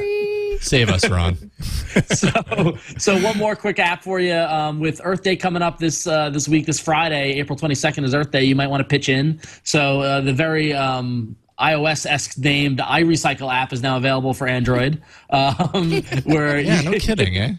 Save 0.60 0.90
us, 0.90 1.08
Ron. 1.08 1.36
so, 2.06 2.76
so 2.98 3.20
one 3.20 3.38
more 3.38 3.56
quick 3.56 3.78
app 3.78 4.02
for 4.02 4.20
you. 4.20 4.34
Um, 4.34 4.80
with 4.80 5.00
Earth 5.04 5.22
Day 5.22 5.36
coming 5.36 5.62
up 5.62 5.78
this 5.78 6.06
uh, 6.06 6.30
this 6.30 6.48
week, 6.48 6.66
this 6.66 6.80
Friday, 6.80 7.34
April 7.34 7.58
22nd 7.58 8.04
is 8.04 8.14
Earth 8.14 8.30
Day. 8.30 8.44
You 8.44 8.56
might 8.56 8.68
want 8.68 8.80
to 8.80 8.84
pitch 8.86 9.08
in. 9.08 9.40
So 9.64 10.00
uh, 10.00 10.20
the 10.20 10.32
very 10.32 10.72
um, 10.74 11.36
iOS-esque 11.60 12.38
named 12.38 12.78
iRecycle 12.78 13.52
app 13.52 13.72
is 13.72 13.82
now 13.82 13.96
available 13.96 14.34
for 14.34 14.46
Android. 14.46 15.02
Um, 15.30 16.02
where 16.24 16.58
Yeah, 16.58 16.80
no 16.80 16.92
kidding, 16.92 17.36
eh? 17.36 17.52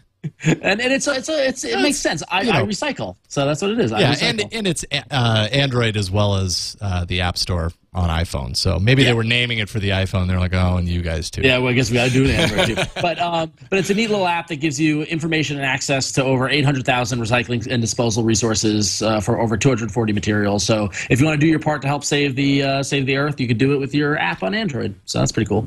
And, 0.44 0.80
and 0.80 0.92
it's 0.92 1.06
it's 1.06 1.28
it's 1.28 1.64
it 1.64 1.80
makes 1.80 1.98
sense. 1.98 2.22
I, 2.28 2.42
you 2.42 2.52
know. 2.52 2.60
I 2.60 2.62
recycle, 2.62 3.16
so 3.28 3.46
that's 3.46 3.62
what 3.62 3.70
it 3.70 3.80
is. 3.80 3.90
Yeah, 3.90 4.14
and 4.20 4.42
and 4.52 4.66
it's 4.66 4.84
uh, 5.10 5.48
Android 5.50 5.96
as 5.96 6.10
well 6.10 6.36
as 6.36 6.76
uh, 6.80 7.04
the 7.04 7.22
App 7.22 7.38
Store 7.38 7.72
on 7.92 8.08
iPhone. 8.08 8.56
So 8.56 8.78
maybe 8.78 9.02
they 9.02 9.14
were 9.14 9.24
naming 9.24 9.58
it 9.58 9.68
for 9.68 9.80
the 9.80 9.90
iPhone. 9.90 10.28
They're 10.28 10.38
like, 10.38 10.54
oh, 10.54 10.76
and 10.76 10.88
you 10.88 11.02
guys 11.02 11.30
too. 11.30 11.42
Yeah, 11.42 11.58
well, 11.58 11.68
I 11.68 11.72
guess 11.72 11.90
we 11.90 11.94
got 11.94 12.08
to 12.08 12.12
do 12.12 12.24
it 12.24 12.30
Android 12.30 12.76
too. 12.76 12.82
But 13.00 13.18
um, 13.18 13.52
but 13.68 13.78
it's 13.78 13.90
a 13.90 13.94
neat 13.94 14.10
little 14.10 14.26
app 14.26 14.48
that 14.48 14.56
gives 14.56 14.78
you 14.78 15.02
information 15.02 15.56
and 15.56 15.64
access 15.64 16.12
to 16.12 16.24
over 16.24 16.48
800,000 16.48 17.18
recycling 17.18 17.66
and 17.66 17.80
disposal 17.80 18.22
resources 18.22 19.02
uh, 19.02 19.20
for 19.20 19.40
over 19.40 19.56
240 19.56 20.12
materials. 20.12 20.64
So 20.64 20.90
if 21.08 21.18
you 21.18 21.26
want 21.26 21.40
to 21.40 21.44
do 21.44 21.50
your 21.50 21.58
part 21.58 21.82
to 21.82 21.88
help 21.88 22.04
save 22.04 22.36
the 22.36 22.62
uh, 22.62 22.82
save 22.82 23.06
the 23.06 23.16
earth, 23.16 23.40
you 23.40 23.48
could 23.48 23.58
do 23.58 23.72
it 23.74 23.78
with 23.78 23.94
your 23.94 24.18
app 24.18 24.42
on 24.42 24.54
Android. 24.54 24.94
So 25.06 25.18
that's 25.18 25.32
pretty 25.32 25.48
cool. 25.48 25.66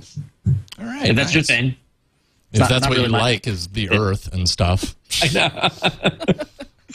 All 0.79 0.85
right. 0.85 1.09
If 1.09 1.15
that's 1.15 1.33
your 1.33 1.43
thing. 1.43 1.75
If 2.53 2.59
not- 2.59 2.69
that's 2.69 2.83
not 2.83 2.89
what 2.89 2.97
really 2.97 3.07
you 3.07 3.11
my- 3.13 3.19
like, 3.19 3.47
is 3.47 3.67
the 3.69 3.89
Earth 3.89 4.31
and 4.33 4.47
stuff. 4.47 4.95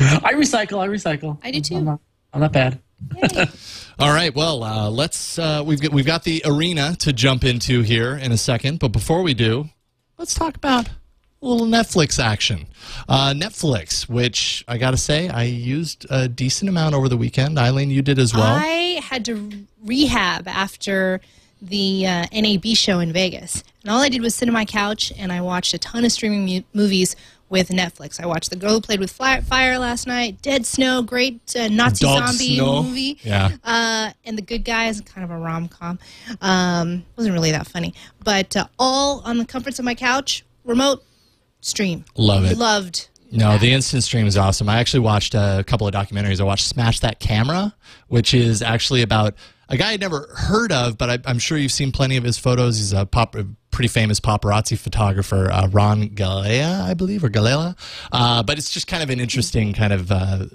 I 0.00 0.32
recycle. 0.34 0.78
I 0.80 0.86
recycle. 0.88 1.38
I 1.42 1.50
do 1.50 1.60
too. 1.60 1.76
I'm 1.76 1.84
not, 1.84 2.00
I'm 2.32 2.40
not 2.40 2.52
bad. 2.52 2.80
All 3.98 4.12
right. 4.12 4.34
Well, 4.34 4.62
uh, 4.62 4.90
let's. 4.90 5.38
Uh, 5.38 5.62
we've 5.64 5.80
got 5.80 5.92
we've 5.92 6.06
got 6.06 6.24
the 6.24 6.42
arena 6.44 6.96
to 7.00 7.12
jump 7.12 7.44
into 7.44 7.82
here 7.82 8.16
in 8.16 8.32
a 8.32 8.36
second, 8.36 8.78
but 8.78 8.88
before 8.88 9.22
we 9.22 9.34
do, 9.34 9.68
let's 10.18 10.34
talk 10.34 10.56
about 10.56 10.88
a 10.88 11.46
little 11.46 11.66
Netflix 11.66 12.22
action. 12.22 12.66
Uh, 13.08 13.32
Netflix, 13.36 14.08
which 14.08 14.64
I 14.68 14.78
got 14.78 14.92
to 14.92 14.96
say, 14.96 15.28
I 15.28 15.44
used 15.44 16.06
a 16.10 16.28
decent 16.28 16.68
amount 16.68 16.94
over 16.94 17.08
the 17.08 17.16
weekend. 17.16 17.58
Eileen, 17.58 17.90
you 17.90 18.02
did 18.02 18.18
as 18.18 18.34
well. 18.34 18.42
I 18.56 19.00
had 19.02 19.24
to 19.26 19.50
rehab 19.84 20.48
after 20.48 21.20
the 21.60 22.06
uh, 22.06 22.26
NAB 22.32 22.66
show 22.74 23.00
in 23.00 23.12
Vegas. 23.12 23.62
And 23.82 23.90
all 23.90 24.00
I 24.00 24.08
did 24.08 24.22
was 24.22 24.34
sit 24.34 24.48
on 24.48 24.52
my 24.54 24.64
couch 24.64 25.12
and 25.18 25.32
I 25.32 25.40
watched 25.40 25.74
a 25.74 25.78
ton 25.78 26.04
of 26.04 26.12
streaming 26.12 26.44
mu- 26.44 26.62
movies 26.72 27.16
with 27.48 27.68
Netflix. 27.70 28.22
I 28.22 28.26
watched 28.26 28.50
The 28.50 28.56
Girl 28.56 28.72
Who 28.72 28.80
Played 28.82 29.00
with 29.00 29.10
Fly- 29.10 29.40
Fire 29.40 29.78
last 29.78 30.06
night, 30.06 30.42
Dead 30.42 30.66
Snow, 30.66 31.00
great 31.02 31.40
uh, 31.56 31.68
Nazi 31.68 32.04
zombie 32.04 32.56
Snow. 32.56 32.82
movie. 32.82 33.18
Yeah. 33.22 33.52
Uh, 33.64 34.10
and 34.26 34.36
The 34.36 34.42
Good 34.42 34.64
Guys, 34.64 35.00
kind 35.00 35.24
of 35.24 35.30
a 35.30 35.38
rom 35.38 35.68
com. 35.68 35.98
Um, 36.42 37.04
wasn't 37.16 37.32
really 37.34 37.52
that 37.52 37.66
funny. 37.66 37.94
But 38.22 38.54
uh, 38.56 38.66
all 38.78 39.22
on 39.24 39.38
the 39.38 39.46
comforts 39.46 39.78
of 39.78 39.84
my 39.86 39.94
couch, 39.94 40.44
remote 40.64 41.02
stream. 41.60 42.04
Love 42.16 42.44
it. 42.44 42.58
Loved. 42.58 43.08
No, 43.30 43.58
the 43.58 43.72
instant 43.72 44.02
stream 44.04 44.26
is 44.26 44.36
awesome. 44.38 44.68
I 44.68 44.78
actually 44.78 45.00
watched 45.00 45.34
a 45.34 45.62
couple 45.66 45.86
of 45.86 45.92
documentaries. 45.94 46.40
I 46.40 46.44
watched 46.44 46.64
Smash 46.66 47.00
That 47.00 47.18
Camera, 47.20 47.74
which 48.08 48.32
is 48.34 48.62
actually 48.62 49.02
about 49.02 49.34
a 49.68 49.76
guy 49.76 49.92
I'd 49.92 50.00
never 50.00 50.28
heard 50.34 50.72
of, 50.72 50.96
but 50.96 51.10
I, 51.10 51.18
I'm 51.26 51.38
sure 51.38 51.58
you've 51.58 51.72
seen 51.72 51.92
plenty 51.92 52.16
of 52.16 52.24
his 52.24 52.38
photos. 52.38 52.78
He's 52.78 52.92
a 52.92 53.04
pop, 53.04 53.36
pretty 53.70 53.88
famous 53.88 54.18
paparazzi 54.18 54.78
photographer, 54.78 55.50
uh, 55.50 55.68
Ron 55.68 56.08
Galea, 56.10 56.82
I 56.82 56.94
believe, 56.94 57.22
or 57.22 57.28
Galea. 57.28 57.76
Uh, 58.10 58.42
but 58.42 58.58
it's 58.58 58.70
just 58.70 58.86
kind 58.86 59.02
of 59.02 59.10
an 59.10 59.20
interesting 59.20 59.72
kind 59.74 59.92
of 59.92 60.10
uh, 60.10 60.46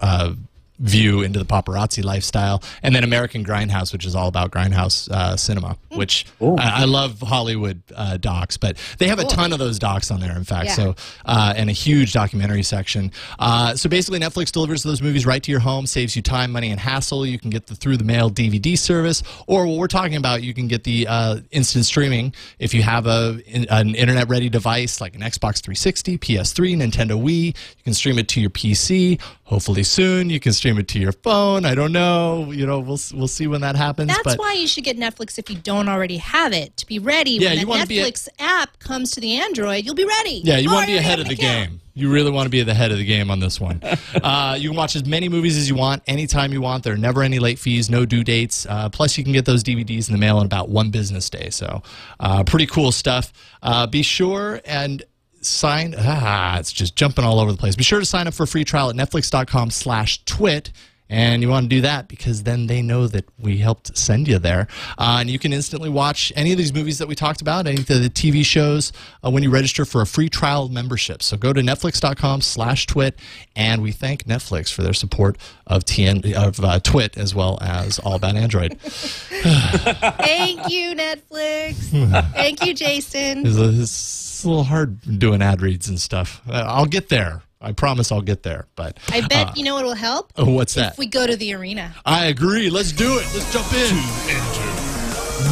uh, 0.00 0.34
view 0.78 1.22
into 1.22 1.38
the 1.38 1.44
paparazzi 1.44 2.04
lifestyle. 2.04 2.62
And 2.82 2.94
then 2.94 3.04
American 3.04 3.44
Grindhouse, 3.44 3.92
which 3.92 4.04
is 4.04 4.14
all 4.14 4.28
about 4.28 4.50
grindhouse 4.50 5.10
uh, 5.10 5.36
cinema, 5.36 5.76
which 5.90 6.26
I, 6.40 6.82
I 6.82 6.84
love 6.84 7.20
Hollywood 7.20 7.82
uh, 7.94 8.16
docs, 8.18 8.56
but 8.56 8.76
they 8.98 9.08
have 9.08 9.18
a 9.18 9.24
ton 9.24 9.52
of 9.52 9.58
those 9.58 9.78
docs 9.78 10.10
on 10.10 10.20
there, 10.20 10.36
in 10.36 10.44
fact. 10.44 10.66
Yeah. 10.66 10.74
So 10.74 10.94
uh, 11.24 11.54
and 11.56 11.70
a 11.70 11.72
huge 11.72 12.12
documentary 12.12 12.62
section. 12.62 13.12
Uh, 13.38 13.74
so 13.74 13.88
basically, 13.88 14.20
Netflix 14.20 14.52
delivers 14.52 14.82
those 14.82 15.00
movies 15.00 15.24
right 15.26 15.42
to 15.42 15.50
your 15.50 15.60
home, 15.60 15.86
saves 15.86 16.14
you 16.16 16.22
time, 16.22 16.52
money, 16.52 16.70
and 16.70 16.80
hassle. 16.80 17.24
You 17.24 17.38
can 17.38 17.50
get 17.50 17.66
the 17.66 17.74
through 17.74 17.96
the 17.96 18.04
mail 18.04 18.30
DVD 18.30 18.76
service, 18.76 19.22
or 19.46 19.66
what 19.66 19.78
we're 19.78 19.86
talking 19.86 20.16
about, 20.16 20.42
you 20.42 20.54
can 20.54 20.68
get 20.68 20.84
the 20.84 21.06
uh, 21.08 21.40
instant 21.50 21.84
streaming 21.86 22.34
if 22.58 22.74
you 22.74 22.82
have 22.82 23.06
a 23.06 23.40
in- 23.46 23.66
an 23.70 23.94
internet 23.94 24.28
ready 24.28 24.48
device 24.48 25.00
like 25.00 25.14
an 25.14 25.20
Xbox 25.20 25.60
360, 25.62 26.18
PS3, 26.18 26.76
Nintendo 26.76 27.20
Wii. 27.20 27.46
You 27.46 27.84
can 27.84 27.94
stream 27.94 28.18
it 28.18 28.28
to 28.28 28.40
your 28.40 28.50
PC. 28.50 29.20
Hopefully 29.44 29.84
soon, 29.84 30.28
you 30.28 30.40
can 30.40 30.52
stream 30.52 30.65
it 30.78 30.88
to 30.88 30.98
your 30.98 31.12
phone. 31.12 31.64
I 31.64 31.74
don't 31.74 31.92
know. 31.92 32.50
You 32.50 32.66
know, 32.66 32.80
we'll 32.80 32.98
we'll 33.14 33.28
see 33.28 33.46
when 33.46 33.60
that 33.60 33.76
happens. 33.76 34.08
That's 34.08 34.22
but 34.22 34.38
why 34.38 34.54
you 34.54 34.66
should 34.66 34.84
get 34.84 34.98
Netflix 34.98 35.38
if 35.38 35.48
you 35.48 35.56
don't 35.56 35.88
already 35.88 36.16
have 36.18 36.52
it 36.52 36.76
to 36.78 36.86
be 36.86 36.98
ready. 36.98 37.32
Yeah, 37.32 37.50
when 37.64 37.78
you 37.80 37.86
be 37.86 37.98
a- 38.00 38.04
Netflix 38.04 38.28
app 38.38 38.78
comes 38.80 39.12
to 39.12 39.20
the 39.20 39.36
Android, 39.36 39.84
you'll 39.84 39.94
be 39.94 40.04
ready. 40.04 40.40
Yeah, 40.44 40.58
you 40.58 40.68
Oh, 40.70 40.74
want 40.74 40.86
to 40.86 40.92
be 40.92 40.98
ahead 40.98 41.20
of 41.20 41.26
the 41.28 41.34
account. 41.34 41.70
game. 41.70 41.80
You 41.98 42.10
really 42.12 42.30
want 42.30 42.44
to 42.44 42.50
be 42.50 42.60
at 42.60 42.66
the 42.66 42.74
head 42.74 42.92
of 42.92 42.98
the 42.98 43.06
game 43.06 43.30
on 43.30 43.40
this 43.40 43.58
one. 43.58 43.80
uh, 44.22 44.54
you 44.60 44.68
can 44.68 44.76
watch 44.76 44.96
as 44.96 45.06
many 45.06 45.30
movies 45.30 45.56
as 45.56 45.66
you 45.66 45.74
want, 45.76 46.02
anytime 46.06 46.52
you 46.52 46.60
want. 46.60 46.84
There 46.84 46.92
are 46.92 46.98
never 46.98 47.22
any 47.22 47.38
late 47.38 47.58
fees, 47.58 47.88
no 47.88 48.04
due 48.04 48.22
dates. 48.22 48.66
Uh, 48.68 48.90
plus, 48.90 49.16
you 49.16 49.24
can 49.24 49.32
get 49.32 49.46
those 49.46 49.64
DVDs 49.64 50.08
in 50.08 50.12
the 50.12 50.18
mail 50.18 50.38
in 50.40 50.44
about 50.44 50.68
one 50.68 50.90
business 50.90 51.30
day. 51.30 51.48
So, 51.48 51.82
uh, 52.20 52.44
pretty 52.44 52.66
cool 52.66 52.92
stuff. 52.92 53.32
Uh, 53.62 53.86
be 53.86 54.02
sure 54.02 54.60
and 54.66 55.02
sign. 55.46 55.94
Ah, 55.98 56.58
it's 56.58 56.72
just 56.72 56.96
jumping 56.96 57.24
all 57.24 57.40
over 57.40 57.52
the 57.52 57.58
place. 57.58 57.76
Be 57.76 57.84
sure 57.84 58.00
to 58.00 58.06
sign 58.06 58.26
up 58.26 58.34
for 58.34 58.42
a 58.42 58.46
free 58.46 58.64
trial 58.64 58.90
at 58.90 58.96
netflix.com/slash 58.96 60.24
twit. 60.24 60.72
And 61.08 61.42
you 61.42 61.48
want 61.48 61.64
to 61.64 61.68
do 61.68 61.80
that 61.82 62.08
because 62.08 62.42
then 62.42 62.66
they 62.66 62.82
know 62.82 63.06
that 63.06 63.24
we 63.38 63.58
helped 63.58 63.96
send 63.96 64.26
you 64.26 64.38
there. 64.38 64.66
Uh, 64.98 65.18
and 65.20 65.30
you 65.30 65.38
can 65.38 65.52
instantly 65.52 65.88
watch 65.88 66.32
any 66.34 66.52
of 66.52 66.58
these 66.58 66.74
movies 66.74 66.98
that 66.98 67.06
we 67.06 67.14
talked 67.14 67.40
about, 67.40 67.66
any 67.66 67.80
of 67.80 67.86
the 67.86 68.10
TV 68.10 68.44
shows, 68.44 68.92
uh, 69.24 69.30
when 69.30 69.42
you 69.42 69.50
register 69.50 69.84
for 69.84 70.00
a 70.00 70.06
free 70.06 70.28
trial 70.28 70.68
membership. 70.68 71.22
So 71.22 71.36
go 71.36 71.52
to 71.52 71.60
netflix.com 71.60 72.40
slash 72.40 72.86
twit. 72.86 73.18
And 73.54 73.82
we 73.82 73.92
thank 73.92 74.24
Netflix 74.24 74.72
for 74.72 74.82
their 74.82 74.92
support 74.92 75.38
of, 75.66 75.84
TN, 75.84 76.32
of 76.34 76.60
uh, 76.60 76.80
Twit 76.80 77.16
as 77.16 77.34
well 77.34 77.58
as 77.60 77.98
All 78.00 78.14
About 78.14 78.36
Android. 78.36 78.78
Thank 78.80 80.68
you, 80.70 80.94
Netflix. 80.94 82.32
Thank 82.32 82.64
you, 82.64 82.74
Jason. 82.74 83.46
It's, 83.46 83.56
it's 83.56 84.44
a 84.44 84.48
little 84.48 84.64
hard 84.64 85.18
doing 85.18 85.42
ad 85.42 85.62
reads 85.62 85.88
and 85.88 86.00
stuff. 86.00 86.42
Uh, 86.48 86.64
I'll 86.66 86.86
get 86.86 87.08
there. 87.08 87.42
I 87.60 87.72
promise 87.72 88.12
I'll 88.12 88.20
get 88.22 88.42
there. 88.42 88.66
But 88.76 88.98
I 89.10 89.26
bet 89.26 89.56
you 89.56 89.64
know 89.64 89.74
what 89.74 89.84
will 89.84 89.94
help? 89.94 90.32
oh, 90.36 90.50
what's 90.50 90.74
that? 90.74 90.92
If 90.92 90.98
we 90.98 91.06
go 91.06 91.26
to 91.26 91.36
the 91.36 91.54
arena. 91.54 91.94
I 92.04 92.26
agree. 92.26 92.70
Let's 92.70 92.92
do 92.92 93.18
it. 93.18 93.26
Let's 93.34 93.52
jump 93.52 93.72
in. 93.72 93.96
Enter. 94.28 94.70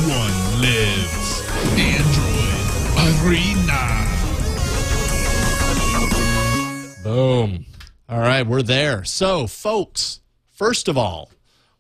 One 0.08 0.60
lives. 0.60 1.42
Android 1.76 3.26
Arena. 3.26 4.00
Boom. 7.02 7.66
All 8.08 8.18
right, 8.20 8.46
we're 8.46 8.62
there. 8.62 9.04
So, 9.04 9.46
folks, 9.46 10.20
first 10.52 10.88
of 10.88 10.96
all, 10.96 11.30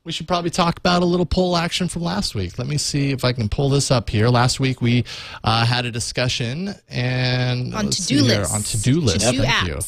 we 0.04 0.12
should 0.12 0.28
probably 0.28 0.50
talk 0.50 0.78
about 0.78 1.02
a 1.02 1.06
little 1.06 1.24
poll 1.24 1.56
action 1.56 1.88
from 1.88 2.02
last 2.02 2.34
week. 2.34 2.58
Let 2.58 2.66
me 2.68 2.76
see 2.76 3.10
if 3.12 3.24
I 3.24 3.32
can 3.32 3.48
pull 3.48 3.70
this 3.70 3.90
up 3.90 4.10
here. 4.10 4.28
Last 4.28 4.60
week 4.60 4.82
we 4.82 5.04
uh, 5.42 5.64
had 5.64 5.86
a 5.86 5.90
discussion 5.90 6.74
and 6.90 7.74
On 7.74 7.84
to-do 7.88 7.92
see 7.92 8.14
here, 8.16 8.40
lists. 8.40 8.54
on 8.54 8.62
to-do 8.62 9.00
lists. 9.00 9.24
To-do 9.30 9.42
Thank 9.42 9.68
you. 9.68 9.78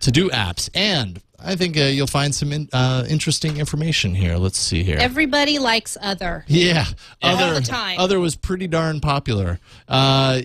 To-do 0.00 0.30
apps, 0.30 0.68
and 0.74 1.20
I 1.38 1.56
think 1.56 1.76
uh, 1.76 1.82
you'll 1.82 2.06
find 2.06 2.34
some 2.34 2.52
in, 2.52 2.68
uh, 2.72 3.04
interesting 3.08 3.58
information 3.58 4.14
here. 4.14 4.36
Let's 4.36 4.58
see 4.58 4.82
here. 4.82 4.98
Everybody 4.98 5.58
likes 5.58 5.96
other. 6.00 6.44
Yeah, 6.48 6.86
other 7.22 7.54
the 7.54 7.60
time. 7.60 7.98
other 7.98 8.18
was 8.20 8.36
pretty 8.36 8.66
darn 8.66 9.00
popular. 9.00 9.60
Uh, 9.88 10.42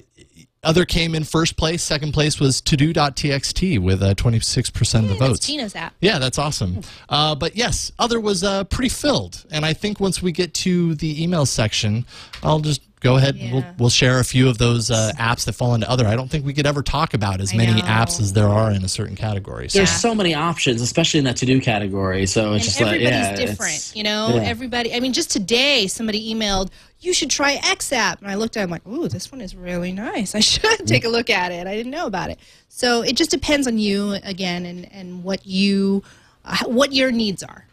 other 0.64 0.86
came 0.86 1.16
in 1.16 1.24
first 1.24 1.58
place. 1.58 1.82
Second 1.82 2.14
place 2.14 2.40
was 2.40 2.62
todo.txt 2.62 3.80
with 3.80 4.04
uh, 4.04 4.14
26% 4.14 4.80
of 4.80 4.92
the 4.92 5.00
Hey, 5.00 5.08
that's 5.08 5.20
votes. 5.32 5.46
Tina's 5.48 5.76
app. 5.76 5.94
Yeah, 6.02 6.20
that's 6.20 6.38
awesome. 6.38 6.82
Uh, 7.10 7.34
but 7.36 7.56
yes, 7.56 7.92
other 7.98 8.20
was 8.20 8.44
uh, 8.44 8.64
pretty 8.66 8.90
filled, 8.90 9.44
and 9.52 9.66
I 9.66 9.74
think 9.74 10.00
once 10.00 10.22
we 10.22 10.32
get 10.32 10.54
to 10.56 10.96
the 10.96 11.22
email 11.24 11.46
section, 11.46 12.06
I'll 12.44 12.60
just 12.60 12.82
go 13.00 13.18
ahead. 13.18 13.36
and 13.36 13.52
We'll 13.52 13.62
Yeah. 13.62 13.74
we'll 13.80 13.90
share 13.90 14.20
a 14.20 14.24
few 14.24 14.48
of 14.48 14.60
those 14.60 14.92
uh, 14.92 15.12
apps 15.18 15.46
that 15.46 15.54
fall 15.54 15.74
into 15.74 15.90
other. 15.90 16.06
I 16.06 16.16
don't 16.16 16.30
think 16.30 16.46
we 16.46 16.54
could 16.54 16.68
ever 16.68 16.84
talk 16.84 17.16
about 17.16 17.42
as 17.42 17.52
I 17.52 17.58
many 17.58 17.74
know. 17.82 17.88
apps 17.88 18.22
as 18.22 18.34
there 18.34 18.48
are 18.48 18.70
in 18.72 18.84
a 18.84 18.88
certain 18.88 19.16
category. 19.16 19.68
So. 19.70 19.80
There's 19.80 19.90
so 19.90 20.14
many 20.14 20.36
options, 20.36 20.82
especially 20.84 21.18
in 21.18 21.24
that 21.26 21.38
to 21.38 21.48
do 21.48 21.60
category. 21.60 22.28
So 22.28 22.54
it's 22.54 22.54
And 22.54 22.64
just 22.66 22.82
like 22.82 22.88
everybody's 23.02 23.12
yeah, 23.20 23.36
different, 23.36 23.72
it's- 23.72 23.96
you 23.96 24.04
know. 24.04 24.30
yeah. 24.36 24.42
Everybody. 24.44 24.94
I 24.94 25.00
mean, 25.00 25.14
just 25.14 25.32
today, 25.32 25.88
somebody 25.88 26.32
emailed, 26.32 26.70
"You 27.02 27.14
should 27.14 27.30
try 27.30 27.60
X 27.64 27.92
app," 27.92 28.22
and 28.22 28.30
I 28.30 28.36
looked 28.36 28.56
at, 28.58 28.62
it, 28.62 28.64
I'm 28.64 28.70
like, 28.70 28.88
"Ooh, 28.88 29.08
this 29.08 29.32
one 29.32 29.42
is 29.42 29.56
really 29.56 29.92
nice. 29.92 30.36
I 30.36 30.40
should 30.40 30.88
take 30.88 31.04
a 31.06 31.10
look 31.10 31.30
at 31.30 31.52
it. 31.52 31.68
I 31.68 31.76
didn't 31.76 31.92
know 31.92 32.06
about 32.06 32.30
it." 32.30 32.40
So 32.70 33.02
it 33.02 33.16
just 33.16 33.32
depends 33.32 33.68
on 33.68 33.78
you 33.78 34.14
again, 34.24 34.66
and 34.66 34.92
and 34.94 35.24
what 35.24 35.46
you, 35.46 36.04
uh, 36.46 36.66
what 36.66 36.94
your 36.94 37.12
needs 37.12 37.44
are. 37.44 37.66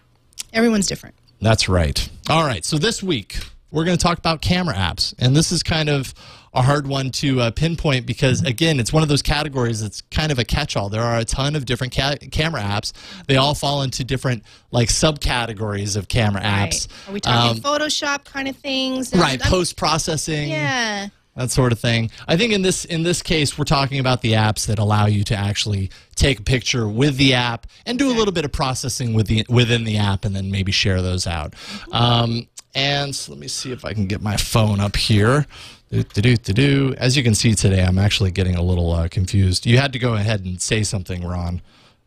Everyone's 0.52 0.86
different. 0.86 1.14
That's 1.40 1.68
right. 1.68 2.08
All 2.28 2.44
right. 2.44 2.64
So 2.64 2.78
this 2.78 3.02
week 3.02 3.38
we're 3.70 3.84
going 3.84 3.96
to 3.96 4.02
talk 4.02 4.18
about 4.18 4.40
camera 4.40 4.74
apps, 4.74 5.14
and 5.18 5.36
this 5.36 5.52
is 5.52 5.62
kind 5.62 5.88
of 5.88 6.14
a 6.54 6.62
hard 6.62 6.86
one 6.86 7.10
to 7.10 7.40
uh, 7.40 7.50
pinpoint 7.50 8.06
because 8.06 8.42
again, 8.42 8.80
it's 8.80 8.92
one 8.92 9.02
of 9.02 9.08
those 9.08 9.22
categories 9.22 9.80
that's 9.82 10.00
kind 10.10 10.32
of 10.32 10.38
a 10.38 10.44
catch-all. 10.44 10.88
There 10.88 11.02
are 11.02 11.18
a 11.18 11.24
ton 11.24 11.54
of 11.56 11.64
different 11.66 11.94
ca- 11.94 12.16
camera 12.30 12.60
apps. 12.62 12.92
They 13.26 13.36
all 13.36 13.54
fall 13.54 13.82
into 13.82 14.04
different 14.04 14.42
like 14.70 14.88
subcategories 14.88 15.96
of 15.96 16.08
camera 16.08 16.42
apps. 16.42 16.88
Right. 16.88 17.08
Are 17.08 17.12
we 17.12 17.20
talking 17.20 17.50
Um, 17.50 17.62
Photoshop 17.62 18.24
kind 18.24 18.48
of 18.48 18.56
things? 18.56 19.14
right, 19.14 19.40
post 19.40 19.76
processing. 19.76 20.50
Yeah. 20.50 21.08
that 21.36 21.50
sort 21.52 21.70
of 21.70 21.78
thing. 21.78 22.10
I 22.26 22.36
think 22.36 22.52
in 22.52 22.62
this 22.62 22.84
in 22.84 23.02
this 23.04 23.22
case, 23.22 23.56
we're 23.56 23.64
talking 23.64 24.00
about 24.00 24.22
the 24.22 24.32
apps 24.32 24.66
that 24.66 24.78
allow 24.80 25.06
you 25.06 25.22
to 25.24 25.36
actually 25.36 25.90
take 26.16 26.40
a 26.40 26.42
picture 26.42 26.88
with 26.88 27.16
the 27.16 27.34
app 27.34 27.66
and 27.86 27.96
do 27.98 28.10
a 28.10 28.14
little 28.16 28.32
bit 28.32 28.44
of 28.44 28.50
processing 28.52 29.14
with 29.14 29.28
the 29.28 29.46
within 29.48 29.84
the 29.84 29.98
app, 29.98 30.24
and 30.24 30.34
then 30.34 30.50
maybe 30.50 30.72
share 30.72 31.00
those 31.00 31.26
out. 31.28 31.54
Um, 31.92 32.48
and 32.74 33.14
so 33.14 33.32
let 33.32 33.40
me 33.40 33.46
see 33.48 33.70
if 33.72 33.84
I 33.84 33.92
can 33.94 34.06
get 34.06 34.20
my 34.20 34.36
phone 34.36 34.80
up 34.80 34.96
here 34.96 35.46
Do, 35.90 36.02
do, 36.02 36.20
do, 36.20 36.36
do, 36.36 36.52
do. 36.52 36.94
As 36.98 37.16
you 37.16 37.22
can 37.22 37.34
see 37.34 37.54
today, 37.54 37.82
I'm 37.82 37.98
actually 37.98 38.30
getting 38.30 38.56
a 38.56 38.62
little 38.62 38.92
uh, 38.92 39.08
confused. 39.08 39.64
You 39.64 39.78
had 39.78 39.92
to 39.94 39.98
go 39.98 40.14
ahead 40.14 40.44
and 40.44 40.60
say 40.60 40.82
something, 40.82 41.24
Ron, 41.24 41.62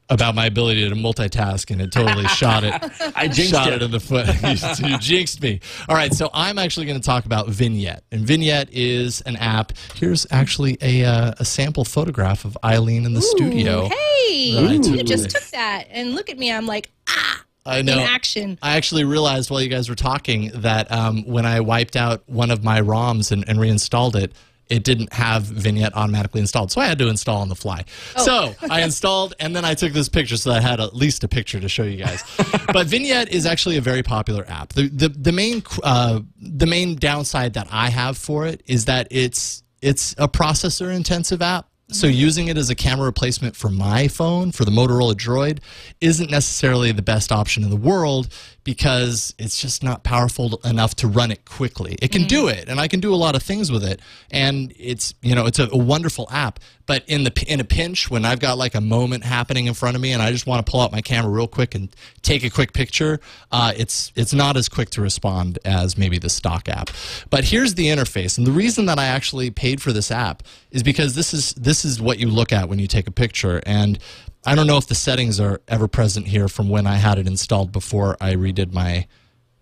about 0.07 0.36
my 0.36 0.45
ability 0.45 0.88
to 0.88 0.93
multitask, 0.93 1.71
and 1.71 1.82
it 1.82 1.91
totally 1.91 2.27
shot 2.27 2.63
it. 2.63 2.75
I 3.15 3.27
jinxed 3.27 3.51
shot 3.51 3.69
it. 3.69 3.75
it 3.75 3.82
in 3.82 3.89
the 3.89 3.99
foot. 3.99 4.27
you, 4.79 4.88
you 4.88 4.97
jinxed 4.99 5.41
me. 5.41 5.61
All 5.89 5.95
right, 5.95 6.13
so 6.13 6.29
I'm 6.32 6.59
actually 6.59 6.86
going 6.86 6.99
to 6.99 7.05
talk 7.05 7.25
about 7.25 7.47
Vignette, 7.47 8.03
and 8.11 8.21
Vignette 8.21 8.69
is 8.71 9.21
an 9.21 9.36
app. 9.38 9.71
Here's 9.95 10.27
actually 10.29 10.77
a 10.82 11.03
uh, 11.03 11.34
a 11.39 11.45
sample 11.45 11.84
photograph 11.84 12.45
of 12.45 12.55
Eileen 12.63 13.05
in 13.05 13.13
the 13.13 13.21
studio. 13.21 13.88
Hey, 13.88 14.53
that 14.53 14.84
took 14.84 14.95
you 14.95 15.03
just 15.03 15.32
took 15.32 15.43
that, 15.51 15.88
and 15.89 16.13
look 16.13 16.29
at 16.29 16.38
me. 16.38 16.51
I'm 16.51 16.67
like, 16.67 16.91
ah, 17.09 17.41
I 17.66 17.82
know. 17.82 17.93
in 17.93 17.99
action. 17.99 18.59
I 18.62 18.78
actually 18.78 19.03
realized 19.03 19.51
while 19.51 19.62
you 19.62 19.70
guys 19.70 19.89
were 19.89 19.95
talking 19.95 20.51
that 20.55 20.91
um, 20.91 21.24
when 21.26 21.45
I 21.45 21.59
wiped 21.59 21.95
out 21.95 22.24
one 22.28 22.51
of 22.51 22.64
my 22.64 22.82
ROMs 22.82 23.32
and, 23.32 23.47
and 23.47 23.59
reinstalled 23.59 24.16
it, 24.16 24.34
it 24.72 24.84
didn't 24.84 25.12
have 25.12 25.43
Vignette 25.43 25.95
automatically 25.95 26.39
installed. 26.39 26.72
So 26.72 26.80
I 26.80 26.86
had 26.86 26.97
to 26.99 27.09
install 27.09 27.41
on 27.41 27.49
the 27.49 27.55
fly. 27.55 27.84
Oh. 28.16 28.24
So 28.24 28.55
I 28.70 28.84
installed 28.84 29.36
and 29.39 29.53
then 29.53 29.66
I 29.66 29.74
took 29.74 29.91
this 29.91 30.07
picture 30.07 30.38
so 30.38 30.51
I 30.51 30.62
had 30.62 30.80
at 30.80 30.95
least 30.95 31.26
a 31.26 31.28
picture 31.28 31.59
to 31.59 31.68
show 31.68 31.84
you 31.84 31.97
guys. 31.97 32.24
but 32.74 32.88
Vignette 32.88 33.30
is 33.30 33.45
actually 33.45 33.76
a 33.78 33.82
very 33.82 34.01
popular 34.01 34.45
app. 34.47 34.70
The, 34.74 34.88
the, 34.88 35.09
the, 35.09 35.34
main, 35.34 35.62
uh, 35.84 36.22
the 36.39 36.66
main 36.66 36.95
downside 36.95 37.53
that 37.55 37.68
I 37.70 37.89
have 37.89 38.18
for 38.18 38.47
it 38.47 38.64
is 38.66 38.86
that 38.86 39.07
it's, 39.12 39.62
it's 39.82 40.14
a 40.18 40.30
processor 40.30 40.95
intensive 40.95 41.41
app. 41.41 41.68
So 41.92 42.08
using 42.08 42.48
it 42.48 42.58
as 42.58 42.70
a 42.70 42.76
camera 42.76 43.06
replacement 43.06 43.58
for 43.58 43.70
my 43.70 44.08
phone, 44.08 44.54
for 44.54 44.64
the 44.64 44.72
Motorola 44.72 45.14
Droid, 45.14 45.60
isn't 46.00 46.32
necessarily 46.32 46.94
the 46.94 47.02
best 47.02 47.34
option 47.34 47.64
in 47.64 47.70
the 47.70 47.76
world 47.76 48.30
because 48.64 49.34
it's 49.39 49.59
just 49.59 49.84
not 49.84 50.03
powerful 50.03 50.59
enough 50.64 50.95
to 50.95 51.07
run 51.07 51.32
it 51.32 51.45
quickly. 51.45 51.97
It 52.01 52.12
can 52.12 52.24
do 52.24 52.47
it, 52.47 52.70
and 52.70 52.80
I 52.80 52.88
can 52.88 52.99
do 52.99 53.14
a 53.14 53.16
lot 53.16 53.36
of 53.36 53.41
things 53.41 53.72
with 53.72 53.84
it, 53.84 54.01
and 54.30 54.74
it's 54.78 55.14
you 55.22 55.34
know 55.34 55.45
it's 55.45 55.59
a, 55.59 55.68
a 55.72 55.78
wonderful 55.78 56.28
app. 56.32 56.59
But 56.86 57.03
in 57.07 57.24
the 57.24 57.45
in 57.47 57.59
a 57.59 57.64
pinch, 57.64 58.12
when 58.12 58.26
I've 58.26 58.39
got 58.39 58.57
like 58.57 58.76
a 58.76 58.82
moment 58.82 59.24
happening 59.24 59.66
in 59.66 59.74
front 59.74 59.95
of 59.95 60.01
me, 60.01 60.12
and 60.12 60.22
I 60.22 60.32
just 60.32 60.45
want 60.45 60.64
to 60.66 60.70
pull 60.70 60.82
out 60.82 60.91
my 60.91 61.01
camera 61.01 61.32
real 61.32 61.47
quick 61.47 61.74
and 61.74 61.93
take 62.22 62.43
a 62.43 62.49
quick 62.49 62.74
picture, 62.74 63.20
uh, 63.51 63.74
it's 63.76 64.12
it's 64.16 64.34
not 64.34 64.57
as 64.57 64.70
quick 64.70 64.89
to 64.91 65.01
respond 65.01 65.57
as 65.66 65.97
maybe 65.97 66.20
the 66.20 66.30
stock 66.30 66.70
app. 66.70 66.89
But 67.30 67.45
here's 67.45 67.76
the 67.76 67.88
interface, 67.88 68.38
and 68.38 68.45
the 68.45 68.51
reason 68.51 68.86
that 68.86 68.99
I 68.99 69.05
actually 69.05 69.49
paid 69.49 69.82
for 69.82 69.91
this 69.91 70.12
app 70.12 70.43
is 70.70 70.84
because 70.84 71.16
this 71.16 71.34
is 71.34 71.53
this 71.53 71.84
is 71.84 71.99
what 72.01 72.20
you 72.20 72.30
look 72.30 72.51
at 72.51 72.70
when 72.70 72.78
you 72.78 72.88
take 72.88 73.07
a 73.07 73.12
picture, 73.12 73.62
and 73.66 73.97
I 74.46 74.56
don't 74.56 74.68
know 74.68 74.78
if 74.78 74.88
the 74.88 74.96
settings 74.96 75.39
are 75.39 75.62
ever 75.68 75.88
present 75.88 76.28
here 76.28 76.48
from 76.48 76.70
when 76.70 76.88
I 76.88 76.96
had 76.96 77.20
it 77.20 77.28
installed 77.28 77.72
before 77.72 78.18
I 78.20 78.34
redid 78.34 78.74
my 78.74 79.08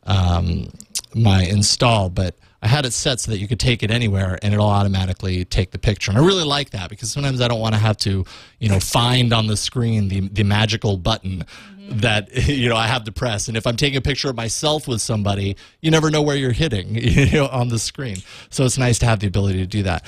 um, 0.04 0.72
my 1.14 1.44
install, 1.44 2.10
but 2.10 2.36
I 2.62 2.68
had 2.68 2.86
it 2.86 2.92
set 2.92 3.20
so 3.20 3.32
that 3.32 3.40
you 3.40 3.48
could 3.48 3.60
take 3.60 3.84
it 3.84 3.92
anywhere 3.92 4.38
and 4.42 4.54
it'll 4.54 4.68
automatically 4.68 5.46
take 5.46 5.72
the 5.72 5.80
picture. 5.80 6.12
And 6.12 6.18
I 6.18 6.26
really 6.26 6.44
like 6.44 6.72
that 6.72 6.90
because 6.90 7.12
sometimes 7.12 7.40
I 7.42 7.48
don't 7.48 7.60
want 7.60 7.74
to 7.74 7.80
have 7.80 7.98
to, 8.00 8.26
you 8.60 8.70
know, 8.70 8.80
find 8.80 9.32
on 9.32 9.48
the 9.48 9.56
screen 9.56 10.10
the, 10.10 10.22
the 10.28 10.44
magical 10.44 10.98
button 10.98 11.46
that, 11.78 12.30
you 12.48 12.68
know, 12.68 12.76
I 12.76 12.88
have 12.88 13.06
to 13.06 13.12
press. 13.12 13.48
And 13.48 13.56
if 13.56 13.66
I'm 13.66 13.78
taking 13.78 13.98
a 13.98 14.02
picture 14.02 14.30
of 14.30 14.36
myself 14.36 14.88
with 14.88 15.02
somebody, 15.02 15.56
you 15.80 15.90
never 15.90 16.12
know 16.12 16.22
where 16.22 16.36
you're 16.36 16.52
hitting, 16.52 16.96
you 16.96 17.32
know, 17.32 17.48
on 17.48 17.70
the 17.70 17.80
screen. 17.80 18.18
So 18.50 18.66
it's 18.66 18.78
nice 18.78 19.00
to 19.00 19.06
have 19.06 19.20
the 19.20 19.28
ability 19.28 19.60
to 19.60 19.68
do 19.68 19.84
that. 19.84 20.06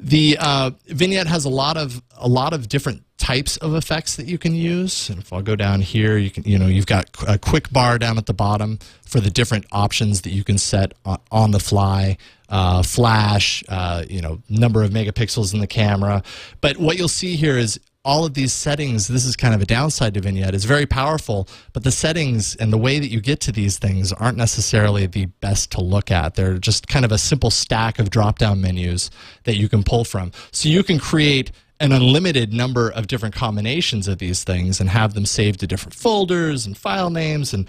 The 0.00 0.36
uh, 0.40 0.70
vignette 0.86 1.26
has 1.26 1.44
a 1.44 1.48
lot 1.48 1.76
of 1.76 2.02
a 2.16 2.28
lot 2.28 2.52
of 2.52 2.68
different 2.68 3.04
types 3.18 3.58
of 3.58 3.74
effects 3.74 4.16
that 4.16 4.26
you 4.26 4.38
can 4.38 4.54
use. 4.54 5.10
And 5.10 5.18
if 5.18 5.32
I'll 5.32 5.42
go 5.42 5.54
down 5.54 5.82
here, 5.82 6.16
you 6.16 6.30
can 6.30 6.42
you 6.44 6.58
know 6.58 6.66
you've 6.66 6.86
got 6.86 7.10
a 7.28 7.38
quick 7.38 7.70
bar 7.70 7.98
down 7.98 8.18
at 8.18 8.26
the 8.26 8.32
bottom 8.32 8.78
for 9.02 9.20
the 9.20 9.30
different 9.30 9.66
options 9.72 10.22
that 10.22 10.30
you 10.30 10.42
can 10.42 10.58
set 10.58 10.94
on, 11.04 11.18
on 11.30 11.50
the 11.50 11.60
fly. 11.60 12.16
Uh, 12.48 12.82
flash, 12.82 13.62
uh, 13.68 14.04
you 14.10 14.20
know, 14.20 14.42
number 14.48 14.82
of 14.82 14.90
megapixels 14.90 15.54
in 15.54 15.60
the 15.60 15.68
camera. 15.68 16.20
But 16.60 16.78
what 16.78 16.98
you'll 16.98 17.06
see 17.06 17.36
here 17.36 17.56
is 17.56 17.78
all 18.04 18.24
of 18.24 18.34
these 18.34 18.52
settings. 18.52 19.08
This 19.08 19.24
is 19.26 19.36
kind 19.36 19.54
of 19.54 19.60
a 19.60 19.66
downside 19.66 20.14
to 20.14 20.20
Vignette. 20.20 20.54
It's 20.54 20.64
very 20.64 20.86
powerful, 20.86 21.48
but 21.72 21.84
the 21.84 21.90
settings 21.90 22.56
and 22.56 22.72
the 22.72 22.78
way 22.78 22.98
that 22.98 23.08
you 23.08 23.20
get 23.20 23.40
to 23.40 23.52
these 23.52 23.78
things 23.78 24.12
aren't 24.12 24.38
necessarily 24.38 25.06
the 25.06 25.26
best 25.26 25.72
to 25.72 25.82
look 25.82 26.10
at. 26.10 26.34
They're 26.34 26.58
just 26.58 26.88
kind 26.88 27.04
of 27.04 27.12
a 27.12 27.18
simple 27.18 27.50
stack 27.50 27.98
of 27.98 28.10
drop-down 28.10 28.60
menus 28.60 29.10
that 29.44 29.56
you 29.56 29.68
can 29.68 29.82
pull 29.82 30.04
from. 30.04 30.32
So 30.50 30.68
you 30.68 30.82
can 30.82 30.98
create 30.98 31.52
an 31.78 31.92
unlimited 31.92 32.52
number 32.52 32.90
of 32.90 33.06
different 33.06 33.34
combinations 33.34 34.08
of 34.08 34.18
these 34.18 34.44
things 34.44 34.80
and 34.80 34.90
have 34.90 35.14
them 35.14 35.26
saved 35.26 35.60
to 35.60 35.66
different 35.66 35.94
folders 35.94 36.66
and 36.66 36.76
file 36.76 37.10
names 37.10 37.54
and 37.54 37.66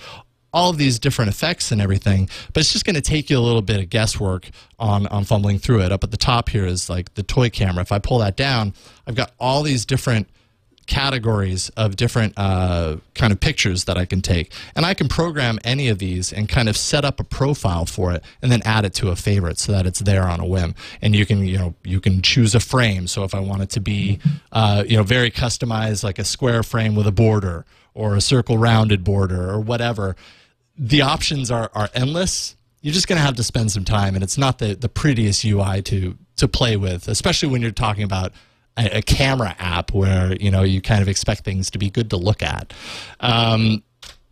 all 0.54 0.70
of 0.70 0.78
these 0.78 1.00
different 1.00 1.30
effects 1.30 1.72
and 1.72 1.82
everything, 1.82 2.30
but 2.54 2.62
it's 2.62 2.74
just 2.74 2.86
going 2.86 2.96
to 2.96 3.02
take 3.02 3.30
you 3.30 3.38
a 3.38 3.42
little 3.42 3.62
bit 3.62 3.80
of 3.80 3.90
guesswork 3.90 4.50
on, 4.80 5.08
on 5.08 5.24
fumbling 5.24 5.60
through 5.60 5.82
it. 5.82 5.92
Up 5.92 6.04
at 6.04 6.12
the 6.12 6.18
top 6.18 6.50
here 6.50 6.66
is 6.66 6.90
like 6.90 7.14
the 7.14 7.24
toy 7.24 7.50
camera. 7.50 7.82
If 7.82 7.92
I 7.92 8.00
pull 8.00 8.20
that 8.20 8.36
down, 8.36 8.74
I've 9.08 9.16
got 9.16 9.32
all 9.40 9.64
these 9.64 9.86
different 9.86 10.28
categories 10.88 11.70
of 11.78 11.96
different 11.96 12.34
uh, 12.36 12.98
kind 13.16 13.32
of 13.32 13.40
pictures 13.40 13.86
that 13.86 13.98
I 13.98 14.06
can 14.06 14.22
take. 14.22 14.52
And 14.76 14.86
I 14.86 14.94
can 14.94 15.08
program 15.08 15.58
any 15.64 15.88
of 15.88 16.00
these 16.00 16.34
and 16.34 16.50
kind 16.50 16.68
of 16.68 16.76
set 16.76 17.06
up 17.06 17.20
a 17.20 17.24
profile 17.24 17.86
for 17.86 18.12
it 18.12 18.24
and 18.42 18.52
then 18.52 18.62
add 18.66 18.84
it 18.84 18.94
to 18.96 19.10
a 19.10 19.16
favorite 19.16 19.58
so 19.58 19.72
that 19.72 19.86
it's 19.86 20.00
there 20.00 20.28
on 20.28 20.42
a 20.42 20.46
whim. 20.46 20.76
And 21.02 21.16
you 21.16 21.26
can, 21.26 21.46
you 21.46 21.58
know, 21.58 21.76
you 21.84 22.02
can 22.02 22.22
choose 22.22 22.56
a 22.56 22.60
frame. 22.60 23.08
So 23.08 23.24
if 23.24 23.34
I 23.34 23.40
want 23.40 23.62
it 23.62 23.70
to 23.72 23.80
be, 23.80 24.20
uh, 24.52 24.84
you 24.86 24.98
know, 24.98 25.04
very 25.04 25.32
customized, 25.32 26.04
like 26.04 26.20
a 26.20 26.26
square 26.26 26.64
frame 26.64 26.96
with 26.96 27.08
a 27.08 27.12
border 27.12 27.66
or 27.94 28.16
a 28.16 28.22
circle 28.22 28.58
rounded 28.58 29.04
border 29.04 29.50
or 29.50 29.62
whatever, 29.62 30.16
the 30.82 31.04
options 31.04 31.52
are, 31.52 31.70
are 31.76 31.90
endless. 31.94 32.56
You're 32.82 32.94
just 32.94 33.08
going 33.08 33.18
to 33.18 33.24
have 33.24 33.36
to 33.36 33.44
spend 33.44 33.72
some 33.72 33.86
time, 33.86 34.16
and 34.16 34.24
it's 34.24 34.38
not 34.38 34.58
the, 34.58 34.74
the 34.74 34.90
prettiest 34.90 35.46
UI 35.46 35.84
to 35.84 36.18
to 36.38 36.48
play 36.48 36.76
with, 36.76 37.08
especially 37.08 37.50
when 37.50 37.62
you're 37.62 37.70
talking 37.70 38.04
about 38.04 38.34
a, 38.76 38.98
a 38.98 39.02
camera 39.04 39.56
app 39.60 39.94
where 39.94 40.36
you 40.38 40.50
know 40.50 40.64
you 40.64 40.82
kind 40.82 41.04
of 41.04 41.08
expect 41.08 41.46
things 41.46 41.70
to 41.70 41.78
be 41.78 41.92
good 41.92 42.10
to 42.10 42.18
look 42.18 42.42
at. 42.42 42.74
Um, 43.20 43.84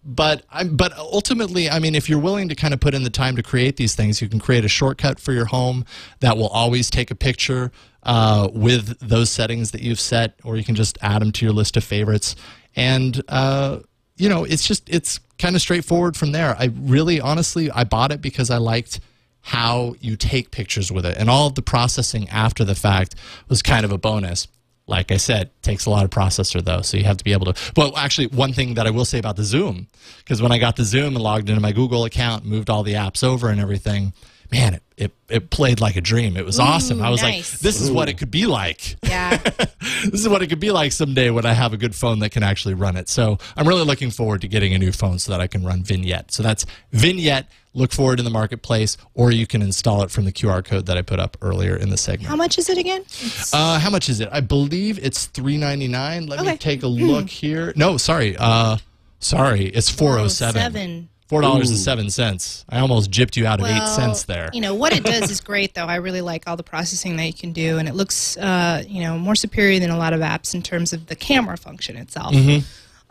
but 0.04 0.44
but 0.72 0.98
ultimately, 0.98 1.70
I 1.70 1.78
mean, 1.78 1.94
if 1.94 2.10
you're 2.10 2.20
willing 2.20 2.50
to 2.50 2.56
kind 2.56 2.74
of 2.74 2.80
put 2.80 2.96
in 2.96 3.04
the 3.04 3.12
time 3.12 3.36
to 3.36 3.44
create 3.44 3.78
these 3.78 3.94
things, 3.94 4.20
you 4.20 4.28
can 4.28 4.40
create 4.40 4.66
a 4.66 4.70
shortcut 4.70 5.20
for 5.20 5.34
your 5.34 5.46
home 5.46 5.86
that 6.22 6.36
will 6.36 6.48
always 6.48 6.90
take 6.90 7.12
a 7.12 7.16
picture 7.16 7.72
uh, 8.02 8.50
with 8.52 8.98
those 9.08 9.30
settings 9.30 9.70
that 9.72 9.82
you've 9.82 10.00
set, 10.00 10.34
or 10.44 10.58
you 10.58 10.64
can 10.64 10.74
just 10.74 10.98
add 11.04 11.22
them 11.22 11.32
to 11.34 11.46
your 11.46 11.54
list 11.54 11.78
of 11.78 11.84
favorites. 11.84 12.36
And 12.76 13.22
uh, 13.28 13.82
you 14.18 14.30
know, 14.30 14.46
it's 14.46 14.68
just 14.68 14.90
it's 14.90 15.20
kind 15.40 15.56
of 15.56 15.62
straightforward 15.62 16.16
from 16.16 16.32
there. 16.32 16.56
I 16.60 16.72
really, 16.76 17.20
honestly, 17.20 17.72
I 17.72 17.86
bought 17.86 18.12
it 18.12 18.22
because 18.22 18.52
I 18.52 18.58
liked 18.58 19.00
how 19.42 19.96
you 20.02 20.16
take 20.16 20.52
pictures 20.52 20.92
with 20.92 21.06
it, 21.06 21.18
and 21.18 21.30
all 21.30 21.48
of 21.48 21.56
the 21.56 21.62
processing 21.62 22.30
after 22.30 22.64
the 22.64 22.76
fact 22.76 23.16
was 23.48 23.62
kind 23.62 23.86
of 23.86 23.92
a 23.92 23.98
bonus. 23.98 24.48
Like 24.86 25.12
I 25.12 25.18
said, 25.18 25.52
takes 25.62 25.86
a 25.86 25.92
lot 25.92 26.04
of 26.04 26.10
processor 26.10 26.64
though, 26.64 26.82
so 26.82 26.98
you 26.98 27.04
have 27.04 27.18
to 27.18 27.24
be 27.24 27.32
able 27.32 27.54
to. 27.54 27.72
Well, 27.78 27.96
actually, 27.96 28.28
one 28.28 28.54
thing 28.54 28.74
that 28.74 28.86
I 28.86 28.90
will 28.90 29.06
say 29.06 29.20
about 29.20 29.38
the 29.38 29.44
Zoom, 29.44 29.88
because 30.18 30.42
when 30.42 30.52
I 30.52 30.58
got 30.58 30.76
the 30.76 30.84
Zoom 30.84 31.16
and 31.16 31.24
logged 31.24 31.48
into 31.48 31.62
my 31.62 31.72
Google 31.72 32.06
account, 32.06 32.44
moved 32.44 32.70
all 32.70 32.84
the 32.84 32.94
apps 32.94 33.24
over 33.24 33.50
and 33.50 33.62
everything, 33.62 34.14
man, 34.52 34.76
it 34.76 34.84
it, 35.00 35.14
it 35.30 35.50
played 35.50 35.80
like 35.80 35.96
a 35.96 36.02
dream. 36.02 36.36
It 36.36 36.46
was 36.46 36.60
awesome. 36.60 37.02
I 37.02 37.10
was 37.10 37.22
nice. 37.22 37.54
like, 37.54 37.62
this 37.62 37.80
is 37.80 37.90
what 37.90 38.10
it 38.10 38.18
could 38.18 38.30
be 38.30 38.46
like. 38.46 38.98
Yeah. 39.02 39.38
this 40.04 40.20
is 40.20 40.28
what 40.28 40.42
it 40.42 40.48
could 40.48 40.60
be 40.60 40.72
like 40.72 40.92
someday 40.92 41.30
when 41.30 41.46
I 41.46 41.54
have 41.54 41.72
a 41.72 41.78
good 41.78 41.96
phone 41.96 42.20
that 42.20 42.32
can 42.32 42.44
actually 42.44 42.74
run 42.74 42.98
it. 42.98 43.08
So 43.08 43.38
I'm 43.56 43.66
really 43.66 43.86
looking 43.86 44.12
forward 44.12 44.42
to 44.42 44.50
getting 44.50 44.74
a 44.74 44.78
new 44.78 44.92
phone 44.92 45.18
so 45.18 45.32
that 45.32 45.40
I 45.40 45.48
can 45.48 45.64
run 45.64 45.84
Vignette. 45.84 46.34
So 46.34 46.44
that's 46.44 46.66
Vignette. 46.92 47.48
Look 47.74 47.94
for 47.94 48.14
it 48.14 48.20
in 48.20 48.26
the 48.26 48.32
marketplace, 48.32 48.98
or 49.14 49.32
you 49.32 49.48
can 49.48 49.62
install 49.62 50.02
it 50.02 50.12
from 50.12 50.26
the 50.26 50.34
QR 50.34 50.66
code 50.66 50.88
that 50.88 50.98
I 50.98 51.02
put 51.02 51.20
up 51.20 51.38
earlier 51.42 51.78
in 51.78 51.92
the 51.92 51.98
segment. 51.98 52.28
How 52.28 52.36
much 52.36 52.58
is 52.58 52.68
it 52.68 52.78
again? 52.78 53.06
Uh, 53.54 53.80
how 53.80 53.92
much 53.92 54.10
is 54.10 54.20
it? 54.20 54.28
I 54.32 54.42
believe 54.42 55.00
it's 55.00 55.28
three 55.28 55.56
ninety 55.56 55.88
nine. 55.88 56.26
Let 56.26 56.44
me 56.44 56.58
take 56.58 56.84
a 56.84 56.88
look 56.88 57.30
here. 57.30 57.72
No, 57.78 57.96
sorry. 57.98 58.36
Uh, 58.38 58.78
sorry, 59.20 59.68
it's 59.68 59.90
four 59.90 60.18
oh 60.18 60.28
seven. 60.28 61.10
407. 61.30 61.30
Four 61.30 61.42
dollars 61.42 61.70
and 61.70 61.78
seven 61.78 62.10
cents. 62.10 62.66
I 62.70 62.80
almost 62.80 63.12
gypped 63.12 63.38
you 63.38 63.46
out 63.46 63.60
of 63.60 63.68
eight 63.68 63.88
cents 63.88 64.24
there. 64.24 64.50
You 64.52 64.62
know 64.62 64.74
what 64.74 64.94
it 64.94 65.04
does 65.04 65.30
is 65.30 65.42
great, 65.42 65.76
though. 65.76 65.86
I 65.86 65.98
really 65.98 66.22
like 66.22 66.48
all 66.48 66.58
the 66.58 66.64
processing 66.64 67.18
that 67.18 67.28
you 67.28 67.34
can 67.34 67.54
do, 67.54 67.78
and 67.78 67.88
it 67.88 67.94
looks, 67.94 68.36
uh, 68.38 68.84
you 68.88 69.04
know, 69.04 69.16
more 69.20 69.36
superior 69.36 69.80
than 69.80 69.92
a 69.92 69.98
lot 69.98 70.14
of 70.14 70.22
apps 70.22 70.56
in 70.56 70.64
terms 70.64 70.92
of 70.92 71.06
the 71.06 71.16
camera 71.16 71.56
function 71.56 71.98
itself. 71.98 72.34
Mm-hmm. 72.34 72.66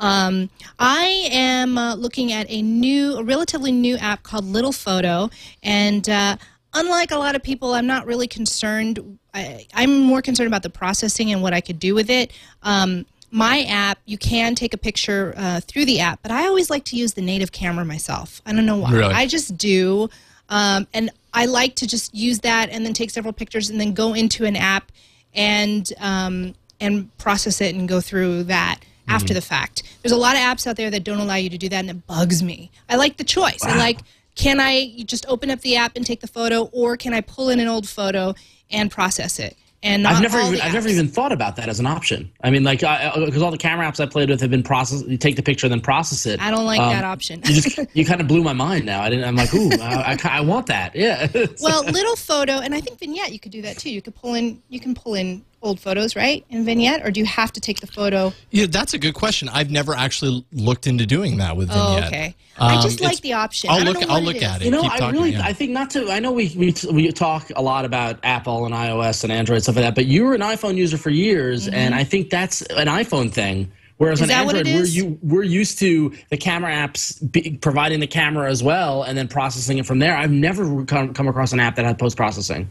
Um, 0.05 0.51
I 0.81 1.29
am 1.31 1.79
uh, 1.79 1.95
looking 1.95 2.33
at 2.33 2.47
a 2.49 2.61
new, 2.61 3.19
a 3.19 3.23
relatively 3.23 3.71
new 3.71 3.97
app 3.99 4.25
called 4.25 4.45
Little 4.45 4.73
Photo, 4.73 5.31
and 5.63 6.09
uh, 6.09 6.37
unlike 6.75 7.13
a 7.13 7.19
lot 7.19 7.37
of 7.37 7.43
people, 7.45 7.75
I'm 7.75 7.87
not 7.87 8.05
really 8.05 8.27
concerned. 8.27 9.19
I, 9.33 9.67
I'm 9.75 10.01
more 10.01 10.23
concerned 10.23 10.49
about 10.49 10.65
the 10.65 10.71
processing 10.71 11.31
and 11.31 11.41
what 11.41 11.53
I 11.53 11.61
could 11.61 11.79
do 11.79 11.95
with 11.95 12.11
it. 12.11 12.33
Um, 12.65 13.07
my 13.31 13.63
app, 13.65 13.99
you 14.07 14.19
can 14.19 14.55
take 14.55 14.73
a 14.75 14.79
picture 14.79 15.35
uh, 15.37 15.61
through 15.61 15.85
the 15.85 16.01
app, 16.01 16.21
but 16.23 16.31
I 16.31 16.47
always 16.47 16.71
like 16.71 16.85
to 16.87 16.97
use 16.97 17.15
the 17.15 17.23
native 17.23 17.53
camera 17.53 17.85
myself. 17.85 18.41
I 18.47 18.53
don't 18.53 18.67
know 18.67 18.79
why. 18.79 18.93
Really? 18.93 19.15
I 19.15 19.27
just 19.27 19.57
do. 19.59 20.09
Um, 20.49 20.87
and 20.95 21.11
I 21.35 21.45
like 21.45 21.75
to 21.77 21.87
just 21.87 22.15
use 22.15 22.41
that 22.41 22.71
and 22.71 22.87
then 22.87 22.95
take 22.95 23.11
several 23.11 23.33
pictures 23.33 23.69
and 23.69 23.81
then 23.81 23.93
go 23.93 24.15
into 24.15 24.45
an 24.47 24.57
app 24.57 24.91
and 25.35 25.93
um, 26.01 26.55
and 26.81 27.17
process 27.19 27.61
it 27.61 27.75
and 27.75 27.89
go 27.89 28.01
through 28.01 28.45
that 28.45 28.81
Mm-hmm. 29.09 29.15
after 29.15 29.33
the 29.33 29.41
fact. 29.41 29.85
There's 30.03 30.13
a 30.13 30.19
lot 30.19 30.35
of 30.35 30.43
apps 30.43 30.67
out 30.67 30.77
there 30.77 30.91
that 30.91 31.03
don't 31.03 31.19
allow 31.19 31.37
you 31.37 31.49
to 31.49 31.57
do 31.57 31.71
that, 31.71 31.79
and 31.81 31.89
it 31.89 32.07
bugs 32.07 32.43
me. 32.43 32.71
I 32.91 32.97
like 32.97 33.17
the 33.17 33.25
choice. 33.25 33.65
I 33.65 33.75
like 33.79 34.01
can 34.35 34.61
I 34.61 35.03
just 35.05 35.27
open 35.29 35.51
up 35.51 35.63
the 35.63 35.77
app 35.77 35.97
and 35.97 36.05
take 36.07 36.21
the 36.21 36.29
photo, 36.29 36.65
or 36.73 36.97
can 36.97 37.15
I 37.15 37.23
pull 37.23 37.49
in 37.49 37.59
an 37.59 37.69
old 37.69 37.89
photo 37.89 38.35
and 38.71 38.91
process 38.91 39.39
it? 39.39 39.57
And 39.83 40.03
not 40.03 40.15
I've 40.15 40.23
never 40.23 40.41
even 40.41 40.61
I've 40.61 40.73
never 40.73 40.89
even 40.89 41.07
thought 41.07 41.31
about 41.31 41.55
that 41.57 41.69
as 41.69 41.79
an 41.79 41.87
option. 41.87 42.31
I 42.43 42.51
mean, 42.51 42.65
like 42.65 42.81
because 42.81 43.43
all 43.43 43.53
the 43.53 43.59
camera 43.59 43.87
apps 43.87 44.01
I 44.01 44.07
played 44.07 44.29
with 44.29 44.41
have 44.41 44.51
been 44.51 44.63
process. 44.65 45.05
You 45.07 45.17
take 45.17 45.37
the 45.37 45.43
picture 45.43 45.67
and 45.67 45.73
then 45.73 45.81
process 45.81 46.27
it. 46.27 46.41
I 46.43 46.51
don't 46.51 46.67
like 46.67 46.81
Um, 46.81 46.91
that 46.91 47.05
option. 47.05 47.41
you 47.45 47.61
just 47.61 47.79
you 47.95 48.05
kind 48.05 48.21
of 48.21 48.27
blew 48.27 48.43
my 48.43 48.53
mind 48.53 48.87
now. 48.87 49.03
I 49.03 49.09
didn't. 49.09 49.25
I'm 49.25 49.37
like, 49.37 49.55
ooh, 49.55 49.71
I, 49.81 50.19
I, 50.25 50.39
I 50.39 50.41
want 50.41 50.67
that. 50.67 50.95
Yeah. 50.99 51.29
well, 51.63 51.85
little 51.85 52.17
photo, 52.17 52.55
and 52.55 52.75
I 52.75 52.81
think 52.81 52.99
vignette 52.99 53.33
you 53.33 53.39
could 53.39 53.53
do 53.53 53.63
that 53.63 53.79
too. 53.79 53.91
You 53.91 54.03
could 54.03 54.17
pull 54.17 54.35
in 54.35 54.61
you 54.69 54.81
can 54.81 54.95
pull 54.95 55.15
in 55.15 55.45
old 55.63 55.81
photos, 55.81 56.15
right? 56.17 56.45
In 56.51 56.65
vignette, 56.65 57.05
or 57.07 57.11
do 57.11 57.21
you 57.21 57.27
have 57.27 57.53
to 57.53 57.61
take 57.61 57.81
the 57.81 57.87
photo? 57.87 58.33
Yeah, 58.51 58.67
that's 58.69 58.95
a 58.95 58.99
good 58.99 59.15
question. 59.15 59.49
I've 59.49 59.71
never 59.71 59.95
actually 59.95 60.45
looked 60.53 60.87
into 60.87 61.07
doing 61.07 61.37
that 61.39 61.57
with 61.57 61.69
vignette. 61.69 61.87
Oh, 61.87 61.95
Vignette. 61.95 62.13
okay. 62.13 62.35
I 62.61 62.75
Um, 62.77 62.83
just 62.83 63.01
like 63.01 63.21
the 63.21 63.35
option. 63.35 63.71
I'll 63.71 63.83
look. 63.85 64.03
I'll 64.09 64.21
look 64.21 64.37
it 64.37 64.43
at 64.43 64.61
it. 64.63 64.65
You 64.67 64.71
know, 64.73 64.83
Keep 64.83 64.93
I 64.93 64.99
talking, 64.99 65.21
really, 65.21 65.33
yeah. 65.33 65.43
I 65.45 65.53
think 65.53 65.71
not 65.71 65.91
to. 65.91 66.11
I 66.11 66.19
know 66.21 66.33
we, 66.33 66.53
we 66.57 66.75
we 66.93 67.13
talk 67.13 67.51
a 67.55 67.63
lot 67.63 67.85
about 67.85 68.19
Apple 68.25 68.65
and 68.67 68.75
iOS 68.75 69.23
and 69.23 69.33
Android 69.33 69.63
stuff 69.63 69.77
like 69.77 69.85
that, 69.85 69.95
but 69.95 70.07
you 70.07 70.25
were 70.25 70.35
an 70.35 70.41
iPhone 70.41 70.77
user 70.77 70.99
for 70.99 71.11
years, 71.11 71.69
and 71.69 71.95
I 71.95 72.03
think 72.05 72.31
that's 72.31 72.63
an 72.63 72.89
iPhone 72.89 73.31
thing. 73.33 73.71
Whereas 73.99 74.21
Mm-hmm. 74.21 74.31
Is 74.31 74.37
on 74.37 74.47
that 74.47 74.55
Android, 74.57 74.67
it 74.69 74.75
we're 74.81 74.87
you 74.87 75.19
we're 75.23 75.43
used 75.43 75.79
to 75.81 76.13
the 76.31 76.37
camera 76.37 76.71
apps 76.73 77.21
be, 77.33 77.59
providing 77.61 77.99
the 78.01 78.07
camera 78.07 78.49
as 78.51 78.63
well, 78.63 79.03
and 79.03 79.17
then 79.19 79.27
processing 79.29 79.79
it 79.79 79.87
from 79.87 79.99
there. 80.01 80.17
I've 80.17 80.31
never 80.31 80.85
come, 80.85 81.13
come 81.15 81.27
across 81.29 81.53
an 81.53 81.59
app 81.61 81.75
that 81.77 81.85
had 81.85 81.99
post 81.99 82.17
processing. 82.17 82.71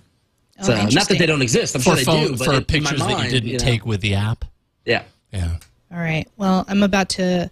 So 0.62 0.76
not 0.76 0.92
that 0.92 1.12
Oh, 1.12 1.14
they 1.16 1.26
don't 1.26 1.42
exist. 1.42 1.76
I'm 1.76 1.82
for 1.82 1.96
sure 1.96 1.96
they 1.98 2.28
do, 2.28 2.38
for 2.38 2.44
in- 2.46 2.50
in 2.50 2.56
my 2.56 2.64
pictures 2.64 3.00
that 3.00 3.24
you 3.26 3.30
didn't 3.30 3.52
know, 3.54 3.58
take 3.60 3.86
with 3.86 4.02
the 4.02 4.16
app. 4.16 4.46
Yeah. 4.86 5.04
Yeah. 5.32 5.58
All 5.92 6.00
right. 6.00 6.28
Well, 6.38 6.66
I'm 6.68 6.84
about 6.84 7.10
to. 7.10 7.50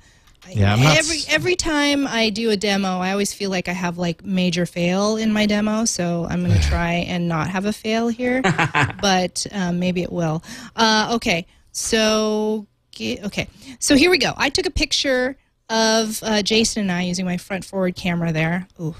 Yeah, 0.51 0.73
I'm 0.73 0.79
not 0.83 0.97
every 0.97 1.17
every 1.29 1.55
time 1.55 2.05
I 2.05 2.29
do 2.29 2.51
a 2.51 2.57
demo, 2.57 2.99
I 2.99 3.11
always 3.11 3.33
feel 3.33 3.49
like 3.49 3.67
I 3.67 3.71
have 3.71 3.97
like 3.97 4.23
major 4.23 4.67
fail 4.67 5.17
in 5.17 5.33
my 5.33 5.47
demo. 5.47 5.85
So 5.85 6.27
I'm 6.29 6.45
going 6.45 6.53
to 6.61 6.67
try 6.67 6.93
and 7.07 7.27
not 7.27 7.49
have 7.49 7.65
a 7.65 7.73
fail 7.73 8.09
here, 8.09 8.41
but 9.01 9.47
um, 9.51 9.79
maybe 9.79 10.03
it 10.03 10.11
will. 10.11 10.43
Uh, 10.75 11.13
okay. 11.15 11.47
So 11.71 12.67
okay. 12.99 13.47
So 13.79 13.95
here 13.95 14.09
we 14.11 14.17
go. 14.17 14.33
I 14.37 14.49
took 14.49 14.65
a 14.65 14.71
picture 14.71 15.35
of 15.69 16.19
uh, 16.21 16.41
Jason 16.43 16.81
and 16.83 16.91
I 16.91 17.01
using 17.03 17.25
my 17.25 17.37
front 17.37 17.65
forward 17.65 17.95
camera 17.95 18.31
there. 18.31 18.67
Ooh. 18.79 18.95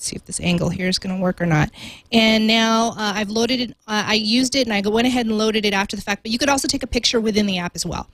Let's 0.00 0.08
see 0.08 0.16
if 0.16 0.24
this 0.24 0.40
angle 0.40 0.70
here 0.70 0.88
is 0.88 0.98
going 0.98 1.14
to 1.14 1.20
work 1.20 1.42
or 1.42 1.46
not. 1.46 1.70
And 2.10 2.46
now 2.46 2.92
uh, 2.92 3.12
I've 3.16 3.28
loaded 3.28 3.60
it. 3.60 3.70
Uh, 3.86 4.04
I 4.06 4.14
used 4.14 4.56
it 4.56 4.66
and 4.66 4.72
I 4.72 4.80
went 4.88 5.06
ahead 5.06 5.26
and 5.26 5.36
loaded 5.36 5.66
it 5.66 5.74
after 5.74 5.94
the 5.94 6.00
fact. 6.00 6.22
But 6.22 6.32
you 6.32 6.38
could 6.38 6.48
also 6.48 6.66
take 6.66 6.82
a 6.82 6.86
picture 6.86 7.20
within 7.20 7.44
the 7.44 7.58
app 7.58 7.72
as 7.74 7.84
well. 7.84 8.08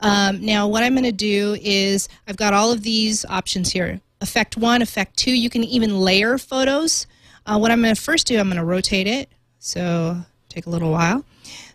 Um, 0.00 0.42
now 0.42 0.66
what 0.66 0.82
I'm 0.82 0.94
going 0.94 1.04
to 1.04 1.12
do 1.12 1.58
is 1.60 2.08
I've 2.26 2.38
got 2.38 2.54
all 2.54 2.72
of 2.72 2.82
these 2.84 3.26
options 3.26 3.70
here. 3.70 4.00
Effect 4.22 4.56
one, 4.56 4.80
effect 4.80 5.18
two. 5.18 5.30
You 5.30 5.50
can 5.50 5.62
even 5.62 6.00
layer 6.00 6.38
photos. 6.38 7.06
Uh, 7.44 7.58
what 7.58 7.70
I'm 7.70 7.82
going 7.82 7.94
to 7.94 8.00
first 8.00 8.26
do, 8.26 8.38
I'm 8.38 8.46
going 8.46 8.56
to 8.56 8.64
rotate 8.64 9.06
it. 9.06 9.28
So 9.58 10.16
take 10.48 10.64
a 10.64 10.70
little 10.70 10.90
while. 10.90 11.22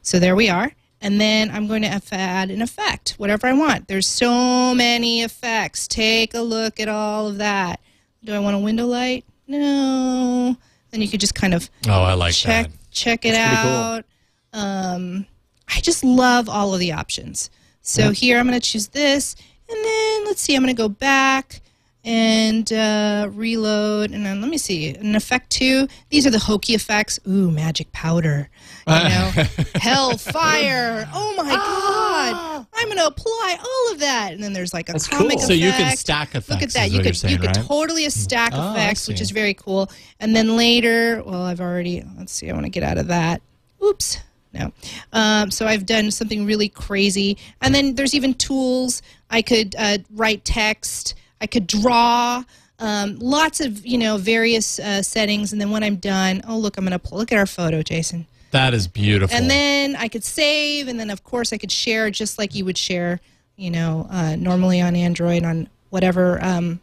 So 0.02 0.18
there 0.18 0.36
we 0.36 0.50
are. 0.50 0.72
And 1.02 1.22
then 1.22 1.52
I'm 1.52 1.68
going 1.68 1.84
to 1.84 2.02
add 2.12 2.50
an 2.50 2.64
effect, 2.64 3.12
whatever 3.20 3.46
I 3.46 3.54
want. 3.54 3.88
There's 3.88 4.08
so 4.08 4.74
many 4.74 5.22
effects. 5.22 5.88
Take 5.88 6.34
a 6.34 6.42
look 6.42 6.80
at 6.80 6.90
all 6.90 7.28
of 7.28 7.38
that. 7.38 7.80
Do 8.24 8.34
I 8.34 8.40
want 8.40 8.56
a 8.56 8.60
window 8.60 8.88
light? 8.88 9.24
No. 9.60 10.56
Then 10.92 11.02
you 11.02 11.08
could 11.08 11.20
just 11.20 11.36
kind 11.36 11.54
of 11.54 11.70
Oh, 11.88 12.02
I 12.04 12.14
like 12.14 12.34
check 12.34 12.68
that. 12.70 12.78
check 12.92 13.26
it 13.26 13.32
That's 13.34 13.62
pretty 13.62 13.70
cool. 13.70 13.82
out. 13.82 14.06
Um, 14.54 15.26
I 15.74 15.80
just 15.82 16.04
love 16.04 16.50
all 16.50 16.74
of 16.74 16.80
the 16.80 16.92
options. 16.92 17.50
So 17.82 18.12
here 18.12 18.38
I'm 18.38 18.48
going 18.48 18.60
to 18.60 18.66
choose 18.66 18.88
this, 18.90 19.36
and 19.70 19.84
then 19.86 20.26
let's 20.26 20.42
see. 20.42 20.56
I'm 20.56 20.62
going 20.62 20.76
to 20.76 20.80
go 20.82 20.90
back 20.90 21.62
and 22.04 22.72
uh, 22.74 23.30
reload, 23.32 24.12
and 24.12 24.26
then 24.26 24.42
let 24.42 24.50
me 24.50 24.58
see 24.58 24.90
an 24.96 25.16
effect 25.16 25.50
two. 25.52 25.88
These 26.10 26.26
are 26.26 26.32
the 26.32 26.40
hokey 26.40 26.74
effects. 26.74 27.20
Ooh, 27.28 27.52
magic 27.52 27.92
powder. 27.92 28.50
You 28.88 28.94
know, 28.94 29.32
hellfire. 29.76 31.08
Oh 31.14 31.34
my 31.38 31.50
god! 31.56 32.66
I'm 32.74 32.88
going 32.88 32.98
to 32.98 33.06
apply 33.08 33.58
all 33.60 33.94
of 33.94 34.00
that, 34.00 34.34
and 34.34 34.42
then 34.44 34.54
there's 34.54 34.74
like 34.74 34.90
a 34.90 34.94
That's 34.94 35.08
comic 35.08 35.32
cool. 35.32 35.38
effect. 35.38 35.48
So 35.48 35.54
you 35.54 35.72
can 35.72 35.96
stack 35.96 36.30
effects. 36.30 36.50
Look 36.50 36.62
at 36.64 36.74
that. 36.74 36.88
is 36.88 36.94
You 36.94 36.98
what 37.00 37.04
could 37.04 37.06
you're 37.10 37.14
saying, 37.14 37.34
you 37.34 37.40
could 37.40 37.56
right? 37.58 37.66
totally 37.68 38.06
a 38.06 38.12
stack 38.12 38.52
Oh, 38.56 38.72
effects, 38.72 39.08
which 39.08 39.22
is 39.22 39.32
very 39.32 39.54
cool. 39.54 39.90
And 40.20 40.36
then 40.36 40.56
later, 40.58 41.22
well, 41.26 41.44
I've 41.44 41.62
already 41.62 42.04
let's 42.18 42.32
see. 42.34 42.50
I 42.50 42.54
want 42.54 42.66
to 42.66 42.70
get 42.72 42.84
out 42.84 42.98
of 42.98 43.08
that. 43.08 43.42
Oops. 43.84 44.18
No. 44.54 44.74
Um, 45.14 45.50
so 45.50 45.66
I've 45.66 45.86
done 45.86 46.12
something 46.12 46.46
really 46.46 46.68
crazy. 46.68 47.38
And 47.62 47.74
then 47.74 47.96
there's 47.96 48.14
even 48.14 48.34
tools. 48.34 49.02
I 49.30 49.42
could 49.42 49.76
uh, 49.78 50.00
write 50.14 50.44
text. 50.44 51.14
I 51.42 51.48
could 51.48 51.68
draw. 51.68 52.44
Um, 52.80 53.20
lots 53.20 53.60
of 53.60 53.86
you 53.86 53.98
know 53.98 54.18
various 54.18 54.80
uh, 54.80 55.02
settings. 55.04 55.52
And 55.52 55.60
then 55.62 55.70
when 55.72 55.84
I'm 55.84 55.98
done, 55.98 56.42
oh 56.48 56.58
look, 56.58 56.78
I'm 56.78 56.86
gonna 56.86 57.00
pull. 57.00 57.18
Look 57.18 57.32
at 57.32 57.38
our 57.38 57.46
photo, 57.46 57.82
Jason. 57.84 58.26
that 58.52 58.74
is 58.74 58.88
beautiful. 58.88 59.36
And 59.36 59.50
then 59.50 59.96
I 59.96 60.08
could 60.08 60.24
save, 60.24 60.88
and 60.88 61.00
then 61.00 61.10
of 61.10 61.24
course 61.24 61.52
I 61.54 61.58
could 61.58 61.72
share 61.72 62.10
just 62.10 62.38
like 62.40 62.56
you 62.56 62.66
would 62.66 62.78
share, 62.78 63.20
you 63.56 63.70
know, 63.72 64.08
uh, 64.10 64.36
normally 64.36 64.82
on 64.82 64.96
Android 64.96 65.44
on 65.44 65.68
whatever, 65.90 66.44
um, 66.44 66.80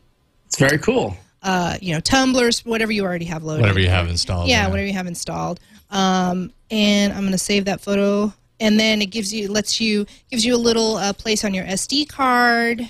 It's 0.46 0.58
very 0.58 0.78
cool. 0.78 1.16
uh, 1.42 1.76
you 1.80 1.94
know, 1.94 2.00
Tumblrs, 2.00 2.64
whatever 2.66 2.92
you 2.92 3.04
already 3.04 3.24
have 3.26 3.42
loaded. 3.42 3.62
whatever 3.62 3.80
you 3.80 3.88
have 3.88 4.08
installed. 4.08 4.48
Yeah, 4.48 4.68
whatever 4.68 4.86
you 4.86 4.92
have 4.94 5.06
installed. 5.06 5.60
Um, 5.90 6.52
and 6.70 7.12
I'm 7.12 7.24
gonna 7.24 7.38
save 7.38 7.64
that 7.64 7.80
photo, 7.80 8.32
and 8.60 8.78
then 8.78 9.00
it 9.02 9.06
gives 9.06 9.32
you, 9.34 9.50
lets 9.50 9.80
you, 9.80 10.06
gives 10.30 10.44
you 10.44 10.54
a 10.54 10.58
little 10.58 10.96
uh, 10.96 11.12
place 11.12 11.44
on 11.44 11.54
your 11.54 11.64
SD 11.64 12.08
card. 12.08 12.88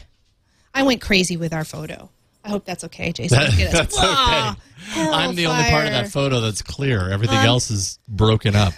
I 0.78 0.82
went 0.84 1.00
crazy 1.00 1.36
with 1.36 1.52
our 1.52 1.64
photo. 1.64 2.08
I 2.44 2.50
hope 2.50 2.64
that's 2.64 2.84
okay, 2.84 3.12
Jason. 3.12 3.38
That- 3.38 3.50
Look 3.50 3.60
at 3.60 3.66
us. 3.66 3.72
that's 3.72 3.96
Wah! 3.96 4.54
okay. 4.92 5.10
I'm 5.10 5.34
the 5.34 5.46
only 5.46 5.64
part 5.64 5.86
of 5.86 5.92
that 5.92 6.08
photo 6.10 6.40
that's 6.40 6.62
clear. 6.62 7.10
Everything 7.10 7.38
Um, 7.38 7.44
else 7.46 7.70
is 7.70 7.98
broken 8.08 8.54
up. 8.56 8.74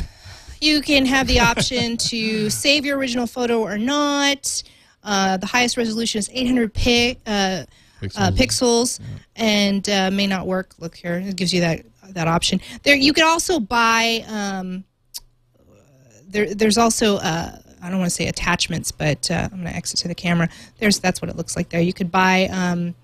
You 0.61 0.81
can 0.81 1.07
have 1.07 1.27
the 1.27 1.41
option 1.41 1.97
to 1.99 2.51
save 2.51 2.85
your 2.85 2.99
original 2.99 3.27
photo 3.27 3.61
or 3.61 3.79
not. 3.79 4.63
Uh, 5.05 5.37
the 5.37 5.47
highest 5.47 5.77
resolution 5.77 6.19
is 6.19 6.29
800 6.33 6.75
pi- 6.75 7.17
uh, 7.27 7.31
uh, 7.31 7.65
Pixels. 8.03 8.35
pixels, 8.37 9.01
and 9.37 9.89
uh, 9.89 10.11
may 10.11 10.27
not 10.27 10.47
work. 10.47 10.75
Look 10.79 10.97
here, 10.97 11.15
it 11.19 11.37
gives 11.37 11.53
you 11.55 11.61
that 11.61 11.85
that 12.11 12.29
option. 12.29 12.61
There, 12.83 12.97
you 12.97 13.13
can 13.13 13.25
also 13.25 13.61
buy. 13.61 14.25
Um, 14.27 14.85
there, 16.29 16.55
there's 16.55 16.79
also. 16.79 17.17
Uh, 17.17 17.59
I 17.83 17.91
don't 17.91 17.99
want 17.99 18.11
to 18.11 18.14
say 18.14 18.28
attachments, 18.28 18.93
but 18.93 19.31
uh, 19.31 19.49
I'm 19.51 19.61
going 19.61 19.70
to 19.70 19.76
exit 19.76 20.01
to 20.01 20.09
the 20.09 20.14
camera. 20.14 20.49
There's 20.78 20.99
that's 20.99 21.20
what 21.20 21.31
it 21.31 21.37
looks 21.37 21.57
like 21.57 21.70
there. 21.70 21.81
You 21.81 21.93
could 21.93 22.11
buy 22.11 22.49
um, 22.53 22.95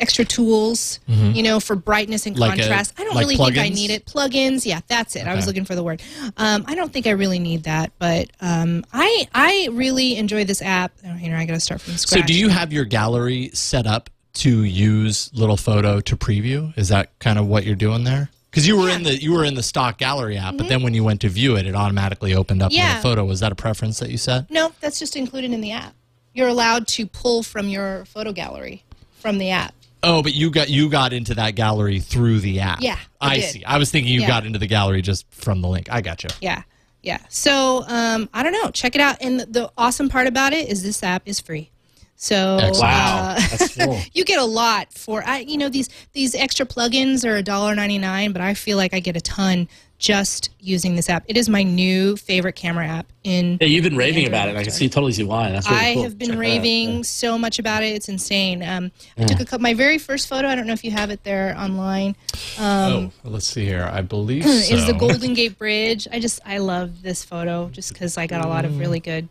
extra 0.00 0.24
tools, 0.24 1.00
you 1.06 1.42
know, 1.42 1.60
for 1.60 1.76
brightness 1.76 2.26
and 2.26 2.34
Mm-hmm. 2.34 2.40
Like 2.40 2.58
contrast. 2.58 2.94
I 2.98 3.04
don't 3.04 3.14
like 3.14 3.24
really 3.24 3.36
think 3.36 3.58
I 3.58 3.68
need 3.68 3.90
it. 3.90 4.06
Plugins, 4.06 4.66
yeah, 4.66 4.80
that's 4.88 5.14
it. 5.14 5.26
I 5.26 5.34
was 5.34 5.46
looking 5.46 5.64
for 5.64 5.74
the 5.74 5.84
word. 5.84 6.02
Um, 6.36 6.64
I 6.66 6.74
don't 6.74 6.92
think 6.92 7.06
I 7.06 7.10
really 7.10 7.38
need 7.38 7.64
that, 7.64 7.92
but 7.98 8.30
um, 8.40 8.84
I 8.92 9.28
I 9.32 9.68
really 9.70 10.16
enjoy 10.16 10.44
this 10.44 10.62
app. 10.62 10.92
Oh, 11.06 11.12
here 11.12 11.36
I 11.36 11.44
got 11.46 11.54
to 11.54 11.60
start 11.60 11.80
from 11.80 11.94
scratch. 11.94 12.22
So 12.22 12.26
do 12.26 12.34
you 12.34 12.48
have 12.48 12.72
your 12.72 12.84
gallery 12.84 13.50
set 13.52 13.86
up 13.86 14.10
to 14.34 14.64
use 14.64 15.30
little 15.32 15.56
photo 15.56 16.00
to 16.00 16.16
preview? 16.16 16.76
Is 16.76 16.88
that 16.88 17.16
kind 17.20 17.38
of 17.38 17.46
what 17.46 17.64
you're 17.64 17.76
doing 17.76 18.02
there? 18.04 18.30
Because 18.54 18.68
you 18.68 18.76
were 18.78 18.88
in 18.88 19.02
the 19.02 19.20
you 19.20 19.32
were 19.32 19.44
in 19.44 19.54
the 19.54 19.62
stock 19.64 19.98
gallery 19.98 20.36
app, 20.38 20.56
but 20.56 20.68
then 20.68 20.84
when 20.84 20.94
you 20.94 21.02
went 21.02 21.20
to 21.22 21.28
view 21.28 21.56
it, 21.56 21.66
it 21.66 21.74
automatically 21.74 22.34
opened 22.36 22.62
up 22.62 22.70
Mm-hmm. 22.70 22.78
Yeah. 22.78 22.86
little 22.96 23.02
photo. 23.02 23.24
Was 23.24 23.40
that 23.40 23.50
a 23.50 23.56
preference 23.56 23.98
that 23.98 24.10
you 24.10 24.16
set? 24.16 24.48
No, 24.48 24.72
that's 24.80 25.00
just 25.00 25.16
included 25.16 25.50
in 25.52 25.60
the 25.60 25.72
app. 25.72 25.92
You're 26.34 26.46
allowed 26.46 26.86
to 26.88 27.06
pull 27.06 27.42
from 27.42 27.68
your 27.68 28.04
photo 28.04 28.30
gallery 28.32 28.84
from 29.18 29.38
the 29.38 29.50
app. 29.50 29.74
Oh, 30.04 30.22
but 30.22 30.34
you 30.34 30.50
got 30.50 30.70
you 30.70 30.88
got 30.88 31.12
into 31.12 31.34
that 31.34 31.56
gallery 31.56 31.98
through 31.98 32.38
the 32.40 32.60
app. 32.60 32.80
Yeah, 32.80 32.98
I 33.20 33.40
see. 33.40 33.64
I 33.64 33.78
was 33.78 33.90
thinking 33.90 34.12
you 34.12 34.20
Yeah. 34.20 34.28
got 34.28 34.46
into 34.46 34.60
the 34.60 34.66
gallery 34.68 35.02
just 35.02 35.26
from 35.32 35.60
the 35.60 35.66
link. 35.68 35.88
I 35.90 36.00
got 36.00 36.22
you. 36.22 36.30
Yeah, 36.40 36.62
yeah. 37.02 37.18
So 37.30 37.84
um, 37.88 38.28
I 38.32 38.44
don't 38.44 38.52
know. 38.52 38.70
Check 38.70 38.94
it 38.94 39.00
out. 39.00 39.16
And 39.20 39.40
the, 39.40 39.46
the 39.46 39.72
awesome 39.76 40.08
part 40.08 40.28
about 40.28 40.52
it 40.52 40.68
is 40.68 40.82
this 40.84 41.02
app 41.02 41.22
is 41.26 41.40
free. 41.40 41.70
So 42.16 42.58
Excellent. 42.60 42.78
Wow, 42.80 43.28
uh, 43.30 43.34
that's 43.50 43.76
cool. 43.84 43.98
you 44.14 44.24
get 44.24 44.38
a 44.40 44.44
lot 44.44 44.92
for 44.92 45.22
I 45.26 45.40
you 45.40 45.58
know 45.58 45.68
these 45.68 45.88
these 46.12 46.34
extra 46.34 46.64
plugins 46.64 47.24
are 47.24 47.42
$1.99 47.42 48.32
but 48.32 48.40
I 48.40 48.54
feel 48.54 48.76
like 48.76 48.94
I 48.94 49.00
get 49.00 49.16
a 49.16 49.20
ton 49.20 49.68
just 49.98 50.50
using 50.60 50.96
this 50.96 51.08
app. 51.08 51.24
It 51.28 51.36
is 51.36 51.48
my 51.48 51.62
new 51.62 52.16
favorite 52.16 52.54
camera 52.56 52.86
app 52.86 53.06
in 53.24 53.58
Yeah, 53.60 53.68
you've 53.68 53.84
been 53.84 53.96
raving 53.96 54.24
Android 54.24 54.40
about 54.42 54.48
it. 54.54 54.56
I 54.58 54.62
can 54.64 54.72
see 54.72 54.88
totally 54.88 55.12
see 55.12 55.22
why. 55.24 55.50
That's 55.50 55.68
really 55.70 55.80
I 55.82 55.94
cool. 55.94 56.02
have 56.02 56.18
been 56.18 56.28
Check 56.28 56.34
it 56.36 56.38
out. 56.38 56.40
raving 56.40 57.04
so 57.04 57.38
much 57.38 57.58
about 57.58 57.82
it. 57.82 57.94
It's 57.94 58.08
insane. 58.08 58.62
Um, 58.62 58.90
I 59.16 59.24
took 59.24 59.40
a 59.40 59.44
couple, 59.44 59.62
my 59.62 59.72
very 59.72 59.98
first 59.98 60.28
photo. 60.28 60.48
I 60.48 60.56
don't 60.56 60.66
know 60.66 60.72
if 60.72 60.84
you 60.84 60.90
have 60.90 61.10
it 61.10 61.22
there 61.24 61.54
online. 61.58 62.16
oh, 62.58 63.10
let's 63.24 63.46
see 63.46 63.64
here. 63.64 63.88
I 63.92 64.02
believe 64.02 64.44
Is 64.46 64.86
the. 64.86 64.92
Golden 64.94 65.32
Gate 65.32 65.56
Bridge? 65.58 66.06
I 66.12 66.18
just 66.20 66.40
I 66.44 66.58
love 66.58 67.02
this 67.02 67.24
photo 67.24 67.68
just 67.70 67.92
because 67.92 68.18
I 68.18 68.26
got 68.26 68.44
a 68.44 68.48
lot 68.48 68.64
of 68.64 68.78
really 68.78 69.00
good. 69.00 69.28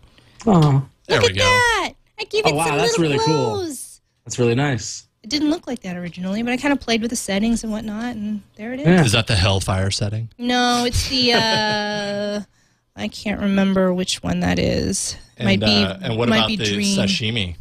Oh, 0.47 0.88
There 1.07 1.19
Look 1.21 1.34
we 1.34 1.39
at 1.39 1.43
go. 1.43 1.43
that! 1.43 1.93
I 2.24 2.26
gave 2.30 2.45
it 2.45 2.51
Oh, 2.53 2.55
wow, 2.55 2.65
some 2.67 2.78
that's 2.78 2.97
little 2.97 3.13
really 3.17 3.26
cool. 3.26 3.65
that's 4.26 4.39
really 4.39 4.55
nice. 4.55 5.07
It 5.24 5.30
didn't 5.30 5.49
look 5.49 5.67
like 5.67 5.82
that 5.82 5.95
originally, 5.97 6.41
but 6.43 6.51
I 6.51 6.57
kind 6.57 6.71
of 6.74 6.80
played 6.80 7.01
with 7.01 7.09
the 7.09 7.15
settings 7.15 7.63
and 7.63 7.71
whatnot, 7.71 8.15
and 8.15 8.41
there 8.55 8.74
it 8.74 8.80
is. 8.82 8.86
Yeah. 8.88 9.03
Is 9.05 9.11
that 9.13 9.28
the 9.28 9.36
Hellfire 9.36 9.91
setting? 9.91 10.30
No, 10.38 10.86
it's 10.86 11.09
the 11.09 11.34
uh 11.36 12.41
I 12.95 13.07
can't 13.07 13.41
remember 13.41 13.93
which 13.93 14.21
one 14.24 14.39
that 14.41 14.59
is. 14.59 15.17
might 15.41 15.59
be 15.59 15.65
uh, 15.65 15.97
and 16.01 16.17
what 16.17 16.30
might 16.30 16.38
about 16.39 16.47
be 16.47 16.55
the 16.57 16.65
Dream. 16.65 16.97
sashimi? 16.97 17.55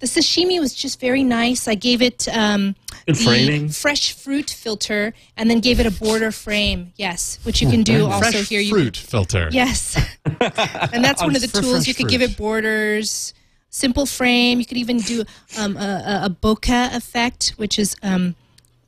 The 0.00 0.06
sashimi 0.06 0.60
was 0.60 0.74
just 0.74 1.00
very 1.00 1.24
nice. 1.24 1.66
I 1.68 1.74
gave 1.74 2.02
it 2.02 2.28
um 2.28 2.74
Good 3.06 3.16
the 3.16 3.24
framing. 3.24 3.68
fresh 3.68 4.12
fruit 4.12 4.48
filter, 4.50 5.12
and 5.36 5.50
then 5.50 5.60
gave 5.60 5.80
it 5.80 5.86
a 5.86 5.90
border 5.90 6.30
frame. 6.30 6.92
Yes, 6.96 7.38
which 7.42 7.60
you 7.60 7.68
can 7.68 7.82
do 7.82 8.06
also 8.06 8.30
Fresh 8.30 8.48
here. 8.48 8.60
You 8.60 8.70
fruit 8.70 8.96
filter. 8.96 9.48
Yes. 9.50 9.96
and 10.40 11.04
that's 11.04 11.20
one 11.22 11.34
of 11.34 11.42
the 11.42 11.48
tools. 11.48 11.86
You 11.88 11.94
could 11.94 12.08
give 12.08 12.22
it 12.22 12.36
borders, 12.36 13.34
simple 13.78 14.06
frame. 14.06 14.58
You 14.60 14.66
could 14.66 14.76
even 14.78 14.98
do 14.98 15.24
um, 15.58 15.76
a, 15.76 15.80
a, 15.80 16.26
a 16.26 16.30
bokeh 16.30 16.94
effect, 16.94 17.54
which 17.56 17.78
is 17.78 17.96
um, 18.02 18.34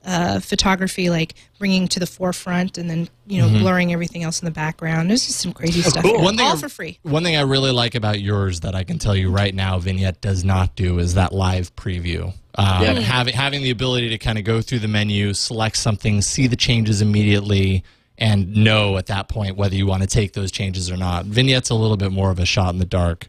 uh, 0.04 0.40
photography, 0.40 1.10
like 1.10 1.34
bringing 1.58 1.86
to 1.88 2.00
the 2.00 2.06
forefront 2.06 2.78
and 2.78 2.88
then, 2.88 3.08
you 3.26 3.40
know, 3.40 3.48
blurring 3.48 3.92
everything 3.92 4.22
else 4.22 4.40
in 4.40 4.46
the 4.46 4.50
background. 4.50 5.10
There's 5.10 5.26
just 5.26 5.40
some 5.40 5.52
crazy 5.52 5.82
stuff. 5.82 6.02
cool. 6.02 6.22
One 6.22 6.36
thing 6.36 6.46
All 6.46 6.54
I- 6.54 6.60
for 6.60 6.68
free. 6.68 6.98
One 7.02 7.22
thing 7.22 7.36
I 7.36 7.42
really 7.42 7.70
like 7.70 7.94
about 7.94 8.20
yours 8.20 8.60
that 8.60 8.74
I 8.74 8.82
can 8.84 8.98
tell 8.98 9.14
you 9.14 9.30
right 9.30 9.54
now, 9.54 9.78
Vignette 9.78 10.20
does 10.20 10.42
not 10.44 10.74
do 10.74 10.98
is 10.98 11.14
that 11.14 11.32
live 11.32 11.74
preview. 11.76 12.32
Um, 12.56 12.82
Yeah. 12.82 13.00
having 13.00 13.34
having 13.34 13.62
the 13.62 13.70
ability 13.70 14.08
to 14.08 14.18
kind 14.18 14.38
of 14.38 14.44
go 14.44 14.60
through 14.60 14.80
the 14.80 14.88
menu, 14.88 15.32
select 15.34 15.76
something, 15.76 16.20
see 16.22 16.46
the 16.48 16.56
changes 16.56 17.00
immediately, 17.00 17.84
and 18.18 18.54
know 18.56 18.96
at 18.96 19.06
that 19.06 19.28
point 19.28 19.56
whether 19.56 19.74
you 19.76 19.86
want 19.86 20.02
to 20.02 20.08
take 20.08 20.32
those 20.32 20.50
changes 20.50 20.90
or 20.90 20.96
not. 20.96 21.26
Vignette's 21.26 21.70
a 21.70 21.74
little 21.74 21.96
bit 21.96 22.10
more 22.10 22.30
of 22.30 22.38
a 22.38 22.44
shot 22.46 22.72
in 22.72 22.78
the 22.78 22.84
dark. 22.86 23.28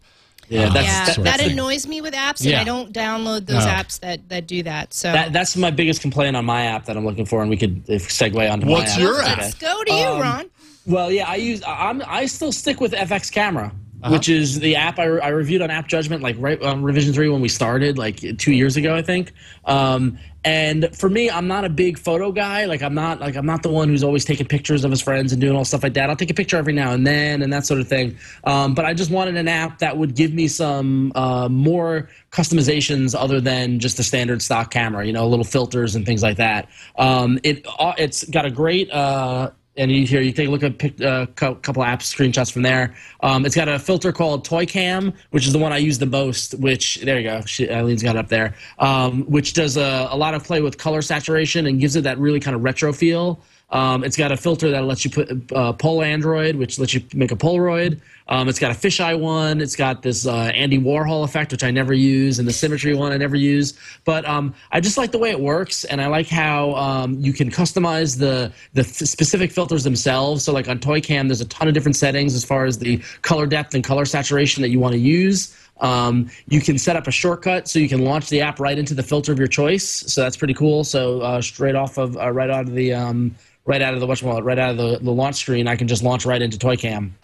Yeah, 0.52 0.70
that's 0.70 0.86
yeah, 0.86 1.06
that, 1.06 1.16
sort 1.16 1.26
that 1.26 1.40
annoys 1.42 1.88
me 1.88 2.02
with 2.02 2.14
apps, 2.14 2.46
and 2.46 2.56
I 2.56 2.64
don't 2.64 2.92
download 2.94 3.46
those 3.46 3.66
No. 3.66 3.72
apps 3.72 4.00
that, 4.02 4.28
that 4.30 4.48
do 4.48 4.64
that. 4.64 4.94
So 4.94 5.12
that, 5.12 5.32
that's 5.32 5.56
my 5.56 5.72
biggest 5.72 6.02
complaint 6.02 6.36
on 6.36 6.44
my 6.46 6.64
app 6.64 6.86
that 6.86 6.98
I'm 6.98 7.06
looking 7.06 7.26
for, 7.26 7.42
and 7.42 7.50
we 7.50 7.56
could 7.58 7.86
segue 7.86 8.52
onto 8.52 8.68
What's 8.68 8.90
my 8.90 8.94
app. 8.96 9.00
your 9.02 9.22
Okay. 9.22 9.32
app? 9.32 9.38
let's 9.40 9.54
go 9.56 9.84
to 9.84 9.94
you, 9.94 10.08
Um, 10.08 10.22
Ron. 10.22 10.46
Well, 10.86 11.12
yeah, 11.12 11.30
I 11.30 11.36
use 11.36 11.62
I'm 11.66 12.02
I 12.08 12.26
still 12.26 12.52
stick 12.52 12.82
with 12.82 12.92
FX 12.94 13.32
Camera, 13.32 13.72
Uh-huh. 14.04 14.12
which 14.14 14.28
is 14.30 14.60
the 14.60 14.76
app 14.76 14.98
I, 15.00 15.04
I 15.20 15.28
reviewed 15.30 15.62
on 15.62 15.70
App 15.72 15.88
Judgment 15.88 16.22
like 16.24 16.36
right 16.40 16.62
on 16.64 16.82
revision 16.84 17.14
three 17.14 17.30
when 17.30 17.40
we 17.40 17.48
started 17.50 17.98
like 18.00 18.20
two 18.40 18.52
years 18.52 18.76
ago, 18.78 18.96
I 18.96 19.04
think. 19.04 19.32
Um, 19.66 20.18
and 20.44 20.96
for 20.96 21.08
me, 21.08 21.30
I'm 21.30 21.48
not 21.48 21.66
a 21.66 21.70
big 21.70 22.00
photo 22.00 22.32
guy. 22.32 22.66
Like 22.66 22.82
I'm 22.82 22.96
not 22.96 23.20
like 23.20 23.36
I'm 23.36 23.46
not 23.46 23.62
the 23.62 23.70
one 23.70 23.90
who's 23.90 24.04
always 24.04 24.26
taking 24.26 24.48
pictures 24.48 24.84
of 24.84 24.90
his 24.90 25.02
friends 25.02 25.32
and 25.32 25.40
doing 25.40 25.56
all 25.56 25.64
stuff 25.66 25.84
like 25.84 25.94
that. 25.94 26.10
I'll 26.10 26.16
take 26.16 26.32
a 26.32 26.34
picture 26.34 26.58
every 26.58 26.74
now 26.74 26.94
and 26.94 27.06
then 27.06 27.44
and 27.44 27.54
that 27.54 27.66
sort 27.66 27.80
of 27.80 27.88
thing. 27.88 28.18
Um, 28.44 28.74
but 28.74 28.84
I 28.84 28.96
just 28.96 29.12
wanted 29.12 29.36
an 29.36 29.48
app 29.48 29.80
that 29.80 29.98
would 29.98 30.16
give 30.16 30.34
me 30.34 30.48
some 30.48 31.12
uh, 31.14 31.48
more 31.48 32.10
customizations 32.32 33.14
other 33.18 33.40
than 33.40 33.80
just 33.80 33.98
the 33.98 34.04
standard 34.04 34.42
stock 34.42 34.72
camera. 34.72 35.06
You 35.06 35.14
know, 35.14 35.28
little 35.28 35.46
filters 35.46 35.96
and 35.96 36.08
things 36.08 36.24
like 36.24 36.38
that. 36.38 36.70
Um, 36.98 37.40
it 37.44 37.64
uh, 37.78 37.94
it's 37.98 38.24
got 38.24 38.46
a 38.46 38.52
great. 38.52 38.90
Uh, 38.92 39.52
and 39.82 39.92
you 39.92 40.06
here 40.06 40.22
you 40.22 40.32
take 40.32 40.48
a 40.48 40.52
look 40.52 40.62
at 40.62 41.02
a 41.02 41.10
uh, 41.10 41.26
cou- 41.26 41.56
couple 41.56 41.82
apps 41.84 42.04
screenshots 42.04 42.52
from 42.52 42.62
there. 42.62 42.94
Um, 43.22 43.46
it's 43.46 43.56
got 43.56 43.68
a 43.68 43.80
filter 43.80 44.12
called 44.12 44.46
Toy 44.46 44.66
Cam, 44.66 45.12
which 45.32 45.48
is 45.48 45.54
the 45.54 45.60
one 45.60 45.74
I 45.74 45.78
use 45.78 45.98
the 45.98 46.06
most. 46.06 46.54
Which 46.60 47.02
there 47.02 47.18
you 47.18 47.24
go, 47.24 47.42
she, 47.42 47.66
Eileen's 47.68 48.04
got 48.04 48.16
it 48.16 48.20
up 48.20 48.30
there. 48.30 48.54
Um, 48.78 49.24
which 49.24 49.54
does 49.54 49.78
a, 49.78 50.08
a 50.12 50.16
lot 50.16 50.36
of 50.36 50.44
play 50.44 50.62
with 50.62 50.78
color 50.78 51.02
saturation 51.02 51.66
and 51.66 51.80
gives 51.80 51.96
it 51.96 52.04
that 52.04 52.20
really 52.20 52.40
kind 52.40 52.56
of 52.56 52.64
retro 52.64 52.94
feel. 52.94 53.42
Um, 53.72 54.04
it's 54.04 54.18
got 54.18 54.32
a 54.32 54.38
filter 54.38 54.70
that 54.72 54.84
lets 54.84 55.06
you 55.06 55.12
put 55.12 55.52
uh, 55.54 55.74
Pol 55.74 56.04
Android, 56.04 56.56
which 56.56 56.78
lets 56.78 56.94
you 56.94 57.02
make 57.14 57.32
a 57.32 57.36
Polaroid. 57.36 58.00
Um, 58.28 58.48
it's 58.48 58.60
got 58.60 58.72
a 58.72 58.74
fisheye 58.74 59.20
one. 59.20 59.62
It's 59.62 59.76
got 59.76 60.02
this 60.04 60.26
uh, 60.26 60.52
Andy 60.54 60.78
Warhol 60.78 61.24
effect, 61.24 61.52
which 61.52 61.64
I 61.64 61.72
never 61.72 61.94
use, 61.94 62.40
and 62.40 62.48
the 62.48 62.54
symmetry 62.54 62.94
one 62.94 63.12
I 63.12 63.18
never 63.18 63.36
use. 63.36 63.78
But 64.06 64.26
um, 64.26 64.54
I 64.72 64.80
just 64.80 64.98
like 64.98 65.12
the 65.12 65.18
way 65.18 65.32
it 65.32 65.40
works, 65.40 65.84
and 65.86 66.02
I 66.02 66.08
like 66.08 66.28
how 66.28 66.74
um, 66.76 67.20
you 67.20 67.34
can 67.34 67.50
customize 67.50 68.18
the 68.18 68.52
the 68.74 68.84
specific 68.84 69.52
filters 69.52 69.84
themselves. 69.84 70.44
So, 70.44 70.54
like 70.54 70.68
on 70.70 70.80
Toy 70.80 71.02
Cam, 71.02 71.28
there's 71.28 71.42
a 71.42 71.48
ton 71.48 71.68
of 71.68 71.74
different 71.74 71.96
settings 71.96 72.36
as 72.36 72.44
far 72.44 72.66
as 72.66 72.78
the 72.78 73.02
color 73.22 73.46
depth 73.46 73.74
and 73.74 73.84
color 73.84 74.06
saturation 74.06 74.62
that 74.62 74.70
you 74.70 74.80
want 74.80 74.94
to 74.94 75.00
use. 75.00 75.58
Um, 75.82 76.30
you 76.48 76.62
can 76.62 76.78
set 76.78 76.96
up 76.96 77.08
a 77.08 77.12
shortcut 77.12 77.68
so 77.68 77.80
you 77.80 77.90
can 77.90 78.06
launch 78.06 78.30
the 78.30 78.42
app 78.42 78.60
right 78.60 78.78
into 78.78 78.94
the 78.94 79.04
filter 79.04 79.32
of 79.32 79.40
your 79.40 79.48
choice. 79.48 79.90
So 79.90 80.22
that's 80.22 80.38
pretty 80.38 80.54
cool. 80.54 80.84
So 80.84 81.22
uh, 81.22 81.42
straight 81.42 81.76
off 81.76 81.98
of 81.98 82.16
uh, 82.18 82.32
right 82.32 82.50
out 82.50 82.68
of 82.68 82.74
the 82.74 82.94
um, 82.94 83.36
right 83.66 83.82
out 83.82 83.94
of 83.94 84.00
the 84.00 84.08
whatchamacallit, 84.08 84.44
right 84.44 84.60
out 84.60 84.72
of 84.72 84.78
the, 84.78 85.00
the 85.02 85.12
launch 85.12 85.36
screen, 85.36 85.68
I 85.68 85.76
can 85.76 85.88
just 85.88 86.04
launch 86.04 86.26
right 86.26 86.42
into 86.42 86.58
Toy 86.58 86.78
Cam. 86.78 87.16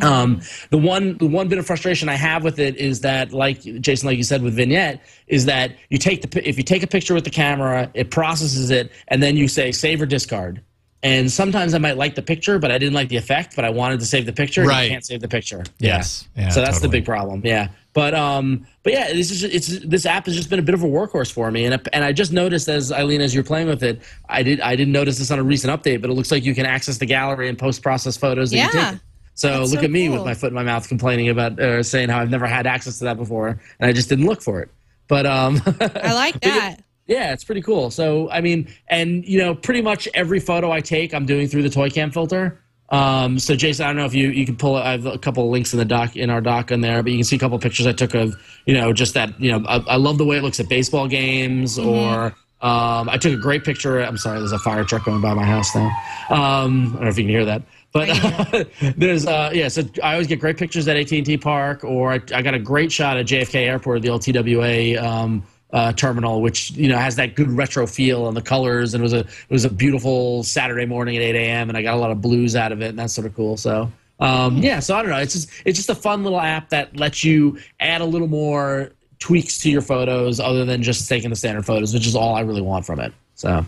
Um, 0.00 0.40
the 0.70 0.78
one 0.78 1.18
the 1.18 1.26
one 1.26 1.48
bit 1.48 1.58
of 1.58 1.66
frustration 1.66 2.08
I 2.08 2.14
have 2.14 2.44
with 2.44 2.58
it 2.58 2.76
is 2.76 3.00
that, 3.00 3.32
like 3.32 3.62
Jason, 3.62 4.06
like 4.06 4.16
you 4.16 4.24
said 4.24 4.42
with 4.42 4.54
Vignette, 4.54 5.02
is 5.26 5.46
that 5.46 5.76
you 5.88 5.98
take 5.98 6.22
the 6.22 6.48
if 6.48 6.56
you 6.56 6.62
take 6.62 6.82
a 6.82 6.86
picture 6.86 7.14
with 7.14 7.24
the 7.24 7.30
camera, 7.30 7.90
it 7.94 8.10
processes 8.10 8.70
it, 8.70 8.92
and 9.08 9.22
then 9.22 9.36
you 9.36 9.48
say 9.48 9.72
save 9.72 10.00
or 10.00 10.06
discard. 10.06 10.62
And 11.04 11.30
sometimes 11.30 11.74
I 11.74 11.78
might 11.78 11.96
like 11.96 12.14
the 12.14 12.22
picture, 12.22 12.58
but 12.60 12.70
I 12.70 12.78
didn't 12.78 12.94
like 12.94 13.08
the 13.08 13.16
effect, 13.16 13.56
but 13.56 13.64
I 13.64 13.70
wanted 13.70 13.98
to 14.00 14.06
save 14.06 14.24
the 14.24 14.32
picture. 14.32 14.60
and 14.60 14.70
Right. 14.70 14.88
Can't 14.88 15.04
save 15.04 15.20
the 15.20 15.26
picture. 15.28 15.64
Yes. 15.80 16.28
Yeah, 16.36 16.48
so 16.50 16.60
that's 16.60 16.78
the 16.80 16.88
big 16.88 17.04
problem. 17.04 17.42
Yeah. 17.44 17.68
But 17.92 18.14
um, 18.14 18.66
but 18.84 18.92
yeah, 18.94 19.12
this 19.12 19.30
is 19.30 19.42
it's 19.42 19.84
this 19.84 20.06
app 20.06 20.26
has 20.26 20.34
just 20.36 20.48
been 20.48 20.58
a 20.60 20.62
bit 20.62 20.74
of 20.74 20.82
a 20.82 20.86
workhorse 20.86 21.30
for 21.30 21.50
me, 21.50 21.66
and 21.66 21.74
I- 21.74 21.80
and 21.92 22.02
I 22.04 22.12
just 22.12 22.32
noticed 22.32 22.68
as 22.68 22.90
Eileen, 22.90 23.20
as 23.20 23.34
you're 23.34 23.44
playing 23.44 23.66
with 23.68 23.82
it, 23.82 24.00
I 24.30 24.42
did 24.42 24.60
I 24.60 24.76
didn't 24.76 24.92
notice 24.92 25.18
this 25.18 25.30
on 25.30 25.38
a 25.38 25.42
recent 25.42 25.70
update, 25.72 26.00
but 26.00 26.08
it 26.08 26.14
looks 26.14 26.30
like 26.30 26.42
you 26.44 26.54
can 26.54 26.64
access 26.64 26.96
the 26.98 27.04
gallery 27.04 27.48
and 27.50 27.58
post 27.58 27.82
process 27.82 28.16
photos. 28.16 28.50
That 28.52 28.56
you 28.56 28.62
Yeah. 28.72 28.90
take. 28.92 29.00
So 29.34 29.48
That's 29.58 29.70
look 29.72 29.80
so 29.80 29.84
at 29.84 29.90
me 29.90 30.08
with 30.08 30.24
my 30.24 30.32
foot 30.34 30.48
in 30.48 30.54
my 30.54 30.62
mouth, 30.62 30.88
complaining 30.88 31.28
about 31.28 31.58
or 31.60 31.82
saying 31.82 32.08
how 32.10 32.20
I've 32.20 32.30
never 32.30 32.46
had 32.46 32.66
access 32.66 32.98
to 33.00 33.04
that 33.04 33.16
before, 33.18 33.48
and 33.80 33.88
I 33.88 33.92
just 33.92 34.08
didn't 34.08 34.24
look 34.26 34.40
for 34.40 34.60
it. 34.62 34.70
But 35.08 35.26
um, 35.26 35.60
I 35.80 36.12
like 36.14 36.34
but 36.34 36.42
that. 36.44 36.76
Yeah, 37.06 37.32
it's 37.32 37.44
pretty 37.44 37.62
cool. 37.62 37.90
So 37.90 38.30
I 38.30 38.40
mean, 38.40 38.68
and 38.88 39.24
you 39.26 39.38
know, 39.38 39.54
pretty 39.54 39.82
much 39.82 40.08
every 40.14 40.40
photo 40.40 40.70
I 40.70 40.80
take, 40.80 41.14
I'm 41.14 41.26
doing 41.26 41.48
through 41.48 41.62
the 41.62 41.70
Toy 41.70 41.90
Cam 41.90 42.10
filter. 42.10 42.60
Um, 42.90 43.38
so 43.38 43.56
Jason, 43.56 43.84
I 43.84 43.88
don't 43.88 43.96
know 43.96 44.04
if 44.04 44.14
you 44.14 44.28
you 44.28 44.44
can 44.44 44.56
pull. 44.56 44.76
I 44.76 44.92
have 44.92 45.06
a 45.06 45.18
couple 45.18 45.44
of 45.44 45.50
links 45.50 45.72
in 45.72 45.78
the 45.78 45.84
doc 45.84 46.16
in 46.16 46.30
our 46.30 46.40
doc 46.40 46.70
in 46.70 46.82
there, 46.82 47.02
but 47.02 47.10
you 47.10 47.18
can 47.18 47.24
see 47.24 47.36
a 47.36 47.38
couple 47.38 47.56
of 47.56 47.62
pictures 47.62 47.86
I 47.86 47.92
took 47.92 48.14
of 48.14 48.34
you 48.66 48.74
know 48.74 48.92
just 48.92 49.14
that 49.14 49.40
you 49.40 49.50
know 49.50 49.64
I, 49.66 49.78
I 49.78 49.96
love 49.96 50.18
the 50.18 50.26
way 50.26 50.36
it 50.36 50.42
looks 50.42 50.60
at 50.60 50.68
baseball 50.68 51.08
games 51.08 51.78
or. 51.78 52.34
Um, 52.60 53.08
I 53.08 53.16
took 53.16 53.32
a 53.32 53.42
great 53.42 53.64
picture. 53.64 53.98
I'm 53.98 54.16
sorry, 54.16 54.38
there's 54.38 54.52
a 54.52 54.58
fire 54.60 54.84
truck 54.84 55.04
going 55.04 55.20
by 55.20 55.34
my 55.34 55.44
house 55.44 55.74
now. 55.74 55.90
Um, 56.30 56.90
I 56.90 56.92
don't 56.92 57.00
know 57.02 57.08
if 57.08 57.18
you 57.18 57.24
can 57.24 57.30
hear 57.30 57.44
that, 57.44 57.62
but 57.92 58.68
there's 58.96 59.26
uh, 59.26 59.50
yeah. 59.52 59.66
So 59.66 59.82
I 60.00 60.12
always 60.12 60.28
get 60.28 60.38
great 60.38 60.58
pictures 60.58 60.86
at 60.86 60.96
AT&T 60.96 61.38
Park, 61.38 61.82
or 61.82 62.12
I, 62.12 62.20
I 62.32 62.40
got 62.40 62.54
a 62.54 62.60
great 62.60 62.92
shot 62.92 63.16
at 63.16 63.26
JFK 63.26 63.66
Airport, 63.66 64.02
the 64.02 64.10
LTWA 64.10 65.02
um, 65.02 65.42
uh, 65.72 65.92
terminal, 65.92 66.42
which 66.42 66.70
you 66.72 66.88
know 66.88 66.98
has 66.98 67.16
that 67.16 67.34
good 67.34 67.50
retro 67.50 67.86
feel 67.86 68.28
and 68.28 68.36
the 68.36 68.42
colors, 68.42 68.94
and 68.94 69.02
it 69.02 69.04
was 69.04 69.12
a 69.14 69.20
it 69.20 69.50
was 69.50 69.64
a 69.64 69.70
beautiful 69.70 70.42
Saturday 70.42 70.86
morning 70.86 71.16
at 71.16 71.22
8 71.22 71.34
a.m. 71.36 71.68
and 71.68 71.78
I 71.78 71.82
got 71.82 71.94
a 71.94 71.98
lot 71.98 72.10
of 72.10 72.20
blues 72.20 72.54
out 72.56 72.72
of 72.72 72.82
it, 72.82 72.88
and 72.90 72.98
that's 72.98 73.12
sort 73.14 73.26
of 73.26 73.34
cool. 73.34 73.56
So 73.56 73.90
um, 74.20 74.58
yeah, 74.58 74.78
so 74.80 74.94
I 74.96 75.02
don't 75.02 75.10
know. 75.10 75.18
It's 75.18 75.32
just 75.32 75.50
it's 75.64 75.78
just 75.78 75.90
a 75.90 75.94
fun 75.94 76.22
little 76.22 76.40
app 76.40 76.68
that 76.68 76.96
lets 76.96 77.24
you 77.24 77.58
add 77.80 78.00
a 78.00 78.04
little 78.04 78.28
more 78.28 78.90
tweaks 79.18 79.58
to 79.58 79.70
your 79.70 79.82
photos 79.82 80.40
other 80.40 80.64
than 80.64 80.82
just 80.82 81.08
taking 81.08 81.30
the 81.30 81.36
standard 81.36 81.64
photos, 81.64 81.94
which 81.94 82.06
is 82.06 82.14
all 82.14 82.34
I 82.34 82.40
really 82.40 82.62
want 82.62 82.84
from 82.84 83.00
it. 83.00 83.12
So 83.34 83.64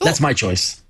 that's 0.00 0.20
my 0.20 0.32
choice. 0.32 0.82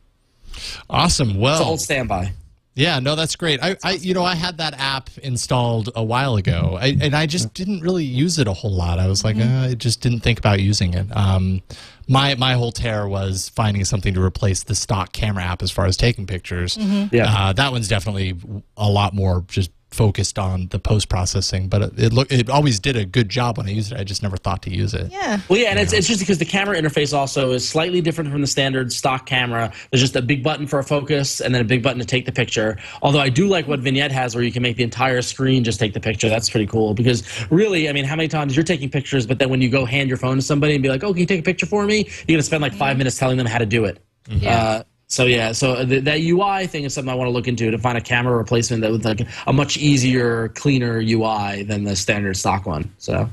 Awesome. 0.91 1.31
It's 1.31 1.39
Well, 1.39 1.63
an 1.63 1.69
old 1.69 1.81
standby. 1.81 2.33
Yeah, 2.77 2.99
no, 2.99 3.15
that's 3.15 3.37
great. 3.37 3.63
I, 3.63 3.77
I, 3.85 3.93
you 3.93 4.15
know, 4.15 4.25
I 4.25 4.35
had 4.35 4.59
that 4.59 4.75
app 4.79 5.09
installed 5.19 5.91
a 5.95 6.03
while 6.03 6.37
ago, 6.37 6.77
I, 6.81 6.97
and 7.01 7.15
I 7.15 7.27
just 7.27 7.55
didn't 7.55 7.81
really 7.83 8.05
use 8.05 8.39
it 8.41 8.49
a 8.49 8.53
whole 8.53 8.73
lot. 8.75 8.99
I 8.99 9.07
was 9.07 9.23
like, 9.23 9.37
uh, 9.37 9.69
I 9.71 9.75
just 9.75 10.01
didn't 10.01 10.21
think 10.21 10.41
about 10.41 10.61
using 10.61 10.95
it. 10.95 11.07
Um, 11.17 11.63
my 12.09 12.35
my 12.35 12.55
whole 12.55 12.73
tear 12.73 13.07
was 13.09 13.49
finding 13.51 13.85
something 13.85 14.13
to 14.15 14.23
replace 14.23 14.65
the 14.65 14.75
stock 14.75 15.13
camera 15.13 15.45
app 15.45 15.63
as 15.63 15.71
far 15.71 15.87
as 15.87 15.97
taking 15.97 16.27
pictures. 16.27 16.77
Yeah. 16.77 17.27
Uh, 17.29 17.53
that 17.53 17.71
one's 17.71 17.89
definitely 17.89 18.35
a 18.77 18.91
lot 18.91 19.15
more 19.15 19.45
just 19.47 19.71
focused 19.95 20.39
on 20.39 20.69
the 20.69 20.79
post 20.79 21.09
processing, 21.09 21.69
but 21.69 21.83
it, 21.83 21.99
it 21.99 22.13
look 22.13 22.31
it 22.31 22.51
always 22.51 22.81
did 22.81 22.97
a 22.97 23.05
good 23.05 23.29
job 23.29 23.59
when 23.59 23.67
I 23.67 23.71
used 23.71 23.93
it. 23.93 23.99
I 23.99 24.05
just 24.05 24.23
never 24.23 24.37
thought 24.37 24.63
to 24.63 24.71
use 24.71 24.93
it. 24.93 25.11
Yeah. 25.11 25.41
Well, 25.49 25.59
yeah, 25.59 25.69
and 25.69 25.79
it's, 25.79 25.93
it's 25.93 26.09
just 26.09 26.21
because 26.21 26.39
the 26.39 26.45
camera 26.45 26.77
interface 26.77 27.17
also 27.17 27.53
is 27.53 27.67
slightly 27.67 28.01
different 28.01 28.31
from 28.31 28.41
the 28.41 28.47
standard 28.47 28.93
stock 28.93 29.27
camera. 29.27 29.73
There's 29.91 30.01
just 30.01 30.17
a 30.17 30.23
big 30.23 30.43
button 30.43 30.67
for 30.67 30.79
a 30.79 30.85
focus 30.85 31.41
and 31.41 31.55
then 31.55 31.63
a 31.63 31.65
big 31.65 31.83
button 31.83 31.99
to 32.01 32.05
take 32.05 32.27
the 32.27 32.33
picture. 32.33 32.77
Although 33.03 33.21
I 33.21 33.29
do 33.29 33.47
like 33.47 33.69
what 33.69 33.81
Vignette 33.81 34.13
has 34.13 34.35
where 34.35 34.45
you 34.45 34.53
can 34.53 34.63
make 34.63 34.77
the 34.77 34.83
entire 34.83 35.23
screen 35.23 35.65
just 35.65 35.79
take 35.79 35.95
the 35.95 36.01
picture. 36.01 36.29
That's 36.29 36.51
pretty 36.51 36.67
cool 36.67 36.95
because 36.95 37.23
really, 37.51 37.89
I 37.89 37.93
mean, 37.93 38.05
how 38.05 38.17
many 38.17 38.29
times 38.29 38.57
you're 38.57 38.65
taking 38.65 38.91
pictures, 38.91 39.27
but 39.27 39.39
then 39.39 39.49
when 39.49 39.61
you 39.61 39.69
go 39.69 39.85
hand 39.85 40.09
your 40.09 40.19
phone 40.19 40.37
to 40.37 40.43
somebody 40.43 40.75
and 40.75 40.83
be 40.83 40.89
like, 40.89 41.05
oh, 41.05 41.13
can 41.13 41.21
you 41.21 41.27
take 41.27 41.41
a 41.41 41.45
picture 41.45 41.67
for 41.67 41.87
me? 41.87 41.99
You're 41.99 42.35
going 42.35 42.39
to 42.39 42.43
spend 42.43 42.63
like 42.63 42.75
five 42.75 42.99
minutes 42.99 43.19
telling 43.19 43.37
them 43.37 43.47
how 43.47 43.59
to 43.59 43.67
do 43.67 43.85
it. 43.85 44.05
Yeah. 44.29 44.59
Uh, 44.59 44.83
so 45.07 45.25
yeah, 45.25 45.53
so 45.53 45.85
th- 45.85 46.05
that 46.05 46.21
UI 46.21 46.67
thing 46.67 46.85
is 46.85 46.95
something 46.95 47.13
I 47.13 47.15
want 47.15 47.29
to 47.29 47.33
look 47.33 47.49
into 47.49 47.71
to 47.71 47.79
find 47.79 47.97
a 47.99 48.01
camera 48.01 48.37
replacement 48.37 48.83
that 48.83 48.91
with 48.91 49.05
like 49.05 49.27
a 49.47 49.53
much 49.53 49.77
easier, 49.77 50.49
cleaner 50.49 50.99
UI 50.99 51.63
than 51.63 51.85
the 51.85 51.95
standard 51.95 52.37
stock 52.37 52.67
one. 52.67 52.93
So 52.99 53.29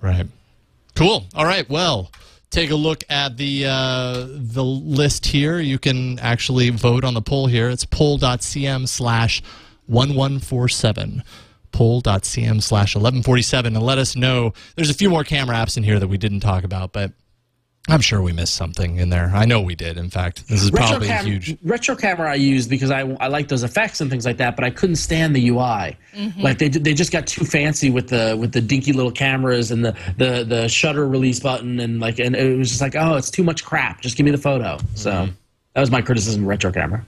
Right. 0.00 0.26
Cool. 0.94 1.26
All 1.34 1.44
right. 1.44 1.68
Well, 1.68 2.10
take 2.50 2.70
a 2.70 2.76
look 2.76 3.04
at 3.08 3.36
the 3.36 3.66
uh, 3.66 4.26
the 4.28 4.64
list 4.64 5.26
here. 5.26 5.58
You 5.58 5.78
can 5.78 6.18
actually 6.20 6.70
vote 6.70 7.04
on 7.04 7.14
the 7.14 7.22
poll 7.22 7.46
here. 7.46 7.68
It's 7.68 7.84
poll.cm 7.84 8.88
slash 8.88 9.42
1147. 9.86 11.22
Poll.cm 11.72 12.62
slash 12.62 12.94
1147. 12.94 13.76
And 13.76 13.84
let 13.84 13.98
us 13.98 14.16
know. 14.16 14.54
There's 14.76 14.90
a 14.90 14.94
few 14.94 15.10
more 15.10 15.24
camera 15.24 15.56
apps 15.56 15.76
in 15.76 15.82
here 15.82 15.98
that 15.98 16.08
we 16.08 16.16
didn't 16.16 16.40
talk 16.40 16.64
about, 16.64 16.92
but 16.92 17.12
I'm 17.88 18.00
sure 18.00 18.20
we 18.20 18.32
missed 18.32 18.54
something 18.54 18.96
in 18.96 19.10
there. 19.10 19.30
I 19.32 19.44
know 19.44 19.60
we 19.60 19.76
did. 19.76 19.96
In 19.96 20.10
fact, 20.10 20.48
this 20.48 20.62
is 20.62 20.72
probably 20.72 21.06
cam- 21.06 21.24
huge. 21.24 21.56
retro 21.62 21.94
camera 21.94 22.30
I 22.30 22.34
used 22.34 22.68
because 22.68 22.90
I, 22.90 23.02
I 23.20 23.28
like 23.28 23.46
those 23.46 23.62
effects 23.62 24.00
and 24.00 24.10
things 24.10 24.26
like 24.26 24.38
that, 24.38 24.56
but 24.56 24.64
I 24.64 24.70
couldn't 24.70 24.96
stand 24.96 25.36
the 25.36 25.48
UI. 25.48 25.96
Mm-hmm. 26.14 26.40
Like 26.40 26.58
they 26.58 26.68
they 26.68 26.94
just 26.94 27.12
got 27.12 27.28
too 27.28 27.44
fancy 27.44 27.90
with 27.90 28.08
the 28.08 28.36
with 28.38 28.52
the 28.52 28.60
dinky 28.60 28.92
little 28.92 29.12
cameras 29.12 29.70
and 29.70 29.84
the 29.84 29.96
the 30.16 30.44
the 30.44 30.68
shutter 30.68 31.06
release 31.06 31.38
button 31.38 31.78
and 31.78 32.00
like 32.00 32.18
and 32.18 32.34
it 32.34 32.58
was 32.58 32.70
just 32.70 32.80
like 32.80 32.96
oh 32.96 33.14
it's 33.14 33.30
too 33.30 33.44
much 33.44 33.64
crap. 33.64 34.00
Just 34.00 34.16
give 34.16 34.24
me 34.24 34.32
the 34.32 34.38
photo. 34.38 34.78
So 34.94 35.12
mm-hmm. 35.12 35.32
that 35.74 35.80
was 35.80 35.90
my 35.90 36.02
criticism 36.02 36.42
of 36.42 36.48
retro 36.48 36.72
camera. 36.72 37.06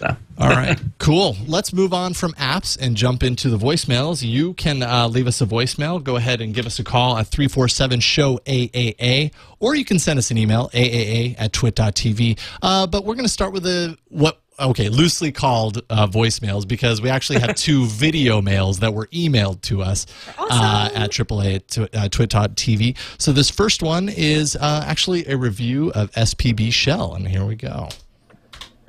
So. 0.00 0.16
All 0.38 0.48
right, 0.48 0.80
cool. 0.96 1.36
Let's 1.46 1.74
move 1.74 1.92
on 1.92 2.14
from 2.14 2.32
apps 2.32 2.80
and 2.80 2.96
jump 2.96 3.22
into 3.22 3.50
the 3.50 3.58
voicemails. 3.58 4.26
You 4.26 4.54
can 4.54 4.82
uh, 4.82 5.08
leave 5.08 5.26
us 5.26 5.42
a 5.42 5.46
voicemail. 5.46 6.02
Go 6.02 6.16
ahead 6.16 6.40
and 6.40 6.54
give 6.54 6.64
us 6.64 6.78
a 6.78 6.84
call 6.84 7.18
at 7.18 7.26
347 7.26 8.00
show 8.00 8.38
AAA, 8.38 9.30
or 9.58 9.74
you 9.74 9.84
can 9.84 9.98
send 9.98 10.18
us 10.18 10.30
an 10.30 10.38
email, 10.38 10.70
AAA 10.70 11.34
at 11.38 11.52
twit.tv. 11.52 12.38
Uh, 12.62 12.86
but 12.86 13.04
we're 13.04 13.14
going 13.14 13.26
to 13.26 13.30
start 13.30 13.52
with 13.52 13.66
a 13.66 13.94
what 14.08 14.40
okay, 14.58 14.88
loosely 14.88 15.32
called 15.32 15.82
uh, 15.90 16.06
voicemails 16.06 16.66
because 16.66 17.02
we 17.02 17.10
actually 17.10 17.38
have 17.40 17.54
two 17.54 17.84
video 17.86 18.40
mails 18.40 18.78
that 18.78 18.94
were 18.94 19.06
emailed 19.08 19.60
to 19.60 19.82
us 19.82 20.06
uh, 20.38 20.88
at 20.94 21.10
AAA 21.10 21.56
at 21.56 21.68
tw- 21.68 21.94
uh, 21.94 22.08
twit.tv. 22.08 22.96
So 23.18 23.32
this 23.32 23.50
first 23.50 23.82
one 23.82 24.08
is 24.08 24.56
uh, 24.56 24.84
actually 24.86 25.26
a 25.26 25.36
review 25.36 25.92
of 25.92 26.10
SPB 26.12 26.72
Shell, 26.72 27.14
and 27.14 27.28
here 27.28 27.44
we 27.44 27.54
go. 27.54 27.90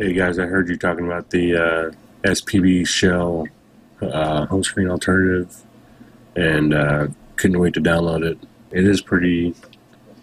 Hey 0.01 0.13
guys, 0.13 0.39
I 0.39 0.47
heard 0.47 0.67
you 0.67 0.77
talking 0.77 1.05
about 1.05 1.29
the 1.29 1.55
uh, 1.55 1.91
SPB 2.23 2.87
Shell 2.87 3.45
uh, 4.01 4.47
home 4.47 4.63
screen 4.63 4.89
alternative, 4.89 5.55
and 6.35 6.73
uh, 6.73 7.07
couldn't 7.35 7.59
wait 7.59 7.75
to 7.75 7.81
download 7.81 8.25
it. 8.25 8.39
It 8.71 8.87
is 8.87 8.99
pretty 8.99 9.53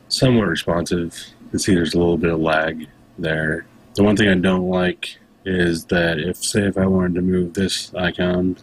somewhat 0.09 0.49
responsive. 0.49 1.17
You 1.43 1.51
can 1.51 1.59
see 1.61 1.77
there's 1.77 1.95
a 1.95 1.99
little 1.99 2.19
bit 2.19 2.33
of 2.33 2.41
lag 2.41 2.89
there. 3.21 3.67
The 3.95 4.03
one 4.03 4.17
thing 4.17 4.29
I 4.29 4.35
don't 4.35 4.69
like 4.69 5.17
is 5.45 5.85
that 5.85 6.19
if, 6.19 6.39
say, 6.39 6.63
if 6.63 6.77
I 6.77 6.87
wanted 6.87 7.15
to 7.15 7.23
move 7.23 7.55
this 7.55 7.95
icon 7.95 8.57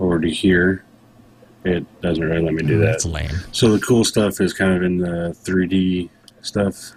over 0.00 0.18
to 0.18 0.28
here, 0.28 0.82
it 1.62 1.86
doesn't 2.00 2.24
really 2.24 2.42
let 2.42 2.54
me 2.54 2.64
do 2.64 2.78
that. 2.80 2.86
That's 2.86 3.06
lame. 3.06 3.30
So 3.52 3.76
the 3.76 3.86
cool 3.86 4.04
stuff 4.04 4.40
is 4.40 4.54
kind 4.54 4.74
of 4.74 4.82
in 4.82 4.98
the 4.98 5.36
3D 5.44 6.10
stuff, 6.42 6.94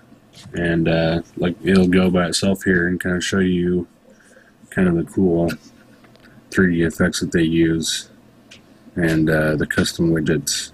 and 0.54 0.88
uh, 0.88 1.22
like 1.38 1.56
it'll 1.64 1.88
go 1.88 2.10
by 2.10 2.28
itself 2.28 2.64
here 2.64 2.88
and 2.88 3.00
kind 3.00 3.16
of 3.16 3.24
show 3.24 3.40
you 3.40 3.88
kind 4.70 4.88
of 4.88 4.96
the 4.96 5.04
cool 5.04 5.52
3D 6.50 6.86
effects 6.86 7.20
that 7.22 7.32
they 7.32 7.44
use 7.44 8.10
and 8.96 9.30
uh, 9.30 9.56
the 9.56 9.68
custom 9.68 10.12
widgets. 10.12 10.72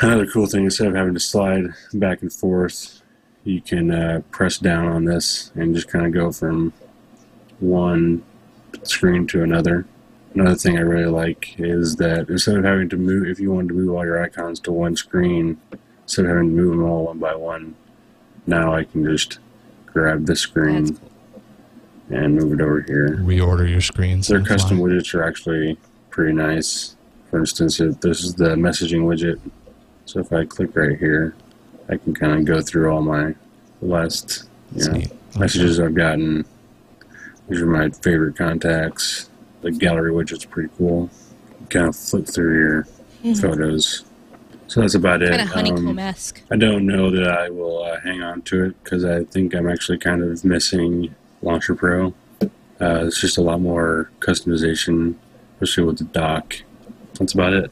Another 0.00 0.26
cool 0.26 0.46
thing 0.46 0.64
instead 0.64 0.88
of 0.88 0.94
having 0.94 1.14
to 1.14 1.20
slide 1.20 1.66
back 1.94 2.22
and 2.22 2.32
forth, 2.32 3.02
you 3.44 3.60
can 3.60 3.90
uh, 3.90 4.20
press 4.30 4.58
down 4.58 4.86
on 4.86 5.04
this 5.04 5.52
and 5.54 5.74
just 5.74 5.88
kind 5.88 6.06
of 6.06 6.12
go 6.12 6.32
from 6.32 6.72
one 7.60 8.22
screen 8.82 9.26
to 9.28 9.42
another. 9.42 9.86
Another 10.34 10.56
thing 10.56 10.76
I 10.76 10.82
really 10.82 11.10
like 11.10 11.58
is 11.58 11.96
that 11.96 12.28
instead 12.28 12.56
of 12.56 12.64
having 12.64 12.88
to 12.90 12.96
move, 12.96 13.28
if 13.28 13.40
you 13.40 13.52
wanted 13.52 13.68
to 13.68 13.74
move 13.74 13.94
all 13.94 14.04
your 14.04 14.22
icons 14.22 14.60
to 14.60 14.72
one 14.72 14.96
screen, 14.96 15.58
instead 16.02 16.26
of 16.26 16.30
having 16.30 16.50
to 16.50 16.54
move 16.56 16.70
them 16.76 16.84
all 16.84 17.06
one 17.06 17.18
by 17.18 17.34
one, 17.34 17.74
now 18.46 18.74
I 18.74 18.84
can 18.84 19.04
just 19.04 19.38
grab 19.86 20.26
the 20.26 20.36
screen 20.36 20.98
and 22.10 22.36
move 22.36 22.52
it 22.52 22.62
over 22.62 22.82
here. 22.82 23.16
Reorder 23.16 23.68
your 23.68 23.80
screens. 23.80 24.28
Their 24.28 24.38
on 24.38 24.42
the 24.44 24.48
fly. 24.48 24.56
custom 24.56 24.78
widgets 24.78 25.14
are 25.14 25.22
actually 25.22 25.76
pretty 26.10 26.32
nice. 26.32 26.96
For 27.30 27.40
instance, 27.40 27.80
if 27.80 28.00
this 28.00 28.22
is 28.22 28.34
the 28.34 28.50
messaging 28.50 29.02
widget, 29.02 29.40
so 30.04 30.20
if 30.20 30.32
I 30.32 30.44
click 30.44 30.76
right 30.76 30.96
here, 30.98 31.34
I 31.88 31.96
can 31.96 32.14
kind 32.14 32.32
of 32.32 32.44
go 32.44 32.60
through 32.60 32.90
all 32.90 33.02
my 33.02 33.34
last 33.82 34.48
you 34.74 34.84
know, 34.84 34.92
neat. 34.92 35.06
Okay. 35.06 35.40
messages 35.40 35.80
I've 35.80 35.94
gotten. 35.94 36.44
These 37.48 37.60
are 37.60 37.66
my 37.66 37.90
favorite 37.90 38.36
contacts. 38.36 39.28
The 39.60 39.72
gallery 39.72 40.12
widget's 40.12 40.44
pretty 40.44 40.70
cool. 40.78 41.10
You 41.60 41.66
kind 41.66 41.86
of 41.86 41.96
flip 41.96 42.26
through 42.26 42.58
your 42.58 42.82
mm-hmm. 43.22 43.34
photos. 43.34 44.04
So 44.68 44.80
that's 44.80 44.94
about 44.94 45.22
it. 45.22 45.30
Kind 45.30 45.42
of 45.42 45.48
Um, 45.48 45.54
honeycomb 45.54 45.98
esque. 45.98 46.42
I 46.50 46.56
don't 46.56 46.86
know 46.86 47.10
that 47.10 47.28
I 47.28 47.50
will 47.50 47.84
uh, 47.84 48.00
hang 48.00 48.22
on 48.22 48.42
to 48.42 48.64
it 48.64 48.82
because 48.82 49.04
I 49.04 49.24
think 49.24 49.54
I'm 49.54 49.68
actually 49.68 49.98
kind 49.98 50.22
of 50.22 50.44
missing 50.44 51.14
Launcher 51.42 51.74
Pro. 51.74 52.14
Uh, 52.42 53.06
it's 53.06 53.20
just 53.20 53.38
a 53.38 53.42
lot 53.42 53.60
more 53.60 54.10
customization, 54.20 55.14
especially 55.54 55.84
with 55.84 55.98
the 55.98 56.04
dock. 56.04 56.56
That's 57.18 57.32
about 57.32 57.52
it. 57.54 57.70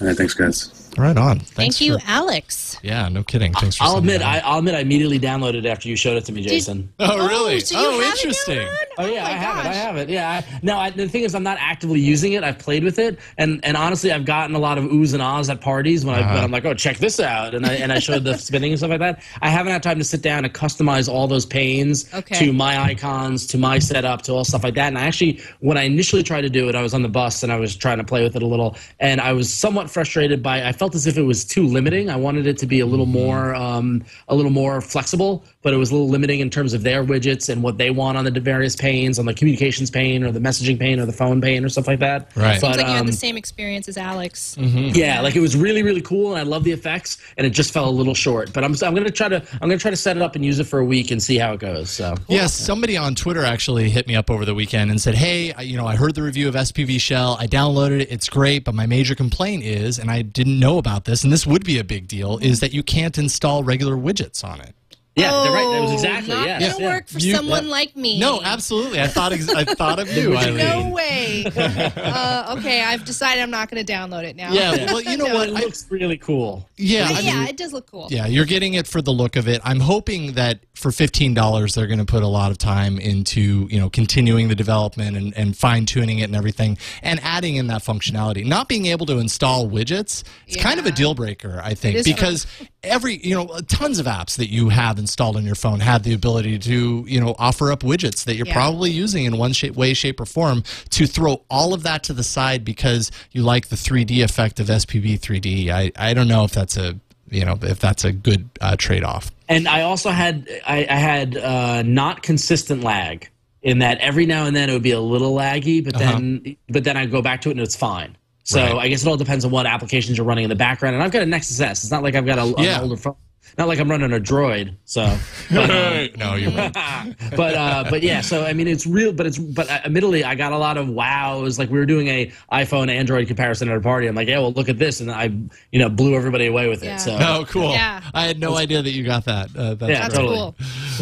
All 0.00 0.06
right, 0.06 0.16
thanks, 0.16 0.34
guys. 0.34 0.85
Right 0.96 1.16
on. 1.16 1.40
Thank 1.40 1.80
you, 1.80 1.98
for- 1.98 2.04
Alex. 2.06 2.78
yeah, 2.82 3.08
no 3.08 3.22
kidding. 3.22 3.52
Thanks 3.52 3.76
for 3.76 3.84
I'll 3.84 3.98
admit 3.98 4.20
that. 4.20 4.44
I, 4.44 4.48
I'll 4.48 4.58
admit 4.58 4.74
I 4.74 4.80
immediately 4.80 5.18
downloaded 5.20 5.58
it 5.58 5.66
after 5.66 5.88
you 5.88 5.96
showed 5.96 6.16
it 6.16 6.24
to 6.26 6.32
me, 6.32 6.42
Jason. 6.42 6.92
Oh, 6.98 7.26
really? 7.28 7.60
so 7.60 7.78
you 7.78 7.86
oh, 7.86 7.90
have 7.92 8.00
it 8.00 8.06
interesting. 8.16 8.58
downloaded? 8.58 8.74
Oh 8.98 9.06
yeah, 9.06 9.22
my 9.22 9.28
I 9.28 9.32
have 9.32 9.56
it. 9.64 9.68
I 9.68 9.72
have 9.74 9.96
it. 9.96 10.08
Yeah. 10.08 10.30
I, 10.30 10.58
no, 10.62 10.78
I, 10.78 10.90
the 10.90 11.08
thing 11.08 11.22
is, 11.24 11.34
I'm 11.34 11.42
not 11.42 11.58
actively 11.60 12.00
using 12.00 12.32
it. 12.32 12.42
I've 12.42 12.58
played 12.58 12.82
with 12.84 12.98
it, 12.98 13.18
and 13.38 13.62
and 13.64 13.76
honestly, 13.76 14.10
I've 14.12 14.24
gotten 14.24 14.56
a 14.56 14.58
lot 14.58 14.78
of 14.78 14.84
oohs 14.84 15.12
and 15.12 15.22
ahs 15.22 15.50
at 15.50 15.60
parties 15.60 16.04
when, 16.04 16.14
I, 16.14 16.20
Uh-huh. 16.20 16.34
when 16.34 16.44
I'm 16.44 16.50
like, 16.50 16.64
oh, 16.64 16.74
check 16.74 16.96
this 16.98 17.20
out, 17.20 17.54
and 17.54 17.66
I 17.66 17.74
and 17.74 17.92
I 17.92 17.98
showed 17.98 18.24
the 18.24 18.36
spinning 18.38 18.72
and 18.72 18.78
stuff 18.78 18.90
like 18.90 19.00
that. 19.00 19.22
I 19.42 19.50
haven't 19.50 19.72
had 19.72 19.82
time 19.82 19.98
to 19.98 20.04
sit 20.04 20.22
down 20.22 20.44
and 20.44 20.52
customize 20.54 21.08
all 21.12 21.28
those 21.28 21.44
panes 21.46 22.12
Okay. 22.14 22.38
to 22.46 22.52
my 22.52 22.78
icons, 22.82 23.46
to 23.48 23.58
my 23.58 23.78
setup, 23.78 24.22
to 24.22 24.32
all 24.32 24.44
stuff 24.44 24.64
like 24.64 24.74
that. 24.74 24.88
And 24.88 24.98
I 24.98 25.02
actually, 25.06 25.40
when 25.60 25.76
I 25.76 25.82
initially 25.82 26.22
tried 26.22 26.42
to 26.42 26.50
do 26.50 26.68
it, 26.68 26.74
I 26.74 26.82
was 26.82 26.94
on 26.94 27.02
the 27.02 27.08
bus 27.08 27.42
and 27.42 27.52
I 27.52 27.56
was 27.56 27.76
trying 27.76 27.98
to 27.98 28.04
play 28.04 28.22
with 28.22 28.34
it 28.36 28.42
a 28.42 28.46
little, 28.46 28.76
and 29.00 29.20
I 29.20 29.32
was 29.32 29.52
somewhat 29.52 29.90
frustrated 29.90 30.42
by. 30.42 30.66
I 30.66 30.72
felt 30.72 30.85
as 30.94 31.06
if 31.06 31.16
it 31.16 31.22
was 31.22 31.44
too 31.44 31.66
limiting. 31.66 32.10
I 32.10 32.16
wanted 32.16 32.46
it 32.46 32.58
to 32.58 32.66
be 32.66 32.80
a 32.80 32.86
little 32.86 33.06
more, 33.06 33.54
um, 33.54 34.04
a 34.28 34.34
little 34.34 34.50
more 34.50 34.80
flexible, 34.80 35.44
but 35.66 35.74
it 35.74 35.78
was 35.78 35.90
a 35.90 35.94
little 35.94 36.08
limiting 36.08 36.38
in 36.38 36.48
terms 36.48 36.74
of 36.74 36.84
their 36.84 37.04
widgets 37.04 37.48
and 37.48 37.60
what 37.60 37.76
they 37.76 37.90
want 37.90 38.16
on 38.16 38.22
the 38.24 38.30
various 38.38 38.76
panes, 38.76 39.18
on 39.18 39.26
the 39.26 39.34
communications 39.34 39.90
pane 39.90 40.22
or 40.22 40.30
the 40.30 40.38
messaging 40.38 40.78
pane 40.78 41.00
or 41.00 41.06
the 41.06 41.12
phone 41.12 41.40
pane 41.40 41.64
or 41.64 41.68
stuff 41.68 41.88
like 41.88 41.98
that. 41.98 42.30
Right. 42.36 42.60
But 42.60 42.68
It's 42.70 42.78
like 42.78 42.86
you 42.86 42.92
had 42.92 43.00
um, 43.00 43.06
the 43.08 43.12
same 43.12 43.36
experience 43.36 43.88
as 43.88 43.96
Alex. 43.98 44.56
yeah, 44.60 45.20
like 45.22 45.34
it 45.34 45.40
was 45.40 45.56
really 45.56 45.82
really 45.82 46.00
cool, 46.02 46.30
and 46.30 46.38
I 46.38 46.44
love 46.44 46.62
the 46.62 46.70
effects, 46.70 47.18
and 47.36 47.44
it 47.44 47.50
just 47.50 47.72
fell 47.72 47.88
a 47.88 47.90
little 47.90 48.14
short. 48.14 48.52
But 48.52 48.62
I'm 48.62 48.74
I'm 48.80 48.94
gonna 48.94 49.10
try 49.10 49.28
to 49.28 49.42
I'm 49.54 49.68
gonna 49.68 49.76
try 49.76 49.90
to 49.90 49.96
set 49.96 50.16
it 50.16 50.22
up 50.22 50.36
and 50.36 50.44
use 50.44 50.60
it 50.60 50.68
for 50.68 50.78
a 50.78 50.84
week 50.84 51.10
and 51.10 51.20
see 51.20 51.36
how 51.36 51.52
it 51.54 51.58
goes. 51.58 51.90
So 51.90 52.14
Yes, 52.28 52.54
somebody 52.54 52.96
on 52.96 53.16
Twitter 53.16 53.44
actually 53.44 53.90
hit 53.90 54.06
me 54.06 54.14
up 54.14 54.30
over 54.30 54.44
the 54.44 54.54
weekend 54.54 54.92
and 54.92 55.00
said, 55.00 55.16
"Hey, 55.16 55.52
I- 55.52 55.62
you 55.62 55.76
know, 55.76 55.86
I 55.88 55.96
heard 55.96 56.14
the 56.14 56.22
review 56.22 56.46
of 56.46 56.54
SPB 56.54 57.00
Shell. 57.00 57.38
I 57.40 57.48
downloaded 57.48 58.02
it. 58.02 58.12
It's 58.12 58.28
great, 58.28 58.62
but 58.62 58.76
my 58.76 58.86
major 58.86 59.16
complaint 59.16 59.64
is, 59.64 59.98
and 59.98 60.12
I 60.12 60.22
didn't 60.22 60.60
know 60.60 60.78
about 60.78 61.06
this, 61.06 61.24
and 61.24 61.32
this 61.32 61.44
would 61.44 61.64
be 61.64 61.80
a 61.80 61.84
big 61.84 62.06
deal, 62.06 62.38
is 62.38 62.60
that 62.60 62.72
you 62.72 62.84
can't 62.84 63.18
install 63.18 63.64
regular 63.64 63.96
widgets 63.96 64.44
on 64.44 64.60
it." 64.60 64.74
Yeah, 65.16 65.30
they're 65.42 65.52
right. 65.52 65.70
That 65.72 65.80
was 65.82 65.90
Oh, 65.90 65.94
exactly 65.94 66.34
not 66.34 66.46
yes, 66.46 66.72
gonna 66.72 66.84
yeah. 66.84 66.94
work 66.94 67.08
for 67.08 67.18
You- 67.18 67.34
someone 67.34 67.68
like 67.68 67.96
me. 67.96 68.18
No, 68.20 68.42
absolutely. 68.42 69.00
I 69.00 69.06
thought 69.06 69.32
ex- 69.32 69.48
I 69.48 69.64
thought 69.64 69.98
of 69.98 70.12
you, 70.16 70.36
Eileen. 70.36 70.56
No 70.58 70.90
way. 70.90 71.44
uh, 71.56 72.54
okay, 72.58 72.82
I've 72.84 73.04
decided 73.04 73.42
I'm 73.42 73.50
not 73.50 73.70
going 73.70 73.84
to 73.84 73.92
download 73.92 74.24
it 74.24 74.36
now. 74.36 74.52
Yeah, 74.52 74.86
well, 74.92 75.00
you 75.00 75.16
know 75.16 75.24
But 75.32 75.34
what? 75.34 75.48
it 75.48 75.56
I- 75.56 75.60
looks 75.60 75.86
really 75.90 76.18
cool. 76.18 76.68
yeah, 76.76 77.08
But 77.08 77.16
I 77.16 77.20
yeah, 77.20 77.46
it 77.48 77.56
does 77.56 77.72
look 77.72 77.90
cool. 77.90 78.08
Yeah, 78.10 78.26
you're 78.26 78.44
getting 78.44 78.74
it 78.74 78.86
for 78.86 79.00
the 79.02 79.12
look 79.12 79.36
of 79.36 79.48
it. 79.48 79.60
I'm 79.64 79.80
hoping 79.80 80.32
that 80.34 80.60
for 80.76 80.92
fifteen 80.92 81.34
dollars, 81.34 81.74
they're 81.74 81.86
going 81.86 81.98
to 81.98 82.04
put 82.04 82.22
a 82.22 82.26
lot 82.28 82.50
of 82.50 82.58
time 82.58 82.98
into 82.98 83.66
you 83.70 83.80
know 83.80 83.88
continuing 83.90 84.48
the 84.48 84.54
development 84.54 85.16
and, 85.16 85.36
and 85.36 85.56
fine 85.56 85.86
tuning 85.86 86.18
it 86.20 86.24
and 86.24 86.36
everything, 86.36 86.78
and 87.02 87.18
adding 87.22 87.56
in 87.56 87.66
that 87.68 87.82
functionality. 87.82 88.44
Not 88.46 88.68
being 88.68 88.86
able 88.86 89.06
to 89.06 89.18
install 89.18 89.68
widgets 89.68 90.22
is 90.46 90.56
kind 90.56 90.78
of 90.78 90.86
a 90.86 90.90
deal 90.92 91.14
breaker, 91.14 91.60
I 91.64 91.74
think, 91.74 92.04
because 92.04 92.46
every 92.82 93.16
you 93.26 93.34
know 93.34 93.46
tons 93.68 93.98
of 93.98 94.06
apps 94.06 94.36
that 94.36 94.50
you 94.50 94.68
have 94.68 94.98
installed 94.98 95.36
on 95.36 95.44
your 95.44 95.54
phone 95.54 95.80
have 95.80 96.02
the 96.02 96.12
ability 96.14 96.58
to 96.60 97.04
you 97.08 97.20
know 97.20 97.34
offer 97.38 97.72
up 97.72 97.80
widgets 97.80 98.24
that 98.24 98.36
you're 98.36 98.46
Yeah. 98.46 98.52
probably 98.52 98.90
using 98.90 99.24
in 99.24 99.38
one 99.38 99.52
shape, 99.52 99.74
way, 99.74 99.94
shape, 99.94 100.20
or 100.20 100.26
form. 100.26 100.62
To 100.90 101.06
throw 101.06 101.42
all 101.50 101.74
of 101.74 101.82
that 101.84 102.04
to 102.04 102.12
the 102.12 102.22
side 102.22 102.64
because 102.64 103.10
you 103.32 103.42
like 103.42 103.68
the 103.68 103.76
3D 103.76 104.22
effect 104.22 104.60
of 104.60 104.66
SPB 104.68 105.18
3D, 105.18 105.70
I 105.70 105.90
I 105.96 106.14
don't 106.14 106.28
know 106.28 106.44
if 106.44 106.52
that's 106.52 106.76
a 106.76 106.98
you 107.30 107.44
know 107.44 107.58
if 107.62 107.78
that's 107.80 108.04
a 108.04 108.12
good 108.12 108.48
uh, 108.60 108.76
trade-off 108.76 109.30
And 109.48 109.68
I 109.68 109.82
also 109.82 110.10
had 110.10 110.48
I, 110.66 110.86
I 110.88 110.96
had 110.96 111.36
uh, 111.36 111.82
not 111.82 112.22
consistent 112.22 112.82
lag 112.82 113.30
in 113.62 113.78
that 113.80 113.98
every 113.98 114.26
now 114.26 114.46
and 114.46 114.54
then 114.54 114.70
it 114.70 114.72
would 114.72 114.82
be 114.82 114.90
a 114.92 115.00
little 115.00 115.34
laggy, 115.34 115.84
but 115.84 115.96
then 115.98 116.56
but 116.68 116.84
then 116.84 116.96
I 116.96 117.06
go 117.06 117.22
back 117.22 117.40
to 117.42 117.48
it 117.48 117.52
and 117.52 117.60
it's 117.60 117.76
fine. 117.76 118.16
So 118.44 118.60
Right. 118.62 118.74
I 118.76 118.88
guess 118.88 119.02
it 119.02 119.08
all 119.08 119.16
depends 119.16 119.44
on 119.44 119.50
what 119.50 119.66
applications 119.66 120.16
you're 120.18 120.26
running 120.26 120.44
in 120.44 120.50
the 120.50 120.56
background. 120.56 120.94
And 120.94 121.02
I've 121.02 121.10
got 121.10 121.22
a 121.22 121.26
Nexus 121.26 121.60
S. 121.60 121.82
It's 121.82 121.90
not 121.90 122.02
like 122.04 122.14
I've 122.14 122.26
got 122.26 122.38
a, 122.38 122.62
Yeah. 122.62 122.76
an 122.76 122.82
older 122.84 122.96
phone. 122.96 123.16
Not 123.58 123.68
like 123.68 123.78
I'm 123.78 123.90
running 123.90 124.12
a 124.12 124.20
Droid. 124.20 124.74
So, 124.84 125.02
but, 125.50 126.16
no 126.16 126.34
you're 126.34 126.50
right 126.52 126.72
but 127.36 127.54
uh, 127.54 127.84
but 127.88 128.02
yeah. 128.02 128.20
So 128.20 128.44
I 128.44 128.52
mean, 128.52 128.68
it's 128.68 128.86
real. 128.86 129.12
But 129.12 129.26
it's 129.26 129.38
but 129.38 129.68
uh, 129.70 129.80
admittedly, 129.84 130.24
I 130.24 130.34
got 130.34 130.52
a 130.52 130.58
lot 130.58 130.76
of 130.76 130.88
wows. 130.88 131.58
Like 131.58 131.70
we 131.70 131.78
were 131.78 131.86
doing 131.86 132.08
a 132.08 132.30
iPhone 132.52 132.88
Android 132.88 133.26
comparison 133.28 133.68
at 133.70 133.76
a 133.76 133.80
party. 133.80 134.06
I'm 134.06 134.14
like, 134.14 134.28
yeah, 134.28 134.38
well, 134.38 134.52
look 134.52 134.68
at 134.68 134.78
this, 134.78 135.00
and 135.00 135.10
I 135.10 135.24
you 135.72 135.78
know 135.78 135.88
blew 135.88 136.14
everybody 136.14 136.46
away 136.46 136.68
with 136.68 136.82
Yeah. 136.84 136.96
it. 136.96 137.00
So 137.00 137.16
oh 137.20 137.44
cool 137.48 137.72
Yeah. 137.72 138.00
i 138.14 138.24
had 138.24 138.38
no 138.38 138.56
idea 138.56 138.82
that 138.82 138.90
you 138.90 139.04
got 139.04 139.24
that 139.24 139.54
uh, 139.56 139.74
that's 139.74 139.90
Yeah, 139.90 140.00
That's 140.08 140.14
great. 140.14 140.26
totally. 140.26 140.54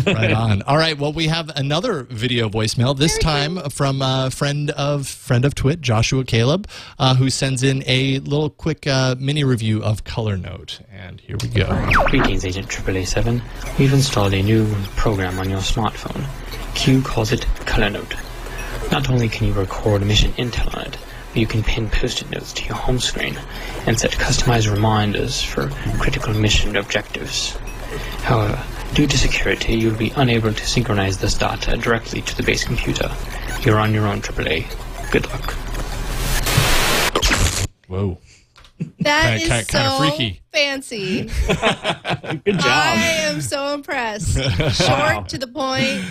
cool. 0.05 0.15
right 0.15 0.33
on. 0.33 0.63
All 0.63 0.77
right. 0.77 0.99
Well, 0.99 1.13
we 1.13 1.27
have 1.27 1.51
another 1.57 2.05
video 2.05 2.49
voicemail. 2.49 2.97
This 2.97 3.19
time 3.19 3.59
from 3.71 4.01
a 4.03 4.31
friend 4.31 4.71
of 4.73 5.07
friend 5.09 5.45
of 5.45 5.55
Twit, 5.55 5.81
Joshua 5.81 6.25
Caleb, 6.25 6.69
uh, 6.99 7.15
who 7.17 7.31
sends 7.31 7.63
in 7.63 7.83
a 7.87 8.19
little 8.21 8.51
quick 8.51 8.87
uh, 8.87 9.15
mini 9.19 9.45
review 9.45 9.83
of 9.83 10.05
Color 10.05 10.37
Note. 10.37 10.81
And 10.97 11.21
here 11.21 11.37
we 11.43 11.49
go. 11.49 11.67
Greetings, 12.07 12.45
Agent 12.45 12.73
888 12.73 13.43
We've 13.81 13.93
installed 13.93 14.33
a 14.33 14.41
new 14.41 14.73
program 14.95 15.41
on 15.41 15.51
your 15.51 15.59
smartphone. 15.59 16.25
Q 16.77 17.03
calls 17.03 17.33
it 17.33 17.45
Color 17.67 17.91
Note. 17.91 18.15
Not 18.93 19.11
only 19.11 19.29
can 19.29 19.49
you 19.49 19.55
record 19.55 20.07
mission 20.07 20.31
intel 20.35 20.73
on 20.77 20.87
it, 20.87 20.97
but 21.31 21.37
you 21.37 21.49
can 21.49 21.65
pin 21.65 21.91
post-it 21.91 22.31
notes 22.31 22.53
to 22.53 22.65
your 22.67 22.77
home 22.77 23.01
screen 23.01 23.37
and 23.89 23.99
set 23.99 24.13
customized 24.13 24.71
reminders 24.71 25.43
for 25.43 25.69
critical 25.99 26.33
mission 26.33 26.77
objectives. 26.77 27.57
However, 28.23 28.63
due 28.95 29.09
to 29.09 29.19
security, 29.19 29.75
you'll 29.77 29.97
be 29.97 30.13
unable 30.15 30.55
to 30.55 30.67
synchronize 30.67 31.19
this 31.19 31.35
data 31.35 31.77
directly 31.77 32.23
to 32.23 32.37
the 32.37 32.45
base 32.45 32.63
computer. 32.63 33.11
You're 33.63 33.81
on 33.81 33.95
your 33.95 34.07
own, 34.07 34.21
AAA. 34.21 34.71
Good 35.11 35.27
luck. 35.27 35.55
Whoa. 37.89 38.19
That 39.01 39.39
Kinda- 39.39 39.43
is 39.43 39.49
kinda- 39.49 39.65
kinda 39.65 39.91
so 39.91 39.99
freaky. 39.99 40.41
fancy. 40.53 41.23
Good 42.45 42.59
job. 42.59 42.65
I 42.67 42.97
am 43.29 43.41
so 43.41 43.75
impressed. 43.75 44.35
Short 44.85 45.29
to 45.29 45.39
the 45.39 45.47
point, 45.47 46.03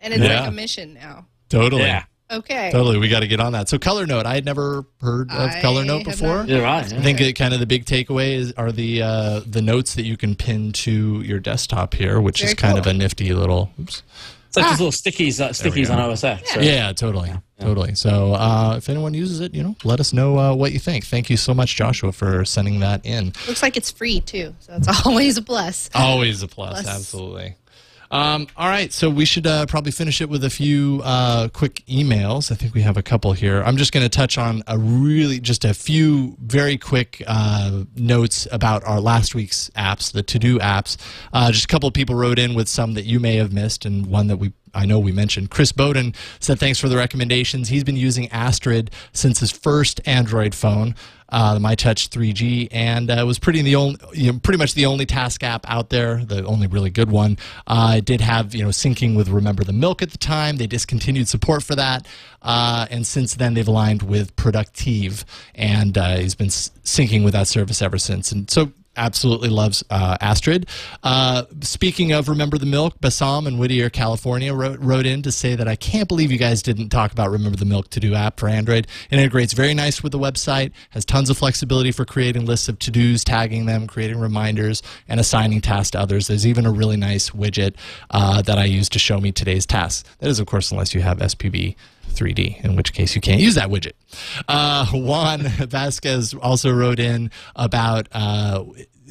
and 0.00 0.12
it's 0.14 0.22
Yeah. 0.22 0.40
like 0.40 0.48
a 0.48 0.52
mission 0.52 0.94
now. 0.94 1.26
Totally. 1.48 1.82
Yeah. 1.82 2.04
Okay. 2.30 2.70
Totally. 2.72 2.98
We 2.98 3.08
got 3.08 3.20
to 3.20 3.26
get 3.26 3.40
on 3.40 3.52
that. 3.52 3.70
So, 3.70 3.78
Color 3.78 4.06
Note. 4.06 4.26
I 4.26 4.34
had 4.34 4.44
never 4.44 4.84
heard 5.00 5.30
of 5.30 5.50
I 5.50 5.60
Color 5.62 5.84
Note 5.86 6.04
before. 6.04 6.38
not. 6.38 6.48
You're 6.48 6.62
right. 6.62 6.84
I 6.92 7.00
think 7.00 7.22
it, 7.22 7.32
kind 7.34 7.54
of 7.54 7.60
the 7.60 7.66
big 7.66 7.86
takeaway 7.86 8.32
is, 8.34 8.52
are 8.58 8.70
the 8.70 9.00
uh, 9.02 9.40
the 9.46 9.62
notes 9.62 9.94
that 9.94 10.02
you 10.04 10.18
can 10.18 10.34
pin 10.34 10.72
to 10.72 11.22
your 11.22 11.38
desktop 11.40 11.94
here, 11.94 12.20
which 12.20 12.40
is 12.42 12.50
Very 12.52 12.56
kind 12.56 12.78
of 12.78 12.86
a 12.86 12.92
nifty 12.92 13.32
little. 13.32 13.70
Oops. 13.80 14.02
It's 14.48 14.56
like 14.58 14.66
those 14.66 14.80
little 14.80 14.92
stickies, 14.92 15.40
uh, 15.40 15.48
we 15.48 15.70
stickies 15.70 15.86
go. 15.88 15.94
on 15.94 16.00
OS 16.00 16.22
X. 16.24 16.54
right? 16.56 16.64
Yeah, 16.64 16.92
totally, 16.92 17.32
totally. 17.60 17.94
So 17.94 18.34
uh, 18.34 18.74
if 18.76 18.88
anyone 18.88 19.14
uses 19.14 19.40
it, 19.40 19.54
you 19.54 19.62
know, 19.62 19.76
let 19.84 20.00
us 20.00 20.12
know 20.12 20.38
uh, 20.38 20.54
what 20.54 20.72
you 20.72 20.78
think. 20.78 21.04
Thank 21.04 21.30
you 21.30 21.36
so 21.36 21.54
much, 21.54 21.76
Joshua, 21.76 22.12
for 22.12 22.44
sending 22.44 22.80
that 22.80 23.04
in. 23.04 23.32
Looks 23.46 23.62
like 23.62 23.76
it's 23.76 23.90
free 23.90 24.20
too, 24.20 24.54
so 24.60 24.74
it's 24.74 24.88
always 25.06 25.36
a 25.36 25.42
plus. 25.42 25.90
Always 25.94 26.42
a 26.42 26.48
plus, 26.48 26.82
Plus. 26.82 26.86
absolutely. 26.96 27.56
Um, 28.10 28.46
all 28.56 28.68
right, 28.68 28.90
so 28.90 29.10
we 29.10 29.26
should 29.26 29.46
uh, 29.46 29.66
probably 29.66 29.92
finish 29.92 30.22
it 30.22 30.30
with 30.30 30.42
a 30.42 30.48
few 30.48 31.02
uh, 31.04 31.48
quick 31.48 31.84
emails. 31.86 32.50
I 32.50 32.54
think 32.54 32.72
we 32.72 32.80
have 32.80 32.96
a 32.96 33.02
couple 33.02 33.34
here. 33.34 33.62
I'm 33.62 33.76
just 33.76 33.92
going 33.92 34.02
to 34.02 34.08
touch 34.08 34.38
on 34.38 34.62
a 34.66 34.78
really 34.78 35.40
just 35.40 35.62
a 35.66 35.74
few 35.74 36.34
very 36.40 36.78
quick 36.78 37.22
uh, 37.26 37.82
notes 37.96 38.48
about 38.50 38.82
our 38.84 38.98
last 38.98 39.34
week's 39.34 39.68
apps, 39.76 40.10
the 40.10 40.22
to 40.22 40.38
do 40.38 40.58
apps. 40.58 40.96
Uh, 41.34 41.52
just 41.52 41.66
a 41.66 41.68
couple 41.68 41.86
of 41.86 41.92
people 41.92 42.14
wrote 42.14 42.38
in 42.38 42.54
with 42.54 42.66
some 42.66 42.94
that 42.94 43.04
you 43.04 43.20
may 43.20 43.36
have 43.36 43.52
missed, 43.52 43.84
and 43.84 44.06
one 44.06 44.28
that 44.28 44.38
we 44.38 44.54
I 44.74 44.86
know 44.86 44.98
we 44.98 45.12
mentioned. 45.12 45.50
Chris 45.50 45.72
Bowden 45.72 46.14
said 46.40 46.58
thanks 46.58 46.78
for 46.78 46.88
the 46.88 46.96
recommendations. 46.96 47.68
He's 47.68 47.84
been 47.84 47.96
using 47.96 48.28
Astrid 48.28 48.90
since 49.12 49.40
his 49.40 49.50
first 49.50 50.00
Android 50.06 50.54
phone, 50.54 50.94
uh, 51.30 51.54
the 51.54 51.60
MyTouch 51.60 52.08
3G, 52.08 52.68
and 52.70 53.10
uh, 53.10 53.24
was 53.26 53.38
pretty 53.38 53.62
the 53.62 53.76
only, 53.76 53.98
you 54.12 54.32
know, 54.32 54.38
pretty 54.38 54.58
much 54.58 54.74
the 54.74 54.86
only 54.86 55.06
task 55.06 55.42
app 55.42 55.68
out 55.68 55.90
there, 55.90 56.24
the 56.24 56.44
only 56.44 56.66
really 56.66 56.90
good 56.90 57.10
one. 57.10 57.38
Uh, 57.66 57.96
it 57.98 58.04
did 58.04 58.20
have 58.20 58.54
you 58.54 58.62
know 58.62 58.70
syncing 58.70 59.16
with 59.16 59.28
Remember 59.28 59.64
the 59.64 59.72
Milk 59.72 60.02
at 60.02 60.10
the 60.10 60.18
time. 60.18 60.56
They 60.56 60.66
discontinued 60.66 61.28
support 61.28 61.62
for 61.62 61.74
that, 61.74 62.06
uh, 62.42 62.86
and 62.90 63.06
since 63.06 63.34
then 63.34 63.54
they've 63.54 63.68
aligned 63.68 64.02
with 64.02 64.34
Producteev, 64.36 65.24
and 65.54 65.98
uh, 65.98 66.16
he's 66.16 66.34
been 66.34 66.48
syncing 66.48 67.24
with 67.24 67.34
that 67.34 67.48
service 67.48 67.82
ever 67.82 67.98
since. 67.98 68.32
And 68.32 68.50
so 68.50 68.72
absolutely 68.98 69.48
loves 69.48 69.82
uh, 69.88 70.18
Astrid. 70.20 70.68
Uh, 71.02 71.44
speaking 71.60 72.12
of 72.12 72.28
Remember 72.28 72.58
the 72.58 72.66
Milk, 72.66 73.00
Bassam 73.00 73.46
in 73.46 73.56
Whittier, 73.56 73.88
California 73.88 74.52
wrote, 74.52 74.78
wrote 74.80 75.06
in 75.06 75.22
to 75.22 75.32
say 75.32 75.54
that 75.54 75.68
I 75.68 75.76
can't 75.76 76.08
believe 76.08 76.30
you 76.30 76.38
guys 76.38 76.62
didn't 76.62 76.90
talk 76.90 77.12
about 77.12 77.30
Remember 77.30 77.56
the 77.56 77.64
Milk 77.64 77.88
to 77.90 78.00
do 78.00 78.14
app 78.14 78.38
for 78.38 78.48
Android. 78.48 78.86
It 79.10 79.18
integrates 79.18 79.52
very 79.52 79.72
nice 79.72 80.02
with 80.02 80.12
the 80.12 80.18
website, 80.18 80.72
has 80.90 81.04
tons 81.04 81.30
of 81.30 81.38
flexibility 81.38 81.92
for 81.92 82.04
creating 82.04 82.44
lists 82.44 82.68
of 82.68 82.78
to 82.80 82.90
dos, 82.90 83.24
tagging 83.24 83.66
them, 83.66 83.86
creating 83.86 84.18
reminders, 84.18 84.82
and 85.08 85.20
assigning 85.20 85.60
tasks 85.60 85.92
to 85.92 86.00
others. 86.00 86.26
There's 86.26 86.46
even 86.46 86.66
a 86.66 86.72
really 86.72 86.96
nice 86.96 87.30
widget 87.30 87.76
uh, 88.10 88.42
that 88.42 88.58
I 88.58 88.64
use 88.64 88.88
to 88.90 88.98
show 88.98 89.20
me 89.20 89.32
today's 89.32 89.64
tasks. 89.64 90.08
That 90.18 90.28
is, 90.28 90.40
of 90.40 90.46
course, 90.46 90.70
unless 90.70 90.94
you 90.94 91.00
have 91.00 91.18
SPB. 91.18 91.76
3D, 92.08 92.64
in 92.64 92.76
which 92.76 92.92
case 92.92 93.14
you 93.14 93.20
can't 93.20 93.40
use 93.40 93.54
that 93.54 93.68
widget. 93.68 93.92
Uh, 94.48 94.86
Juan 94.92 95.42
Vasquez 95.42 96.34
also 96.34 96.72
wrote 96.72 96.98
in 96.98 97.30
about, 97.56 98.08
uh, 98.12 98.64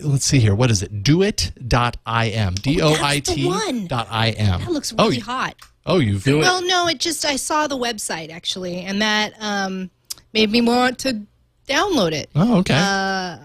let's 0.03 0.25
see 0.25 0.39
here, 0.39 0.55
what 0.55 0.69
is 0.71 0.83
it? 0.83 1.03
Doit.im. 1.03 2.55
D 2.55 2.81
O 2.81 2.95
I 3.01 3.19
T 3.19 3.47
one. 3.47 3.87
dot 3.87 4.07
I 4.09 4.31
M. 4.31 4.61
That 4.61 4.71
looks 4.71 4.93
oh, 4.97 5.05
really 5.05 5.17
you- 5.17 5.23
hot. 5.23 5.55
Oh, 5.85 5.99
you've 5.99 6.25
Do 6.25 6.39
it. 6.39 6.41
Well, 6.41 6.61
no, 6.67 6.87
it 6.89 6.99
just 6.99 7.23
I 7.23 7.37
saw 7.37 7.67
the 7.67 7.77
website 7.77 8.29
actually, 8.29 8.81
and 8.81 9.01
that 9.01 9.33
um, 9.39 9.89
made 10.33 10.51
me 10.51 10.61
want 10.61 10.99
to 10.99 11.21
download 11.65 12.11
it. 12.11 12.29
Oh, 12.35 12.57
okay. 12.57 12.73
Uh, 12.73 12.77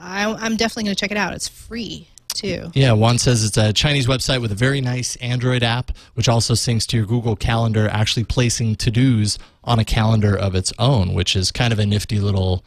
I, 0.01 0.37
I'm 0.41 0.57
definitely 0.57 0.85
going 0.85 0.97
to 0.97 1.01
check 1.01 1.13
it 1.13 1.17
out. 1.17 1.35
It's 1.35 1.47
free 1.47 2.09
too. 2.35 2.71
Yeah, 2.75 2.93
Juan 2.93 3.19
says 3.19 3.45
it's 3.45 3.57
a 3.57 3.73
Chinese 3.73 4.07
website 4.07 4.41
with 4.41 4.53
a 4.53 4.57
very 4.57 4.81
nice 4.81 5.17
Android 5.17 5.63
app, 5.63 5.91
which 6.15 6.29
also 6.29 6.55
syncs 6.55 6.87
to 6.89 6.97
your 6.97 7.07
Google 7.07 7.37
Calendar, 7.37 7.89
actually 7.89 8.25
placing 8.25 8.77
to 8.77 8.91
dos 8.91 9.39
on 9.65 9.79
a 9.79 9.85
calendar 9.85 10.37
of 10.37 10.55
its 10.55 10.73
own, 10.79 11.15
which 11.15 11.37
is 11.37 11.53
kind 11.53 11.73
of 11.73 11.79
a 11.79 11.87
nifty 11.87 12.19
little. 12.19 12.65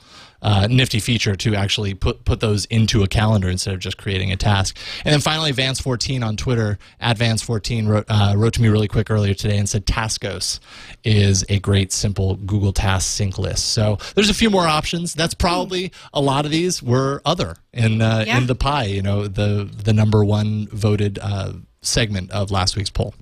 Uh, 0.48 0.68
nifty 0.70 1.00
feature 1.00 1.36
to 1.36 1.56
actually 1.56 1.96
put 1.96 2.24
put 2.24 2.40
those 2.40 2.66
into 2.66 3.02
a 3.02 3.08
calendar 3.08 3.50
instead 3.50 3.74
of 3.74 3.80
just 3.80 3.98
creating 3.98 4.32
a 4.32 4.36
task. 4.38 4.78
And 5.04 5.12
then 5.12 5.20
finally, 5.20 5.52
Vance14 5.52 6.24
on 6.24 6.38
Twitter 6.38 6.78
at 7.00 7.18
Vance14 7.18 7.88
wrote 7.88 8.06
uh, 8.10 8.36
wrote 8.38 8.54
to 8.54 8.62
me 8.62 8.68
really 8.68 8.88
quick 8.88 9.10
earlier 9.10 9.34
today 9.34 9.58
and 9.58 9.68
said 9.68 9.88
Taskos 9.88 10.60
is 11.04 11.44
a 11.50 11.58
great 11.60 11.92
simple 11.92 12.36
Google 12.36 12.74
Task 12.74 13.08
sync 13.18 13.40
list. 13.40 13.72
So 13.74 13.98
there's 14.14 14.30
a 14.30 14.36
few 14.36 14.52
more 14.52 14.68
options. 14.68 15.16
That's 15.16 15.34
probably 15.34 15.92
a 16.14 16.22
lot 16.22 16.46
of 16.46 16.52
these 16.52 16.84
were 16.84 17.24
other 17.26 17.56
in 17.74 18.02
uh, 18.04 18.26
Yeah. 18.28 18.38
in 18.38 18.46
the 18.46 18.56
pie. 18.56 18.86
You 18.86 19.02
know 19.02 19.28
the 19.28 19.68
the 19.84 19.94
number 19.94 20.24
one 20.24 20.68
voted 20.72 21.18
uh, 21.24 21.54
segment 21.82 22.30
of 22.30 22.52
last 22.52 22.76
week's 22.78 22.92
poll. 22.92 23.16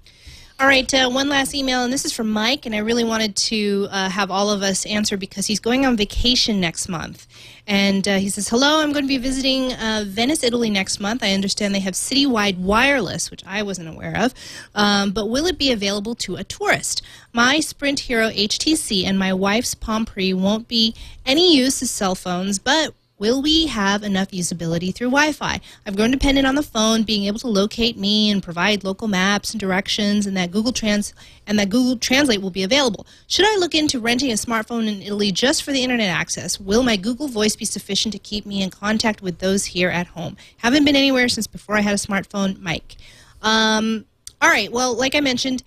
All 0.63 0.69
right, 0.69 0.93
uh, 0.93 1.09
one 1.09 1.27
last 1.27 1.53
email, 1.53 1.83
and 1.83 1.91
this 1.91 2.05
is 2.05 2.13
from 2.13 2.31
Mike, 2.31 2.65
and 2.65 2.73
I 2.73 2.77
really 2.77 3.03
wanted 3.03 3.35
to 3.35 3.89
uh, 3.91 4.07
have 4.09 4.31
all 4.31 4.49
of 4.49 4.61
us 4.61 4.85
answer 4.85 5.17
because 5.17 5.45
he's 5.45 5.59
going 5.59 5.85
on 5.85 5.97
vacation 5.97 6.61
next 6.61 6.87
month. 6.87 7.27
And 7.67 8.07
uh, 8.07 8.15
he 8.15 8.29
says, 8.29 8.47
Hello, 8.47 8.79
I'm 8.79 8.93
going 8.93 9.03
to 9.03 9.09
be 9.09 9.17
visiting 9.17 9.73
uh, 9.73 10.05
Venice, 10.07 10.41
Italy 10.41 10.69
next 10.69 11.01
month. 11.01 11.21
I 11.21 11.33
understand 11.33 11.75
they 11.75 11.81
have 11.81 11.95
citywide 11.95 12.59
wireless, 12.59 13.29
which 13.29 13.43
I 13.45 13.61
wasn't 13.61 13.89
aware 13.89 14.15
of. 14.17 14.33
Um, 14.73 15.11
but 15.11 15.25
will 15.25 15.47
it 15.47 15.57
be 15.57 15.69
available 15.69 16.15
to 16.15 16.37
a 16.37 16.45
tourist? 16.45 17.01
My 17.33 17.59
Sprint 17.59 17.99
Hero 17.99 18.29
HTC 18.29 19.03
and 19.03 19.19
my 19.19 19.33
wife's 19.33 19.75
Palm 19.75 20.05
Pre 20.05 20.33
won't 20.33 20.69
be 20.69 20.95
any 21.25 21.57
use 21.57 21.81
as 21.81 21.91
cell 21.91 22.15
phones, 22.15 22.57
but 22.57 22.93
Will 23.23 23.41
we 23.41 23.67
have 23.67 24.03
enough 24.03 24.31
usability 24.31 24.93
through 24.93 25.07
Wi 25.07 25.31
Fi? 25.31 25.61
I've 25.87 25.95
grown 25.95 26.11
dependent 26.11 26.45
on 26.45 26.55
the 26.55 26.61
phone 26.61 27.03
being 27.03 27.23
able 27.23 27.39
to 27.39 27.47
locate 27.47 27.95
me 27.97 28.29
and 28.29 28.43
provide 28.43 28.83
local 28.83 29.07
maps 29.07 29.51
and 29.51 29.61
directions, 29.61 30.25
and 30.25 30.35
that 30.35 30.51
Google 30.51 30.73
Trans 30.73 31.13
and 31.47 31.57
that 31.57 31.69
Google 31.69 31.95
Translate 31.95 32.41
will 32.41 32.49
be 32.49 32.63
available. 32.63 33.07
Should 33.27 33.45
I 33.47 33.55
look 33.55 33.73
into 33.73 33.97
renting 33.97 34.29
a 34.29 34.33
smartphone 34.33 34.89
in 34.89 35.01
Italy 35.01 35.31
just 35.31 35.63
for 35.63 35.71
the 35.71 35.81
internet 35.81 36.09
access? 36.09 36.59
Will 36.59 36.83
my 36.83 36.97
Google 36.97 37.29
Voice 37.29 37.55
be 37.55 37.63
sufficient 37.63 38.11
to 38.11 38.19
keep 38.19 38.45
me 38.45 38.61
in 38.61 38.69
contact 38.69 39.21
with 39.21 39.39
those 39.39 39.63
here 39.67 39.89
at 39.89 40.07
home? 40.07 40.35
Haven't 40.57 40.83
been 40.83 40.97
anywhere 40.97 41.29
since 41.29 41.47
before 41.47 41.77
I 41.77 41.81
had 41.81 41.93
a 41.93 41.97
smartphone, 41.97 42.59
Mike. 42.59 42.97
Um, 43.41 44.03
all 44.41 44.49
right. 44.49 44.69
Well, 44.69 44.95
like 44.97 45.15
I 45.15 45.21
mentioned, 45.21 45.63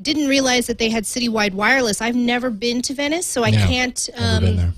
didn't 0.00 0.28
realize 0.28 0.66
that 0.66 0.78
they 0.78 0.88
had 0.88 1.04
citywide 1.04 1.52
wireless. 1.52 2.00
I've 2.00 2.16
never 2.16 2.48
been 2.48 2.80
to 2.80 2.94
Venice, 2.94 3.26
so 3.26 3.44
I 3.44 3.48
Yeah, 3.48 3.66
can't. 3.66 4.08
Never 4.18 4.46
Um, 4.62 4.72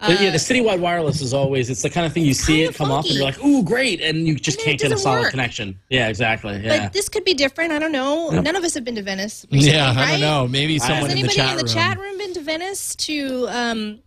been 0.00 0.08
there. 0.08 0.16
But 0.16 0.22
yeah, 0.24 0.30
the 0.30 0.38
citywide 0.38 0.80
wireless 0.80 1.20
is 1.20 1.34
always 1.34 1.70
it's 1.70 1.82
the 1.82 1.90
kind 1.90 2.06
of 2.06 2.12
thing 2.12 2.24
you 2.24 2.34
see 2.34 2.62
it 2.62 2.74
come 2.74 2.90
up 2.90 3.04
and 3.04 3.14
you're 3.14 3.24
like, 3.24 3.42
ooh, 3.44 3.62
great, 3.62 4.00
and 4.00 4.26
you 4.26 4.36
just 4.36 4.58
And 4.58 4.66
can't 4.66 4.80
get 4.80 4.92
a 4.92 4.98
solid 4.98 5.20
work. 5.22 5.30
connection. 5.30 5.78
Yeah, 5.90 6.08
exactly. 6.08 6.60
Yeah. 6.62 6.84
But 6.84 6.92
this 6.92 7.08
could 7.08 7.24
be 7.24 7.34
different. 7.34 7.72
I 7.72 7.78
don't 7.78 7.92
know. 7.92 8.30
None 8.30 8.56
of 8.56 8.64
us 8.64 8.74
have 8.74 8.84
been 8.84 8.94
to 8.96 9.02
Venice. 9.02 9.46
Recently, 9.50 9.72
Yeah, 9.76 9.94
I 9.96 10.12
don't 10.12 10.20
know. 10.20 10.46
Maybe 10.48 10.78
someone 10.78 11.10
Has 11.10 11.12
in 11.12 11.26
the 11.26 11.28
anybody 11.30 11.36
chat 11.36 11.50
in 11.52 11.56
the 11.58 11.64
room. 11.64 11.72
chat 11.74 11.98
room 11.98 12.18
been 12.18 12.34
to 12.34 12.40
Venice 12.40 12.94
to? 12.96 13.46
Um, 13.48 13.98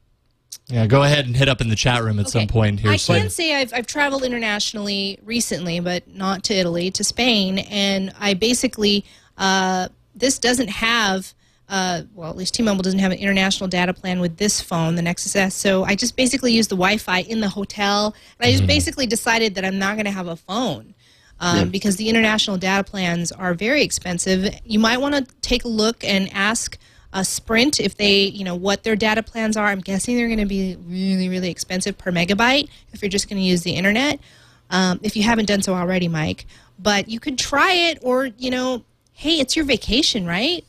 Yeah, 0.67 0.87
go 0.87 1.03
ahead 1.03 1.25
and 1.25 1.35
hit 1.35 1.49
up 1.49 1.59
in 1.61 1.67
the 1.69 1.75
chat 1.75 2.01
room 2.03 2.19
at 2.19 2.29
some 2.29 2.47
point 2.47 2.79
here. 2.79 2.91
I 2.91 2.95
soon. 2.97 3.17
can 3.19 3.29
say 3.29 3.55
I've 3.55 3.73
I've 3.73 3.87
traveled 3.87 4.23
internationally 4.23 5.19
recently, 5.23 5.79
but 5.81 6.07
not 6.13 6.43
to 6.45 6.53
Italy, 6.53 6.89
to 6.91 7.03
Spain, 7.03 7.59
and 7.59 8.13
I 8.19 8.33
basically 8.33 9.03
uh, 9.37 9.89
this 10.15 10.39
doesn't 10.39 10.69
have. 10.69 11.33
Uh, 11.71 12.01
well, 12.13 12.29
at 12.29 12.35
least 12.35 12.53
T-Mobile 12.53 12.83
doesn't 12.83 12.99
have 12.99 13.13
an 13.13 13.17
international 13.17 13.69
data 13.69 13.93
plan 13.93 14.19
with 14.19 14.35
this 14.35 14.59
phone, 14.59 14.95
the 14.95 15.01
Nexus 15.01 15.37
S. 15.37 15.55
So 15.55 15.85
I 15.85 15.95
just 15.95 16.17
basically 16.17 16.51
use 16.51 16.67
the 16.67 16.75
Wi-Fi 16.75 17.19
in 17.21 17.39
the 17.39 17.47
hotel, 17.47 18.13
and 18.37 18.47
I 18.47 18.51
just 18.51 18.67
basically 18.67 19.07
decided 19.07 19.55
that 19.55 19.63
I'm 19.63 19.79
not 19.79 19.95
going 19.95 20.05
to 20.05 20.11
have 20.11 20.27
a 20.27 20.35
phone 20.35 20.93
um, 21.39 21.69
because 21.69 21.95
the 21.95 22.09
international 22.09 22.57
data 22.57 22.83
plans 22.83 23.31
are 23.31 23.53
very 23.53 23.83
expensive. 23.83 24.53
You 24.65 24.79
might 24.79 24.97
want 24.97 25.15
to 25.15 25.33
take 25.41 25.63
a 25.63 25.69
look 25.69 26.03
and 26.03 26.29
ask 26.33 26.77
uh, 27.13 27.23
Sprint 27.23 27.79
if 27.79 27.95
they, 27.95 28.23
you 28.23 28.43
know, 28.43 28.55
what 28.55 28.83
their 28.83 28.97
data 28.97 29.23
plans 29.23 29.55
are. 29.55 29.67
I'm 29.67 29.79
guessing 29.79 30.17
they're 30.17 30.27
going 30.27 30.39
to 30.39 30.45
be 30.45 30.77
really, 30.85 31.29
really 31.29 31.49
expensive 31.49 31.97
per 31.97 32.11
megabyte 32.11 32.69
if 32.91 33.01
you're 33.01 33.09
just 33.09 33.29
going 33.29 33.41
to 33.41 33.47
use 33.47 33.63
the 33.63 33.75
internet. 33.75 34.19
Um, 34.69 34.99
if 35.03 35.15
you 35.15 35.23
haven't 35.23 35.45
done 35.45 35.61
so 35.61 35.73
already, 35.73 36.09
Mike, 36.09 36.45
but 36.77 37.09
you 37.09 37.19
could 37.19 37.37
try 37.37 37.73
it, 37.73 37.99
or 38.01 38.25
you 38.25 38.51
know, 38.51 38.83
hey, 39.21 39.39
it's 39.39 39.55
your 39.55 39.65
vacation, 39.65 40.25
right? 40.25 40.65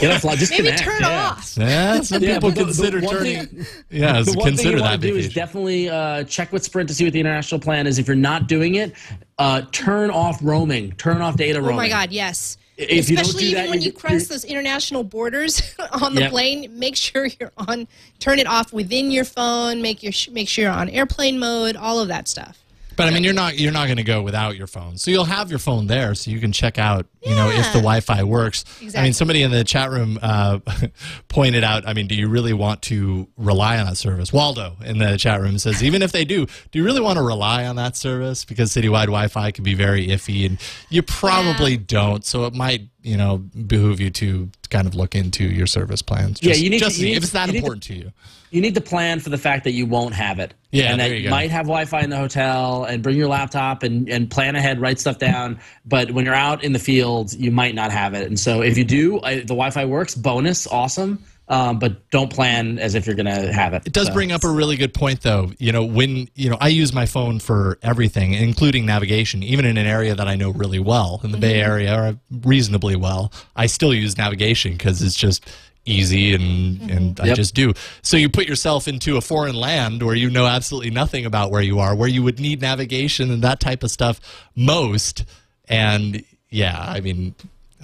Get 0.00 0.10
off, 0.10 0.24
Maybe 0.24 0.36
disconnect, 0.38 0.78
turn 0.80 1.00
yeah. 1.02 1.28
off. 1.30 1.54
Yeah, 1.56 2.00
some 2.00 2.20
Yeah, 2.20 2.34
people 2.34 2.50
but 2.50 2.54
the- 2.56 2.64
the 2.64 2.66
consider 2.72 3.00
turning. 3.00 3.46
thing- 3.46 3.66
yeah, 3.90 4.22
the 4.22 4.32
one 4.32 4.34
thing 4.34 4.44
consider 4.48 4.70
you 4.70 4.76
that 4.78 4.82
want 4.82 5.02
to 5.02 5.08
do 5.08 5.16
is 5.16 5.32
definitely 5.32 5.88
uh, 5.88 6.24
check 6.24 6.52
with 6.52 6.64
Sprint 6.64 6.88
to 6.88 6.94
see 6.96 7.04
what 7.04 7.12
the 7.12 7.20
international 7.20 7.60
plan 7.60 7.86
is. 7.86 8.00
If 8.00 8.08
you're 8.08 8.16
not 8.16 8.48
doing 8.48 8.74
it, 8.74 8.92
uh, 9.38 9.62
turn 9.70 10.10
off 10.10 10.38
roaming, 10.42 10.92
turn 10.96 11.22
off 11.22 11.36
data 11.36 11.60
roaming. 11.60 11.74
Oh 11.74 11.76
my 11.76 11.88
God, 11.88 12.10
yes. 12.10 12.56
If 12.76 13.08
you 13.08 13.16
don't 13.16 13.22
Especially 13.24 13.40
do 13.44 13.50
even 13.52 13.62
that, 13.64 13.70
when 13.70 13.80
you're- 13.82 13.92
cross 13.92 14.26
those 14.26 14.44
international 14.44 15.04
borders 15.04 15.62
on 15.92 16.16
the 16.16 16.22
Yep. 16.22 16.30
plane, 16.32 16.78
make 16.78 16.96
sure 16.96 17.28
you're 17.40 17.52
on. 17.56 17.86
Turn 18.18 18.40
it 18.40 18.48
off 18.48 18.72
within 18.72 19.12
your 19.12 19.24
phone. 19.24 19.80
Make 19.80 20.02
your 20.02 20.12
make 20.32 20.48
sure 20.48 20.64
you're 20.64 20.72
on 20.72 20.88
airplane 20.90 21.38
mode. 21.38 21.76
All 21.76 22.00
of 22.00 22.08
that 22.08 22.26
stuff. 22.26 22.58
But 22.96 23.08
I 23.08 23.10
mean, 23.10 23.24
you're 23.24 23.34
not 23.34 23.58
you're 23.58 23.72
not 23.72 23.86
going 23.86 23.98
to 23.98 24.02
go 24.02 24.22
without 24.22 24.56
your 24.56 24.66
phone. 24.66 24.96
So 24.98 25.10
you'll 25.10 25.24
have 25.24 25.50
your 25.50 25.58
phone 25.58 25.86
there, 25.86 26.14
so 26.14 26.30
you 26.30 26.40
can 26.40 26.52
check 26.52 26.78
out, 26.78 27.06
you 27.22 27.34
know, 27.34 27.48
if 27.50 27.66
the 27.72 27.78
Wi-Fi 27.78 28.22
works. 28.24 28.64
I 28.96 29.02
mean, 29.02 29.12
somebody 29.12 29.42
in 29.42 29.50
the 29.50 29.64
chat 29.64 29.90
room 29.90 30.18
uh, 30.22 30.60
pointed 31.28 31.62
out. 31.64 31.86
I 31.86 31.92
mean, 31.92 32.06
do 32.06 32.14
you 32.14 32.28
really 32.28 32.52
want 32.52 32.82
to 32.82 33.28
rely 33.36 33.78
on 33.78 33.86
that 33.86 33.96
service? 33.96 34.32
Waldo 34.32 34.76
in 34.84 34.98
the 34.98 35.16
chat 35.16 35.40
room 35.40 35.58
says, 35.58 35.82
even 35.82 36.02
if 36.02 36.12
they 36.12 36.24
do, 36.24 36.46
do 36.46 36.78
you 36.78 36.84
really 36.84 37.00
want 37.00 37.18
to 37.18 37.22
rely 37.22 37.66
on 37.66 37.76
that 37.76 37.96
service 37.96 38.44
because 38.44 38.70
citywide 38.72 39.06
Wi-Fi 39.06 39.50
can 39.50 39.64
be 39.64 39.74
very 39.74 40.08
iffy, 40.08 40.46
and 40.46 40.58
you 40.88 41.02
probably 41.02 41.72
Yeah. 41.72 41.80
don't. 41.86 42.24
So 42.24 42.46
it 42.46 42.54
might, 42.54 42.88
you 43.06 43.16
know, 43.16 43.38
behoove 43.38 44.00
you 44.00 44.10
to 44.10 44.50
kind 44.68 44.86
of 44.88 44.94
look 44.94 45.14
into 45.14 45.44
your 45.44 45.66
service 45.66 46.02
plans. 46.02 46.40
Yeah, 46.42 46.50
Just- 46.50 46.62
you 46.62 46.70
need 46.70 46.82
to- 46.82 46.92
you 46.92 47.06
need 47.06 47.16
if 47.18 47.22
it's 47.22 47.32
that 47.32 47.46
need 47.46 47.52
to- 47.52 47.58
important 47.58 47.84
to 47.84 47.94
you. 47.94 48.12
You 48.50 48.60
need 48.60 48.74
to 48.76 48.80
plan 48.80 49.20
for 49.20 49.30
the 49.30 49.38
fact 49.38 49.64
that 49.64 49.72
you 49.72 49.86
won't 49.86 50.14
have 50.14 50.38
it. 50.38 50.54
Yeah, 50.70 50.92
and 50.92 51.00
that 51.00 51.10
you 51.10 51.16
you 51.16 51.30
might 51.30 51.50
have 51.50 51.66
Wi-Fi 51.66 52.00
in 52.02 52.10
the 52.10 52.16
hotel, 52.16 52.84
and 52.84 53.02
bring 53.02 53.16
your 53.16 53.28
laptop 53.28 53.82
and, 53.82 54.08
and 54.08 54.30
plan 54.30 54.56
ahead, 54.56 54.80
write 54.80 54.98
stuff 55.00 55.18
down. 55.18 55.58
But 55.84 56.10
when 56.12 56.24
you're 56.24 56.34
out 56.34 56.62
in 56.64 56.72
the 56.72 56.78
field, 56.78 57.32
you 57.32 57.50
might 57.50 57.74
not 57.74 57.90
have 57.92 58.14
it. 58.14 58.26
And 58.28 58.38
so 58.38 58.62
if 58.62 58.76
you 58.78 58.84
do, 58.84 59.20
I, 59.22 59.36
the 59.36 59.46
Wi-Fi 59.54 59.84
works. 59.86 60.14
Bonus, 60.14 60.66
awesome. 60.66 61.22
Um, 61.48 61.78
but 61.78 62.10
don't 62.10 62.28
plan 62.28 62.78
as 62.80 62.96
if 62.96 63.06
you're 63.06 63.14
going 63.14 63.26
to 63.26 63.52
have 63.52 63.72
it. 63.72 63.86
It 63.86 63.92
does 63.92 64.08
So- 64.08 64.12
bring 64.12 64.32
up 64.32 64.42
a 64.42 64.48
really 64.48 64.76
good 64.76 64.92
point, 64.92 65.20
though. 65.20 65.52
You 65.58 65.70
know, 65.70 65.84
when 65.84 66.28
you 66.34 66.50
know, 66.50 66.56
I 66.60 66.68
use 66.68 66.92
my 66.92 67.06
phone 67.06 67.38
for 67.38 67.78
everything, 67.82 68.32
including 68.34 68.84
navigation, 68.84 69.44
even 69.44 69.64
in 69.64 69.76
an 69.76 69.86
area 69.86 70.14
that 70.16 70.26
I 70.26 70.34
know 70.34 70.50
really 70.50 70.80
well, 70.80 71.20
in 71.22 71.30
the 71.30 71.38
Bay 71.38 71.60
mm-hmm. 71.60 71.70
Area, 71.70 71.94
or 71.94 72.18
reasonably 72.42 72.96
well. 72.96 73.32
I 73.54 73.66
still 73.66 73.94
use 73.94 74.18
navigation 74.18 74.72
because 74.72 75.02
it's 75.02 75.14
just 75.14 75.46
easy 75.86 76.34
and 76.34 76.42
mm-hmm. 76.80 76.90
and 76.90 77.20
I 77.20 77.26
Yep. 77.26 77.36
just 77.36 77.54
do. 77.54 77.72
So 78.02 78.16
you 78.16 78.28
put 78.28 78.46
yourself 78.46 78.88
into 78.88 79.16
a 79.16 79.20
foreign 79.20 79.54
land 79.54 80.02
where 80.02 80.16
you 80.16 80.28
know 80.28 80.46
absolutely 80.46 80.90
nothing 80.90 81.24
about 81.24 81.50
where 81.50 81.62
you 81.62 81.78
are, 81.78 81.94
where 81.94 82.08
you 82.08 82.22
would 82.24 82.40
need 82.40 82.60
navigation 82.60 83.30
and 83.30 83.42
that 83.42 83.60
type 83.60 83.82
of 83.84 83.90
stuff 83.90 84.20
most. 84.56 85.24
And 85.68 86.24
yeah, 86.50 86.76
I 86.78 87.00
mean, 87.00 87.34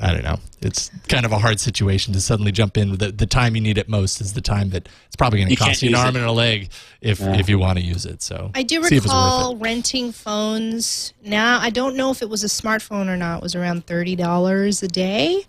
I 0.01 0.13
don't 0.13 0.25
know. 0.25 0.39
It's 0.61 0.91
kind 1.09 1.27
of 1.27 1.33
a 1.33 1.39
hard 1.39 1.61
situation 1.61 2.15
to 2.15 2.21
suddenly 2.21 2.51
jump 2.51 2.77
in. 2.77 2.97
The, 2.97 3.13
the 3.13 3.27
time 3.27 3.55
you 3.55 3.61
need 3.61 3.79
it 3.79 3.89
most 3.89 4.21
is 4.21 4.33
the 4.33 4.41
time 4.41 4.71
that 4.71 4.89
it's 5.07 5.17
probably 5.17 5.41
going 5.41 5.51
to 5.51 5.57
cost 5.57 5.83
you 5.83 5.91
an 5.91 5.95
arm 5.95 6.17
it. 6.17 6.21
and 6.21 6.27
a 6.27 6.33
leg 6.33 6.71
if 7.01 7.21
if 7.21 7.49
you 7.49 7.59
want 7.59 7.79
to 7.79 7.85
use 7.85 8.07
it. 8.07 8.23
So 8.23 8.51
I 8.55 8.63
do 8.63 8.83
see 8.85 8.97
if 8.97 9.05
it's 9.05 9.13
worth 9.13 9.25
recall 9.25 9.57
renting 9.57 10.13
phones. 10.13 11.13
Now 11.23 11.59
I 11.61 11.71
don't 11.71 11.97
know 11.97 12.11
if 12.11 12.23
it 12.23 12.29
was 12.29 12.43
a 12.43 12.49
smartphone 12.49 13.09
or 13.09 13.17
not. 13.17 13.39
It 13.39 13.43
was 13.43 13.55
around 13.55 13.87
thirty 13.87 14.17
dollars 14.17 14.83
a 14.83 14.89
day. 14.89 15.45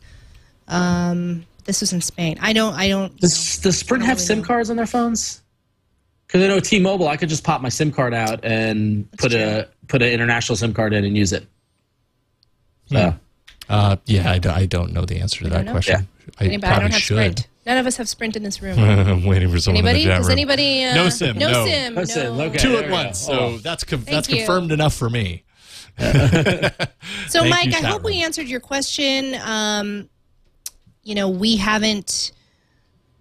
Um, 0.67 1.45
this 1.65 1.81
was 1.81 1.93
in 1.93 2.01
Spain. 2.01 2.37
I 2.41 2.53
don't. 2.53 2.73
I 2.73 2.89
don't. 2.89 3.17
Does, 3.19 3.59
does 3.59 3.77
Sprint 3.77 4.01
don't 4.01 4.09
have 4.09 4.17
really 4.17 4.27
SIM 4.27 4.39
know. 4.39 4.45
cards 4.45 4.69
on 4.69 4.75
their 4.75 4.85
phones? 4.85 5.41
Because 6.27 6.43
I 6.43 6.47
know 6.47 6.59
T-Mobile, 6.59 7.07
I 7.07 7.15
could 7.15 7.29
just 7.29 7.43
pop 7.43 7.61
my 7.61 7.69
SIM 7.69 7.91
card 7.91 8.13
out 8.13 8.43
and 8.43 9.09
put 9.17 9.33
a 9.33 9.69
put 9.87 10.01
an 10.01 10.09
international 10.09 10.55
SIM 10.55 10.73
card 10.73 10.93
in 10.93 11.05
and 11.05 11.15
use 11.15 11.31
it. 11.31 11.45
So, 12.87 13.15
Uh, 13.73 13.95
yeah, 14.05 14.31
I, 14.31 14.37
do, 14.39 14.49
I 14.49 14.65
don't 14.65 14.93
know 14.93 15.03
the 15.05 15.19
answer 15.19 15.43
to 15.43 15.49
that 15.49 15.55
don't 15.57 15.65
know. 15.65 15.71
question. 15.73 16.07
I 16.39 16.45
Anybody? 16.45 16.55
I 16.55 16.69
probably 16.69 16.81
don't 16.83 16.91
have 16.91 17.01
should. 17.01 17.15
Sprint. 17.17 17.47
None 17.65 17.77
of 17.77 17.87
us 17.87 17.97
have 17.97 18.07
Sprint 18.09 18.35
in 18.35 18.43
this 18.43 18.61
room. 18.61 18.77
I'm 18.79 19.23
waiting 19.25 19.49
for 19.49 19.59
someone 19.59 19.85
Anybody? 19.87 20.03
in 20.03 20.07
the 20.09 20.13
chat 20.13 20.19
Does 20.19 20.27
room. 20.27 20.31
anybody? 20.33 20.83
Uh, 20.83 20.95
No 20.95 21.09
SIM, 21.09 21.37
No, 21.37 21.51
no. 21.51 21.65
SIM. 21.65 21.93
No 21.95 22.03
SIM, 22.05 22.39
okay. 22.39 22.57
Two 22.57 22.75
at 22.77 22.83
we 22.83 22.87
go. 22.89 22.93
once. 22.93 23.19
So 23.19 23.33
Oh. 23.33 23.57
that's 23.57 23.83
con- 23.83 24.03
that's 24.03 24.29
you. 24.29 24.37
confirmed 24.37 24.71
enough 24.71 24.93
for 24.93 25.09
me. 25.09 25.43
So, 27.27 27.39
Thank 27.39 27.49
Mike, 27.49 27.65
you, 27.67 27.71
I 27.77 27.81
chat 27.81 27.91
hope 27.91 28.03
we 28.03 28.21
answered 28.23 28.47
your 28.47 28.59
question. 28.59 29.35
Um, 29.43 30.09
you 31.03 31.15
know, 31.15 31.29
we 31.29 31.57
haven't 31.57 32.31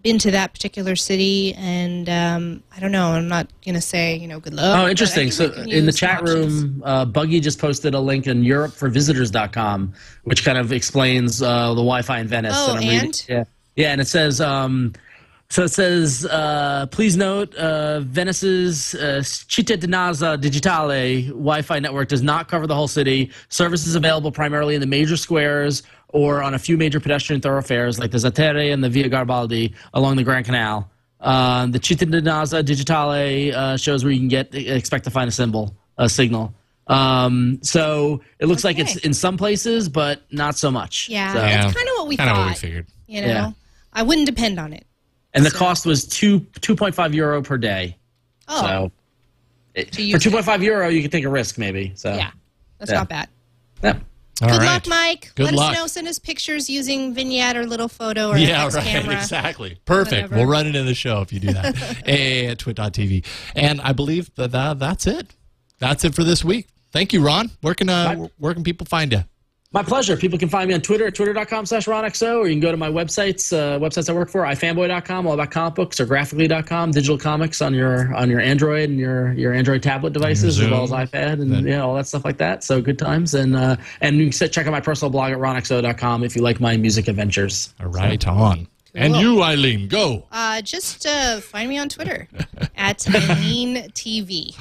been 0.03 0.18
to 0.18 0.30
that 0.32 0.53
particular 0.53 0.96
city, 0.96 1.55
and 1.55 2.09
um, 2.09 2.62
I 2.74 2.80
don't 2.80 2.92
know. 2.92 3.12
I'm 3.12 3.28
not 3.28 3.48
going 3.64 3.74
to 3.74 3.80
say, 3.80 4.16
you 4.16 4.26
know, 4.26 4.40
good 4.40 4.55
luck. 4.55 4.78
Oh, 4.78 4.88
interesting. 4.88 5.30
So 5.30 5.53
in 5.53 5.86
the 5.86 5.92
chat 5.92 6.22
options. 6.22 6.62
room, 6.64 6.82
uh, 6.84 7.05
Buggy 7.05 7.40
just 7.40 7.59
posted 7.59 7.94
a 7.94 8.00
link 8.00 8.26
in 8.26 8.42
europeforvisitors.com, 8.42 9.94
which 10.24 10.44
kind 10.44 10.59
of 10.59 10.72
explains 10.72 11.42
uh, 11.42 11.68
the 11.68 11.76
Wi-Fi 11.76 12.18
in 12.18 12.28
Venice. 12.28 12.55
Oh, 12.57 12.72
I'm 12.72 12.78
reading- 12.78 12.98
and? 13.00 13.24
yeah, 13.28 13.44
yeah, 13.76 13.92
and 13.92 14.00
it 14.00 14.09
says. 14.09 14.40
Um, 14.40 14.92
so 15.48 15.64
it 15.64 15.68
says, 15.68 16.24
uh, 16.24 16.86
please 16.90 17.14
note, 17.14 17.55
uh, 17.57 18.00
Venice's 18.00 18.94
uh, 18.94 19.20
Cittadinanza 19.20 20.40
Digitale 20.40 21.26
Wi-Fi 21.26 21.78
network 21.78 22.09
does 22.09 22.22
not 22.22 22.48
cover 22.48 22.66
the 22.66 22.74
whole 22.74 22.88
city. 22.88 23.30
Services 23.50 23.94
available 23.94 24.32
primarily 24.32 24.74
in 24.74 24.80
the 24.80 24.86
major 24.86 25.14
squares 25.14 25.82
or 26.12 26.42
on 26.42 26.54
a 26.54 26.58
few 26.58 26.76
major 26.76 27.00
pedestrian 27.00 27.40
thoroughfares 27.40 27.98
like 27.98 28.10
the 28.10 28.18
Zattere 28.18 28.72
and 28.72 28.82
the 28.84 28.88
Via 28.88 29.08
Garibaldi 29.08 29.74
along 29.94 30.16
the 30.16 30.22
Grand 30.22 30.44
Canal. 30.46 30.88
Uh, 31.20 31.66
the 31.66 31.78
Cittadinanza 31.78 32.62
Digitale 32.64 33.52
uh, 33.54 33.76
shows 33.76 34.04
where 34.04 34.12
you 34.12 34.18
can 34.18 34.28
get 34.28 34.54
expect 34.54 35.04
to 35.04 35.10
find 35.10 35.28
a 35.28 35.32
symbol, 35.32 35.74
a 35.98 36.08
signal. 36.08 36.54
Um, 36.88 37.60
so 37.62 38.20
it 38.40 38.46
looks 38.46 38.64
like 38.64 38.78
it's 38.78 38.96
in 38.96 39.14
some 39.14 39.36
places, 39.36 39.88
but 39.88 40.22
not 40.32 40.56
so 40.56 40.70
much. 40.70 41.08
Yeah, 41.08 41.32
So- 41.32 41.38
Yeah. 41.38 41.64
it's 41.66 41.74
kind 41.74 41.88
of 41.88 41.94
what 41.98 42.08
we 42.08 42.16
Kind 42.16 42.30
of 42.30 42.36
what 42.38 42.48
we 42.48 42.54
figured. 42.54 42.86
You 43.06 43.22
know, 43.22 43.26
Yeah. 43.28 43.50
I 43.92 44.02
wouldn't 44.02 44.26
depend 44.26 44.58
on 44.58 44.72
it. 44.72 44.84
and 45.34 45.46
the 45.46 45.50
cost 45.50 45.86
was 45.86 46.04
two 46.06 46.40
two 46.60 46.74
point 46.76 46.94
five 46.94 47.14
euro 47.14 47.40
per 47.40 47.56
day. 47.56 47.96
Oh, 48.48 48.60
So 48.60 48.92
it- 49.74 49.94
for 50.12 50.18
two 50.18 50.30
point 50.30 50.44
five 50.44 50.62
euro, 50.62 50.88
you 50.88 51.00
could 51.02 51.12
take 51.12 51.24
a 51.24 51.28
risk 51.30 51.56
maybe. 51.56 51.92
So 51.94 52.12
yeah, 52.14 52.32
that's 52.78 52.90
Yeah. 52.90 52.98
not 52.98 53.08
bad. 53.08 53.28
yeah. 53.82 53.94
All 54.41 54.49
Good 54.49 54.59
right. 54.59 54.64
luck, 54.66 54.87
Mike. 54.89 55.33
Good 55.35 55.45
Let 55.47 55.55
luck. 55.55 55.72
us 55.72 55.78
know. 55.78 55.87
Send 55.87 56.09
us 56.09 56.18
pictures 56.18 56.68
using 56.70 57.14
vignette 57.14 57.57
or 57.57 57.66
little 57.66 57.87
photo 57.89 58.30
or 58.30 58.39
Yeah, 58.39 58.66
FX 58.66 58.74
right. 58.76 58.85
camera. 58.87 59.14
Exactly. 59.14 59.78
Perfect. 59.85 60.12
Whatever. 60.30 60.37
We'll 60.37 60.47
run 60.47 60.66
it 60.66 60.74
in 60.74 60.87
the 60.87 60.95
show 60.95 61.20
if 61.20 61.33
you 61.33 61.39
do 61.39 61.53
that. 61.53 62.03
A 62.07 62.47
at 62.49 62.59
twit.tv. 62.59 63.24
And 63.55 63.80
I 63.83 63.93
believe 63.93 64.35
that, 64.37 64.51
that 64.53 64.78
that's 64.78 65.07
it. 65.07 65.35
That's 65.78 66.05
it 66.05 66.14
for 66.14 66.24
this 66.24 66.43
week. 66.45 66.68
Thank 66.93 67.12
you, 67.12 67.24
Ron. 67.24 67.51
Where 67.61 67.74
can 67.74 67.89
uh, 67.89 68.14
Bye. 68.14 68.30
where 68.39 68.55
can 68.55 68.64
people 68.64 68.87
find 68.87 69.12
you? 69.12 69.24
My 69.72 69.82
pleasure. 69.82 70.16
People 70.18 70.38
can 70.38 70.50
find 70.50 70.68
me 70.68 70.74
on 70.74 70.82
Twitter 70.82 71.06
at 71.06 71.14
twitter.com 71.14 71.64
slash 71.64 71.86
RonXO, 71.86 72.38
or 72.38 72.46
you 72.46 72.52
can 72.52 72.60
go 72.60 72.70
to 72.70 72.76
my 72.76 72.90
websites, 72.90 73.52
uh, 73.56 73.78
websites 73.78 74.10
I 74.10 74.12
work 74.12 74.28
for, 74.28 74.42
ifanboy.com, 74.42 75.26
all 75.26 75.32
about 75.32 75.50
comic 75.50 75.74
books, 75.74 75.98
or 75.98 76.06
graphicly.com, 76.06 76.90
digital 76.90 77.16
comics 77.16 77.62
on 77.62 77.72
your 77.72 78.14
on 78.14 78.28
your 78.28 78.40
Android 78.40 78.90
and 78.90 78.98
your, 78.98 79.32
your 79.32 79.54
Android 79.54 79.82
tablet 79.82 80.12
devices, 80.12 80.60
as 80.60 80.68
well 80.68 80.84
as 80.84 80.90
iPad 80.90 81.40
and 81.40 81.66
yeah, 81.66 81.80
all 81.80 81.94
that 81.94 82.06
stuff 82.06 82.24
like 82.24 82.36
that. 82.36 82.64
So 82.64 82.82
good 82.82 82.98
times. 82.98 83.34
And 83.34 83.56
uh, 83.56 83.76
and 84.02 84.18
you 84.18 84.30
can 84.30 84.48
check 84.50 84.66
out 84.66 84.72
my 84.72 84.80
personal 84.80 85.10
blog 85.10 85.32
at 85.32 85.38
ronxo.com 85.38 86.22
if 86.22 86.36
you 86.36 86.42
like 86.42 86.60
my 86.60 86.76
music 86.76 87.08
adventures. 87.08 87.72
All 87.80 87.88
right, 87.88 88.26
on. 88.28 88.68
And 88.94 89.16
you, 89.16 89.42
Eileen, 89.42 89.88
go. 89.88 90.26
Uh, 90.30 90.60
just 90.60 91.06
uh, 91.06 91.40
find 91.40 91.70
me 91.70 91.78
on 91.78 91.88
Twitter 91.88 92.28
at 92.76 93.08
Eileen 93.08 93.90
TV. 93.92 94.54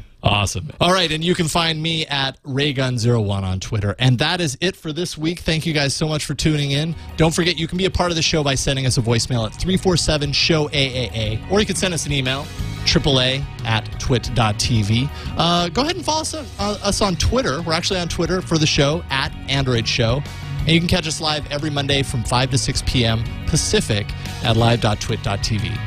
Awesome. 0.22 0.72
All 0.80 0.92
right, 0.92 1.10
and 1.12 1.24
you 1.24 1.34
can 1.34 1.46
find 1.46 1.80
me 1.80 2.04
at 2.06 2.42
Raygun01 2.42 3.42
on 3.42 3.60
Twitter. 3.60 3.94
And 4.00 4.18
that 4.18 4.40
is 4.40 4.58
it 4.60 4.74
for 4.74 4.92
this 4.92 5.16
week. 5.16 5.40
Thank 5.40 5.64
you 5.64 5.72
guys 5.72 5.94
so 5.94 6.08
much 6.08 6.24
for 6.24 6.34
tuning 6.34 6.72
in. 6.72 6.96
Don't 7.16 7.32
forget, 7.32 7.56
you 7.56 7.68
can 7.68 7.78
be 7.78 7.84
a 7.84 7.90
part 7.90 8.10
of 8.10 8.16
the 8.16 8.22
show 8.22 8.42
by 8.42 8.56
sending 8.56 8.84
us 8.84 8.98
a 8.98 9.00
voicemail 9.00 9.46
at 9.46 9.54
347 9.54 10.32
show 10.32 10.68
AAA, 10.68 11.50
or 11.50 11.60
you 11.60 11.66
can 11.66 11.76
send 11.76 11.94
us 11.94 12.04
an 12.04 12.12
email, 12.12 12.42
AAA 12.84 13.44
at 13.64 13.84
twit.tv. 14.00 15.08
Uh, 15.36 15.68
go 15.68 15.82
ahead 15.82 15.94
and 15.94 16.04
follow 16.04 16.22
us, 16.22 16.34
uh, 16.34 16.42
us 16.58 17.00
on 17.00 17.14
Twitter. 17.14 17.62
We're 17.62 17.72
actually 17.72 18.00
on 18.00 18.08
Twitter 18.08 18.42
for 18.42 18.58
the 18.58 18.66
show, 18.66 19.04
at 19.10 19.32
Android 19.48 19.86
Show. 19.86 20.20
And 20.60 20.68
you 20.70 20.80
can 20.80 20.88
catch 20.88 21.06
us 21.06 21.20
live 21.20 21.50
every 21.52 21.70
Monday 21.70 22.02
from 22.02 22.24
5 22.24 22.50
to 22.50 22.58
6 22.58 22.82
p.m. 22.86 23.22
Pacific 23.46 24.06
at 24.42 24.56
live.twit.tv. 24.56 25.78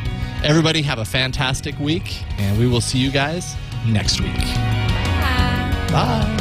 Everybody 0.43 0.82
have 0.84 0.99
a 0.99 1.05
fantastic 1.05 1.77
week, 1.79 2.23
and 2.39 2.57
we 2.57 2.65
will 2.65 2.82
see 2.82 2.97
you 2.97 3.11
guys 3.11 3.55
next 3.86 4.21
week. 4.21 4.36
Bye. 5.91 6.38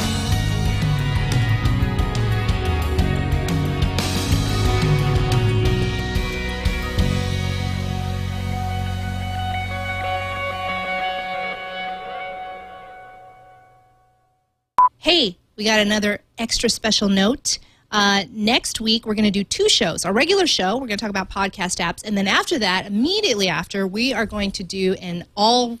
Hey, 14.97 15.37
we 15.55 15.63
got 15.63 15.79
another 15.79 16.21
extra 16.37 16.69
special 16.69 17.09
note. 17.09 17.57
Uh, 17.91 18.23
next 18.31 18.79
week, 18.79 19.05
we're 19.05 19.15
going 19.15 19.25
to 19.25 19.31
do 19.31 19.43
two 19.43 19.67
shows. 19.67 20.05
Our 20.05 20.13
regular 20.13 20.47
show, 20.47 20.75
we're 20.75 20.87
going 20.87 20.97
to 20.97 20.97
talk 20.97 21.09
about 21.09 21.29
podcast 21.29 21.79
apps. 21.83 22.05
And 22.05 22.17
then 22.17 22.27
after 22.27 22.57
that, 22.59 22.85
immediately 22.85 23.49
after, 23.49 23.85
we 23.85 24.13
are 24.13 24.25
going 24.25 24.51
to 24.51 24.63
do 24.63 24.93
an 25.01 25.25
all 25.35 25.79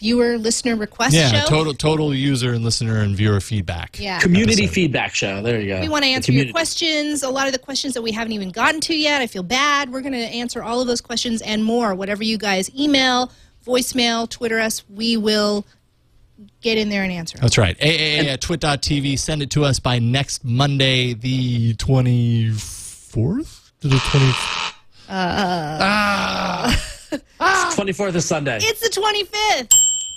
viewer 0.00 0.38
listener 0.38 0.76
request 0.76 1.14
Yeah, 1.14 1.28
show. 1.30 1.46
total 1.46 1.74
total 1.74 2.14
user 2.14 2.54
and 2.54 2.64
listener 2.64 3.00
and 3.02 3.14
viewer 3.14 3.38
feedback. 3.38 4.00
Yeah. 4.00 4.18
Community 4.18 4.62
episode. 4.64 4.74
feedback 4.74 5.14
show. 5.14 5.42
There 5.42 5.60
you 5.60 5.68
go. 5.74 5.80
We 5.82 5.90
want 5.90 6.04
to 6.04 6.10
answer 6.10 6.32
your 6.32 6.50
questions. 6.50 7.22
A 7.22 7.28
lot 7.28 7.46
of 7.46 7.52
the 7.52 7.58
questions 7.58 7.92
that 7.94 8.00
we 8.02 8.10
haven't 8.10 8.32
even 8.32 8.48
gotten 8.50 8.80
to 8.82 8.94
yet. 8.96 9.20
I 9.20 9.26
feel 9.26 9.42
bad. 9.42 9.92
We're 9.92 10.00
going 10.00 10.14
to 10.14 10.18
answer 10.18 10.62
all 10.62 10.80
of 10.80 10.86
those 10.86 11.02
questions 11.02 11.42
and 11.42 11.62
more. 11.62 11.94
Whatever 11.94 12.24
you 12.24 12.38
guys 12.38 12.70
email, 12.74 13.30
voicemail, 13.66 14.26
Twitter 14.28 14.58
us, 14.58 14.82
we 14.88 15.18
will 15.18 15.66
get 16.62 16.78
in 16.78 16.88
there 16.88 17.02
and 17.02 17.12
answer. 17.12 17.36
That's 17.36 17.58
right. 17.58 17.78
AAA 17.78 18.24
at 18.24 18.40
twit.tv. 18.40 19.18
Send 19.18 19.42
it 19.42 19.50
to 19.50 19.64
us 19.66 19.78
by 19.78 19.98
next 19.98 20.42
Monday, 20.44 21.12
the 21.12 21.74
24th? 21.74 23.70
To 23.82 23.88
the 23.88 23.96
20th? 23.96 24.74
ah. 25.10 26.86
24th 27.76 28.14
is 28.14 28.24
Sunday. 28.24 28.58
It's 28.62 28.80
the 28.80 28.88
25th. 29.00 29.68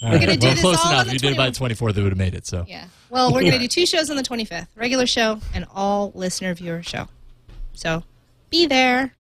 We're 0.04 0.20
gonna 0.20 0.38
do 0.38 0.48
well, 0.48 0.56
this 0.56 0.62
close 0.62 0.78
all 0.80 0.88
on 0.88 0.94
enough. 0.94 1.06
the 1.06 1.10
If 1.10 1.14
you 1.14 1.20
did 1.20 1.32
it 1.34 1.38
by 1.38 1.50
the 1.50 1.56
24th, 1.58 1.98
it 1.98 2.04
would 2.04 2.12
have 2.12 2.18
made 2.18 2.36
it. 2.36 2.46
So 2.46 2.66
Yeah. 2.68 2.86
Well, 3.10 3.32
we're 3.32 3.42
going 3.42 3.54
to 3.54 3.60
do 3.60 3.68
two 3.68 3.86
shows 3.86 4.10
on 4.10 4.16
the 4.16 4.24
25th 4.24 4.68
regular 4.76 5.06
show 5.06 5.40
and 5.54 5.66
all 5.74 6.12
listener 6.16 6.54
viewer 6.56 6.82
show. 6.82 7.08
So 7.74 8.04
be 8.50 8.66
there. 8.66 9.14